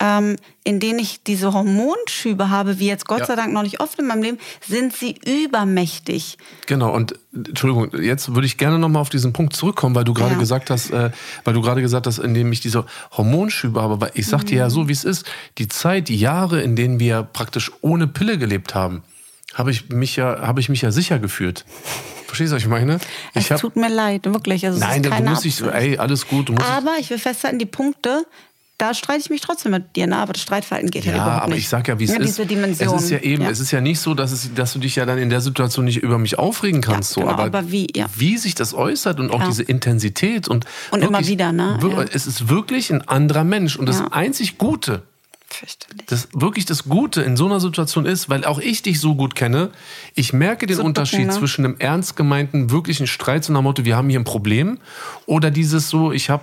ähm, 0.00 0.36
in 0.64 0.80
denen 0.80 0.98
ich 0.98 1.22
diese 1.22 1.52
Hormonschübe 1.52 2.50
habe, 2.50 2.80
wie 2.80 2.86
jetzt 2.88 3.06
Gott 3.06 3.20
Ja. 3.20 3.26
sei 3.26 3.36
Dank 3.36 3.52
noch 3.52 3.62
nicht 3.62 3.80
oft 3.80 3.98
in 4.00 4.06
meinem 4.06 4.22
Leben, 4.22 4.38
sind 4.66 4.92
sie 4.94 5.14
übermächtig. 5.24 6.36
Genau, 6.66 6.92
und 6.92 7.14
Entschuldigung, 7.32 7.90
jetzt 8.02 8.34
würde 8.34 8.46
ich 8.46 8.58
gerne 8.58 8.78
nochmal 8.78 9.02
auf 9.02 9.08
diesen 9.08 9.32
Punkt 9.32 9.54
zurückkommen, 9.54 9.94
weil 9.94 10.04
du 10.04 10.12
gerade 10.12 10.32
Ja. 10.34 10.38
gesagt 10.38 10.68
hast, 10.70 10.90
äh, 10.90 11.10
weil 11.44 11.54
du 11.54 11.60
gerade 11.62 11.80
gesagt 11.80 12.06
hast, 12.08 12.18
indem 12.18 12.50
ich 12.52 12.60
diese 12.60 12.84
Hormonschübe 13.16 13.80
habe, 13.80 14.00
weil 14.00 14.10
ich 14.14 14.26
sag 14.26 14.44
dir 14.44 14.58
ja 14.58 14.70
so, 14.70 14.88
wie 14.88 14.92
es 14.92 15.04
ist, 15.04 15.26
die 15.58 15.68
Zeit, 15.68 16.08
die 16.08 16.16
Jahre, 16.16 16.60
in 16.60 16.74
denen 16.76 16.98
wir 16.98 17.22
praktisch 17.22 17.70
ohne 17.80 18.06
Pille 18.08 18.36
gelebt 18.36 18.74
haben, 18.74 19.02
habe 19.54 19.70
ich 19.70 19.88
mich 19.88 20.16
ja, 20.16 20.40
habe 20.40 20.60
ich 20.60 20.68
mich 20.68 20.82
ja 20.82 20.90
sicher 20.90 21.18
gefühlt. 21.18 21.64
Verstehst 22.26 22.52
du, 22.52 22.56
was 22.56 22.62
ich 22.62 22.68
meine? 22.68 22.98
Es 23.32 23.44
Ich 23.44 23.52
hab, 23.52 23.60
tut 23.60 23.76
mir 23.76 23.88
leid, 23.88 24.24
wirklich. 24.24 24.66
Also 24.66 24.76
es 24.78 24.84
nein, 24.84 25.04
ist 25.04 25.10
du 25.12 25.22
musst 25.22 25.42
so, 25.58 25.66
Absicht. 25.66 25.90
ey, 25.92 25.98
alles 25.98 26.26
gut, 26.26 26.50
Aber 26.60 26.96
ich 26.98 27.08
will 27.10 27.18
festhalten, 27.18 27.58
die 27.58 27.66
Punkte 27.66 28.26
da 28.78 28.92
streite 28.92 29.20
ich 29.20 29.30
mich 29.30 29.40
trotzdem 29.40 29.70
mit 29.72 29.94
dir, 29.94 30.06
ne? 30.06 30.16
aber 30.16 30.32
das 30.32 30.42
Streitverhalten 30.42 30.90
geht 30.90 31.04
ja, 31.04 31.12
halt 31.12 31.22
überhaupt 31.22 31.42
aber 31.44 31.54
nicht. 31.54 31.62
ich 31.62 31.68
sag 31.68 31.86
ja, 31.86 31.98
wie 31.98 32.04
es 32.04 32.10
ja, 32.10 32.16
ist. 32.16 32.26
Diese 32.26 32.46
Dimension. 32.46 32.96
Es 32.96 33.04
ist 33.04 33.10
ja 33.10 33.18
eben, 33.20 33.44
ja. 33.44 33.50
es 33.50 33.60
ist 33.60 33.70
ja 33.70 33.80
nicht 33.80 34.00
so, 34.00 34.14
dass, 34.14 34.32
es, 34.32 34.52
dass 34.52 34.72
du 34.72 34.80
dich 34.80 34.96
ja 34.96 35.06
dann 35.06 35.18
in 35.18 35.30
der 35.30 35.40
Situation 35.40 35.84
nicht 35.84 35.98
über 36.02 36.18
mich 36.18 36.38
aufregen 36.38 36.80
kannst. 36.80 37.12
Ja, 37.12 37.14
so. 37.14 37.20
genau, 37.20 37.32
aber, 37.32 37.44
aber 37.44 37.70
wie, 37.70 37.86
ja. 37.94 38.06
wie 38.16 38.36
sich 38.36 38.54
das 38.56 38.74
äußert 38.74 39.20
und 39.20 39.30
auch 39.30 39.40
Ja. 39.40 39.46
diese 39.46 39.62
Intensität 39.62 40.48
und, 40.48 40.64
Und 40.90 41.02
immer 41.02 41.24
wieder, 41.26 41.52
ne? 41.52 41.78
Ja. 41.80 42.02
Es 42.12 42.26
ist 42.26 42.48
wirklich 42.48 42.92
ein 42.92 43.06
anderer 43.06 43.44
Mensch. 43.44 43.76
Und 43.76 43.86
das 43.88 44.00
Ja. 44.00 44.08
einzig 44.10 44.58
Gute, 44.58 45.02
Fürchterlich. 45.58 46.06
das 46.06 46.28
wirklich 46.32 46.64
das 46.66 46.84
Gute 46.84 47.22
in 47.22 47.36
so 47.36 47.46
einer 47.46 47.60
Situation 47.60 48.06
ist, 48.06 48.28
weil 48.28 48.44
auch 48.44 48.58
ich 48.58 48.82
dich 48.82 49.00
so 49.00 49.14
gut 49.14 49.34
kenne, 49.34 49.70
ich 50.14 50.32
merke 50.32 50.66
den 50.66 50.76
So 50.76 50.82
Unterschied 50.84 51.20
gucken, 51.20 51.34
ne? 51.34 51.38
zwischen 51.38 51.64
einem 51.64 51.76
ernst 51.78 52.16
gemeinten, 52.16 52.70
wirklichen 52.70 53.06
Streit, 53.06 53.48
nach 53.48 53.60
dem 53.60 53.64
Motto, 53.64 53.84
wir 53.84 53.96
haben 53.96 54.08
hier 54.08 54.20
ein 54.20 54.24
Problem, 54.24 54.78
oder 55.26 55.50
dieses 55.50 55.88
so, 55.90 56.12
ich 56.12 56.30
habe 56.30 56.42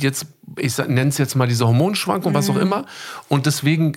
jetzt, 0.00 0.26
ich 0.56 0.76
nenne 0.78 1.08
es 1.08 1.18
jetzt 1.18 1.34
mal 1.36 1.46
diese 1.48 1.66
Hormonschwankung, 1.66 2.34
was 2.34 2.48
auch 2.50 2.54
Mhm. 2.56 2.60
immer, 2.62 2.86
und 3.28 3.46
deswegen 3.46 3.92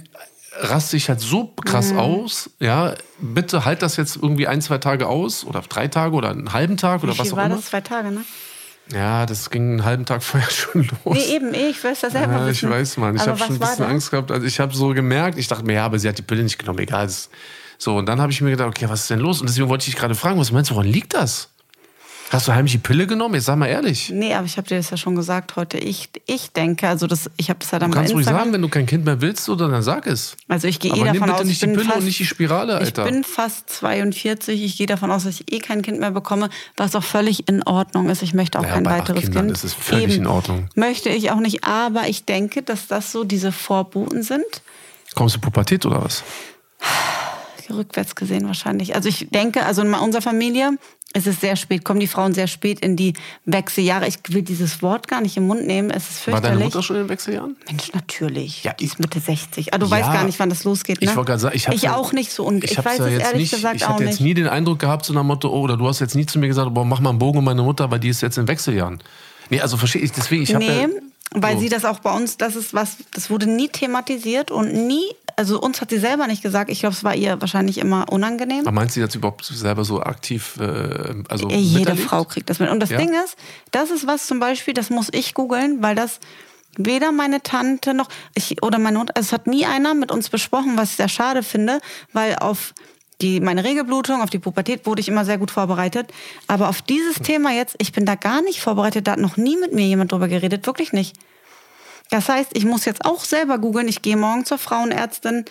raste 0.60 0.98
ich 0.98 1.08
halt 1.10 1.22
so 1.22 1.48
krass 1.66 1.94
Mhm. 1.94 2.00
aus, 2.00 2.50
ja, 2.60 2.94
bitte 3.20 3.64
halt 3.66 3.82
das 3.82 3.96
jetzt 3.98 4.18
irgendwie 4.18 4.48
ein, 4.48 4.62
zwei 4.62 4.78
Tage 4.78 5.08
aus, 5.08 5.46
oder 5.46 5.62
drei 5.62 5.88
Tage, 5.88 6.14
oder 6.16 6.30
einen 6.30 6.52
halben 6.54 6.78
Tag, 6.78 7.04
oder 7.04 7.14
Wie 7.16 7.20
was 7.20 7.32
auch 7.34 7.38
war 7.38 7.46
immer. 7.46 7.56
das? 7.56 7.66
Zwei 7.66 7.82
Tage, 7.82 8.12
ne? 8.12 8.22
Ja, 8.94 9.26
das 9.26 9.50
ging 9.50 9.72
einen 9.72 9.86
halben 9.86 10.06
Tag 10.06 10.22
vorher 10.24 10.50
schon 10.50 10.84
los. 11.04 11.16
Nee, 11.18 11.36
eben, 11.36 11.54
ich 11.54 11.84
es 11.84 12.02
ja 12.02 12.10
selber 12.10 12.34
Ja, 12.34 12.48
ich 12.50 12.68
weiß, 12.68 12.98
Mann. 12.98 13.16
Ich 13.16 13.22
habe 13.28 13.38
schon 13.38 13.54
ein 13.54 13.60
bisschen? 13.60 13.86
Angst 13.86 14.12
gehabt. 14.12 14.32
Also 14.32 14.46
ich 14.46 14.60
habe 14.60 14.76
so 14.76 14.90
gemerkt, 14.90 15.38
ich 15.38 15.48
dachte 15.48 15.66
mir, 15.66 15.74
ja, 15.74 15.86
aber 15.86 16.00
sie 16.00 16.08
hat 16.10 16.18
die 16.18 16.22
Pille 16.24 16.44
nicht 16.44 16.58
genommen, 16.60 16.80
egal. 16.80 17.06
Das- 17.06 17.30
So, 17.78 17.98
und 17.98 18.06
dann 18.08 18.20
habe 18.22 18.32
ich 18.32 18.42
mir 18.42 18.52
gedacht, 18.52 18.68
okay, 18.70 18.88
was 18.90 19.02
ist 19.02 19.10
denn 19.10 19.20
los? 19.20 19.42
Und 19.42 19.50
deswegen 19.50 19.70
wollte 19.70 19.84
ich 19.84 19.94
dich 19.94 20.00
gerade 20.00 20.14
fragen, 20.16 20.40
was 20.40 20.52
meinst 20.52 20.70
du, 20.72 20.76
woran 20.76 20.88
liegt 20.88 21.14
das? 21.14 21.50
Hast 22.32 22.48
du 22.48 22.54
heimlich 22.54 22.72
die 22.72 22.78
Pille 22.78 23.08
genommen? 23.08 23.36
Jetzt 23.36 23.46
sag 23.46 23.58
mal 23.58 23.68
ehrlich. 23.68 24.10
Nee, 24.10 24.34
aber 24.34 24.46
ich 24.46 24.56
habe 24.56 24.66
dir 24.66 24.78
das 24.78 24.90
ja 24.90 24.96
schon 24.96 25.16
gesagt 25.16 25.58
heute. 25.58 25.78
Ich, 25.78 26.10
ich 26.28 26.52
denke, 26.54 26.88
also 26.88 27.06
das, 27.06 27.30
ich 27.36 27.50
habe 27.50 27.60
das 27.60 27.72
ja 27.72 27.80
dann 27.80 27.92
Du 27.92 27.96
bei 27.96 28.00
kannst 28.02 28.14
ruhig 28.14 28.22
Instagram. 28.22 28.42
sagen, 28.44 28.54
wenn 28.54 28.62
du 28.62 28.70
kein 28.70 28.86
Kind 28.86 29.04
mehr 29.04 29.20
willst, 29.20 29.50
oder 29.50 29.68
dann 29.68 29.84
sag 29.84 30.08
es. 30.08 30.38
Also 30.48 30.70
ich 30.70 30.80
gehe 30.80 30.94
eh 30.94 31.04
davon 31.04 31.20
bitte 31.20 31.34
aus, 31.36 31.44
nicht 31.44 31.52
ich 31.56 31.60
die 31.60 31.66
bin 31.66 31.76
Pille 31.76 31.86
fast, 31.88 31.98
und 32.00 32.06
nicht 32.06 32.20
die 32.20 32.26
Spirale, 32.26 32.78
Alter. 32.78 33.06
Ich 33.06 33.12
bin 33.12 33.24
fast 33.26 33.70
42. 33.72 34.64
Ich 34.64 34.78
gehe 34.78 34.88
davon 34.88 35.12
aus, 35.12 35.26
dass 35.26 35.42
ich 35.42 35.52
eh 35.52 35.60
kein 35.60 35.82
Kind 35.82 36.00
mehr 36.00 36.12
bekomme, 36.12 36.50
was 36.78 36.96
auch 36.96 37.04
völlig 37.04 37.50
in 37.50 37.64
Ordnung 37.64 38.10
ist. 38.10 38.22
Ich 38.22 38.34
möchte 38.34 38.60
auch 38.60 38.64
Ja, 38.64 38.70
kein 38.76 38.84
bei 38.84 39.00
weiteres 39.00 39.24
Kindern 39.24 39.48
Kind. 39.48 39.58
ist 39.58 39.66
es 39.66 39.74
völlig 39.74 40.16
in 40.16 40.26
Ordnung. 40.26 40.70
Möchte 40.76 41.10
ich 41.10 41.32
auch 41.32 41.40
nicht, 41.42 41.66
aber 41.66 42.08
ich 42.08 42.24
denke, 42.24 42.62
dass 42.62 42.88
das 42.88 43.12
so 43.12 43.26
diese 43.26 43.52
Vorboten 43.52 44.24
sind. 44.24 44.46
Kommst 45.16 45.36
du 45.36 45.40
Pubertät 45.42 45.86
oder 45.86 46.02
was? 46.02 46.24
Rückwärts 47.70 48.16
gesehen 48.16 48.48
wahrscheinlich. 48.48 48.96
Also 48.96 49.08
ich 49.10 49.30
denke, 49.30 49.66
also 49.66 49.82
in 49.82 49.94
unserer 49.94 50.22
Familie 50.22 50.72
ist 51.14 51.28
es 51.28 51.42
sehr 51.42 51.56
spät, 51.56 51.84
kommen 51.84 52.00
die 52.00 52.08
Frauen 52.08 52.34
sehr 52.34 52.48
spät 52.48 52.80
in 52.80 52.96
die 52.96 53.14
Wechseljahre. 53.46 54.08
Ich 54.08 54.20
will 54.30 54.42
dieses 54.44 54.82
Wort 54.82 55.08
gar 55.08 55.20
nicht 55.22 55.36
im 55.38 55.46
Mund 55.48 55.68
nehmen. 55.68 55.90
Es 55.92 56.10
ist 56.10 56.28
War 56.28 56.36
fürchterlich. 56.36 56.52
deine 56.54 56.64
Mutter 56.66 56.84
schon 56.84 56.96
in 56.96 57.04
den 57.04 57.10
Wechseljahren? 57.10 57.58
Mensch, 57.68 57.92
natürlich. 57.94 58.64
Ja, 58.64 58.74
die 58.74 58.86
ist 58.86 59.00
Mitte 59.00 59.20
60. 59.20 59.74
Ah, 59.74 59.78
du 59.78 59.90
weißt 59.90 60.08
Ja. 60.08 60.14
gar 60.14 60.24
nicht, 60.24 60.40
wann 60.40 60.50
das 60.50 60.64
losgeht, 60.64 61.02
ne? 61.02 61.10
Ich 61.10 61.16
wollte 61.16 61.30
gerade 61.32 61.42
sagen, 61.42 61.56
ich, 61.56 61.68
hab's 61.68 61.82
ja- 61.82 61.96
auch 61.96 62.14
nicht 62.14 62.32
so. 62.32 62.46
Und 62.46 62.64
ich, 62.64 62.78
hab's 62.78 62.86
weiß 62.88 62.98
ja 63.00 63.06
es 63.08 63.12
jetzt 63.14 63.22
ehrlich 63.24 63.42
nicht, 63.42 63.52
gesagt 63.52 63.76
ich 63.76 63.86
auch 63.86 63.90
hatte 63.90 64.04
nicht. 64.04 64.12
jetzt 64.14 64.22
nie 64.22 64.34
den 64.34 64.48
Eindruck 64.48 64.80
gehabt, 64.80 65.06
so 65.06 65.14
nach 65.14 65.24
Motto, 65.24 65.50
oh, 65.50 65.62
oder 65.62 65.76
du 65.78 65.88
hast 65.88 66.00
jetzt 66.00 66.16
nie 66.16 66.26
zu 66.26 66.40
mir 66.40 66.48
gesagt, 66.48 66.74
boah, 66.74 66.86
mach 66.86 67.00
mal 67.02 67.10
einen 67.10 67.20
Bogen 67.20 67.40
um 67.40 67.44
meine 67.46 67.62
Mutter, 67.64 67.92
weil 67.92 68.00
die 68.00 68.10
ist 68.10 68.22
jetzt 68.22 68.38
in 68.38 68.48
Wechseljahren. 68.48 69.02
Nee, 69.50 69.60
also 69.60 69.76
verstehe 69.78 70.02
ich, 70.02 70.12
deswegen, 70.14 70.44
ich 70.44 70.54
habe 70.56 70.64
nee, 70.64 70.82
ja, 70.84 70.88
weil 71.34 71.56
so. 71.56 71.62
sie 71.62 71.70
das 71.70 71.84
auch 71.86 72.00
bei 72.00 72.14
uns, 72.16 72.38
das 72.38 72.56
ist 72.56 72.74
was, 72.74 72.98
das 73.14 73.30
wurde 73.30 73.48
nie 73.48 73.68
thematisiert 73.68 74.50
und 74.52 74.74
nie, 74.88 75.04
also 75.42 75.60
uns 75.60 75.82
hat 75.82 75.90
sie 75.90 75.98
selber 75.98 76.28
nicht 76.28 76.44
gesagt. 76.44 76.70
Ich 76.70 76.82
glaube, 76.82 76.94
es 76.96 77.04
war 77.04 77.16
ihr 77.16 77.42
wahrscheinlich 77.42 77.80
immer 77.80 78.12
unangenehm. 78.12 78.62
Aber 78.62 78.72
meinst 78.72 78.96
du 78.96 79.02
das 79.02 79.16
überhaupt 79.16 79.44
selber 79.44 79.84
so 79.84 80.02
aktiv, 80.02 80.58
äh, 80.60 81.16
also 81.30 81.50
Äh, 81.50 81.56
Jede 81.56 81.80
miterlebt? 81.80 82.08
Frau 82.08 82.24
kriegt 82.26 82.48
das 82.52 82.60
mit. 82.60 82.70
Und 82.70 82.80
das 82.80 82.92
Ja? 82.92 82.98
Ding 82.98 83.10
ist, 83.26 83.36
das 83.72 83.90
ist 83.90 84.06
was 84.06 84.28
zum 84.28 84.40
Beispiel, 84.40 84.76
das 84.76 84.92
muss 84.92 85.10
ich 85.12 85.34
googeln, 85.34 85.82
weil 85.82 85.96
das 85.96 86.20
weder 86.78 87.12
meine 87.12 87.42
Tante 87.42 87.94
noch 87.96 88.08
ich 88.36 88.62
oder 88.64 88.78
meine 88.78 89.00
Mutter, 89.00 89.14
also 89.18 89.28
es 89.28 89.34
hat 89.34 89.48
nie 89.48 89.66
einer 89.66 89.94
mit 89.96 90.12
uns 90.12 90.30
besprochen, 90.30 90.78
was 90.78 90.92
ich 90.92 90.96
sehr 90.98 91.10
schade 91.10 91.42
finde, 91.44 91.80
weil 92.14 92.36
auf 92.36 92.74
die, 93.20 93.40
meine 93.40 93.64
Regelblutung, 93.64 94.22
auf 94.22 94.30
die 94.30 94.40
Pubertät 94.40 94.86
wurde 94.86 95.02
ich 95.02 95.08
immer 95.08 95.26
sehr 95.26 95.38
gut 95.38 95.52
vorbereitet. 95.52 96.12
Aber 96.48 96.70
auf 96.70 96.82
dieses 96.82 97.16
Thema 97.16 97.52
jetzt, 97.52 97.76
ich 97.80 97.92
bin 97.92 98.06
da 98.06 98.16
gar 98.16 98.42
nicht 98.42 98.62
vorbereitet, 98.62 99.08
da 99.08 99.12
hat 99.14 99.20
noch 99.20 99.38
nie 99.38 99.58
mit 99.58 99.74
mir 99.74 99.86
jemand 99.86 100.12
drüber 100.12 100.28
geredet, 100.28 100.66
wirklich 100.66 100.94
nicht. 100.94 101.16
Das 102.12 102.28
heißt, 102.28 102.52
ich 102.56 102.66
muss 102.66 102.84
jetzt 102.84 103.06
auch 103.06 103.24
selber 103.24 103.58
googeln. 103.58 103.88
Ich 103.88 104.02
gehe 104.02 104.18
morgen 104.18 104.44
zur 104.44 104.58
Frauenärztin. 104.58 105.46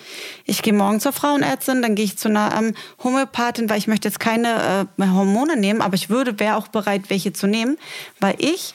Ich 0.45 0.61
gehe 0.61 0.75
morgen 0.75 1.01
zur 1.01 1.15
Frauenärztin, 1.15 1.81
dann 1.81 1.95
gehe 1.95 2.05
ich 2.05 2.19
zu 2.19 2.29
einer 2.29 2.55
ähm, 2.55 2.75
Homöopathin, 3.03 3.71
weil 3.71 3.79
ich 3.79 3.87
möchte 3.87 4.09
jetzt 4.09 4.21
keine 4.21 4.87
äh, 4.99 5.07
Hormone 5.07 5.57
nehmen, 5.57 5.81
aber 5.81 5.95
ich 5.95 6.11
würde, 6.11 6.39
wäre 6.39 6.57
auch 6.57 6.69
bereit, 6.69 7.05
welche 7.09 7.33
zu 7.33 7.47
nehmen, 7.47 7.79
weil 8.21 8.35
ich 8.37 8.75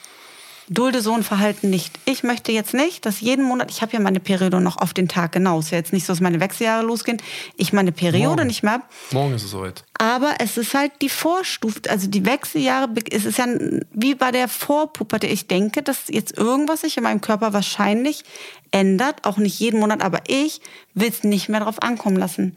dulde 0.68 1.00
so 1.00 1.14
ein 1.14 1.22
Verhalten 1.22 1.70
nicht. 1.70 1.98
Ich 2.04 2.22
möchte 2.22 2.52
jetzt 2.52 2.74
nicht, 2.74 3.06
dass 3.06 3.20
jeden 3.20 3.44
Monat, 3.44 3.70
ich 3.70 3.82
habe 3.82 3.92
ja 3.92 4.00
meine 4.00 4.20
Periode 4.20 4.60
noch 4.60 4.76
auf 4.78 4.94
den 4.94 5.08
Tag 5.08 5.32
genau. 5.32 5.58
Es 5.58 5.66
ist 5.66 5.70
ja 5.70 5.78
jetzt 5.78 5.92
nicht 5.92 6.06
so, 6.06 6.12
dass 6.12 6.20
meine 6.20 6.40
Wechseljahre 6.40 6.84
losgehen, 6.84 7.18
ich 7.56 7.72
meine 7.72 7.92
Periode 7.92 8.36
Morgen. 8.36 8.46
nicht 8.48 8.62
mehr 8.62 8.72
habe. 8.74 8.84
Morgen 9.12 9.34
ist 9.34 9.44
es 9.44 9.50
soweit. 9.50 9.84
Aber 9.98 10.34
es 10.40 10.56
ist 10.56 10.74
halt 10.74 10.92
die 11.02 11.08
Vorstufe, 11.08 11.80
also 11.88 12.08
die 12.08 12.26
Wechseljahre, 12.26 12.88
es 13.10 13.24
ist 13.24 13.38
ja 13.38 13.46
wie 13.92 14.14
bei 14.14 14.32
der 14.32 14.48
Vorpubertät. 14.48 15.30
Ich 15.30 15.46
denke, 15.46 15.82
dass 15.82 16.08
jetzt 16.08 16.36
irgendwas 16.36 16.80
sich 16.80 16.96
in 16.96 17.04
meinem 17.04 17.20
Körper 17.20 17.52
wahrscheinlich 17.52 18.24
ändert, 18.72 19.24
auch 19.24 19.36
nicht 19.36 19.58
jeden 19.60 19.80
Monat, 19.80 20.02
aber 20.02 20.20
ich 20.26 20.60
will 20.94 21.08
es 21.08 21.22
nicht 21.24 21.48
mehr 21.48 21.60
drauf 21.60 21.82
ankommen 21.82 22.16
lassen. 22.16 22.56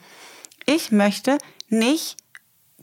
Ich 0.65 0.91
möchte 0.91 1.37
nicht 1.69 2.17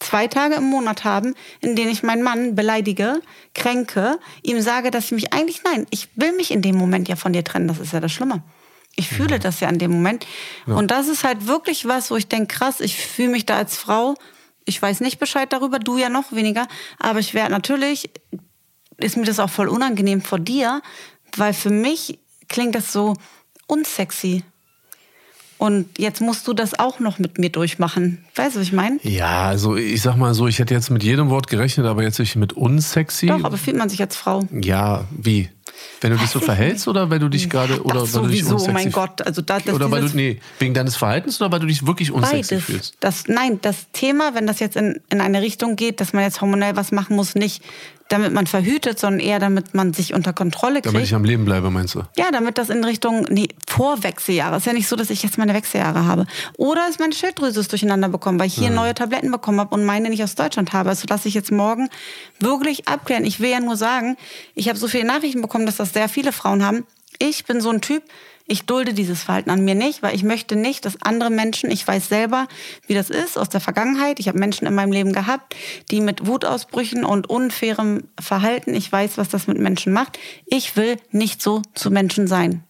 zwei 0.01 0.27
Tage 0.27 0.57
im 0.57 0.65
Monat 0.65 1.05
haben, 1.05 1.35
in 1.61 1.77
denen 1.77 1.91
ich 1.91 2.03
meinen 2.03 2.23
Mann 2.23 2.55
beleidige, 2.55 3.21
kränke, 3.55 4.19
ihm 4.43 4.61
sage, 4.61 4.91
dass 4.91 5.07
ich 5.07 5.13
mich 5.13 5.33
eigentlich, 5.33 5.63
nein, 5.65 5.87
ich 5.91 6.09
will 6.17 6.33
mich 6.33 6.51
in 6.51 6.63
dem 6.63 6.77
Moment 6.77 7.09
ja 7.09 7.17
von 7.17 7.33
dir 7.33 7.45
trennen, 7.45 7.69
das 7.69 7.79
ist 7.79 7.93
ja 7.93 8.01
das 8.01 8.13
Schlimme. 8.13 8.43
Ich 8.95 9.09
fühle 9.09 9.39
das 9.39 9.61
ja 9.61 9.69
in 9.69 9.79
dem 9.79 9.91
Moment. 9.91 10.27
Und 10.65 10.91
das 10.91 11.09
ist 11.09 11.23
halt 11.23 11.47
wirklich 11.47 11.87
was, 11.87 12.11
wo 12.11 12.17
ich 12.17 12.29
denke, 12.29 12.55
krass, 12.55 12.81
ich 12.81 12.97
fühle 12.97 13.29
mich 13.29 13.45
da 13.45 13.57
als 13.57 13.77
Frau, 13.77 14.15
ich 14.65 14.81
weiß 14.81 15.01
nicht 15.01 15.19
Bescheid 15.19 15.53
darüber, 15.53 15.79
du 15.79 15.99
ja 15.99 16.09
noch 16.09 16.33
weniger, 16.33 16.67
aber 16.99 17.19
ich 17.19 17.35
werde 17.35 17.53
natürlich, 17.53 18.11
ist 18.97 19.17
mir 19.17 19.25
das 19.25 19.39
auch 19.39 19.51
voll 19.51 19.69
unangenehm 19.69 20.23
vor 20.23 20.39
dir, 20.39 20.81
weil 21.37 21.53
für 21.53 21.71
mich 21.71 22.19
klingt 22.49 22.75
das 22.75 22.93
so 22.93 23.15
unsexy. 23.67 24.45
Und 25.59 25.99
jetzt 25.99 26.21
musst 26.21 26.47
du 26.47 26.53
das 26.53 26.79
auch 26.79 27.01
noch 27.01 27.19
mit 27.19 27.39
mir 27.39 27.51
durchmachen. 27.51 28.25
Weißt 28.35 28.57
du, 28.57 28.61
was 28.61 28.67
ich 28.67 28.73
meine? 28.73 28.99
Ja, 29.03 29.45
also 29.45 29.77
ich 29.77 30.03
sag 30.03 30.17
mal 30.17 30.35
so, 30.35 30.47
ich 30.47 30.59
hätte 30.59 30.75
jetzt 30.75 30.91
mit 30.91 31.03
jedem 31.03 31.31
Wort 31.31 31.49
gerechnet, 31.49 31.87
aber 31.87 32.03
jetzt 32.03 32.19
nicht 32.19 32.37
mit 32.37 32.53
unsexy. 32.53 33.27
Doch, 33.27 33.43
aber 33.43 33.57
fühlt 33.57 33.77
man 33.77 33.89
sich 33.89 34.01
als 34.01 34.17
Frau. 34.17 34.43
Ja, 34.51 35.05
wie? 35.11 35.49
Wenn 36.01 36.11
du 36.11 36.19
dich 36.19 36.31
so 36.31 36.41
verhältst 36.41 36.89
oder 36.89 37.11
weil 37.11 37.19
du 37.19 37.29
dich 37.29 37.49
gerade 37.49 37.83
oder 37.83 38.01
das 38.01 38.15
weil 38.15 38.23
du 38.23 38.29
dich 38.29 38.45
unsexy 38.45 38.73
mein 38.73 38.93
Gott. 38.93 39.23
Also 39.23 39.43
da, 39.43 39.59
das 39.59 39.75
oder 39.75 39.91
weil 39.91 40.03
du 40.03 40.15
nee, 40.15 40.41
wegen 40.59 40.75
deines 40.75 40.97
Verhaltens 40.97 41.41
oder 41.41 41.51
weil 41.53 41.61
du 41.61 41.67
dich 41.67 41.87
wirklich 41.87 42.13
unsexy 42.13 42.55
Beides. 42.55 42.65
fühlst? 42.65 42.97
Das, 43.01 43.27
nein, 43.27 43.59
das 43.63 43.91
Thema, 43.93 44.35
wenn 44.35 44.47
das 44.47 44.61
jetzt 44.61 44.77
in, 44.77 45.01
in 45.11 45.21
eine 45.21 45.41
Richtung 45.41 45.77
geht, 45.77 46.01
dass 46.01 46.13
man 46.13 46.23
jetzt 46.23 46.41
hormonell 46.41 46.77
was 46.77 46.93
machen 46.93 47.17
muss, 47.17 47.35
nicht 47.35 47.63
damit 48.09 48.33
man 48.33 48.47
verhütet, 48.47 48.99
sondern 48.99 49.21
eher 49.21 49.39
damit 49.39 49.75
man 49.75 49.93
sich 49.93 50.15
unter 50.15 50.33
Kontrolle 50.33 50.75
kriegt. 50.75 50.87
Damit 50.87 51.03
ich 51.03 51.15
am 51.15 51.25
Leben 51.25 51.45
bleibe, 51.45 51.71
meinst 51.71 51.95
du? 51.95 52.03
Ja, 52.17 52.31
damit 52.31 52.57
das 52.59 52.71
in 52.71 52.85
Richtung 52.85 53.27
nee, 53.31 53.49
Vorwechseljahre. 53.77 54.57
Ist 54.57 54.67
ja 54.67 54.73
nicht 54.73 54.89
so, 54.89 54.97
dass 54.97 55.11
ich 55.11 55.23
jetzt 55.23 55.37
meine 55.37 55.53
Wechseljahre 55.53 56.07
habe. 56.07 56.27
Oder 56.57 56.89
ist 56.89 56.99
meine 56.99 57.13
Schilddrüse 57.13 57.61
ist 57.61 57.71
durcheinander 57.71 58.09
bekommen, 58.09 58.39
weil 58.39 58.47
ich 58.47 58.55
hier 58.55 58.71
neue 58.71 58.95
Tabletten 58.95 59.31
bekommen 59.31 59.61
habe 59.61 59.75
und 59.75 59.85
meine 59.85 60.09
nicht 60.09 60.23
aus 60.23 60.35
Deutschland 60.35 60.73
habe. 60.73 60.89
Also 60.89 61.07
lasse 61.11 61.29
ich 61.29 61.35
jetzt 61.35 61.53
morgen 61.53 61.91
wirklich 62.41 62.89
abklären. 62.89 63.27
Ich 63.27 63.41
will 63.41 63.51
ja 63.51 63.61
nur 63.61 63.77
sagen, 63.77 64.17
ich 64.55 64.71
habe 64.71 64.79
so 64.79 64.89
viele 64.89 65.05
Nachrichten 65.05 65.43
bekommen, 65.43 65.67
dass 65.67 65.77
das 65.77 65.93
sehr 65.93 66.09
viele 66.09 66.33
Frauen 66.33 66.65
haben. 66.65 66.87
Ich 67.19 67.45
bin 67.45 67.61
so 67.61 67.69
ein 67.69 67.83
Typ, 67.83 68.03
ich 68.47 68.65
dulde 68.65 68.95
dieses 68.95 69.25
Verhalten 69.25 69.51
an 69.51 69.65
mir 69.65 69.75
nicht, 69.75 70.03
weil 70.03 70.15
ich 70.15 70.23
möchte 70.23 70.57
nicht, 70.57 70.85
dass 70.87 71.03
andere 71.03 71.31
Menschen, 71.31 71.71
ich 71.71 71.87
weiß 71.87 72.09
selber, 72.09 72.47
wie 72.87 72.95
das 72.95 73.11
ist 73.11 73.37
aus 73.37 73.51
der 73.51 73.61
Vergangenheit. 73.61 74.21
Ich 74.21 74.29
habe 74.29 74.39
Menschen 74.39 74.67
in 74.67 74.75
meinem 74.75 74.93
Leben 74.93 75.13
gehabt, 75.13 75.55
die 75.91 76.01
mit 76.01 76.27
Wutausbrüchen 76.27 77.05
und 77.05 77.29
unfairem 77.29 78.05
Verhalten, 78.19 78.75
ich 78.75 78.91
weiß, 78.91 79.19
was 79.19 79.29
das 79.29 79.49
mit 79.49 79.59
Menschen 79.59 79.93
macht. 79.93 80.19
Ich 80.47 80.77
will 80.77 80.97
nicht 81.11 81.43
so 81.43 81.61
zu 81.75 81.91
Menschen 81.91 82.27
sein. 82.27 82.66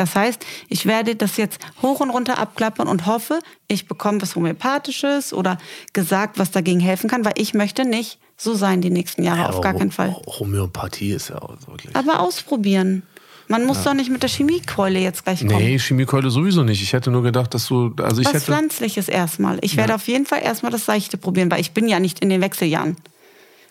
Das 0.00 0.14
heißt, 0.14 0.46
ich 0.70 0.86
werde 0.86 1.14
das 1.14 1.36
jetzt 1.36 1.60
hoch 1.82 2.00
und 2.00 2.08
runter 2.08 2.38
abklappern 2.38 2.88
und 2.88 3.04
hoffe, 3.04 3.38
ich 3.68 3.86
bekomme 3.86 4.22
was 4.22 4.34
Homöopathisches 4.34 5.34
oder 5.34 5.58
gesagt, 5.92 6.38
was 6.38 6.50
dagegen 6.50 6.80
helfen 6.80 7.10
kann, 7.10 7.26
weil 7.26 7.34
ich 7.36 7.52
möchte 7.52 7.84
nicht 7.84 8.18
so 8.38 8.54
sein 8.54 8.80
die 8.80 8.88
nächsten 8.88 9.22
Jahre, 9.22 9.50
auf 9.50 9.60
gar 9.60 9.74
keinen 9.74 9.90
Fall. 9.90 10.16
Homöopathie 10.26 11.12
ist 11.12 11.28
ja 11.28 11.42
auch 11.42 11.54
wirklich. 11.66 11.94
Aber 11.94 12.20
ausprobieren. 12.20 13.02
Man 13.46 13.66
muss 13.66 13.82
doch 13.82 13.92
nicht 13.92 14.10
mit 14.10 14.22
der 14.22 14.30
Chemiekeule 14.30 15.00
jetzt 15.00 15.24
gleich 15.24 15.40
kommen. 15.40 15.56
Nee, 15.56 15.78
Chemiekeule 15.78 16.30
sowieso 16.30 16.62
nicht. 16.62 16.80
Ich 16.80 16.94
hätte 16.94 17.10
nur 17.10 17.22
gedacht, 17.22 17.52
dass 17.52 17.66
du. 17.66 17.92
Also 18.00 18.22
ich 18.22 18.26
Was 18.28 18.34
hätte. 18.34 18.46
Pflanzliches 18.46 19.08
erstmal. 19.08 19.58
Ich 19.60 19.76
werde 19.76 19.94
auf 19.94 20.08
jeden 20.08 20.24
Fall 20.24 20.40
erstmal 20.42 20.72
das 20.72 20.86
Seichte 20.86 21.18
probieren, 21.18 21.50
weil 21.50 21.60
ich 21.60 21.72
bin 21.72 21.88
ja 21.88 22.00
nicht 22.00 22.20
in 22.20 22.30
den 22.30 22.40
Wechseljahren. 22.40 22.96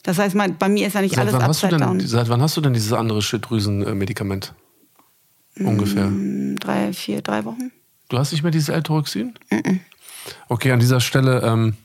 Das 0.04 0.20
heißt, 0.20 0.36
bei 0.60 0.70
mir 0.70 0.86
ist 0.86 0.94
ja 0.94 1.02
nicht 1.02 1.16
Seit 1.16 1.24
alles 1.24 1.34
wann, 1.34 1.48
hast 1.48 1.64
du 1.64 1.68
upside 1.68 1.80
denn, 1.80 1.98
down. 1.98 2.08
seit 2.08 2.30
wann 2.30 2.42
hast 2.42 2.56
du 2.56 2.62
denn 2.62 2.74
dieses 2.74 2.94
andere 2.94 3.24
Schilddrüsenmedikament? 3.24 4.54
Ungefähr. 5.60 6.12
Drei, 6.60 6.94
vier, 6.94 7.22
drei 7.22 7.46
Wochen. 7.46 7.72
Du 8.10 8.18
hast 8.18 8.32
nicht 8.32 8.44
mehr 8.44 8.52
dieses 8.52 8.70
L-Toroxin? 8.70 9.34
Okay, 10.48 10.72
an 10.72 10.80
dieser 10.80 11.00
Stelle, 11.00 11.42
ähm, 11.44 11.76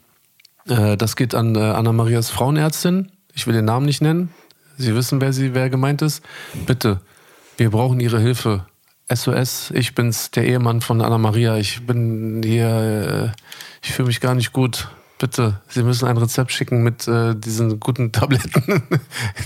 äh, 0.68 0.97
das 0.97 1.16
geht 1.16 1.35
an 1.35 1.55
äh, 1.55 1.59
Anna-Marias 1.61 2.31
Frauenärztin. 2.31 3.11
Ich 3.35 3.47
will 3.47 3.55
den 3.55 3.64
Namen 3.64 3.87
nicht 3.87 4.01
nennen. 4.01 4.31
Sie 4.77 4.95
wissen, 4.95 5.20
wer 5.20 5.33
sie, 5.33 5.55
wer 5.55 5.70
gemeint 5.70 6.03
ist. 6.03 6.22
Bitte, 6.66 7.01
wir 7.57 7.70
brauchen 7.70 8.01
Ihre 8.01 8.20
Hilfe. 8.20 8.66
SOS, 9.12 9.70
ich 9.75 9.95
bin's, 9.95 10.31
der 10.31 10.47
Ehemann 10.47 10.81
von 10.81 11.03
Anna 11.03 11.18
Maria. 11.18 11.59
Ich 11.59 11.87
bin 11.87 12.43
hier, 12.43 13.33
äh, 13.35 13.41
ich 13.83 13.93
fühle 13.93 14.07
mich 14.09 14.20
gar 14.20 14.35
nicht 14.35 14.53
gut. 14.53 14.89
Bitte, 15.18 15.61
Sie 15.68 15.83
müssen 15.83 16.09
ein 16.09 16.16
Rezept 16.16 16.53
schicken 16.53 16.83
mit 16.83 17.07
äh, 17.07 17.35
diesen 17.37 17.79
guten 17.81 18.12
Tabletten, 18.12 18.62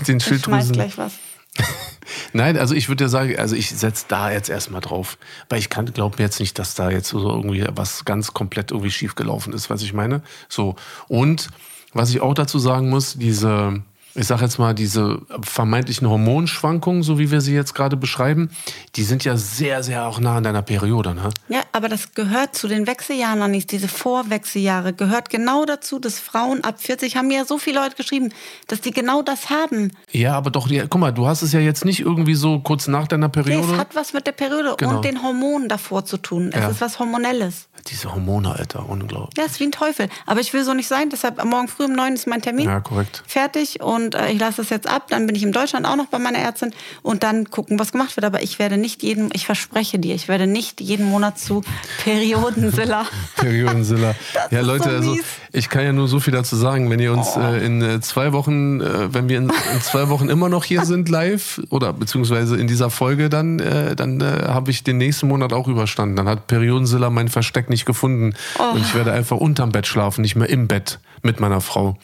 den 0.07 0.17
Ich 0.19 0.25
schmeiß 0.25 0.25
Schilddrüsen. 0.25 0.73
gleich 0.73 0.97
was. 0.97 1.15
Nein, 2.33 2.59
also 2.59 2.75
ich 2.75 2.89
würde 2.89 3.05
ja 3.05 3.09
sagen, 3.09 3.39
also 3.39 3.57
ich 3.57 3.71
setze 3.71 4.07
da 4.09 4.31
jetzt 4.31 4.49
erstmal 4.49 4.81
drauf. 4.81 5.19
Weil 5.49 5.59
ich 5.59 5.71
kann, 5.71 5.87
glaube 5.87 6.17
mir 6.19 6.25
jetzt 6.25 6.41
nicht, 6.41 6.59
dass 6.59 6.75
da 6.75 6.91
jetzt 6.91 7.09
so 7.09 7.21
irgendwie 7.21 7.67
was 7.71 8.05
ganz 8.05 8.35
komplett 8.35 8.71
irgendwie 8.71 8.91
schief 8.91 9.15
gelaufen 9.15 9.53
ist, 9.53 9.71
was 9.71 9.83
ich 9.83 9.93
meine. 9.93 10.23
So. 10.49 10.77
Und 11.09 11.49
was 11.93 12.11
ich 12.11 12.21
auch 12.21 12.35
dazu 12.35 12.59
sagen 12.59 12.91
muss, 12.91 13.15
diese, 13.15 13.83
ich 14.19 14.27
sag 14.27 14.41
jetzt 14.43 14.59
mal, 14.59 14.75
diese 14.75 15.21
vermeintlichen 15.43 16.09
Hormonschwankungen, 16.09 17.03
so 17.03 17.19
wie 17.19 17.31
wir 17.31 17.41
sie 17.41 17.55
jetzt 17.55 17.75
gerade 17.75 17.97
beschreiben, 17.97 18.51
die 18.97 19.05
sind 19.05 19.25
ja 19.25 19.37
sehr, 19.37 19.83
sehr 19.83 20.07
auch 20.07 20.19
nah 20.19 20.37
an 20.39 20.43
deiner 20.43 20.63
Periode, 20.63 21.15
ne? 21.15 21.31
Ja, 21.49 21.61
aber 21.73 21.89
das 21.89 22.15
gehört 22.15 22.57
zu 22.57 22.67
den 22.69 22.87
Wechseljahren, 22.87 23.41
Anis, 23.43 23.67
diese 23.67 23.87
Vorwechseljahre, 23.89 24.93
gehört 24.93 25.31
genau 25.31 25.65
dazu, 25.65 25.99
dass 25.99 26.19
Frauen 26.19 26.65
ab 26.65 26.81
40, 26.81 27.17
haben 27.17 27.29
mir 27.29 27.39
ja 27.39 27.45
so 27.45 27.59
viele 27.59 27.81
Leute 27.81 27.95
geschrieben, 27.97 28.31
dass 28.67 28.81
die 28.81 28.91
genau 28.91 29.23
das 29.23 29.51
haben. 29.51 29.93
Ja, 30.11 30.35
aber 30.35 30.51
doch, 30.51 30.69
ja, 30.69 30.87
guck 30.89 31.01
mal, 31.01 31.13
du 31.13 31.27
hast 31.27 31.43
es 31.43 31.53
ja 31.53 31.61
jetzt 31.61 31.85
nicht 31.85 32.01
irgendwie 32.01 32.35
so 32.35 32.59
kurz 32.59 32.89
nach 32.89 33.07
deiner 33.07 33.27
Nee, 33.29 33.33
Periode. 33.43 33.73
es 33.73 33.79
hat 33.79 33.95
was 33.95 34.13
mit 34.13 34.27
der 34.27 34.33
Periode 34.33 34.75
Genau. 34.79 34.97
und 34.97 35.05
den 35.05 35.23
Hormonen 35.23 35.69
davor 35.69 36.05
zu 36.05 36.17
tun. 36.17 36.51
Es 36.53 36.61
Ja. 36.61 36.69
ist 36.71 36.81
was 36.81 36.99
Hormonelles. 36.99 37.69
Diese 37.87 38.13
Hormone, 38.13 38.55
Alter, 38.55 38.89
unglaublich. 38.89 39.39
Ja, 39.39 39.45
ist 39.45 39.61
wie 39.61 39.65
ein 39.65 39.73
Teufel. 39.73 40.09
Aber 40.27 40.41
ich 40.41 40.53
will 40.53 40.65
so 40.65 40.75
nicht 40.75 40.89
sein, 40.89 41.09
deshalb 41.11 41.43
morgen 41.45 41.69
früh 41.69 41.85
um 41.85 41.93
neun 41.93 42.15
ist 42.15 42.27
mein 42.27 42.43
Termin. 42.43 42.67
Ja, 42.67 42.81
korrekt. 42.81 43.23
Fertig 43.27 43.81
und 43.81 44.15
äh, 44.15 44.31
ich 44.33 44.39
lasse 44.41 44.59
das 44.59 44.71
jetzt 44.71 44.87
ab. 44.87 45.07
Dann 45.11 45.27
bin 45.27 45.35
ich 45.37 45.43
in 45.43 45.53
Deutschland 45.53 45.87
auch 45.87 45.97
noch 45.97 46.07
bei 46.07 46.19
meiner 46.19 46.39
Ärztin 46.39 46.73
und 47.03 47.23
dann 47.23 47.51
gucken, 47.51 47.79
was 47.79 47.93
gemacht 47.93 48.17
wird. 48.17 48.25
Aber 48.25 48.43
ich 48.43 48.59
werde 48.59 48.77
nicht 48.77 49.03
jeden, 49.03 49.31
ich 49.33 49.47
verspreche 49.47 49.99
dir, 49.99 50.15
ich 50.15 50.29
werde 50.29 50.47
nicht 50.47 50.81
jeden 50.81 51.07
Monat 51.07 51.39
zu 51.39 51.63
Periodensilla. 52.05 53.07
Periodensilla. 53.37 54.15
Ja, 54.51 54.61
Leute, 54.63 55.03
so 55.03 55.11
also 55.11 55.17
ich 55.53 55.69
kann 55.69 55.85
ja 55.85 55.93
nur 55.93 56.09
so 56.09 56.21
viel 56.21 56.33
dazu 56.33 56.57
sagen. 56.57 56.91
Wenn 56.91 57.01
ihr 57.01 57.13
uns 57.13 57.29
Oh. 57.37 57.41
äh, 57.41 57.65
in 57.65 57.83
äh, 57.83 58.01
zwei 58.01 58.33
Wochen, 58.33 58.81
äh, 58.81 59.13
wenn 59.13 59.29
wir 59.29 59.39
in, 59.39 59.51
in 59.75 59.81
zwei 59.83 60.09
Wochen 60.09 60.29
immer 60.29 60.49
noch 60.49 60.65
hier 60.65 60.85
sind 60.85 61.09
live 61.09 61.61
oder 61.69 61.93
beziehungsweise 61.93 62.57
in 62.57 62.67
dieser 62.67 62.89
Folge, 62.91 63.29
dann, 63.29 63.59
äh, 63.59 63.95
dann 63.95 64.21
äh, 64.21 64.47
habe 64.49 64.71
ich 64.71 64.85
den 64.85 64.97
nächsten 64.97 65.29
Monat 65.29 65.53
auch 65.53 65.69
überstanden. 65.69 66.17
Dann 66.17 66.29
hat 66.29 66.47
Periodensilla 66.47 67.11
mein 67.11 67.29
Versteck 67.29 67.69
nicht 67.69 67.78
gefunden 67.85 68.35
Oh. 68.59 68.75
und 68.75 68.81
ich 68.81 68.95
werde 68.95 69.13
einfach 69.13 69.37
unterm 69.37 69.73
Bett 69.73 69.87
schlafen, 69.87 70.23
nicht 70.23 70.37
mehr 70.37 70.49
im 70.49 70.69
Bett 70.69 70.99
mit 71.23 71.41
meiner 71.41 71.61
Frau. 71.61 71.97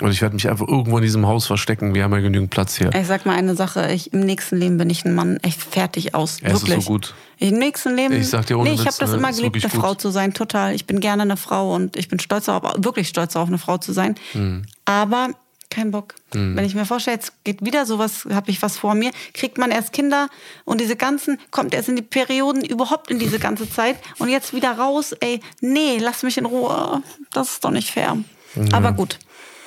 Und 0.00 0.10
ich 0.10 0.22
werde 0.22 0.34
mich 0.34 0.48
einfach 0.48 0.66
irgendwo 0.66 0.96
in 0.96 1.02
diesem 1.02 1.26
Haus 1.26 1.46
verstecken. 1.46 1.94
Wir 1.94 2.04
haben 2.04 2.12
ja 2.12 2.20
genügend 2.20 2.48
Platz 2.48 2.76
hier. 2.76 2.90
Ich 2.94 3.06
sag 3.06 3.26
mal 3.26 3.36
eine 3.36 3.54
Sache, 3.54 3.92
ich, 3.92 4.12
im 4.14 4.20
nächsten 4.20 4.56
Leben 4.56 4.78
bin 4.78 4.88
ich 4.88 5.04
ein 5.04 5.14
Mann 5.14 5.36
echt 5.42 5.62
fertig 5.62 6.14
aus. 6.14 6.40
Ja, 6.40 6.48
es 6.48 6.54
ist 6.62 6.68
wirklich. 6.68 6.84
so 6.86 6.92
gut. 6.92 7.14
Im 7.38 7.58
nächsten 7.58 7.94
Leben. 7.94 8.14
Ich 8.14 8.28
sag 8.30 8.46
dir 8.46 8.58
ohne 8.58 8.70
nee, 8.70 8.74
ich 8.74 8.86
habe 8.86 8.96
das 8.98 9.10
äh, 9.12 9.16
immer 9.16 9.28
geliebt, 9.28 9.44
wirklich 9.48 9.64
eine 9.64 9.72
gut. 9.74 9.82
Frau 9.82 9.94
zu 9.94 10.08
sein, 10.10 10.32
total. 10.32 10.74
Ich 10.74 10.86
bin 10.86 10.98
gerne 11.00 11.22
eine 11.22 11.36
Frau 11.36 11.74
und 11.74 11.96
ich 11.98 12.08
bin 12.08 12.18
stolz 12.20 12.46
darauf, 12.46 12.72
wirklich 12.78 13.06
stolz 13.08 13.34
darauf, 13.34 13.48
eine 13.48 13.58
Frau 13.58 13.76
zu 13.76 13.92
sein. 13.92 14.14
Hm. 14.32 14.62
Aber 14.86 15.28
kein 15.72 15.90
Bock. 15.90 16.14
Wenn 16.32 16.64
ich 16.64 16.74
mir 16.74 16.86
vorstelle, 16.86 17.16
jetzt 17.16 17.32
geht 17.44 17.64
wieder 17.64 17.84
sowas, 17.86 18.26
habe 18.32 18.50
ich 18.50 18.62
was 18.62 18.76
vor 18.76 18.94
mir, 18.94 19.10
kriegt 19.34 19.58
man 19.58 19.70
erst 19.70 19.92
Kinder 19.92 20.28
und 20.64 20.80
diese 20.80 20.96
ganzen, 20.96 21.38
kommt 21.50 21.74
erst 21.74 21.88
in 21.88 21.96
die 21.96 22.02
Perioden 22.02 22.64
überhaupt 22.64 23.10
in 23.10 23.18
diese 23.18 23.38
ganze 23.38 23.68
Zeit 23.78 23.96
und 24.18 24.28
jetzt 24.28 24.54
wieder 24.54 24.72
raus, 24.72 25.12
ey, 25.20 25.40
nee, 25.60 25.98
lass 25.98 26.22
mich 26.22 26.38
in 26.38 26.46
Ruhe. 26.46 27.02
Das 27.32 27.50
ist 27.50 27.64
doch 27.64 27.70
nicht 27.70 27.90
fair. 27.90 28.16
Aber 28.72 28.92
gut. 28.92 29.18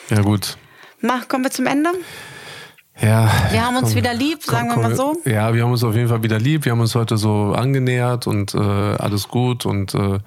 Ja, 0.09 0.21
gut. 0.21 0.57
Mach, 1.01 1.27
kommen 1.27 1.43
wir 1.43 1.51
zum 1.51 1.65
Ende. 1.65 1.89
Ja. 3.01 3.29
Wir 3.51 3.65
haben 3.65 3.75
uns 3.75 3.89
komm, 3.89 3.95
wieder 3.97 4.13
lieb, 4.13 4.41
sagen 4.41 4.69
wir 4.69 4.77
mal 4.77 4.95
so. 4.95 5.17
Ja, 5.25 5.53
wir 5.53 5.63
haben 5.63 5.71
uns 5.71 5.83
auf 5.83 5.93
jeden 5.95 6.07
Fall 6.07 6.23
wieder 6.23 6.39
lieb. 6.39 6.63
Wir 6.63 6.71
haben 6.71 6.79
uns 6.79 6.95
heute 6.95 7.17
so 7.17 7.53
angenähert 7.53 8.25
und 8.25 8.53
äh, 8.55 8.57
alles 8.57 9.27
gut. 9.27 9.65
Und 9.65 9.93
äh, 9.93 10.19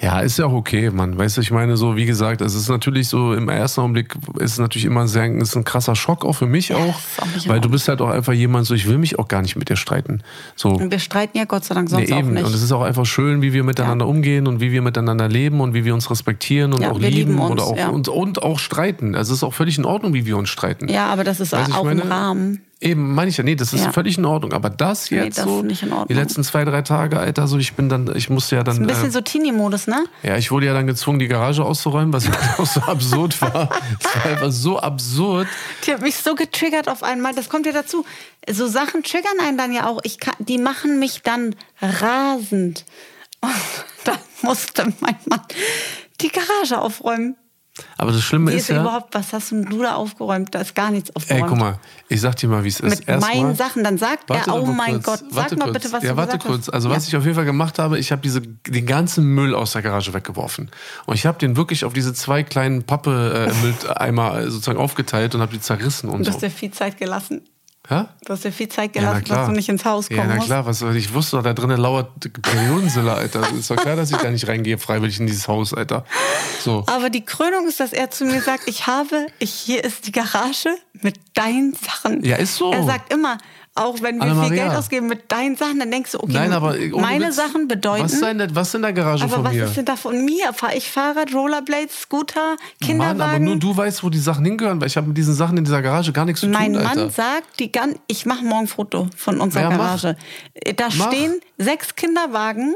ja, 0.00 0.20
ist 0.20 0.38
ja 0.38 0.46
auch 0.46 0.54
okay, 0.54 0.88
Mann. 0.88 1.18
Weißt 1.18 1.36
du, 1.36 1.42
ich 1.42 1.50
meine, 1.50 1.76
so, 1.76 1.96
wie 1.96 2.06
gesagt, 2.06 2.40
es 2.40 2.54
ist 2.54 2.70
natürlich 2.70 3.08
so, 3.08 3.34
im 3.34 3.50
ersten 3.50 3.82
Augenblick 3.82 4.14
ist 4.38 4.52
es 4.52 4.58
natürlich 4.58 4.86
immer 4.86 5.06
sehr, 5.06 5.26
ist 5.34 5.54
ein 5.54 5.64
krasser 5.64 5.94
Schock 5.96 6.24
auch 6.24 6.32
für 6.32 6.46
mich 6.46 6.72
auch. 6.74 6.78
ist 6.98 7.20
auch 7.20 7.44
in 7.44 7.50
weil 7.50 7.60
du 7.60 7.68
bist 7.68 7.88
halt 7.88 8.00
auch 8.00 8.08
einfach 8.08 8.32
jemand, 8.32 8.64
so, 8.66 8.72
ich 8.74 8.88
will 8.88 8.96
mich 8.96 9.18
auch 9.18 9.28
gar 9.28 9.42
nicht 9.42 9.56
mit 9.56 9.68
dir 9.68 9.76
streiten. 9.76 10.22
So. 10.56 10.70
Und 10.70 10.90
wir 10.90 11.00
streiten 11.00 11.36
ja 11.36 11.44
Gott 11.44 11.64
sei 11.66 11.74
Dank 11.74 11.90
sonst 11.90 12.08
Nee, 12.08 12.14
auch 12.14 12.18
eben. 12.20 12.32
nicht. 12.32 12.44
Und 12.46 12.54
es 12.54 12.62
ist 12.62 12.72
auch 12.72 12.82
einfach 12.82 13.04
schön, 13.04 13.42
wie 13.42 13.52
wir 13.52 13.64
miteinander 13.64 14.06
umgehen 14.08 14.46
und 14.46 14.60
wie 14.60 14.72
wir 14.72 14.80
miteinander 14.80 15.28
leben 15.28 15.60
und 15.60 15.74
wie 15.74 15.84
wir 15.84 15.92
uns 15.92 16.10
respektieren 16.10 16.72
und 16.72 16.80
Ja, 16.80 16.90
auch 16.90 16.98
lieben 16.98 17.14
lieben 17.32 17.38
uns, 17.38 17.50
oder 17.52 17.64
auch, 17.64 17.76
ja. 17.76 17.88
und, 17.90 18.08
und 18.08 18.42
auch 18.42 18.58
streiten. 18.58 19.14
Also 19.14 19.32
es 19.34 19.40
ist 19.40 19.44
auch 19.44 19.52
völlig 19.52 19.76
in 19.76 19.84
Ordnung, 19.84 20.14
wie 20.14 20.24
wir 20.24 20.38
uns 20.38 20.48
streiten. 20.48 20.88
ja, 20.88 21.08
aber 21.08 21.22
das 21.22 21.40
ist 21.40 21.52
Weißt 21.52 21.74
auch 21.74 21.84
im 21.86 22.13
Rahmen. 22.14 22.64
Eben, 22.80 23.14
meine 23.14 23.30
ich 23.30 23.38
ja, 23.38 23.44
nee, 23.44 23.54
das 23.54 23.72
ist 23.72 23.84
Ja. 23.84 23.92
völlig 23.92 24.18
in 24.18 24.26
Ordnung. 24.26 24.52
Aber 24.52 24.68
das 24.68 25.10
Nee, 25.10 25.24
jetzt 25.24 25.38
das 25.38 25.44
so, 25.44 25.60
ist 25.60 25.64
nicht 25.64 25.82
in 25.84 25.90
Ordnung. 25.92 26.08
die 26.08 26.14
letzten 26.14 26.44
zwei, 26.44 26.66
drei 26.66 26.82
Tage, 26.82 27.18
Alter, 27.18 27.46
so 27.48 27.56
ich 27.56 27.72
bin 27.74 27.88
dann, 27.88 28.14
ich 28.14 28.28
musste 28.28 28.56
ja 28.56 28.62
dann, 28.62 28.76
Ein 28.76 28.86
bisschen 28.86 29.08
äh, 29.08 29.10
so 29.10 29.22
Teenie-Modus, 29.22 29.86
ne? 29.86 30.04
ja, 30.22 30.36
ich 30.36 30.50
wurde 30.50 30.66
ja 30.66 30.74
dann 30.74 30.86
gezwungen, 30.86 31.18
die 31.18 31.28
Garage 31.28 31.64
auszuräumen, 31.64 32.12
was 32.12 32.26
auch 32.58 32.66
so 32.66 32.80
absurd 32.82 33.40
war. 33.40 33.70
Es 34.00 34.14
war 34.14 34.26
einfach 34.32 34.50
so 34.52 34.78
absurd. 34.78 35.48
Die 35.86 35.92
hat 35.94 36.02
mich 36.02 36.16
so 36.16 36.34
getriggert 36.34 36.88
auf 36.90 37.02
einmal. 37.02 37.34
Das 37.34 37.48
kommt 37.48 37.64
ja 37.64 37.72
dazu. 37.72 38.04
So 38.50 38.66
Sachen 38.66 39.02
triggern 39.02 39.38
einen 39.40 39.56
dann 39.56 39.72
ja 39.72 39.86
auch. 39.88 40.00
Ich 40.04 40.18
kann, 40.20 40.34
die 40.38 40.58
machen 40.58 40.98
mich 40.98 41.22
dann 41.22 41.54
rasend. 41.80 42.84
Und 43.40 43.50
da 44.04 44.12
musste 44.42 44.92
mein 45.00 45.16
Mann 45.26 45.40
die 46.20 46.28
Garage 46.28 46.78
aufräumen. 46.80 47.36
Aber 47.98 48.12
das 48.12 48.22
Schlimme 48.22 48.52
ist 48.52 48.62
ist 48.62 48.68
ja, 48.68 48.82
überhaupt, 48.82 49.14
was 49.14 49.32
hast 49.32 49.50
denn 49.50 49.64
du 49.64 49.82
da 49.82 49.96
aufgeräumt? 49.96 50.54
Da 50.54 50.60
ist 50.60 50.74
gar 50.76 50.92
nichts 50.92 51.10
ey, 51.10 51.16
aufgeräumt. 51.16 51.48
guck 51.48 51.58
mal, 51.58 51.78
ich 52.08 52.20
sag 52.20 52.36
dir 52.36 52.48
mal, 52.48 52.62
wie 52.62 52.68
es 52.68 52.78
ist. 52.78 53.00
Mit 53.00 53.08
Erstmal- 53.08 53.36
meinen 53.36 53.56
Sachen, 53.56 53.82
dann 53.82 53.98
sagt 53.98 54.30
er, 54.30 54.54
oh 54.54 54.64
mal 54.66 54.74
mein 54.74 55.02
kurz, 55.02 55.20
Gott, 55.22 55.32
sag 55.32 55.56
mal 55.56 55.64
kurz. 55.64 55.72
bitte, 55.74 55.92
was 55.92 56.02
ja, 56.04 56.10
du 56.12 56.16
warte 56.16 56.38
gesagt 56.38 56.44
kurz. 56.44 56.66
hast. 56.68 56.74
Also 56.74 56.90
was 56.90 57.04
ja. 57.06 57.08
ich 57.08 57.16
auf 57.16 57.24
jeden 57.24 57.34
Fall 57.34 57.44
gemacht 57.44 57.78
habe, 57.80 57.98
ich 57.98 58.12
habe 58.12 58.22
diese 58.22 58.40
den 58.40 58.86
ganzen 58.86 59.24
Müll 59.24 59.54
aus 59.54 59.72
der 59.72 59.82
Garage 59.82 60.14
weggeworfen 60.14 60.70
und 61.06 61.14
ich 61.14 61.26
habe 61.26 61.38
den 61.38 61.56
wirklich 61.56 61.84
auf 61.84 61.92
diese 61.92 62.14
zwei 62.14 62.44
kleinen 62.44 62.84
Pappe 62.84 63.50
äh, 63.50 64.08
äh, 64.08 64.50
sozusagen 64.50 64.78
aufgeteilt 64.78 65.34
und 65.34 65.40
habe 65.40 65.52
die 65.52 65.60
zerrissen 65.60 66.08
und 66.08 66.20
Du 66.20 66.24
so. 66.26 66.32
hast 66.32 66.42
dir 66.42 66.50
viel 66.50 66.70
Zeit 66.70 66.96
gelassen. 66.98 67.42
Hä? 67.86 68.04
Du 68.24 68.32
hast 68.32 68.44
dir 68.44 68.50
viel 68.52 68.68
Zeit 68.70 68.96
Ja, 68.96 69.02
gelassen, 69.02 69.24
klar. 69.24 69.38
dass 69.40 69.48
du 69.48 69.52
nicht 69.52 69.68
ins 69.68 69.84
Haus 69.84 70.08
kommen 70.08 70.18
Ja, 70.20 70.26
na 70.26 70.38
klar, 70.38 70.64
was 70.64 70.80
ich? 70.80 71.12
Wusste 71.12 71.36
doch, 71.36 71.42
da 71.42 71.52
drinnen 71.52 71.78
lauert 71.78 72.08
Periodensilla, 72.40 73.12
Alter. 73.14 73.46
Ist 73.52 73.70
doch 73.70 73.76
klar, 73.76 73.94
dass 73.94 74.10
ich 74.10 74.16
da 74.16 74.30
nicht 74.30 74.48
reingehe, 74.48 74.78
freiwillig 74.78 75.20
in 75.20 75.26
dieses 75.26 75.48
Haus, 75.48 75.74
Alter. 75.74 76.06
So. 76.60 76.84
Aber 76.86 77.10
die 77.10 77.24
Krönung 77.26 77.68
ist, 77.68 77.80
dass 77.80 77.92
er 77.92 78.10
zu 78.10 78.24
mir 78.24 78.40
sagt, 78.40 78.68
ich 78.68 78.86
habe, 78.86 79.26
ich, 79.38 79.52
hier 79.52 79.84
ist 79.84 80.06
die 80.06 80.12
Garage 80.12 80.74
mit 81.02 81.20
deinen 81.34 81.74
Sachen. 81.74 82.24
Ja, 82.24 82.36
ist 82.36 82.56
so. 82.56 82.72
Er 82.72 82.84
sagt 82.84 83.12
immer, 83.12 83.36
auch 83.76 84.00
wenn 84.02 84.18
wir 84.18 84.44
viel. 84.46 84.54
Geld 84.56 84.70
ausgeben 84.70 85.08
mit 85.08 85.32
deinen 85.32 85.56
Sachen, 85.56 85.80
dann 85.80 85.90
denkst 85.90 86.12
du, 86.12 86.18
okay, 86.22 86.32
Nein, 86.32 86.52
aber 86.52 86.70
ohne 86.74 87.00
meine 87.00 87.26
Witz, 87.26 87.36
Sachen 87.36 87.66
bedeuten. 87.66 88.04
Was 88.04 88.12
ist, 88.12 88.22
denn, 88.22 88.54
was 88.54 88.68
ist 88.68 88.74
in 88.76 88.82
der 88.82 88.92
Garage 88.92 89.24
aber 89.24 89.34
von 89.34 89.44
was 89.44 89.52
mir? 89.52 89.64
ist 89.64 89.76
denn 89.76 89.84
da 89.84 89.96
von 89.96 90.24
mir? 90.24 90.52
Fahre 90.52 90.76
ich 90.76 90.88
Fahrrad, 90.88 91.34
Rollerblades, 91.34 92.02
Scooter, 92.02 92.56
Kinderwagen? 92.80 93.18
Mann, 93.18 93.28
aber 93.30 93.38
nur 93.40 93.56
du 93.56 93.76
weißt, 93.76 94.04
wo 94.04 94.10
die 94.10 94.18
Sachen 94.20 94.44
hingehören, 94.44 94.80
weil 94.80 94.86
ich 94.86 94.96
habe 94.96 95.08
mit 95.08 95.16
diesen 95.16 95.34
Sachen 95.34 95.56
in 95.58 95.64
dieser 95.64 95.82
Garage 95.82 96.12
gar 96.12 96.24
nichts 96.24 96.40
zu 96.40 96.48
Mein 96.48 96.74
tun, 96.74 96.82
Alter. 96.86 97.00
Mann 97.00 97.10
sagt, 97.10 97.58
die 97.58 97.72
gan 97.72 97.96
ich 98.06 98.26
mache 98.26 98.44
morgen 98.44 98.64
ein 98.64 98.68
Foto 98.68 99.08
von 99.16 99.40
unserer 99.40 99.62
Ja, 99.62 99.70
mach. 99.70 99.78
Garage. 99.78 100.16
Da 100.76 100.88
Mach. 100.96 101.08
stehen 101.12 101.40
sechs 101.58 101.96
Kinderwagen, 101.96 102.74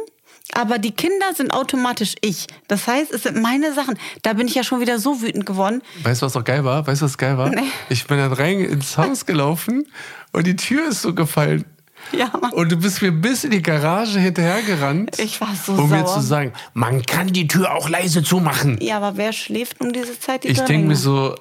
aber 0.54 0.78
die 0.78 0.92
Kinder 0.92 1.26
sind 1.34 1.52
automatisch 1.52 2.14
ich. 2.20 2.46
Das 2.68 2.86
heißt, 2.86 3.12
es 3.12 3.24
sind 3.24 3.40
meine 3.40 3.72
Sachen. 3.74 3.98
Da 4.22 4.32
bin 4.32 4.46
ich 4.48 4.54
ja 4.54 4.64
schon 4.64 4.80
wieder 4.80 4.98
so 4.98 5.20
wütend 5.20 5.46
geworden. 5.46 5.82
Weißt 6.02 6.22
du, 6.22 6.26
was 6.26 6.36
auch 6.36 6.44
geil 6.44 6.64
war? 6.64 6.86
Weißt 6.86 7.02
du, 7.02 7.06
was 7.06 7.18
geil 7.18 7.36
war? 7.38 7.50
Nee. 7.50 7.62
Ich 7.88 8.06
bin 8.06 8.18
dann 8.18 8.32
rein 8.32 8.60
ins 8.60 8.96
Haus 8.96 9.26
gelaufen 9.26 9.86
und 10.32 10.46
die 10.46 10.56
Tür 10.56 10.88
ist 10.88 11.02
so 11.02 11.14
gefallen. 11.14 11.64
Ja, 12.12 12.30
Mann. 12.40 12.52
Und 12.52 12.72
du 12.72 12.76
bist 12.76 13.02
mir 13.02 13.12
bis 13.12 13.44
in 13.44 13.50
die 13.50 13.60
Garage 13.60 14.18
hinterhergerannt. 14.20 15.18
Ich 15.18 15.40
war 15.40 15.54
so 15.54 15.72
Um 15.72 15.90
mir 15.90 16.06
sauer. 16.06 16.14
zu 16.14 16.20
sagen, 16.26 16.52
man 16.72 17.04
kann 17.04 17.26
die 17.28 17.46
Tür 17.48 17.74
auch 17.74 17.88
leise 17.88 18.22
zumachen. 18.22 18.78
Ja, 18.80 18.96
aber 18.96 19.16
wer 19.16 19.32
schläft 19.32 19.80
um 19.80 19.92
diese 19.92 20.18
Zeit? 20.18 20.44
Die 20.44 20.48
Ich 20.48 20.60
denke 20.60 20.86
mir 20.88 20.96
so, 20.96 21.34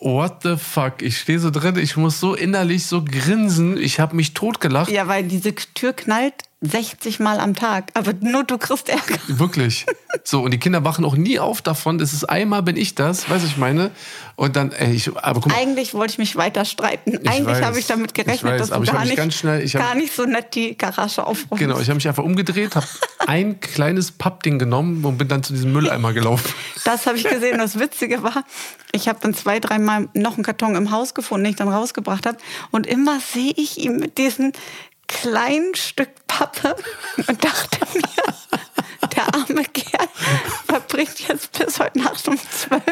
what 0.00 0.42
the 0.42 0.56
fuck? 0.56 1.02
Ich 1.02 1.18
stehe 1.18 1.38
so 1.38 1.50
drin, 1.50 1.76
ich 1.76 1.96
muss 1.96 2.20
so 2.20 2.34
innerlich 2.34 2.86
so 2.86 3.02
grinsen. 3.04 3.76
Ich 3.76 4.00
habe 4.00 4.16
mich 4.16 4.32
totgelacht. 4.32 4.90
Ja, 4.90 5.08
weil 5.08 5.24
diese 5.24 5.54
Tür 5.54 5.92
knallt 5.92 6.34
60 6.70 7.20
Mal 7.20 7.38
am 7.40 7.54
Tag. 7.54 7.90
Aber 7.94 8.12
nur 8.20 8.44
du 8.44 8.58
kriegst 8.58 8.88
Ärger. 8.88 9.16
Wirklich. 9.28 9.86
So, 10.24 10.42
und 10.42 10.50
die 10.52 10.58
Kinder 10.58 10.84
wachen 10.84 11.04
auch 11.04 11.16
nie 11.16 11.38
auf 11.38 11.62
davon. 11.62 11.98
Das 11.98 12.12
ist 12.12 12.24
einmal 12.24 12.62
bin 12.62 12.76
ich 12.76 12.94
das, 12.94 13.28
weiß 13.28 13.44
ich 13.44 13.56
meine. 13.56 13.90
Und 14.36 14.56
dann, 14.56 14.72
ey, 14.72 14.92
ich, 14.94 15.08
aber 15.16 15.40
guck 15.40 15.52
mal. 15.52 15.58
Eigentlich 15.58 15.94
wollte 15.94 16.12
ich 16.12 16.18
mich 16.18 16.36
weiter 16.36 16.64
streiten. 16.64 17.18
Ich 17.22 17.28
Eigentlich 17.28 17.62
habe 17.62 17.78
ich 17.78 17.86
damit 17.86 18.12
gerechnet, 18.14 18.36
Ich 18.36 18.42
weiß, 18.44 18.58
dass 18.68 18.70
du 18.70 18.92
gar, 18.92 19.04
nicht, 19.04 19.34
schnell- 19.34 19.66
hab- 19.66 19.72
gar 19.80 19.94
nicht 19.94 20.14
so 20.14 20.24
nett 20.26 20.54
die 20.54 20.76
Garage 20.76 21.24
aufräumst. 21.26 21.58
Genau, 21.58 21.78
ich 21.78 21.88
habe 21.88 21.94
mich 21.96 22.08
einfach 22.08 22.24
umgedreht, 22.24 22.76
habe 22.76 22.86
ein 23.26 23.60
kleines 23.60 24.12
Pappding 24.12 24.58
genommen 24.58 25.04
und 25.04 25.16
bin 25.18 25.28
dann 25.28 25.42
zu 25.42 25.52
diesem 25.52 25.72
Mülleimer 25.72 26.12
gelaufen. 26.12 26.52
Das 26.84 27.06
habe 27.06 27.16
ich 27.16 27.24
gesehen. 27.24 27.58
Das 27.58 27.78
Witzige 27.78 28.22
war, 28.22 28.44
ich 28.92 29.08
habe 29.08 29.18
dann 29.22 29.32
zwei, 29.34 29.58
dreimal 29.60 30.08
noch 30.14 30.34
einen 30.34 30.44
Karton 30.44 30.74
im 30.76 30.90
Haus 30.90 31.14
gefunden, 31.14 31.44
den 31.44 31.50
ich 31.52 31.56
dann 31.56 31.68
rausgebracht 31.68 32.26
habe. 32.26 32.36
Und 32.70 32.86
immer 32.86 33.18
sehe 33.20 33.52
ich 33.56 33.78
ihn 33.78 33.96
mit 33.98 34.18
diesem 34.18 34.52
kleinen 35.08 35.74
Stück 35.74 36.08
Pappe 36.26 36.76
und 37.26 37.44
dachte 37.44 37.78
mir, 37.94 39.08
der 39.14 39.34
arme 39.34 39.64
Kerl 39.64 40.08
verbringt 40.66 41.28
jetzt 41.28 41.58
bis 41.58 41.78
heute 41.78 41.98
Nacht 41.98 42.28
um 42.28 42.36
zwölf 42.36 42.82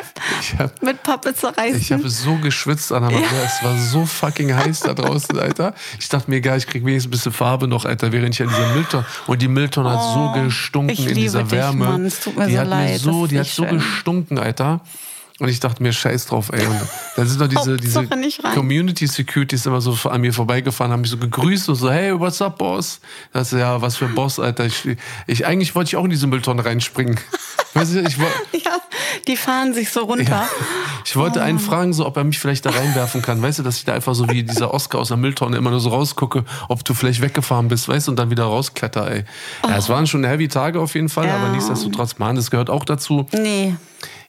hab- 0.58 0.82
mit 0.82 1.02
Pappe 1.02 1.34
zerreißen. 1.34 1.80
Ich 1.80 1.92
habe 1.92 2.08
so 2.08 2.36
geschwitzt, 2.36 2.92
Anna 2.92 3.10
Maria. 3.10 3.20
Ja. 3.20 3.42
Es 3.44 3.62
war 3.62 3.76
so 3.76 4.06
fucking 4.06 4.54
heiß 4.54 4.80
da 4.80 4.94
draußen, 4.94 5.38
Alter. 5.38 5.74
Ich 5.98 6.08
dachte 6.08 6.30
mir, 6.30 6.40
gar, 6.40 6.56
ich 6.56 6.66
krieg 6.66 6.84
wenigstens 6.84 7.08
ein 7.08 7.10
bisschen 7.10 7.32
Farbe 7.32 7.68
noch, 7.68 7.84
Alter, 7.84 8.12
während 8.12 8.34
ich 8.34 8.42
an 8.42 8.48
dieser 8.48 8.74
Mülltonne. 8.74 9.04
Und 9.26 9.42
die 9.42 9.48
Mülltonne 9.48 9.88
oh, 9.88 9.92
hat 9.92 10.14
so 10.14 10.30
oh, 10.34 10.44
gestunken 10.44 11.08
in 11.08 11.14
dieser 11.14 11.42
dich, 11.42 11.52
Wärme. 11.52 11.84
Mann. 11.84 12.06
Es 12.06 12.20
tut 12.20 12.36
mir 12.36 12.46
die 12.46 12.54
so 12.54 12.60
hat 12.60 12.68
leid. 12.68 12.90
Mir 12.92 12.98
so, 12.98 13.26
die 13.26 13.38
hat 13.38 13.46
so 13.46 13.64
schön. 13.64 13.76
gestunken, 13.76 14.38
Alter. 14.38 14.80
Und 15.40 15.48
ich 15.48 15.58
dachte 15.58 15.82
mir, 15.82 15.92
scheiß 15.92 16.26
drauf, 16.26 16.50
ey. 16.52 16.64
Und 16.64 16.80
dann 17.16 17.26
sind 17.26 17.40
doch 17.40 17.48
diese, 17.48 17.76
diese 17.76 18.06
Community 18.54 19.08
Securities 19.08 19.66
immer 19.66 19.80
so 19.80 20.08
an 20.08 20.20
mir 20.20 20.32
vorbeigefahren, 20.32 20.92
haben 20.92 21.00
mich 21.00 21.10
so 21.10 21.16
gegrüßt 21.16 21.68
und 21.70 21.74
so, 21.74 21.90
hey, 21.90 22.16
what's 22.16 22.40
up, 22.40 22.56
Boss? 22.56 23.00
Das 23.32 23.52
ist 23.52 23.58
ja, 23.58 23.82
was 23.82 23.96
für 23.96 24.04
ein 24.04 24.14
Boss, 24.14 24.38
Alter. 24.38 24.66
Ich, 24.66 24.88
ich, 25.26 25.44
eigentlich 25.44 25.74
wollte 25.74 25.88
ich 25.88 25.96
auch 25.96 26.04
in 26.04 26.10
diese 26.10 26.28
Mülltonne 26.28 26.64
reinspringen. 26.64 27.18
weißt 27.74 27.96
du, 27.96 28.00
ich, 28.02 28.16
ja, 28.16 28.78
die 29.26 29.36
fahren 29.36 29.74
sich 29.74 29.90
so 29.90 30.04
runter. 30.04 30.22
Ja. 30.30 30.48
Ich 31.04 31.16
wollte 31.16 31.40
oh. 31.40 31.42
einen 31.42 31.58
fragen, 31.58 31.92
so, 31.92 32.06
ob 32.06 32.16
er 32.16 32.22
mich 32.22 32.38
vielleicht 32.38 32.64
da 32.64 32.70
reinwerfen 32.70 33.20
kann. 33.20 33.42
Weißt 33.42 33.58
du, 33.58 33.64
dass 33.64 33.78
ich 33.78 33.84
da 33.84 33.92
einfach 33.92 34.14
so 34.14 34.28
wie 34.30 34.44
dieser 34.44 34.72
Oscar 34.72 35.00
aus 35.00 35.08
der 35.08 35.16
Mülltonne 35.16 35.56
immer 35.56 35.70
nur 35.70 35.80
so 35.80 35.88
rausgucke, 35.88 36.44
ob 36.68 36.84
du 36.84 36.94
vielleicht 36.94 37.20
weggefahren 37.20 37.66
bist, 37.66 37.88
weißt 37.88 38.06
du, 38.06 38.12
und 38.12 38.20
dann 38.20 38.30
wieder 38.30 38.44
rauskletter, 38.44 39.10
ey. 39.10 39.24
Oh. 39.64 39.68
Ja, 39.68 39.78
es 39.78 39.88
waren 39.88 40.06
schon 40.06 40.22
heavy 40.22 40.46
Tage 40.46 40.78
auf 40.78 40.94
jeden 40.94 41.08
Fall, 41.08 41.26
ja. 41.26 41.38
aber 41.38 41.48
nichtsdestotrotz, 41.48 42.18
man, 42.18 42.36
das 42.36 42.52
gehört 42.52 42.70
auch 42.70 42.84
dazu. 42.84 43.26
Nee. 43.32 43.74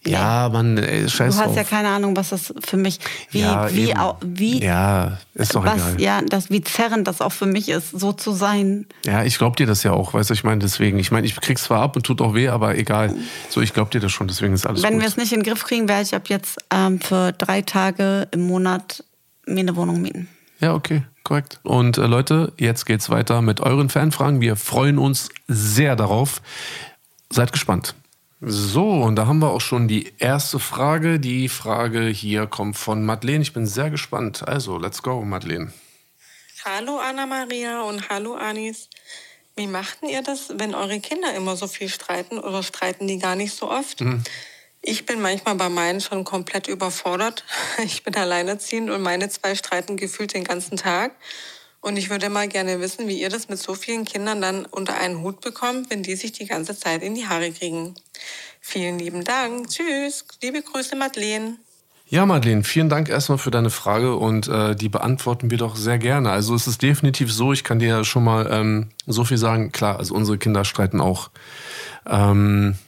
Ja, 0.05 0.49
man, 0.49 0.77
ey, 0.77 1.09
scheiß 1.09 1.35
Du 1.35 1.39
hast 1.41 1.47
drauf. 1.47 1.55
ja 1.55 1.63
keine 1.63 1.89
Ahnung, 1.89 2.15
was 2.15 2.29
das 2.29 2.53
für 2.63 2.77
mich, 2.77 2.99
wie, 3.31 3.41
ja, 3.41 3.71
wie, 3.73 3.93
wie, 4.21 4.63
ja, 4.63 5.17
ist 5.33 5.55
doch 5.55 5.65
was, 5.65 5.75
egal. 5.75 6.01
Ja, 6.01 6.21
das, 6.21 6.49
wie 6.49 6.61
zerrend 6.61 7.07
das 7.07 7.21
auch 7.21 7.31
für 7.31 7.45
mich 7.47 7.69
ist, 7.69 7.89
so 7.91 8.13
zu 8.13 8.31
sein. 8.31 8.85
Ja, 9.05 9.23
ich 9.23 9.37
glaub 9.37 9.55
dir 9.57 9.65
das 9.65 9.83
ja 9.83 9.91
auch, 9.91 10.13
weißt 10.13 10.29
du, 10.29 10.33
ich 10.35 10.43
meine, 10.43 10.59
deswegen, 10.59 10.99
ich 10.99 11.11
meine, 11.11 11.25
ich 11.25 11.35
krieg's 11.41 11.63
zwar 11.63 11.81
ab 11.81 11.95
und 11.95 12.05
tut 12.05 12.21
auch 12.21 12.33
weh, 12.35 12.49
aber 12.49 12.77
egal. 12.77 13.13
So, 13.49 13.61
ich 13.61 13.73
glaub 13.73 13.89
dir 13.91 13.99
das 13.99 14.11
schon, 14.11 14.27
deswegen 14.27 14.53
ist 14.53 14.67
alles 14.67 14.83
Wenn 14.83 14.93
gut. 14.93 15.01
wir 15.01 15.07
es 15.07 15.17
nicht 15.17 15.31
in 15.33 15.41
den 15.41 15.49
Griff 15.51 15.63
kriegen, 15.63 15.87
werde 15.87 16.03
ich 16.03 16.13
ab 16.13 16.29
jetzt 16.29 16.59
ähm, 16.71 16.99
für 17.01 17.31
drei 17.31 17.61
Tage 17.61 18.27
im 18.31 18.45
Monat 18.47 19.03
mir 19.47 19.61
eine 19.61 19.75
Wohnung 19.75 20.01
mieten. 20.01 20.27
Ja, 20.59 20.73
okay, 20.73 21.03
korrekt. 21.23 21.59
Und 21.63 21.97
äh, 21.97 22.05
Leute, 22.05 22.53
jetzt 22.57 22.85
geht's 22.85 23.09
weiter 23.09 23.41
mit 23.41 23.59
euren 23.59 23.89
Fanfragen. 23.89 24.39
Wir 24.39 24.55
freuen 24.55 24.97
uns 24.97 25.29
sehr 25.47 25.95
darauf. 25.95 26.41
Seid 27.29 27.51
gespannt. 27.51 27.95
So, 28.41 28.89
und 28.89 29.15
da 29.15 29.27
haben 29.27 29.39
wir 29.39 29.51
auch 29.51 29.61
schon 29.61 29.87
die 29.87 30.13
erste 30.19 30.59
Frage. 30.59 31.19
Die 31.19 31.47
Frage 31.47 32.07
hier 32.07 32.47
kommt 32.47 32.75
von 32.77 33.05
Madeleine. 33.05 33.41
Ich 33.41 33.53
bin 33.53 33.65
sehr 33.65 33.89
gespannt. 33.89 34.47
Also, 34.47 34.77
let's 34.77 35.01
go, 35.01 35.21
Madeleine. 35.21 35.71
Hallo 36.65 36.97
Anna-Maria 36.97 37.83
und 37.83 38.09
hallo 38.09 38.33
Anis. 38.33 38.89
Wie 39.55 39.67
machten 39.67 40.09
ihr 40.09 40.21
das, 40.21 40.53
wenn 40.55 40.75
eure 40.75 40.99
Kinder 40.99 41.33
immer 41.33 41.55
so 41.55 41.67
viel 41.67 41.87
streiten 41.87 42.39
oder 42.39 42.61
streiten 42.61 43.07
die 43.07 43.19
gar 43.19 43.35
nicht 43.35 43.55
so 43.55 43.69
oft? 43.69 44.01
Mhm. 44.01 44.23
Ich 44.81 45.05
bin 45.05 45.21
manchmal 45.21 45.55
bei 45.55 45.69
meinen 45.69 46.01
schon 46.01 46.23
komplett 46.25 46.67
überfordert. 46.67 47.45
Ich 47.83 48.03
bin 48.03 48.15
alleinerziehend 48.15 48.89
und 48.89 49.01
meine 49.01 49.29
zwei 49.29 49.55
streiten 49.55 49.95
gefühlt 49.95 50.33
den 50.33 50.43
ganzen 50.43 50.75
Tag. 50.75 51.15
Und 51.85 51.97
ich 51.97 52.09
würde 52.09 52.29
mal 52.31 52.47
gerne 52.47 52.79
wissen, 52.79 53.07
wie 53.07 53.21
ihr 53.21 53.29
das 53.29 53.47
mit 53.47 53.59
so 53.59 53.75
vielen 53.75 54.05
Kindern 54.05 54.41
dann 54.41 54.65
unter 54.65 54.97
einen 54.97 55.21
Hut 55.21 55.39
bekommt, 55.41 55.91
wenn 55.91 56.01
die 56.01 56.15
sich 56.15 56.31
die 56.31 56.47
ganze 56.47 56.75
Zeit 56.75 57.03
in 57.03 57.13
die 57.13 57.27
Haare 57.27 57.51
kriegen. 57.51 57.93
Vielen 58.59 58.97
lieben 58.97 59.23
Dank. 59.23 59.69
Tschüss. 59.69 60.25
Liebe 60.41 60.63
Grüße, 60.63 60.95
Madeleine. 60.95 61.57
Ja, 62.07 62.25
Madeleine, 62.25 62.63
vielen 62.63 62.89
Dank 62.89 63.07
erstmal 63.07 63.37
für 63.37 63.51
deine 63.51 63.69
Frage 63.69 64.15
und 64.15 64.47
äh, 64.47 64.75
die 64.75 64.89
beantworten 64.89 65.51
wir 65.51 65.59
doch 65.59 65.75
sehr 65.75 65.99
gerne. 65.99 66.31
Also 66.31 66.55
es 66.55 66.65
ist 66.65 66.81
definitiv 66.81 67.31
so, 67.31 67.53
ich 67.53 67.63
kann 67.63 67.77
dir 67.77 67.89
ja 67.89 68.03
schon 68.03 68.23
mal 68.23 68.49
ähm, 68.49 68.89
so 69.05 69.23
viel 69.23 69.37
sagen, 69.37 69.71
klar, 69.71 69.99
also 69.99 70.15
unsere 70.15 70.39
Kinder 70.39 70.65
streiten 70.65 70.99
auch. 70.99 71.29
Ähm, 72.07 72.79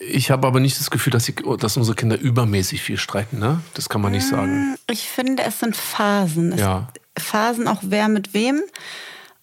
ich 0.00 0.32
habe 0.32 0.48
aber 0.48 0.58
nicht 0.58 0.80
das 0.80 0.90
Gefühl, 0.90 1.12
dass, 1.12 1.26
sie, 1.26 1.36
dass, 1.60 1.76
unsere 1.76 1.94
Kinder 1.94 2.18
übermäßig 2.18 2.82
viel 2.82 2.98
streiten, 2.98 3.38
ne? 3.38 3.60
Das 3.74 3.88
kann 3.88 4.00
man 4.00 4.10
nicht 4.10 4.26
sagen. 4.26 4.72
Mm, 4.72 4.76
ich 4.90 5.08
finde, 5.08 5.44
es 5.44 5.60
sind 5.60 5.76
Phasen. 5.76 6.50
Es 6.52 6.60
ja. 6.60 6.88
Phasen 7.18 7.68
auch 7.68 7.80
wer 7.82 8.08
mit 8.08 8.34
wem. 8.34 8.62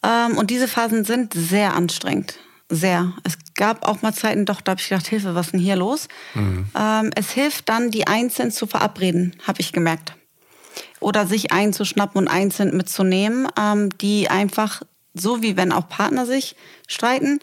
Ähm, 0.03 0.37
und 0.37 0.49
diese 0.49 0.67
Phasen 0.67 1.05
sind 1.05 1.33
sehr 1.33 1.73
anstrengend. 1.73 2.37
Sehr. 2.69 3.13
Es 3.23 3.37
gab 3.55 3.85
auch 3.85 4.01
mal 4.01 4.13
Zeiten, 4.13 4.45
doch, 4.45 4.61
da 4.61 4.71
habe 4.71 4.81
ich 4.81 4.87
gedacht, 4.87 5.07
Hilfe, 5.07 5.35
was 5.35 5.47
ist 5.47 5.51
denn 5.51 5.59
hier 5.59 5.75
los? 5.75 6.07
Mhm. 6.33 6.67
Ähm, 6.77 7.11
es 7.15 7.31
hilft 7.31 7.67
dann, 7.67 7.91
die 7.91 8.07
einzeln 8.07 8.51
zu 8.51 8.65
verabreden, 8.65 9.35
habe 9.45 9.59
ich 9.59 9.73
gemerkt. 9.73 10.13
Oder 10.99 11.27
sich 11.27 11.51
einzuschnappen 11.51 12.17
und 12.17 12.27
einzeln 12.29 12.75
mitzunehmen, 12.75 13.47
ähm, 13.59 13.89
die 13.97 14.29
einfach, 14.29 14.83
so 15.13 15.41
wie 15.41 15.57
wenn 15.57 15.73
auch 15.73 15.89
Partner 15.89 16.25
sich 16.25 16.55
streiten, 16.87 17.39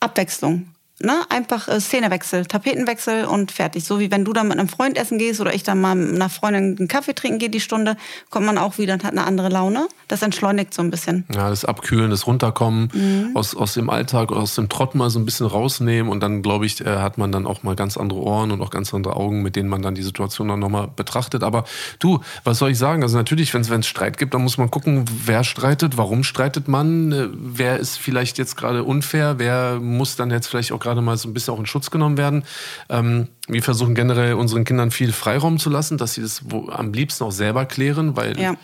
Abwechslung 0.00 0.73
ne, 1.04 1.22
einfach 1.28 1.68
äh, 1.68 1.80
Szenewechsel, 1.80 2.46
Tapetenwechsel 2.46 3.24
und 3.26 3.52
fertig. 3.52 3.84
So 3.84 4.00
wie 4.00 4.10
wenn 4.10 4.24
du 4.24 4.32
dann 4.32 4.48
mit 4.48 4.58
einem 4.58 4.68
Freund 4.68 4.96
essen 4.98 5.18
gehst 5.18 5.40
oder 5.40 5.54
ich 5.54 5.62
dann 5.62 5.80
mal 5.80 5.94
mit 5.94 6.14
einer 6.14 6.28
Freundin 6.28 6.76
einen 6.78 6.88
Kaffee 6.88 7.14
trinken 7.14 7.38
gehe, 7.38 7.50
die 7.50 7.60
Stunde, 7.60 7.96
kommt 8.30 8.46
man 8.46 8.58
auch 8.58 8.78
wieder 8.78 8.94
und 8.94 9.04
hat 9.04 9.12
eine 9.12 9.24
andere 9.24 9.48
Laune. 9.48 9.88
Das 10.08 10.22
entschleunigt 10.22 10.74
so 10.74 10.82
ein 10.82 10.90
bisschen. 10.90 11.24
Ja, 11.34 11.48
das 11.48 11.64
Abkühlen, 11.64 12.10
das 12.10 12.26
Runterkommen 12.26 12.90
mhm. 12.92 13.36
aus, 13.36 13.54
aus 13.54 13.74
dem 13.74 13.90
Alltag, 13.90 14.32
aus 14.32 14.54
dem 14.54 14.68
Trott 14.68 14.94
mal 14.94 15.10
so 15.10 15.18
ein 15.18 15.24
bisschen 15.24 15.46
rausnehmen 15.46 16.10
und 16.10 16.20
dann, 16.20 16.42
glaube 16.42 16.66
ich, 16.66 16.80
äh, 16.80 16.96
hat 16.98 17.18
man 17.18 17.32
dann 17.32 17.46
auch 17.46 17.62
mal 17.62 17.76
ganz 17.76 17.96
andere 17.96 18.20
Ohren 18.20 18.50
und 18.50 18.60
auch 18.60 18.70
ganz 18.70 18.92
andere 18.94 19.16
Augen, 19.16 19.42
mit 19.42 19.56
denen 19.56 19.68
man 19.68 19.82
dann 19.82 19.94
die 19.94 20.02
Situation 20.02 20.48
dann 20.48 20.60
nochmal 20.60 20.88
betrachtet. 20.94 21.42
Aber 21.42 21.64
du, 21.98 22.20
was 22.44 22.58
soll 22.58 22.70
ich 22.70 22.78
sagen? 22.78 23.02
Also 23.02 23.16
natürlich, 23.16 23.52
wenn 23.54 23.62
es 23.62 23.86
Streit 23.86 24.18
gibt, 24.18 24.34
dann 24.34 24.42
muss 24.42 24.58
man 24.58 24.70
gucken, 24.70 25.04
wer 25.24 25.44
streitet, 25.44 25.96
warum 25.96 26.24
streitet 26.24 26.68
man, 26.68 27.12
äh, 27.12 27.28
wer 27.32 27.78
ist 27.78 27.98
vielleicht 27.98 28.38
jetzt 28.38 28.56
gerade 28.56 28.84
unfair, 28.84 29.38
wer 29.38 29.80
muss 29.80 30.16
dann 30.16 30.30
jetzt 30.30 30.48
vielleicht 30.48 30.72
auch 30.72 30.80
gerade 30.80 30.93
mal 31.02 31.16
so 31.16 31.28
ein 31.28 31.34
bisschen 31.34 31.54
auch 31.54 31.58
in 31.58 31.66
Schutz 31.66 31.90
genommen 31.90 32.16
werden. 32.16 32.44
Ähm, 32.88 33.28
wir 33.48 33.62
versuchen 33.62 33.94
generell 33.94 34.34
unseren 34.34 34.64
Kindern 34.64 34.90
viel 34.90 35.12
Freiraum 35.12 35.58
zu 35.58 35.70
lassen, 35.70 35.98
dass 35.98 36.14
sie 36.14 36.22
das 36.22 36.42
wo, 36.46 36.68
am 36.68 36.92
liebsten 36.92 37.24
auch 37.24 37.32
selber 37.32 37.66
klären, 37.66 38.16
weil 38.16 38.38
ja. 38.38 38.54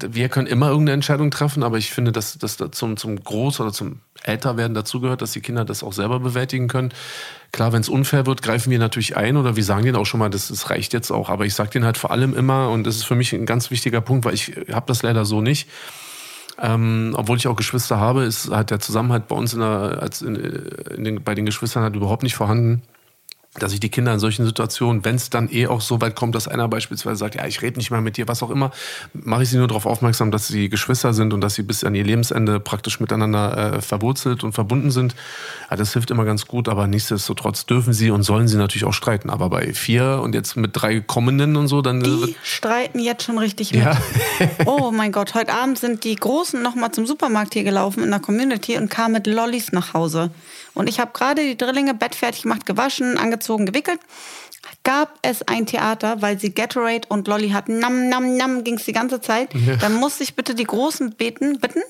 wir 0.00 0.28
können 0.28 0.46
immer 0.46 0.68
irgendeine 0.68 0.94
Entscheidung 0.94 1.30
treffen, 1.30 1.62
aber 1.62 1.78
ich 1.78 1.92
finde, 1.92 2.12
dass 2.12 2.38
das 2.38 2.56
zum, 2.72 2.96
zum 2.96 3.18
Groß- 3.18 3.60
oder 3.60 3.72
zum 3.72 4.00
Älterwerden 4.22 4.74
dazugehört, 4.74 5.22
dass 5.22 5.32
die 5.32 5.40
Kinder 5.40 5.64
das 5.64 5.82
auch 5.82 5.92
selber 5.92 6.18
bewältigen 6.18 6.66
können. 6.66 6.92
Klar, 7.52 7.72
wenn 7.72 7.82
es 7.82 7.88
unfair 7.88 8.26
wird, 8.26 8.42
greifen 8.42 8.70
wir 8.70 8.78
natürlich 8.78 9.16
ein 9.16 9.36
oder 9.36 9.54
wir 9.54 9.64
sagen 9.64 9.84
denen 9.84 9.96
auch 9.96 10.06
schon 10.06 10.18
mal, 10.18 10.30
das, 10.30 10.48
das 10.48 10.70
reicht 10.70 10.92
jetzt 10.92 11.12
auch. 11.12 11.28
Aber 11.28 11.46
ich 11.46 11.54
sage 11.54 11.70
denen 11.70 11.84
halt 11.84 11.98
vor 11.98 12.10
allem 12.10 12.34
immer, 12.34 12.70
und 12.70 12.84
das 12.84 12.96
ist 12.96 13.04
für 13.04 13.14
mich 13.14 13.32
ein 13.32 13.46
ganz 13.46 13.70
wichtiger 13.70 14.00
Punkt, 14.00 14.24
weil 14.24 14.34
ich 14.34 14.56
habe 14.72 14.86
das 14.86 15.02
leider 15.02 15.24
so 15.24 15.40
nicht, 15.40 15.68
ähm, 16.60 17.14
obwohl 17.16 17.36
ich 17.36 17.48
auch 17.48 17.56
Geschwister 17.56 17.98
habe, 17.98 18.24
ist 18.24 18.50
halt 18.50 18.70
der 18.70 18.80
Zusammenhalt 18.80 19.28
bei 19.28 19.36
uns 19.36 19.54
in 19.54 19.60
der, 19.60 20.08
in, 20.22 20.36
in 20.96 21.04
den, 21.04 21.22
bei 21.22 21.34
den 21.34 21.46
Geschwistern 21.46 21.82
halt 21.82 21.96
überhaupt 21.96 22.22
nicht 22.22 22.36
vorhanden 22.36 22.82
dass 23.58 23.72
ich 23.72 23.80
die 23.80 23.88
Kinder 23.88 24.12
in 24.12 24.18
solchen 24.18 24.44
Situationen, 24.44 25.04
wenn 25.04 25.14
es 25.14 25.30
dann 25.30 25.48
eh 25.50 25.68
auch 25.68 25.80
so 25.80 26.00
weit 26.00 26.16
kommt, 26.16 26.34
dass 26.34 26.48
einer 26.48 26.68
beispielsweise 26.68 27.16
sagt, 27.16 27.36
ja, 27.36 27.46
ich 27.46 27.62
rede 27.62 27.78
nicht 27.78 27.90
mehr 27.90 28.00
mit 28.00 28.16
dir, 28.16 28.26
was 28.26 28.42
auch 28.42 28.50
immer, 28.50 28.72
mache 29.12 29.44
ich 29.44 29.50
sie 29.50 29.58
nur 29.58 29.68
darauf 29.68 29.86
aufmerksam, 29.86 30.30
dass 30.30 30.48
sie 30.48 30.68
Geschwister 30.68 31.14
sind 31.14 31.32
und 31.32 31.40
dass 31.40 31.54
sie 31.54 31.62
bis 31.62 31.84
an 31.84 31.94
ihr 31.94 32.02
Lebensende 32.02 32.58
praktisch 32.58 32.98
miteinander 32.98 33.74
äh, 33.74 33.80
verwurzelt 33.80 34.42
und 34.42 34.52
verbunden 34.52 34.90
sind. 34.90 35.14
Ja, 35.70 35.76
das 35.76 35.92
hilft 35.92 36.10
immer 36.10 36.24
ganz 36.24 36.46
gut, 36.46 36.68
aber 36.68 36.88
nichtsdestotrotz 36.88 37.66
dürfen 37.66 37.92
sie 37.92 38.10
und 38.10 38.24
sollen 38.24 38.48
sie 38.48 38.56
natürlich 38.56 38.84
auch 38.84 38.92
streiten. 38.92 39.30
Aber 39.30 39.50
bei 39.50 39.72
vier 39.72 40.20
und 40.22 40.34
jetzt 40.34 40.56
mit 40.56 40.72
drei 40.74 41.00
kommenden 41.00 41.56
und 41.56 41.68
so, 41.68 41.80
dann... 41.80 42.02
Die 42.02 42.36
streiten 42.42 42.98
jetzt 42.98 43.22
schon 43.22 43.38
richtig 43.38 43.72
mit. 43.72 43.84
Ja. 43.84 43.96
oh 44.66 44.90
mein 44.90 45.12
Gott, 45.12 45.34
heute 45.34 45.52
Abend 45.52 45.78
sind 45.78 46.02
die 46.02 46.16
Großen 46.16 46.60
nochmal 46.60 46.90
zum 46.90 47.06
Supermarkt 47.06 47.54
hier 47.54 47.64
gelaufen 47.64 48.02
in 48.02 48.10
der 48.10 48.20
Community 48.20 48.76
und 48.76 48.90
kamen 48.90 49.14
mit 49.14 49.28
Lollis 49.28 49.70
nach 49.70 49.94
Hause. 49.94 50.30
Und 50.74 50.88
ich 50.88 51.00
habe 51.00 51.12
gerade 51.12 51.42
die 51.42 51.56
Drillinge 51.56 51.94
Bett 51.94 52.14
fertig 52.14 52.42
gemacht, 52.42 52.66
gewaschen, 52.66 53.16
angezogen, 53.16 53.66
gewickelt. 53.66 54.00
Gab 54.82 55.18
es 55.22 55.42
ein 55.42 55.66
Theater, 55.66 56.20
weil 56.20 56.38
sie 56.38 56.52
Gatorade 56.52 57.08
und 57.08 57.28
Lolly 57.28 57.50
hatten, 57.50 57.78
nam, 57.78 58.08
nam, 58.08 58.36
nam, 58.36 58.64
ging 58.64 58.76
es 58.76 58.84
die 58.84 58.92
ganze 58.92 59.20
Zeit. 59.20 59.54
Ja. 59.54 59.76
Dann 59.76 59.94
musste 59.94 60.24
ich 60.24 60.34
bitte 60.34 60.54
die 60.54 60.64
Großen 60.64 61.10
beten, 61.10 61.60
bitten, 61.60 61.82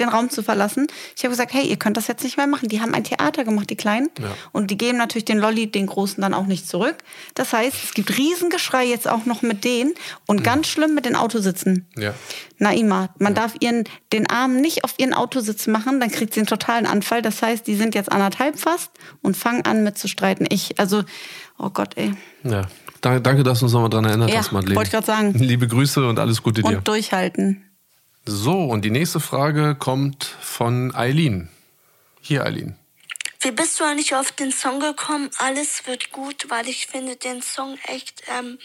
den 0.00 0.08
Raum 0.08 0.30
zu 0.30 0.42
verlassen. 0.42 0.86
Ich 1.16 1.22
habe 1.24 1.30
gesagt, 1.30 1.52
hey, 1.52 1.66
ihr 1.66 1.76
könnt 1.76 1.96
das 1.96 2.06
jetzt 2.06 2.24
nicht 2.24 2.36
mehr 2.36 2.46
machen. 2.46 2.68
Die 2.68 2.80
haben 2.80 2.94
ein 2.94 3.04
Theater 3.04 3.44
gemacht, 3.44 3.70
die 3.70 3.76
Kleinen. 3.76 4.10
Ja. 4.18 4.28
Und 4.52 4.70
die 4.70 4.78
geben 4.78 4.98
natürlich 4.98 5.24
den 5.24 5.38
Lolli, 5.38 5.70
den 5.70 5.86
Großen, 5.86 6.20
dann 6.20 6.34
auch 6.34 6.46
nicht 6.46 6.68
zurück. 6.68 6.96
Das 7.34 7.52
heißt, 7.52 7.76
es 7.84 7.94
gibt 7.94 8.16
Riesengeschrei 8.16 8.84
jetzt 8.84 9.08
auch 9.08 9.26
noch 9.26 9.42
mit 9.42 9.64
denen 9.64 9.94
und 10.26 10.40
mhm. 10.40 10.44
ganz 10.44 10.66
schlimm 10.66 10.94
mit 10.94 11.04
den 11.04 11.16
Autositzen. 11.16 11.86
Ja. 11.96 12.14
Naima, 12.58 13.10
man 13.18 13.34
ja. 13.34 13.42
darf 13.42 13.54
ihren, 13.60 13.84
den 14.12 14.28
Arm 14.28 14.56
nicht 14.56 14.84
auf 14.84 14.94
ihren 14.98 15.14
Autositz 15.14 15.66
machen, 15.66 16.00
dann 16.00 16.10
kriegt 16.10 16.34
sie 16.34 16.40
einen 16.40 16.46
totalen 16.46 16.86
Anfall. 16.86 17.22
Das 17.22 17.42
heißt, 17.42 17.66
die 17.66 17.76
sind 17.76 17.94
jetzt 17.94 18.10
anderthalb 18.10 18.58
fast 18.58 18.90
und 19.22 19.36
fangen 19.36 19.64
an 19.64 19.84
mit 19.84 19.98
zu 19.98 20.08
streiten. 20.08 20.46
Ich, 20.50 20.78
also, 20.78 21.04
oh 21.58 21.70
Gott, 21.70 21.96
ey. 21.96 22.14
Ja, 22.42 22.66
Danke, 23.00 23.42
dass 23.42 23.60
du 23.60 23.64
uns 23.64 23.72
nochmal 23.72 23.88
dran 23.88 24.04
erinnert 24.04 24.30
ja, 24.30 24.38
hast, 24.38 24.52
Madeleine. 24.52 24.76
Wollte 24.76 24.88
ich 24.88 24.92
gerade 24.92 25.06
sagen. 25.06 25.32
Liebe 25.32 25.66
Grüße 25.66 26.06
und 26.06 26.18
alles 26.18 26.42
Gute 26.42 26.62
dir. 26.62 26.68
Und 26.68 26.86
durchhalten. 26.86 27.64
So, 28.26 28.64
und 28.64 28.84
die 28.84 28.90
nächste 28.90 29.18
Frage 29.18 29.74
kommt 29.74 30.24
von 30.24 30.94
Eileen. 30.94 31.48
Hier, 32.20 32.44
Eileen. 32.44 32.76
Wie 33.40 33.50
bist 33.50 33.80
du 33.80 33.84
eigentlich 33.84 34.14
auf 34.14 34.32
den 34.32 34.52
Song 34.52 34.80
gekommen? 34.80 35.30
Alles 35.38 35.86
wird 35.86 36.12
gut, 36.12 36.50
weil 36.50 36.68
ich 36.68 36.86
finde 36.86 37.16
den 37.16 37.40
Song 37.40 37.78
echt 37.86 38.22
ähm, 38.28 38.58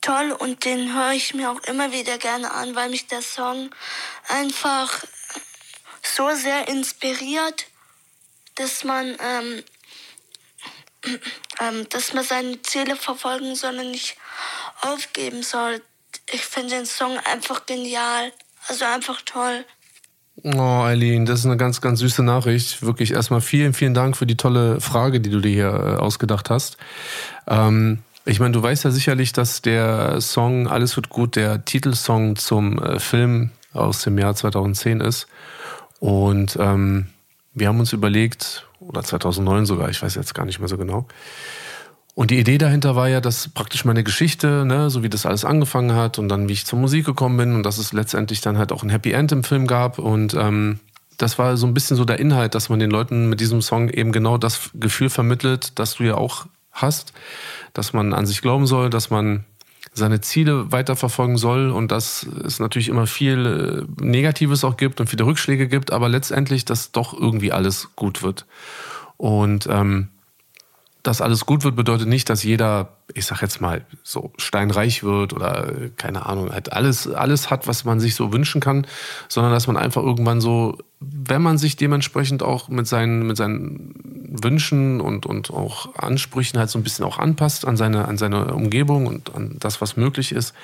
toll 0.00 0.30
und 0.30 0.64
den 0.64 0.94
höre 0.94 1.12
ich 1.12 1.34
mir 1.34 1.50
auch 1.50 1.60
immer 1.64 1.90
wieder 1.90 2.18
gerne 2.18 2.52
an, 2.52 2.76
weil 2.76 2.90
mich 2.90 3.08
der 3.08 3.22
Song 3.22 3.70
einfach 4.28 5.04
so 6.02 6.32
sehr 6.34 6.68
inspiriert, 6.68 7.66
dass 8.54 8.84
man 8.84 9.16
ähm, 9.18 9.64
ähm, 11.60 11.88
dass 11.88 12.12
man 12.12 12.24
seine 12.24 12.62
Ziele 12.62 12.94
verfolgen 12.94 13.56
soll 13.56 13.78
und 13.78 13.90
nicht 13.90 14.16
aufgeben 14.82 15.42
soll. 15.42 15.82
Ich 16.32 16.42
finde 16.42 16.76
den 16.76 16.86
Song 16.86 17.18
einfach 17.32 17.66
genial. 17.66 18.32
Also 18.68 18.84
einfach 18.84 19.20
toll. 19.22 19.64
Oh, 20.42 20.82
Eileen, 20.84 21.26
das 21.26 21.40
ist 21.40 21.46
eine 21.46 21.56
ganz, 21.56 21.80
ganz 21.80 22.00
süße 22.00 22.22
Nachricht. 22.22 22.82
Wirklich 22.82 23.12
erstmal 23.12 23.40
vielen, 23.40 23.74
vielen 23.74 23.94
Dank 23.94 24.16
für 24.16 24.26
die 24.26 24.36
tolle 24.36 24.80
Frage, 24.80 25.20
die 25.20 25.30
du 25.30 25.40
dir 25.40 25.50
hier 25.50 25.66
äh, 25.68 26.00
ausgedacht 26.00 26.48
hast. 26.48 26.78
Ähm, 27.46 27.98
ich 28.24 28.40
meine, 28.40 28.52
du 28.52 28.62
weißt 28.62 28.84
ja 28.84 28.90
sicherlich, 28.90 29.32
dass 29.32 29.60
der 29.60 30.20
Song 30.20 30.66
Alles 30.66 30.96
wird 30.96 31.08
gut 31.08 31.36
der 31.36 31.64
Titelsong 31.64 32.36
zum 32.36 32.78
äh, 32.78 33.00
Film 33.00 33.50
aus 33.72 34.02
dem 34.02 34.18
Jahr 34.18 34.34
2010 34.34 35.00
ist. 35.00 35.26
Und 35.98 36.56
ähm, 36.58 37.08
wir 37.52 37.68
haben 37.68 37.80
uns 37.80 37.92
überlegt, 37.92 38.66
oder 38.80 39.02
2009 39.02 39.66
sogar, 39.66 39.90
ich 39.90 40.02
weiß 40.02 40.14
jetzt 40.14 40.34
gar 40.34 40.46
nicht 40.46 40.58
mehr 40.58 40.68
so 40.68 40.78
genau. 40.78 41.06
Und 42.20 42.30
die 42.30 42.38
Idee 42.38 42.58
dahinter 42.58 42.96
war 42.96 43.08
ja, 43.08 43.22
dass 43.22 43.48
praktisch 43.48 43.86
meine 43.86 44.04
Geschichte, 44.04 44.66
ne, 44.66 44.90
so 44.90 45.02
wie 45.02 45.08
das 45.08 45.24
alles 45.24 45.46
angefangen 45.46 45.94
hat 45.94 46.18
und 46.18 46.28
dann 46.28 46.50
wie 46.50 46.52
ich 46.52 46.66
zur 46.66 46.78
Musik 46.78 47.06
gekommen 47.06 47.38
bin 47.38 47.54
und 47.54 47.62
dass 47.62 47.78
es 47.78 47.94
letztendlich 47.94 48.42
dann 48.42 48.58
halt 48.58 48.72
auch 48.72 48.82
ein 48.82 48.90
Happy 48.90 49.12
End 49.12 49.32
im 49.32 49.42
Film 49.42 49.66
gab 49.66 49.98
und 49.98 50.34
ähm, 50.34 50.80
das 51.16 51.38
war 51.38 51.56
so 51.56 51.66
ein 51.66 51.72
bisschen 51.72 51.96
so 51.96 52.04
der 52.04 52.18
Inhalt, 52.18 52.54
dass 52.54 52.68
man 52.68 52.78
den 52.78 52.90
Leuten 52.90 53.30
mit 53.30 53.40
diesem 53.40 53.62
Song 53.62 53.88
eben 53.88 54.12
genau 54.12 54.36
das 54.36 54.68
Gefühl 54.74 55.08
vermittelt, 55.08 55.78
das 55.78 55.94
du 55.94 56.02
ja 56.02 56.16
auch 56.16 56.44
hast, 56.72 57.14
dass 57.72 57.94
man 57.94 58.12
an 58.12 58.26
sich 58.26 58.42
glauben 58.42 58.66
soll, 58.66 58.90
dass 58.90 59.08
man 59.08 59.46
seine 59.94 60.20
Ziele 60.20 60.70
weiterverfolgen 60.70 61.38
soll 61.38 61.70
und 61.70 61.90
dass 61.90 62.24
es 62.44 62.60
natürlich 62.60 62.88
immer 62.90 63.06
viel 63.06 63.86
äh, 63.98 64.04
Negatives 64.04 64.62
auch 64.62 64.76
gibt 64.76 65.00
und 65.00 65.06
viele 65.06 65.24
Rückschläge 65.24 65.68
gibt, 65.68 65.90
aber 65.90 66.10
letztendlich, 66.10 66.66
dass 66.66 66.92
doch 66.92 67.18
irgendwie 67.18 67.50
alles 67.50 67.88
gut 67.96 68.22
wird. 68.22 68.44
Und 69.16 69.66
ähm, 69.70 70.08
dass 71.02 71.20
alles 71.20 71.46
gut 71.46 71.64
wird, 71.64 71.76
bedeutet 71.76 72.08
nicht, 72.08 72.28
dass 72.28 72.42
jeder, 72.42 72.96
ich 73.14 73.24
sag 73.24 73.40
jetzt 73.42 73.60
mal, 73.60 73.84
so 74.02 74.32
steinreich 74.36 75.02
wird 75.02 75.32
oder 75.32 75.72
keine 75.96 76.26
Ahnung, 76.26 76.52
halt 76.52 76.72
alles, 76.72 77.08
alles 77.08 77.50
hat, 77.50 77.66
was 77.66 77.84
man 77.84 78.00
sich 78.00 78.14
so 78.14 78.32
wünschen 78.32 78.60
kann, 78.60 78.86
sondern 79.28 79.52
dass 79.52 79.66
man 79.66 79.76
einfach 79.76 80.02
irgendwann 80.02 80.40
so, 80.40 80.78
wenn 81.00 81.40
man 81.40 81.56
sich 81.56 81.76
dementsprechend 81.76 82.42
auch 82.42 82.68
mit 82.68 82.86
seinen, 82.86 83.26
mit 83.26 83.36
seinen 83.36 83.94
Wünschen 84.42 85.00
und, 85.00 85.24
und 85.24 85.50
auch 85.50 85.94
Ansprüchen 85.96 86.58
halt 86.58 86.68
so 86.68 86.78
ein 86.78 86.82
bisschen 86.82 87.04
auch 87.04 87.18
anpasst 87.18 87.66
an 87.66 87.76
seine, 87.76 88.06
an 88.06 88.18
seine 88.18 88.52
Umgebung 88.52 89.06
und 89.06 89.34
an 89.34 89.56
das, 89.58 89.80
was 89.80 89.96
möglich 89.96 90.32
ist, 90.32 90.54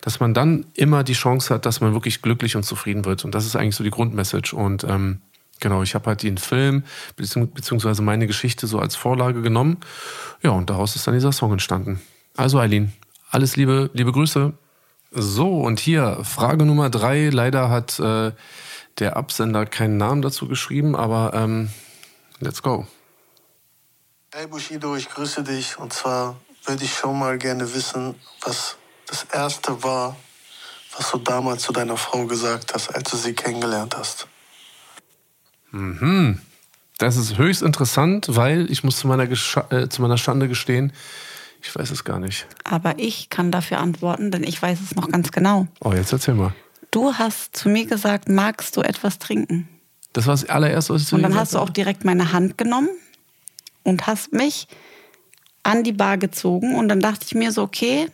dass 0.00 0.18
man 0.18 0.34
dann 0.34 0.66
immer 0.74 1.04
die 1.04 1.12
Chance 1.12 1.54
hat, 1.54 1.66
dass 1.66 1.80
man 1.80 1.92
wirklich 1.92 2.20
glücklich 2.20 2.56
und 2.56 2.64
zufrieden 2.64 3.04
wird. 3.04 3.24
Und 3.24 3.34
das 3.34 3.46
ist 3.46 3.54
eigentlich 3.54 3.76
so 3.76 3.84
die 3.84 3.90
Grundmessage. 3.90 4.54
Und 4.54 4.84
ähm, 4.84 5.20
Genau, 5.64 5.82
ich 5.82 5.94
habe 5.94 6.08
halt 6.08 6.22
den 6.22 6.36
Film 6.36 6.84
beziehungsweise 7.16 8.02
meine 8.02 8.26
Geschichte 8.26 8.66
so 8.66 8.80
als 8.80 8.96
Vorlage 8.96 9.40
genommen. 9.40 9.78
Ja, 10.42 10.50
und 10.50 10.68
daraus 10.68 10.94
ist 10.94 11.06
dann 11.06 11.14
dieser 11.14 11.32
Song 11.32 11.52
entstanden. 11.52 12.02
Also 12.36 12.58
Eileen, 12.58 12.92
alles 13.30 13.56
Liebe, 13.56 13.88
liebe 13.94 14.12
Grüße. 14.12 14.52
So, 15.10 15.60
und 15.60 15.80
hier 15.80 16.22
Frage 16.22 16.66
Nummer 16.66 16.90
drei. 16.90 17.30
Leider 17.30 17.70
hat 17.70 17.98
äh, 17.98 18.32
der 18.98 19.16
Absender 19.16 19.64
keinen 19.64 19.96
Namen 19.96 20.20
dazu 20.20 20.48
geschrieben, 20.48 20.94
aber 20.94 21.32
ähm, 21.32 21.70
let's 22.40 22.60
go. 22.60 22.86
Hey 24.34 24.46
Bushido, 24.46 24.96
ich 24.96 25.08
grüße 25.08 25.44
dich. 25.44 25.78
Und 25.78 25.94
zwar 25.94 26.36
würde 26.66 26.84
ich 26.84 26.92
schon 26.92 27.18
mal 27.18 27.38
gerne 27.38 27.72
wissen, 27.72 28.16
was 28.42 28.76
das 29.06 29.24
Erste 29.32 29.82
war, 29.82 30.14
was 30.94 31.10
du 31.10 31.16
damals 31.16 31.62
zu 31.62 31.72
deiner 31.72 31.96
Frau 31.96 32.26
gesagt 32.26 32.74
hast, 32.74 32.94
als 32.94 33.10
du 33.10 33.16
sie 33.16 33.32
kennengelernt 33.32 33.96
hast. 33.96 34.28
Mhm. 35.74 36.38
Das 36.98 37.16
ist 37.16 37.38
höchst 37.38 37.62
interessant, 37.62 38.26
weil 38.30 38.70
ich 38.70 38.84
muss 38.84 38.98
zu 38.98 39.08
meiner, 39.08 39.24
äh, 39.24 39.88
zu 39.88 40.00
meiner 40.00 40.16
Schande 40.16 40.48
gestehen, 40.48 40.92
ich 41.60 41.74
weiß 41.74 41.90
es 41.90 42.04
gar 42.04 42.20
nicht. 42.20 42.46
Aber 42.62 42.98
ich 42.98 43.30
kann 43.30 43.50
dafür 43.50 43.78
antworten, 43.78 44.30
denn 44.30 44.44
ich 44.44 44.60
weiß 44.60 44.80
es 44.80 44.94
noch 44.94 45.10
ganz 45.10 45.32
genau. 45.32 45.66
Oh, 45.80 45.92
jetzt 45.92 46.12
erzähl 46.12 46.34
mal. 46.34 46.54
Du 46.90 47.14
hast 47.14 47.56
zu 47.56 47.68
mir 47.68 47.86
gesagt, 47.86 48.28
magst 48.28 48.76
du 48.76 48.82
etwas 48.82 49.18
trinken? 49.18 49.68
Das 50.12 50.26
war 50.26 50.34
das 50.34 50.48
allererste, 50.48 50.94
was 50.94 51.02
ich 51.02 51.08
zu 51.08 51.16
Und 51.16 51.22
dann 51.22 51.34
hast 51.34 51.54
du 51.54 51.58
auch 51.58 51.70
direkt 51.70 52.04
meine 52.04 52.32
Hand 52.32 52.56
genommen 52.56 52.90
und 53.82 54.06
hast 54.06 54.32
mich 54.32 54.68
an 55.64 55.82
die 55.82 55.92
Bar 55.92 56.18
gezogen. 56.18 56.76
Und 56.76 56.88
dann 56.88 57.00
dachte 57.00 57.24
ich 57.26 57.34
mir 57.34 57.50
so, 57.50 57.62
okay, 57.62 58.08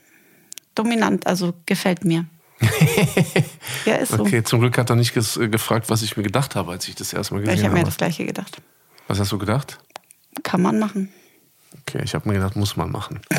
dominant, 0.74 1.26
also 1.26 1.52
gefällt 1.66 2.04
mir. 2.04 2.24
ja, 3.86 3.96
ist 3.96 4.12
so. 4.12 4.20
Okay, 4.20 4.42
zum 4.42 4.60
Glück 4.60 4.76
hat 4.76 4.90
er 4.90 4.96
nicht 4.96 5.14
gefragt, 5.14 5.88
was 5.88 6.02
ich 6.02 6.16
mir 6.16 6.22
gedacht 6.22 6.54
habe, 6.54 6.72
als 6.72 6.88
ich 6.88 6.94
das 6.94 7.12
erstmal 7.12 7.40
gesehen 7.40 7.52
habe. 7.52 7.60
Ich 7.60 7.66
habe 7.66 7.78
mir 7.78 7.84
das 7.84 7.96
gleiche 7.96 8.26
gedacht. 8.26 8.60
Was 9.08 9.18
hast 9.18 9.32
du 9.32 9.38
gedacht? 9.38 9.78
Kann 10.42 10.62
man 10.62 10.78
machen. 10.78 11.10
Okay, 11.80 12.02
ich 12.04 12.14
habe 12.14 12.28
mir 12.28 12.34
gedacht, 12.34 12.56
muss 12.56 12.76
man 12.76 12.90
machen. 12.90 13.20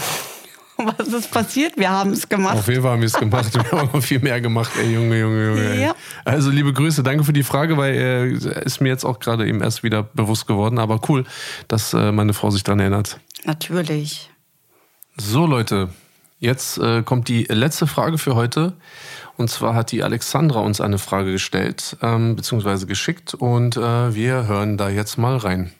Was 0.78 1.08
ist 1.10 1.30
passiert? 1.30 1.78
Wir 1.78 1.92
haben 1.92 2.12
es 2.12 2.28
gemacht. 2.28 2.58
Auf 2.58 2.68
jeden 2.68 2.82
Fall 2.82 2.94
haben 2.94 3.02
wir 3.02 3.08
es 3.08 3.14
gemacht. 3.14 3.54
Wir 3.54 3.72
haben 3.72 3.90
noch 3.94 4.04
viel 4.04 4.20
mehr 4.20 4.42
gemacht, 4.42 4.72
ey, 4.80 4.94
Junge, 4.94 5.20
Junge, 5.20 5.48
Junge. 5.48 5.80
Ja. 5.80 5.96
Also, 6.26 6.50
liebe 6.50 6.74
Grüße, 6.74 7.04
danke 7.04 7.24
für 7.24 7.34
die 7.34 7.44
Frage, 7.44 7.78
weil 7.78 7.94
äh, 7.96 8.66
ist 8.66 8.82
mir 8.82 8.90
jetzt 8.90 9.06
auch 9.06 9.20
gerade 9.20 9.48
eben 9.48 9.62
erst 9.62 9.84
wieder 9.84 10.04
bewusst 10.04 10.48
geworden. 10.48 10.80
Aber 10.80 11.00
cool, 11.08 11.26
dass 11.68 11.94
äh, 11.94 12.12
meine 12.12 12.34
Frau 12.34 12.50
sich 12.50 12.64
daran 12.64 12.80
erinnert. 12.80 13.20
Natürlich. 13.44 14.32
So, 15.18 15.46
Leute, 15.46 15.90
Jetzt 16.42 16.80
äh, 16.80 17.04
kommt 17.04 17.28
die 17.28 17.44
letzte 17.44 17.86
Frage 17.86 18.18
für 18.18 18.34
heute. 18.34 18.74
Und 19.38 19.50
zwar 19.50 19.76
hat 19.76 19.92
die 19.92 20.02
Alexandra 20.02 20.62
uns 20.62 20.82
eine 20.82 20.98
Frage 20.98 21.32
gestellt, 21.32 21.98
ähm, 22.02 22.36
beziehungsweise 22.36 22.88
geschickt. 22.88 23.36
Und 23.36 23.78
äh, 23.78 24.16
wir 24.16 24.48
hören 24.48 24.76
da 24.76 24.90
jetzt 24.90 25.20
mal 25.20 25.38
rein. 25.38 25.72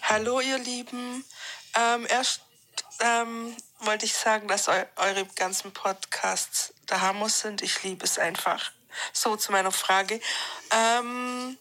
Hallo, 0.00 0.40
ihr 0.40 0.58
Lieben. 0.58 1.22
Ähm, 1.78 2.06
erst 2.08 2.40
ähm, 3.00 3.54
wollte 3.80 4.06
ich 4.06 4.14
sagen, 4.14 4.48
dass 4.48 4.68
eu 4.68 4.84
eure 4.96 5.26
ganzen 5.36 5.70
Podcasts 5.72 6.72
der 6.88 7.02
Hammer 7.02 7.28
sind. 7.28 7.60
Ich 7.60 7.82
liebe 7.82 8.06
es 8.06 8.18
einfach. 8.18 8.72
So 9.12 9.36
zu 9.36 9.52
meiner 9.52 9.70
Frage. 9.70 10.18
Ähm, 10.70 11.58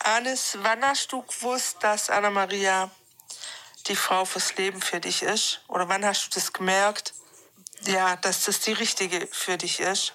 Anis, 0.00 0.56
wann 0.62 0.82
hast 0.82 1.12
du 1.12 1.20
gewusst, 1.20 1.76
dass 1.82 2.08
Anna-Maria 2.08 2.90
die 3.88 3.96
Frau 3.96 4.24
fürs 4.24 4.56
Leben 4.56 4.80
für 4.80 5.00
dich 5.00 5.22
ist? 5.22 5.60
Oder 5.68 5.88
wann 5.88 6.04
hast 6.04 6.26
du 6.26 6.30
das 6.34 6.52
gemerkt, 6.52 7.14
ja, 7.86 8.16
dass 8.16 8.44
das 8.44 8.60
die 8.60 8.72
richtige 8.72 9.26
für 9.30 9.56
dich 9.56 9.80
ist? 9.80 10.14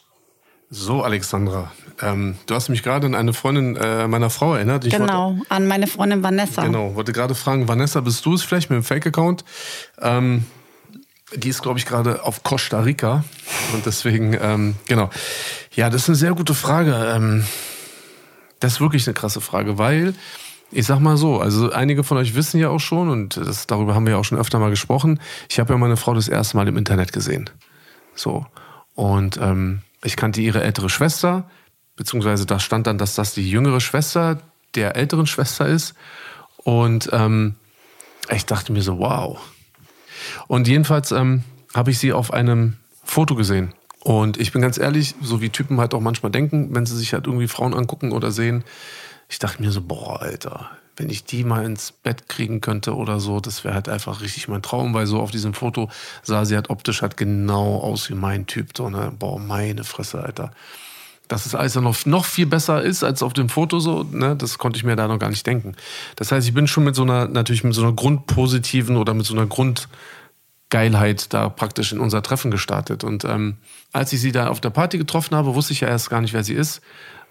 So, 0.73 1.03
Alexandra, 1.03 1.71
ähm, 2.01 2.37
du 2.45 2.55
hast 2.55 2.69
mich 2.69 2.81
gerade 2.81 3.05
an 3.05 3.13
eine 3.13 3.33
Freundin 3.33 3.75
äh, 3.75 4.07
meiner 4.07 4.29
Frau 4.29 4.55
erinnert. 4.55 4.85
Ich 4.85 4.93
genau, 4.93 5.33
wollte, 5.33 5.51
an 5.51 5.67
meine 5.67 5.85
Freundin 5.85 6.23
Vanessa. 6.23 6.63
Genau, 6.63 6.95
wollte 6.95 7.11
gerade 7.11 7.35
fragen, 7.35 7.67
Vanessa, 7.67 7.99
bist 7.99 8.25
du 8.25 8.35
es 8.35 8.41
vielleicht 8.41 8.69
mit 8.69 8.77
dem 8.77 8.83
Fake-Account? 8.83 9.43
Ähm, 9.99 10.45
die 11.35 11.49
ist, 11.49 11.61
glaube 11.61 11.77
ich, 11.77 11.85
gerade 11.85 12.23
auf 12.23 12.43
Costa 12.43 12.79
Rica. 12.79 13.25
Und 13.73 13.85
deswegen, 13.85 14.37
ähm, 14.41 14.75
genau. 14.87 15.09
Ja, 15.73 15.89
das 15.89 16.03
ist 16.03 16.09
eine 16.09 16.15
sehr 16.15 16.33
gute 16.33 16.53
Frage. 16.53 17.13
Ähm, 17.15 17.45
das 18.61 18.73
ist 18.73 18.81
wirklich 18.81 19.05
eine 19.07 19.13
krasse 19.13 19.41
Frage, 19.41 19.77
weil 19.77 20.13
ich 20.71 20.85
sag 20.85 20.99
mal 20.99 21.17
so, 21.17 21.39
also 21.39 21.71
einige 21.71 22.03
von 22.03 22.17
euch 22.17 22.35
wissen 22.35 22.59
ja 22.59 22.69
auch 22.69 22.79
schon, 22.79 23.09
und 23.09 23.37
das, 23.37 23.67
darüber 23.67 23.95
haben 23.95 24.05
wir 24.05 24.13
ja 24.13 24.19
auch 24.19 24.25
schon 24.25 24.37
öfter 24.37 24.59
mal 24.59 24.69
gesprochen, 24.69 25.19
ich 25.49 25.59
habe 25.59 25.73
ja 25.73 25.77
meine 25.77 25.97
Frau 25.97 26.13
das 26.13 26.27
erste 26.27 26.57
Mal 26.57 26.67
im 26.67 26.77
Internet 26.77 27.11
gesehen. 27.11 27.49
So. 28.15 28.45
Und 28.95 29.37
ähm, 29.37 29.81
ich 30.03 30.15
kannte 30.15 30.41
ihre 30.41 30.63
ältere 30.63 30.89
Schwester, 30.89 31.49
beziehungsweise 31.95 32.45
da 32.45 32.59
stand 32.59 32.87
dann, 32.87 32.97
dass 32.97 33.15
das 33.15 33.33
die 33.33 33.49
jüngere 33.49 33.81
Schwester 33.81 34.41
der 34.75 34.95
älteren 34.95 35.27
Schwester 35.27 35.67
ist. 35.67 35.93
Und 36.57 37.09
ähm, 37.11 37.55
ich 38.29 38.45
dachte 38.45 38.71
mir 38.71 38.81
so, 38.81 38.99
wow. 38.99 39.39
Und 40.47 40.67
jedenfalls 40.67 41.11
ähm, 41.11 41.43
habe 41.73 41.91
ich 41.91 41.99
sie 41.99 42.13
auf 42.13 42.31
einem 42.31 42.77
Foto 43.03 43.35
gesehen. 43.35 43.73
Und 44.03 44.39
ich 44.39 44.51
bin 44.51 44.61
ganz 44.61 44.77
ehrlich, 44.77 45.15
so 45.21 45.41
wie 45.41 45.49
Typen 45.49 45.79
halt 45.79 45.93
auch 45.93 45.99
manchmal 45.99 46.31
denken, 46.31 46.73
wenn 46.73 46.85
sie 46.85 46.97
sich 46.97 47.13
halt 47.13 47.27
irgendwie 47.27 47.47
Frauen 47.47 47.73
angucken 47.73 48.11
oder 48.11 48.31
sehen, 48.31 48.63
ich 49.31 49.39
dachte 49.39 49.61
mir 49.61 49.71
so, 49.71 49.81
boah, 49.81 50.21
Alter, 50.21 50.69
wenn 50.97 51.09
ich 51.09 51.23
die 51.23 51.45
mal 51.45 51.63
ins 51.63 51.93
Bett 51.93 52.27
kriegen 52.27 52.59
könnte 52.59 52.95
oder 52.95 53.21
so, 53.21 53.39
das 53.39 53.63
wäre 53.63 53.73
halt 53.73 53.87
einfach 53.87 54.19
richtig 54.19 54.49
mein 54.49 54.61
Traum, 54.61 54.93
weil 54.93 55.07
so 55.07 55.21
auf 55.21 55.31
diesem 55.31 55.53
Foto 55.53 55.89
sah 56.21 56.43
sie 56.43 56.55
halt 56.55 56.69
optisch 56.69 57.01
halt 57.01 57.15
genau 57.15 57.77
aus 57.77 58.09
wie 58.09 58.13
mein 58.13 58.45
Typ, 58.45 58.75
so, 58.75 58.89
ne? 58.89 59.13
Boah, 59.17 59.39
meine 59.39 59.85
Fresse, 59.85 60.21
Alter. 60.21 60.51
Dass 61.29 61.45
es 61.45 61.55
alles 61.55 61.75
noch, 61.75 62.05
noch 62.05 62.25
viel 62.25 62.45
besser 62.45 62.81
ist 62.81 63.05
als 63.05 63.23
auf 63.23 63.31
dem 63.31 63.47
Foto 63.47 63.79
so, 63.79 64.03
ne, 64.03 64.35
das 64.35 64.57
konnte 64.57 64.75
ich 64.77 64.83
mir 64.83 64.97
da 64.97 65.07
noch 65.07 65.17
gar 65.17 65.29
nicht 65.29 65.47
denken. 65.47 65.75
Das 66.17 66.33
heißt, 66.33 66.45
ich 66.45 66.53
bin 66.53 66.67
schon 66.67 66.83
mit 66.83 66.95
so 66.95 67.03
einer, 67.03 67.29
natürlich 67.29 67.63
mit 67.63 67.73
so 67.73 67.83
einer 67.83 67.93
grundpositiven 67.93 68.97
oder 68.97 69.13
mit 69.13 69.25
so 69.25 69.33
einer 69.33 69.47
Grundgeilheit 69.47 71.33
da 71.33 71.47
praktisch 71.47 71.93
in 71.93 72.01
unser 72.01 72.21
Treffen 72.21 72.51
gestartet. 72.51 73.05
Und 73.05 73.23
ähm, 73.23 73.59
als 73.93 74.11
ich 74.11 74.19
sie 74.19 74.33
da 74.33 74.47
auf 74.47 74.59
der 74.59 74.71
Party 74.71 74.97
getroffen 74.97 75.37
habe, 75.37 75.55
wusste 75.55 75.71
ich 75.71 75.79
ja 75.79 75.87
erst 75.87 76.09
gar 76.09 76.19
nicht, 76.19 76.33
wer 76.33 76.43
sie 76.43 76.53
ist. 76.53 76.81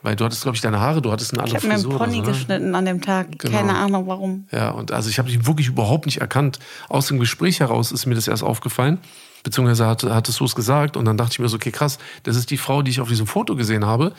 Weil 0.02 0.16
du 0.16 0.24
hattest, 0.24 0.42
glaube 0.42 0.56
ich, 0.56 0.62
deine 0.62 0.80
Haare, 0.80 1.02
du 1.02 1.12
hattest 1.12 1.34
eine 1.34 1.42
andere 1.42 1.58
ich 1.58 1.62
Frisur. 1.62 1.78
Ich 1.78 1.84
habe 1.84 1.98
mir 1.98 2.04
einen 2.04 2.12
Pony 2.12 2.24
so, 2.24 2.30
ne? 2.30 2.38
geschnitten 2.38 2.74
an 2.74 2.84
dem 2.86 3.02
Tag. 3.02 3.38
Genau. 3.38 3.58
Keine 3.58 3.76
Ahnung 3.76 4.06
warum. 4.06 4.46
Ja, 4.50 4.70
und 4.70 4.92
also 4.92 5.10
ich 5.10 5.18
habe 5.18 5.28
dich 5.28 5.46
wirklich 5.46 5.68
überhaupt 5.68 6.06
nicht 6.06 6.20
erkannt. 6.20 6.58
Aus 6.88 7.08
dem 7.08 7.18
Gespräch 7.18 7.60
heraus 7.60 7.92
ist 7.92 8.06
mir 8.06 8.14
das 8.14 8.26
erst 8.26 8.42
aufgefallen. 8.42 8.98
Beziehungsweise 9.42 9.86
hat, 9.86 10.02
hattest 10.04 10.40
du 10.40 10.44
es 10.44 10.54
gesagt. 10.54 10.96
Und 10.96 11.04
dann 11.04 11.18
dachte 11.18 11.32
ich 11.32 11.38
mir 11.38 11.48
so, 11.48 11.56
okay, 11.56 11.70
krass, 11.70 11.98
das 12.22 12.36
ist 12.36 12.50
die 12.50 12.56
Frau, 12.56 12.82
die 12.82 12.90
ich 12.90 13.00
auf 13.00 13.08
diesem 13.08 13.26
Foto 13.26 13.56
gesehen 13.56 13.84
habe. 13.84 14.12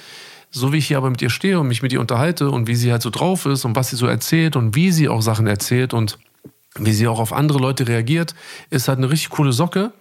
So 0.51 0.71
wie 0.71 0.77
ich 0.77 0.87
hier 0.87 0.97
aber 0.97 1.09
mit 1.09 1.21
ihr 1.21 1.29
stehe 1.29 1.59
und 1.59 1.67
mich 1.67 1.81
mit 1.81 1.93
ihr 1.93 2.01
unterhalte 2.01 2.51
und 2.51 2.67
wie 2.67 2.75
sie 2.75 2.91
halt 2.91 3.01
so 3.01 3.09
drauf 3.09 3.45
ist 3.45 3.65
und 3.65 3.75
was 3.75 3.89
sie 3.89 3.95
so 3.95 4.05
erzählt 4.05 4.55
und 4.55 4.75
wie 4.75 4.91
sie 4.91 5.09
auch 5.09 5.21
Sachen 5.21 5.47
erzählt 5.47 5.93
und 5.93 6.19
wie 6.77 6.93
sie 6.93 7.07
auch 7.07 7.19
auf 7.19 7.33
andere 7.33 7.59
Leute 7.59 7.87
reagiert, 7.87 8.35
ist 8.69 8.87
halt 8.87 8.97
eine 8.97 9.09
richtig 9.09 9.29
coole 9.29 9.53
Socke. 9.53 9.93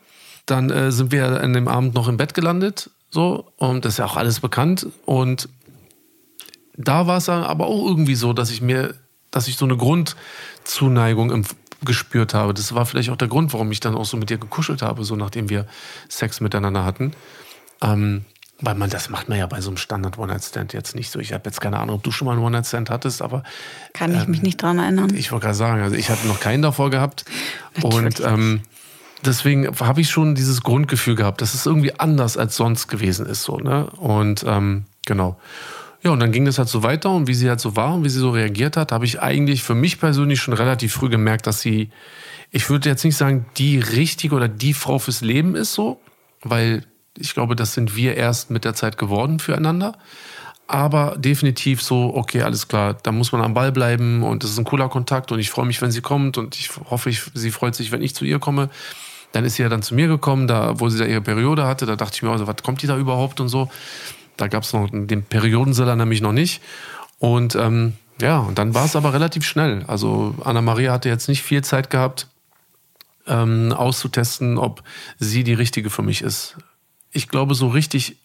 Dann 0.47 0.71
äh, 0.71 0.93
sind 0.93 1.13
wir 1.13 1.41
an 1.41 1.53
dem 1.53 1.69
Abend 1.69 1.95
noch 1.95 2.09
im 2.09 2.17
Bett 2.17 2.35
gelandet, 2.35 2.91
so, 3.11 3.53
und 3.57 3.85
das 3.85 3.95
ist 3.95 3.99
ja 3.99 4.05
auch 4.05 4.17
alles 4.17 4.41
bekannt. 4.41 4.87
Und 5.05 5.49
da 6.85 7.07
war 7.07 7.19
es 7.19 7.29
aber 7.29 7.67
auch 7.67 7.87
irgendwie 7.87 8.15
so, 8.15 8.33
dass 8.33 8.51
ich 8.51 8.61
mir, 8.61 8.95
dass 9.31 9.49
ich 9.49 9.57
so 9.57 9.65
eine 9.65 9.77
Grundzuneigung 9.77 11.45
gespürt 11.85 12.35
habe. 12.35 12.55
Das 12.55 12.75
war 12.75 12.87
vielleicht 12.87 13.11
auch 13.11 13.17
der 13.17 13.29
Grund, 13.29 13.53
warum 13.53 13.71
ich 13.73 13.81
dann 13.81 13.95
auch 13.95 14.05
so 14.05 14.17
mit 14.17 14.31
dir 14.31 14.39
gekuschelt 14.39 14.83
habe, 14.83 15.05
so 15.05 15.17
nachdem 15.17 15.49
wir 15.49 15.67
Sex 16.09 16.41
miteinander 16.41 16.85
hatten. 16.85 17.13
Ähm, 17.83 18.25
weil 18.63 18.75
man, 18.75 18.91
das 18.91 19.09
macht 19.09 19.29
man 19.29 19.39
ja 19.39 19.47
bei 19.47 19.61
so 19.63 19.71
einem 19.71 19.79
Standard 19.79 20.19
One-Night-Stand 20.19 20.75
jetzt 20.75 20.95
nicht 20.95 21.11
so. 21.11 21.19
Ich 21.19 21.33
habe 21.33 21.45
jetzt 21.47 21.61
keine 21.61 21.79
Ahnung, 21.79 21.97
ob 21.97 22.03
du 22.03 22.11
schon 22.11 22.27
mal 22.27 22.33
einen 22.33 22.43
One-Night-Stand 22.43 22.91
hattest, 22.91 23.23
aber. 23.23 23.43
Kann 23.95 24.15
ich 24.15 24.25
ähm, 24.25 24.31
mich 24.31 24.43
nicht 24.43 24.63
dran 24.63 24.79
erinnern. 24.79 25.15
Ich 25.15 25.33
wollte 25.33 25.45
gerade 25.45 25.57
sagen, 25.57 25.83
also 25.83 25.97
ich 25.97 26.11
hatte 26.11 26.27
noch 26.27 26.41
keinen 26.41 26.61
davor 26.61 26.91
gehabt. 26.91 27.25
und 27.83 28.21
ähm, 28.21 28.61
deswegen 29.25 29.67
habe 29.81 30.03
ich 30.03 30.11
schon 30.11 30.35
dieses 30.35 30.63
Grundgefühl 30.63 31.15
gehabt, 31.15 31.41
dass 31.41 31.55
es 31.55 31.65
irgendwie 31.65 31.99
anders 31.99 32.37
als 32.37 32.57
sonst 32.57 32.89
gewesen 32.89 33.25
ist. 33.25 33.45
So, 33.45 33.57
ne? 33.57 33.87
Und 33.97 34.45
ähm, 34.47 34.85
genau. 35.07 35.41
Ja, 36.03 36.13
und 36.13 36.21
dann 36.21 36.33
ging 36.33 36.47
das 36.47 36.59
halt 36.59 36.69
so 36.69 36.83
weiter 36.83 37.11
und 37.11 37.27
wie 37.27 37.35
sie 37.35 37.49
halt 37.49 37.61
so 37.61 37.77
war 37.77 37.95
und 37.95 38.05
wie 38.05 38.09
sie 38.09 38.21
so 38.21 38.31
reagiert 38.31 38.77
hat, 38.77 38.91
habe 38.91 39.05
ich 39.05 39.21
eigentlich 39.21 39.63
für 39.63 39.75
mich 39.75 40.01
persönlich 40.01 40.41
schon 40.41 40.55
relativ 40.55 40.95
früh 40.95 41.11
gemerkt, 41.11 41.47
dass 41.47 41.61
sie, 41.61 41.91
ich 42.51 42.71
würde 42.71 42.89
jetzt 42.89 43.05
nicht 43.05 43.17
sagen, 43.17 43.45
die 43.59 43.79
richtige 43.79 44.35
oder 44.35 44.49
die 44.49 44.73
Frau 44.73 44.99
fürs 44.99 45.21
Leben 45.21 45.55
ist 45.55 45.75
so, 45.75 46.01
weil 46.43 46.87
ich 47.19 47.35
glaube, 47.35 47.55
das 47.55 47.75
sind 47.75 47.97
wir 47.97 48.17
erst 48.17 48.51
mit 48.51 48.65
der 48.65 48.75
Zeit 48.75 48.97
geworden 48.97 49.41
füreinander. 49.41 49.99
Aber 50.67 51.17
definitiv 51.19 51.83
so, 51.83 52.15
okay, 52.15 52.43
alles 52.43 52.69
klar, 52.69 52.97
da 53.03 53.11
muss 53.11 53.33
man 53.33 53.43
am 53.43 53.55
Ball 53.55 53.73
bleiben 53.73 54.23
und 54.23 54.45
das 54.45 54.53
ist 54.53 54.59
ein 54.59 54.65
cooler 54.65 54.89
Kontakt 54.89 55.33
und 55.33 55.41
ich 55.41 55.51
freue 55.51 55.67
mich, 55.67 55.83
wenn 55.83 55.91
sie 55.91 56.01
kommt 56.01 56.39
und 56.39 56.57
ich 56.57 56.71
hoffe, 56.89 57.11
ich, 57.11 57.23
sie 57.35 57.51
freut 57.51 57.75
sich, 57.75 57.91
wenn 57.91 58.03
ich 58.03 58.15
zu 58.15 58.25
ihr 58.25 58.39
komme. 58.39 58.71
Dann 59.33 59.45
ist 59.45 59.57
sie 59.57 59.63
ja 59.63 59.69
dann 59.69 59.83
zu 59.83 59.95
mir 59.95 60.07
gekommen, 60.07 60.47
da, 60.47 60.79
wo 60.79 60.89
sie 60.89 60.99
da 60.99 61.05
ihre 61.05 61.21
Periode 61.21 61.67
hatte. 61.67 61.87
Da 61.87 61.97
dachte 61.97 62.15
ich 62.17 62.23
mir, 62.23 62.31
also, 62.31 62.47
was 62.47 62.63
kommt 62.63 62.83
die 62.83 62.87
da 62.87 62.97
überhaupt 62.97 63.41
und 63.41 63.49
so. 63.49 63.69
Da 64.41 64.49
gab 64.49 64.63
es 64.63 64.73
noch 64.73 64.89
den 64.91 65.23
Periodenseller 65.23 65.97
nämlich 65.97 66.23
noch 66.23 66.33
nicht. 66.33 66.63
Und 67.19 67.55
ähm, 67.57 67.95
ja, 68.21 68.39
und 68.39 68.59
dann 68.59 68.75
war 68.75 68.87
es 68.87 68.97
aber 68.97 69.13
relativ 69.13 69.45
schnell. 69.45 69.85
Also 69.87 70.35
Anna-Maria 70.43 70.93
hatte 70.93 71.09
jetzt 71.09 71.29
nicht 71.29 71.43
viel 71.43 71.63
Zeit 71.63 71.91
gehabt, 71.91 72.27
ähm, 73.27 73.73
auszutesten, 73.73 74.57
ob 74.57 74.83
sie 75.19 75.45
die 75.45 75.53
richtige 75.53 75.91
für 75.91 76.03
mich 76.03 76.23
ist. 76.23 76.57
Ich 77.13 77.29
glaube, 77.29 77.55
so 77.55 77.69
richtig 77.69 78.17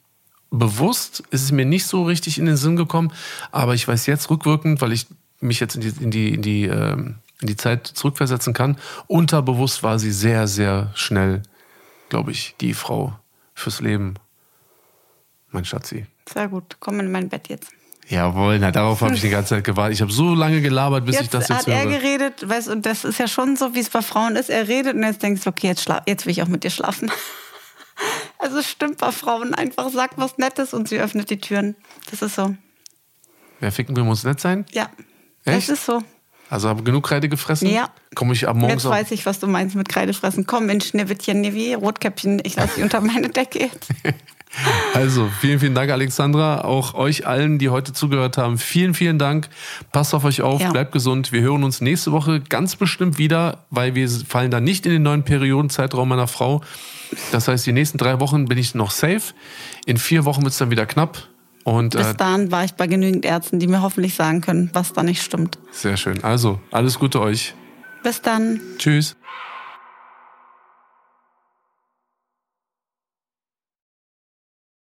bewusst 0.51 1.23
ist 1.31 1.43
es 1.43 1.51
mir 1.51 1.65
nicht 1.65 1.85
so 1.85 2.03
richtig 2.03 2.37
in 2.37 2.45
den 2.45 2.55
Sinn 2.55 2.77
gekommen, 2.77 3.11
aber 3.51 3.73
ich 3.73 3.87
weiß 3.87 4.05
jetzt 4.05 4.29
rückwirkend, 4.29 4.81
weil 4.81 4.93
ich 4.93 5.07
mich 5.41 5.59
jetzt 5.59 5.75
in 5.75 5.81
die, 5.81 6.03
in 6.03 6.11
die, 6.11 6.33
in 6.33 6.41
die, 6.41 6.65
ähm, 6.65 7.15
in 7.41 7.47
die 7.47 7.57
Zeit 7.57 7.87
zurückversetzen 7.87 8.53
kann, 8.53 8.77
unterbewusst 9.07 9.83
war 9.83 9.99
sie 9.99 10.11
sehr, 10.11 10.47
sehr 10.47 10.91
schnell, 10.95 11.43
glaube 12.07 12.31
ich, 12.31 12.55
die 12.61 12.73
Frau 12.73 13.19
fürs 13.53 13.81
Leben 13.81 14.15
mein 15.55 15.65
Schatzi. 15.65 16.05
Sehr 16.31 16.47
gut, 16.47 16.77
komm 16.79 16.99
in 16.99 17.11
mein 17.11 17.29
Bett 17.29 17.47
jetzt. 17.49 17.71
Jawohl, 18.07 18.59
na 18.59 18.69
darauf 18.69 19.01
habe 19.01 19.15
ich 19.15 19.21
die 19.21 19.29
ganze 19.29 19.55
Zeit 19.55 19.63
gewartet. 19.63 19.95
Ich 19.95 20.01
habe 20.01 20.11
so 20.11 20.35
lange 20.35 20.61
gelabert, 20.61 21.05
bis 21.05 21.15
jetzt 21.15 21.23
ich 21.23 21.29
das 21.31 21.47
jetzt 21.47 21.59
hat 21.59 21.67
höre. 21.67 21.77
hat 21.77 21.85
er 21.85 21.99
geredet, 21.99 22.47
weißt 22.47 22.67
und 22.69 22.85
das 22.85 23.03
ist 23.03 23.17
ja 23.17 23.27
schon 23.27 23.55
so, 23.55 23.73
wie 23.73 23.79
es 23.79 23.89
bei 23.89 24.03
Frauen 24.03 24.35
ist. 24.35 24.51
Er 24.51 24.67
redet 24.67 24.93
und 24.93 25.01
jetzt 25.01 25.23
denkst 25.23 25.43
du, 25.43 25.49
okay, 25.49 25.67
jetzt, 25.67 25.87
jetzt 26.05 26.25
will 26.25 26.31
ich 26.31 26.43
auch 26.43 26.47
mit 26.47 26.63
dir 26.63 26.69
schlafen. 26.69 27.11
Also 28.37 28.57
es 28.57 28.69
stimmt 28.69 28.97
bei 28.97 29.11
Frauen 29.13 29.53
einfach, 29.53 29.89
sagt 29.89 30.17
was 30.17 30.37
Nettes 30.37 30.73
und 30.73 30.89
sie 30.89 30.99
öffnet 30.99 31.29
die 31.29 31.39
Türen. 31.39 31.75
Das 32.11 32.21
ist 32.21 32.35
so. 32.35 32.53
Wer 33.61 33.71
ficken 33.71 33.95
will, 33.95 34.03
muss 34.03 34.25
nett 34.25 34.41
sein? 34.41 34.65
Ja. 34.71 34.89
Echt? 35.45 35.69
Das 35.69 35.79
ist 35.79 35.85
so. 35.85 36.03
Also 36.49 36.69
habe 36.69 36.83
genug 36.83 37.07
Kreide 37.07 37.29
gefressen? 37.29 37.69
Ja. 37.69 37.89
Komme 38.13 38.33
ich 38.33 38.47
ab 38.47 38.55
morgens 38.55 38.83
Jetzt 38.83 38.91
weiß 38.91 39.11
ich, 39.11 39.25
was 39.25 39.39
du 39.39 39.47
meinst 39.47 39.75
mit 39.75 39.89
Kreide 39.89 40.13
fressen. 40.13 40.45
Komm 40.45 40.69
in 40.69 40.81
Schneewittchen, 40.81 41.41
wie 41.53 41.73
Rotkäppchen, 41.73 42.41
ich 42.43 42.55
lasse 42.55 42.75
sie 42.75 42.83
unter 42.83 43.01
meine 43.01 43.29
Decke 43.29 43.59
jetzt. 43.59 43.87
Also, 44.93 45.29
vielen, 45.41 45.59
vielen 45.59 45.75
Dank, 45.75 45.91
Alexandra. 45.91 46.61
Auch 46.61 46.93
euch 46.93 47.27
allen, 47.27 47.59
die 47.59 47.69
heute 47.69 47.93
zugehört 47.93 48.37
haben, 48.37 48.57
vielen, 48.57 48.93
vielen 48.93 49.19
Dank. 49.19 49.49
Passt 49.91 50.13
auf 50.13 50.23
euch 50.23 50.41
auf, 50.41 50.61
ja. 50.61 50.71
bleibt 50.71 50.91
gesund. 50.91 51.31
Wir 51.31 51.41
hören 51.41 51.63
uns 51.63 51.81
nächste 51.81 52.11
Woche 52.11 52.39
ganz 52.39 52.75
bestimmt 52.75 53.17
wieder, 53.17 53.65
weil 53.69 53.95
wir 53.95 54.09
fallen 54.09 54.51
dann 54.51 54.63
nicht 54.63 54.85
in 54.85 54.91
den 54.93 55.03
neuen 55.03 55.23
Periodenzeitraum 55.23 56.07
meiner 56.07 56.27
Frau. 56.27 56.61
Das 57.31 57.47
heißt, 57.47 57.65
die 57.65 57.73
nächsten 57.73 57.97
drei 57.97 58.19
Wochen 58.19 58.45
bin 58.45 58.57
ich 58.57 58.75
noch 58.75 58.91
safe. 58.91 59.33
In 59.85 59.97
vier 59.97 60.25
Wochen 60.25 60.43
wird 60.43 60.53
es 60.53 60.57
dann 60.57 60.71
wieder 60.71 60.85
knapp. 60.85 61.27
Und, 61.65 61.95
Bis 61.97 62.07
äh, 62.07 62.13
dahin 62.13 62.51
war 62.51 62.63
ich 62.63 62.73
bei 62.73 62.85
genügend 62.85 63.25
Ärzten, 63.25 63.59
die 63.59 63.67
mir 63.67 63.81
hoffentlich 63.81 64.13
sagen 64.13 64.41
können, 64.41 64.69
was 64.73 64.93
da 64.93 65.01
nicht 65.01 65.23
stimmt. 65.23 65.57
Sehr 65.71 65.97
schön. 65.97 66.23
Also, 66.23 66.59
alles 66.71 66.99
Gute 66.99 67.19
euch. 67.19 67.55
Bis 68.03 68.21
dann. 68.21 68.61
Tschüss. 68.77 69.15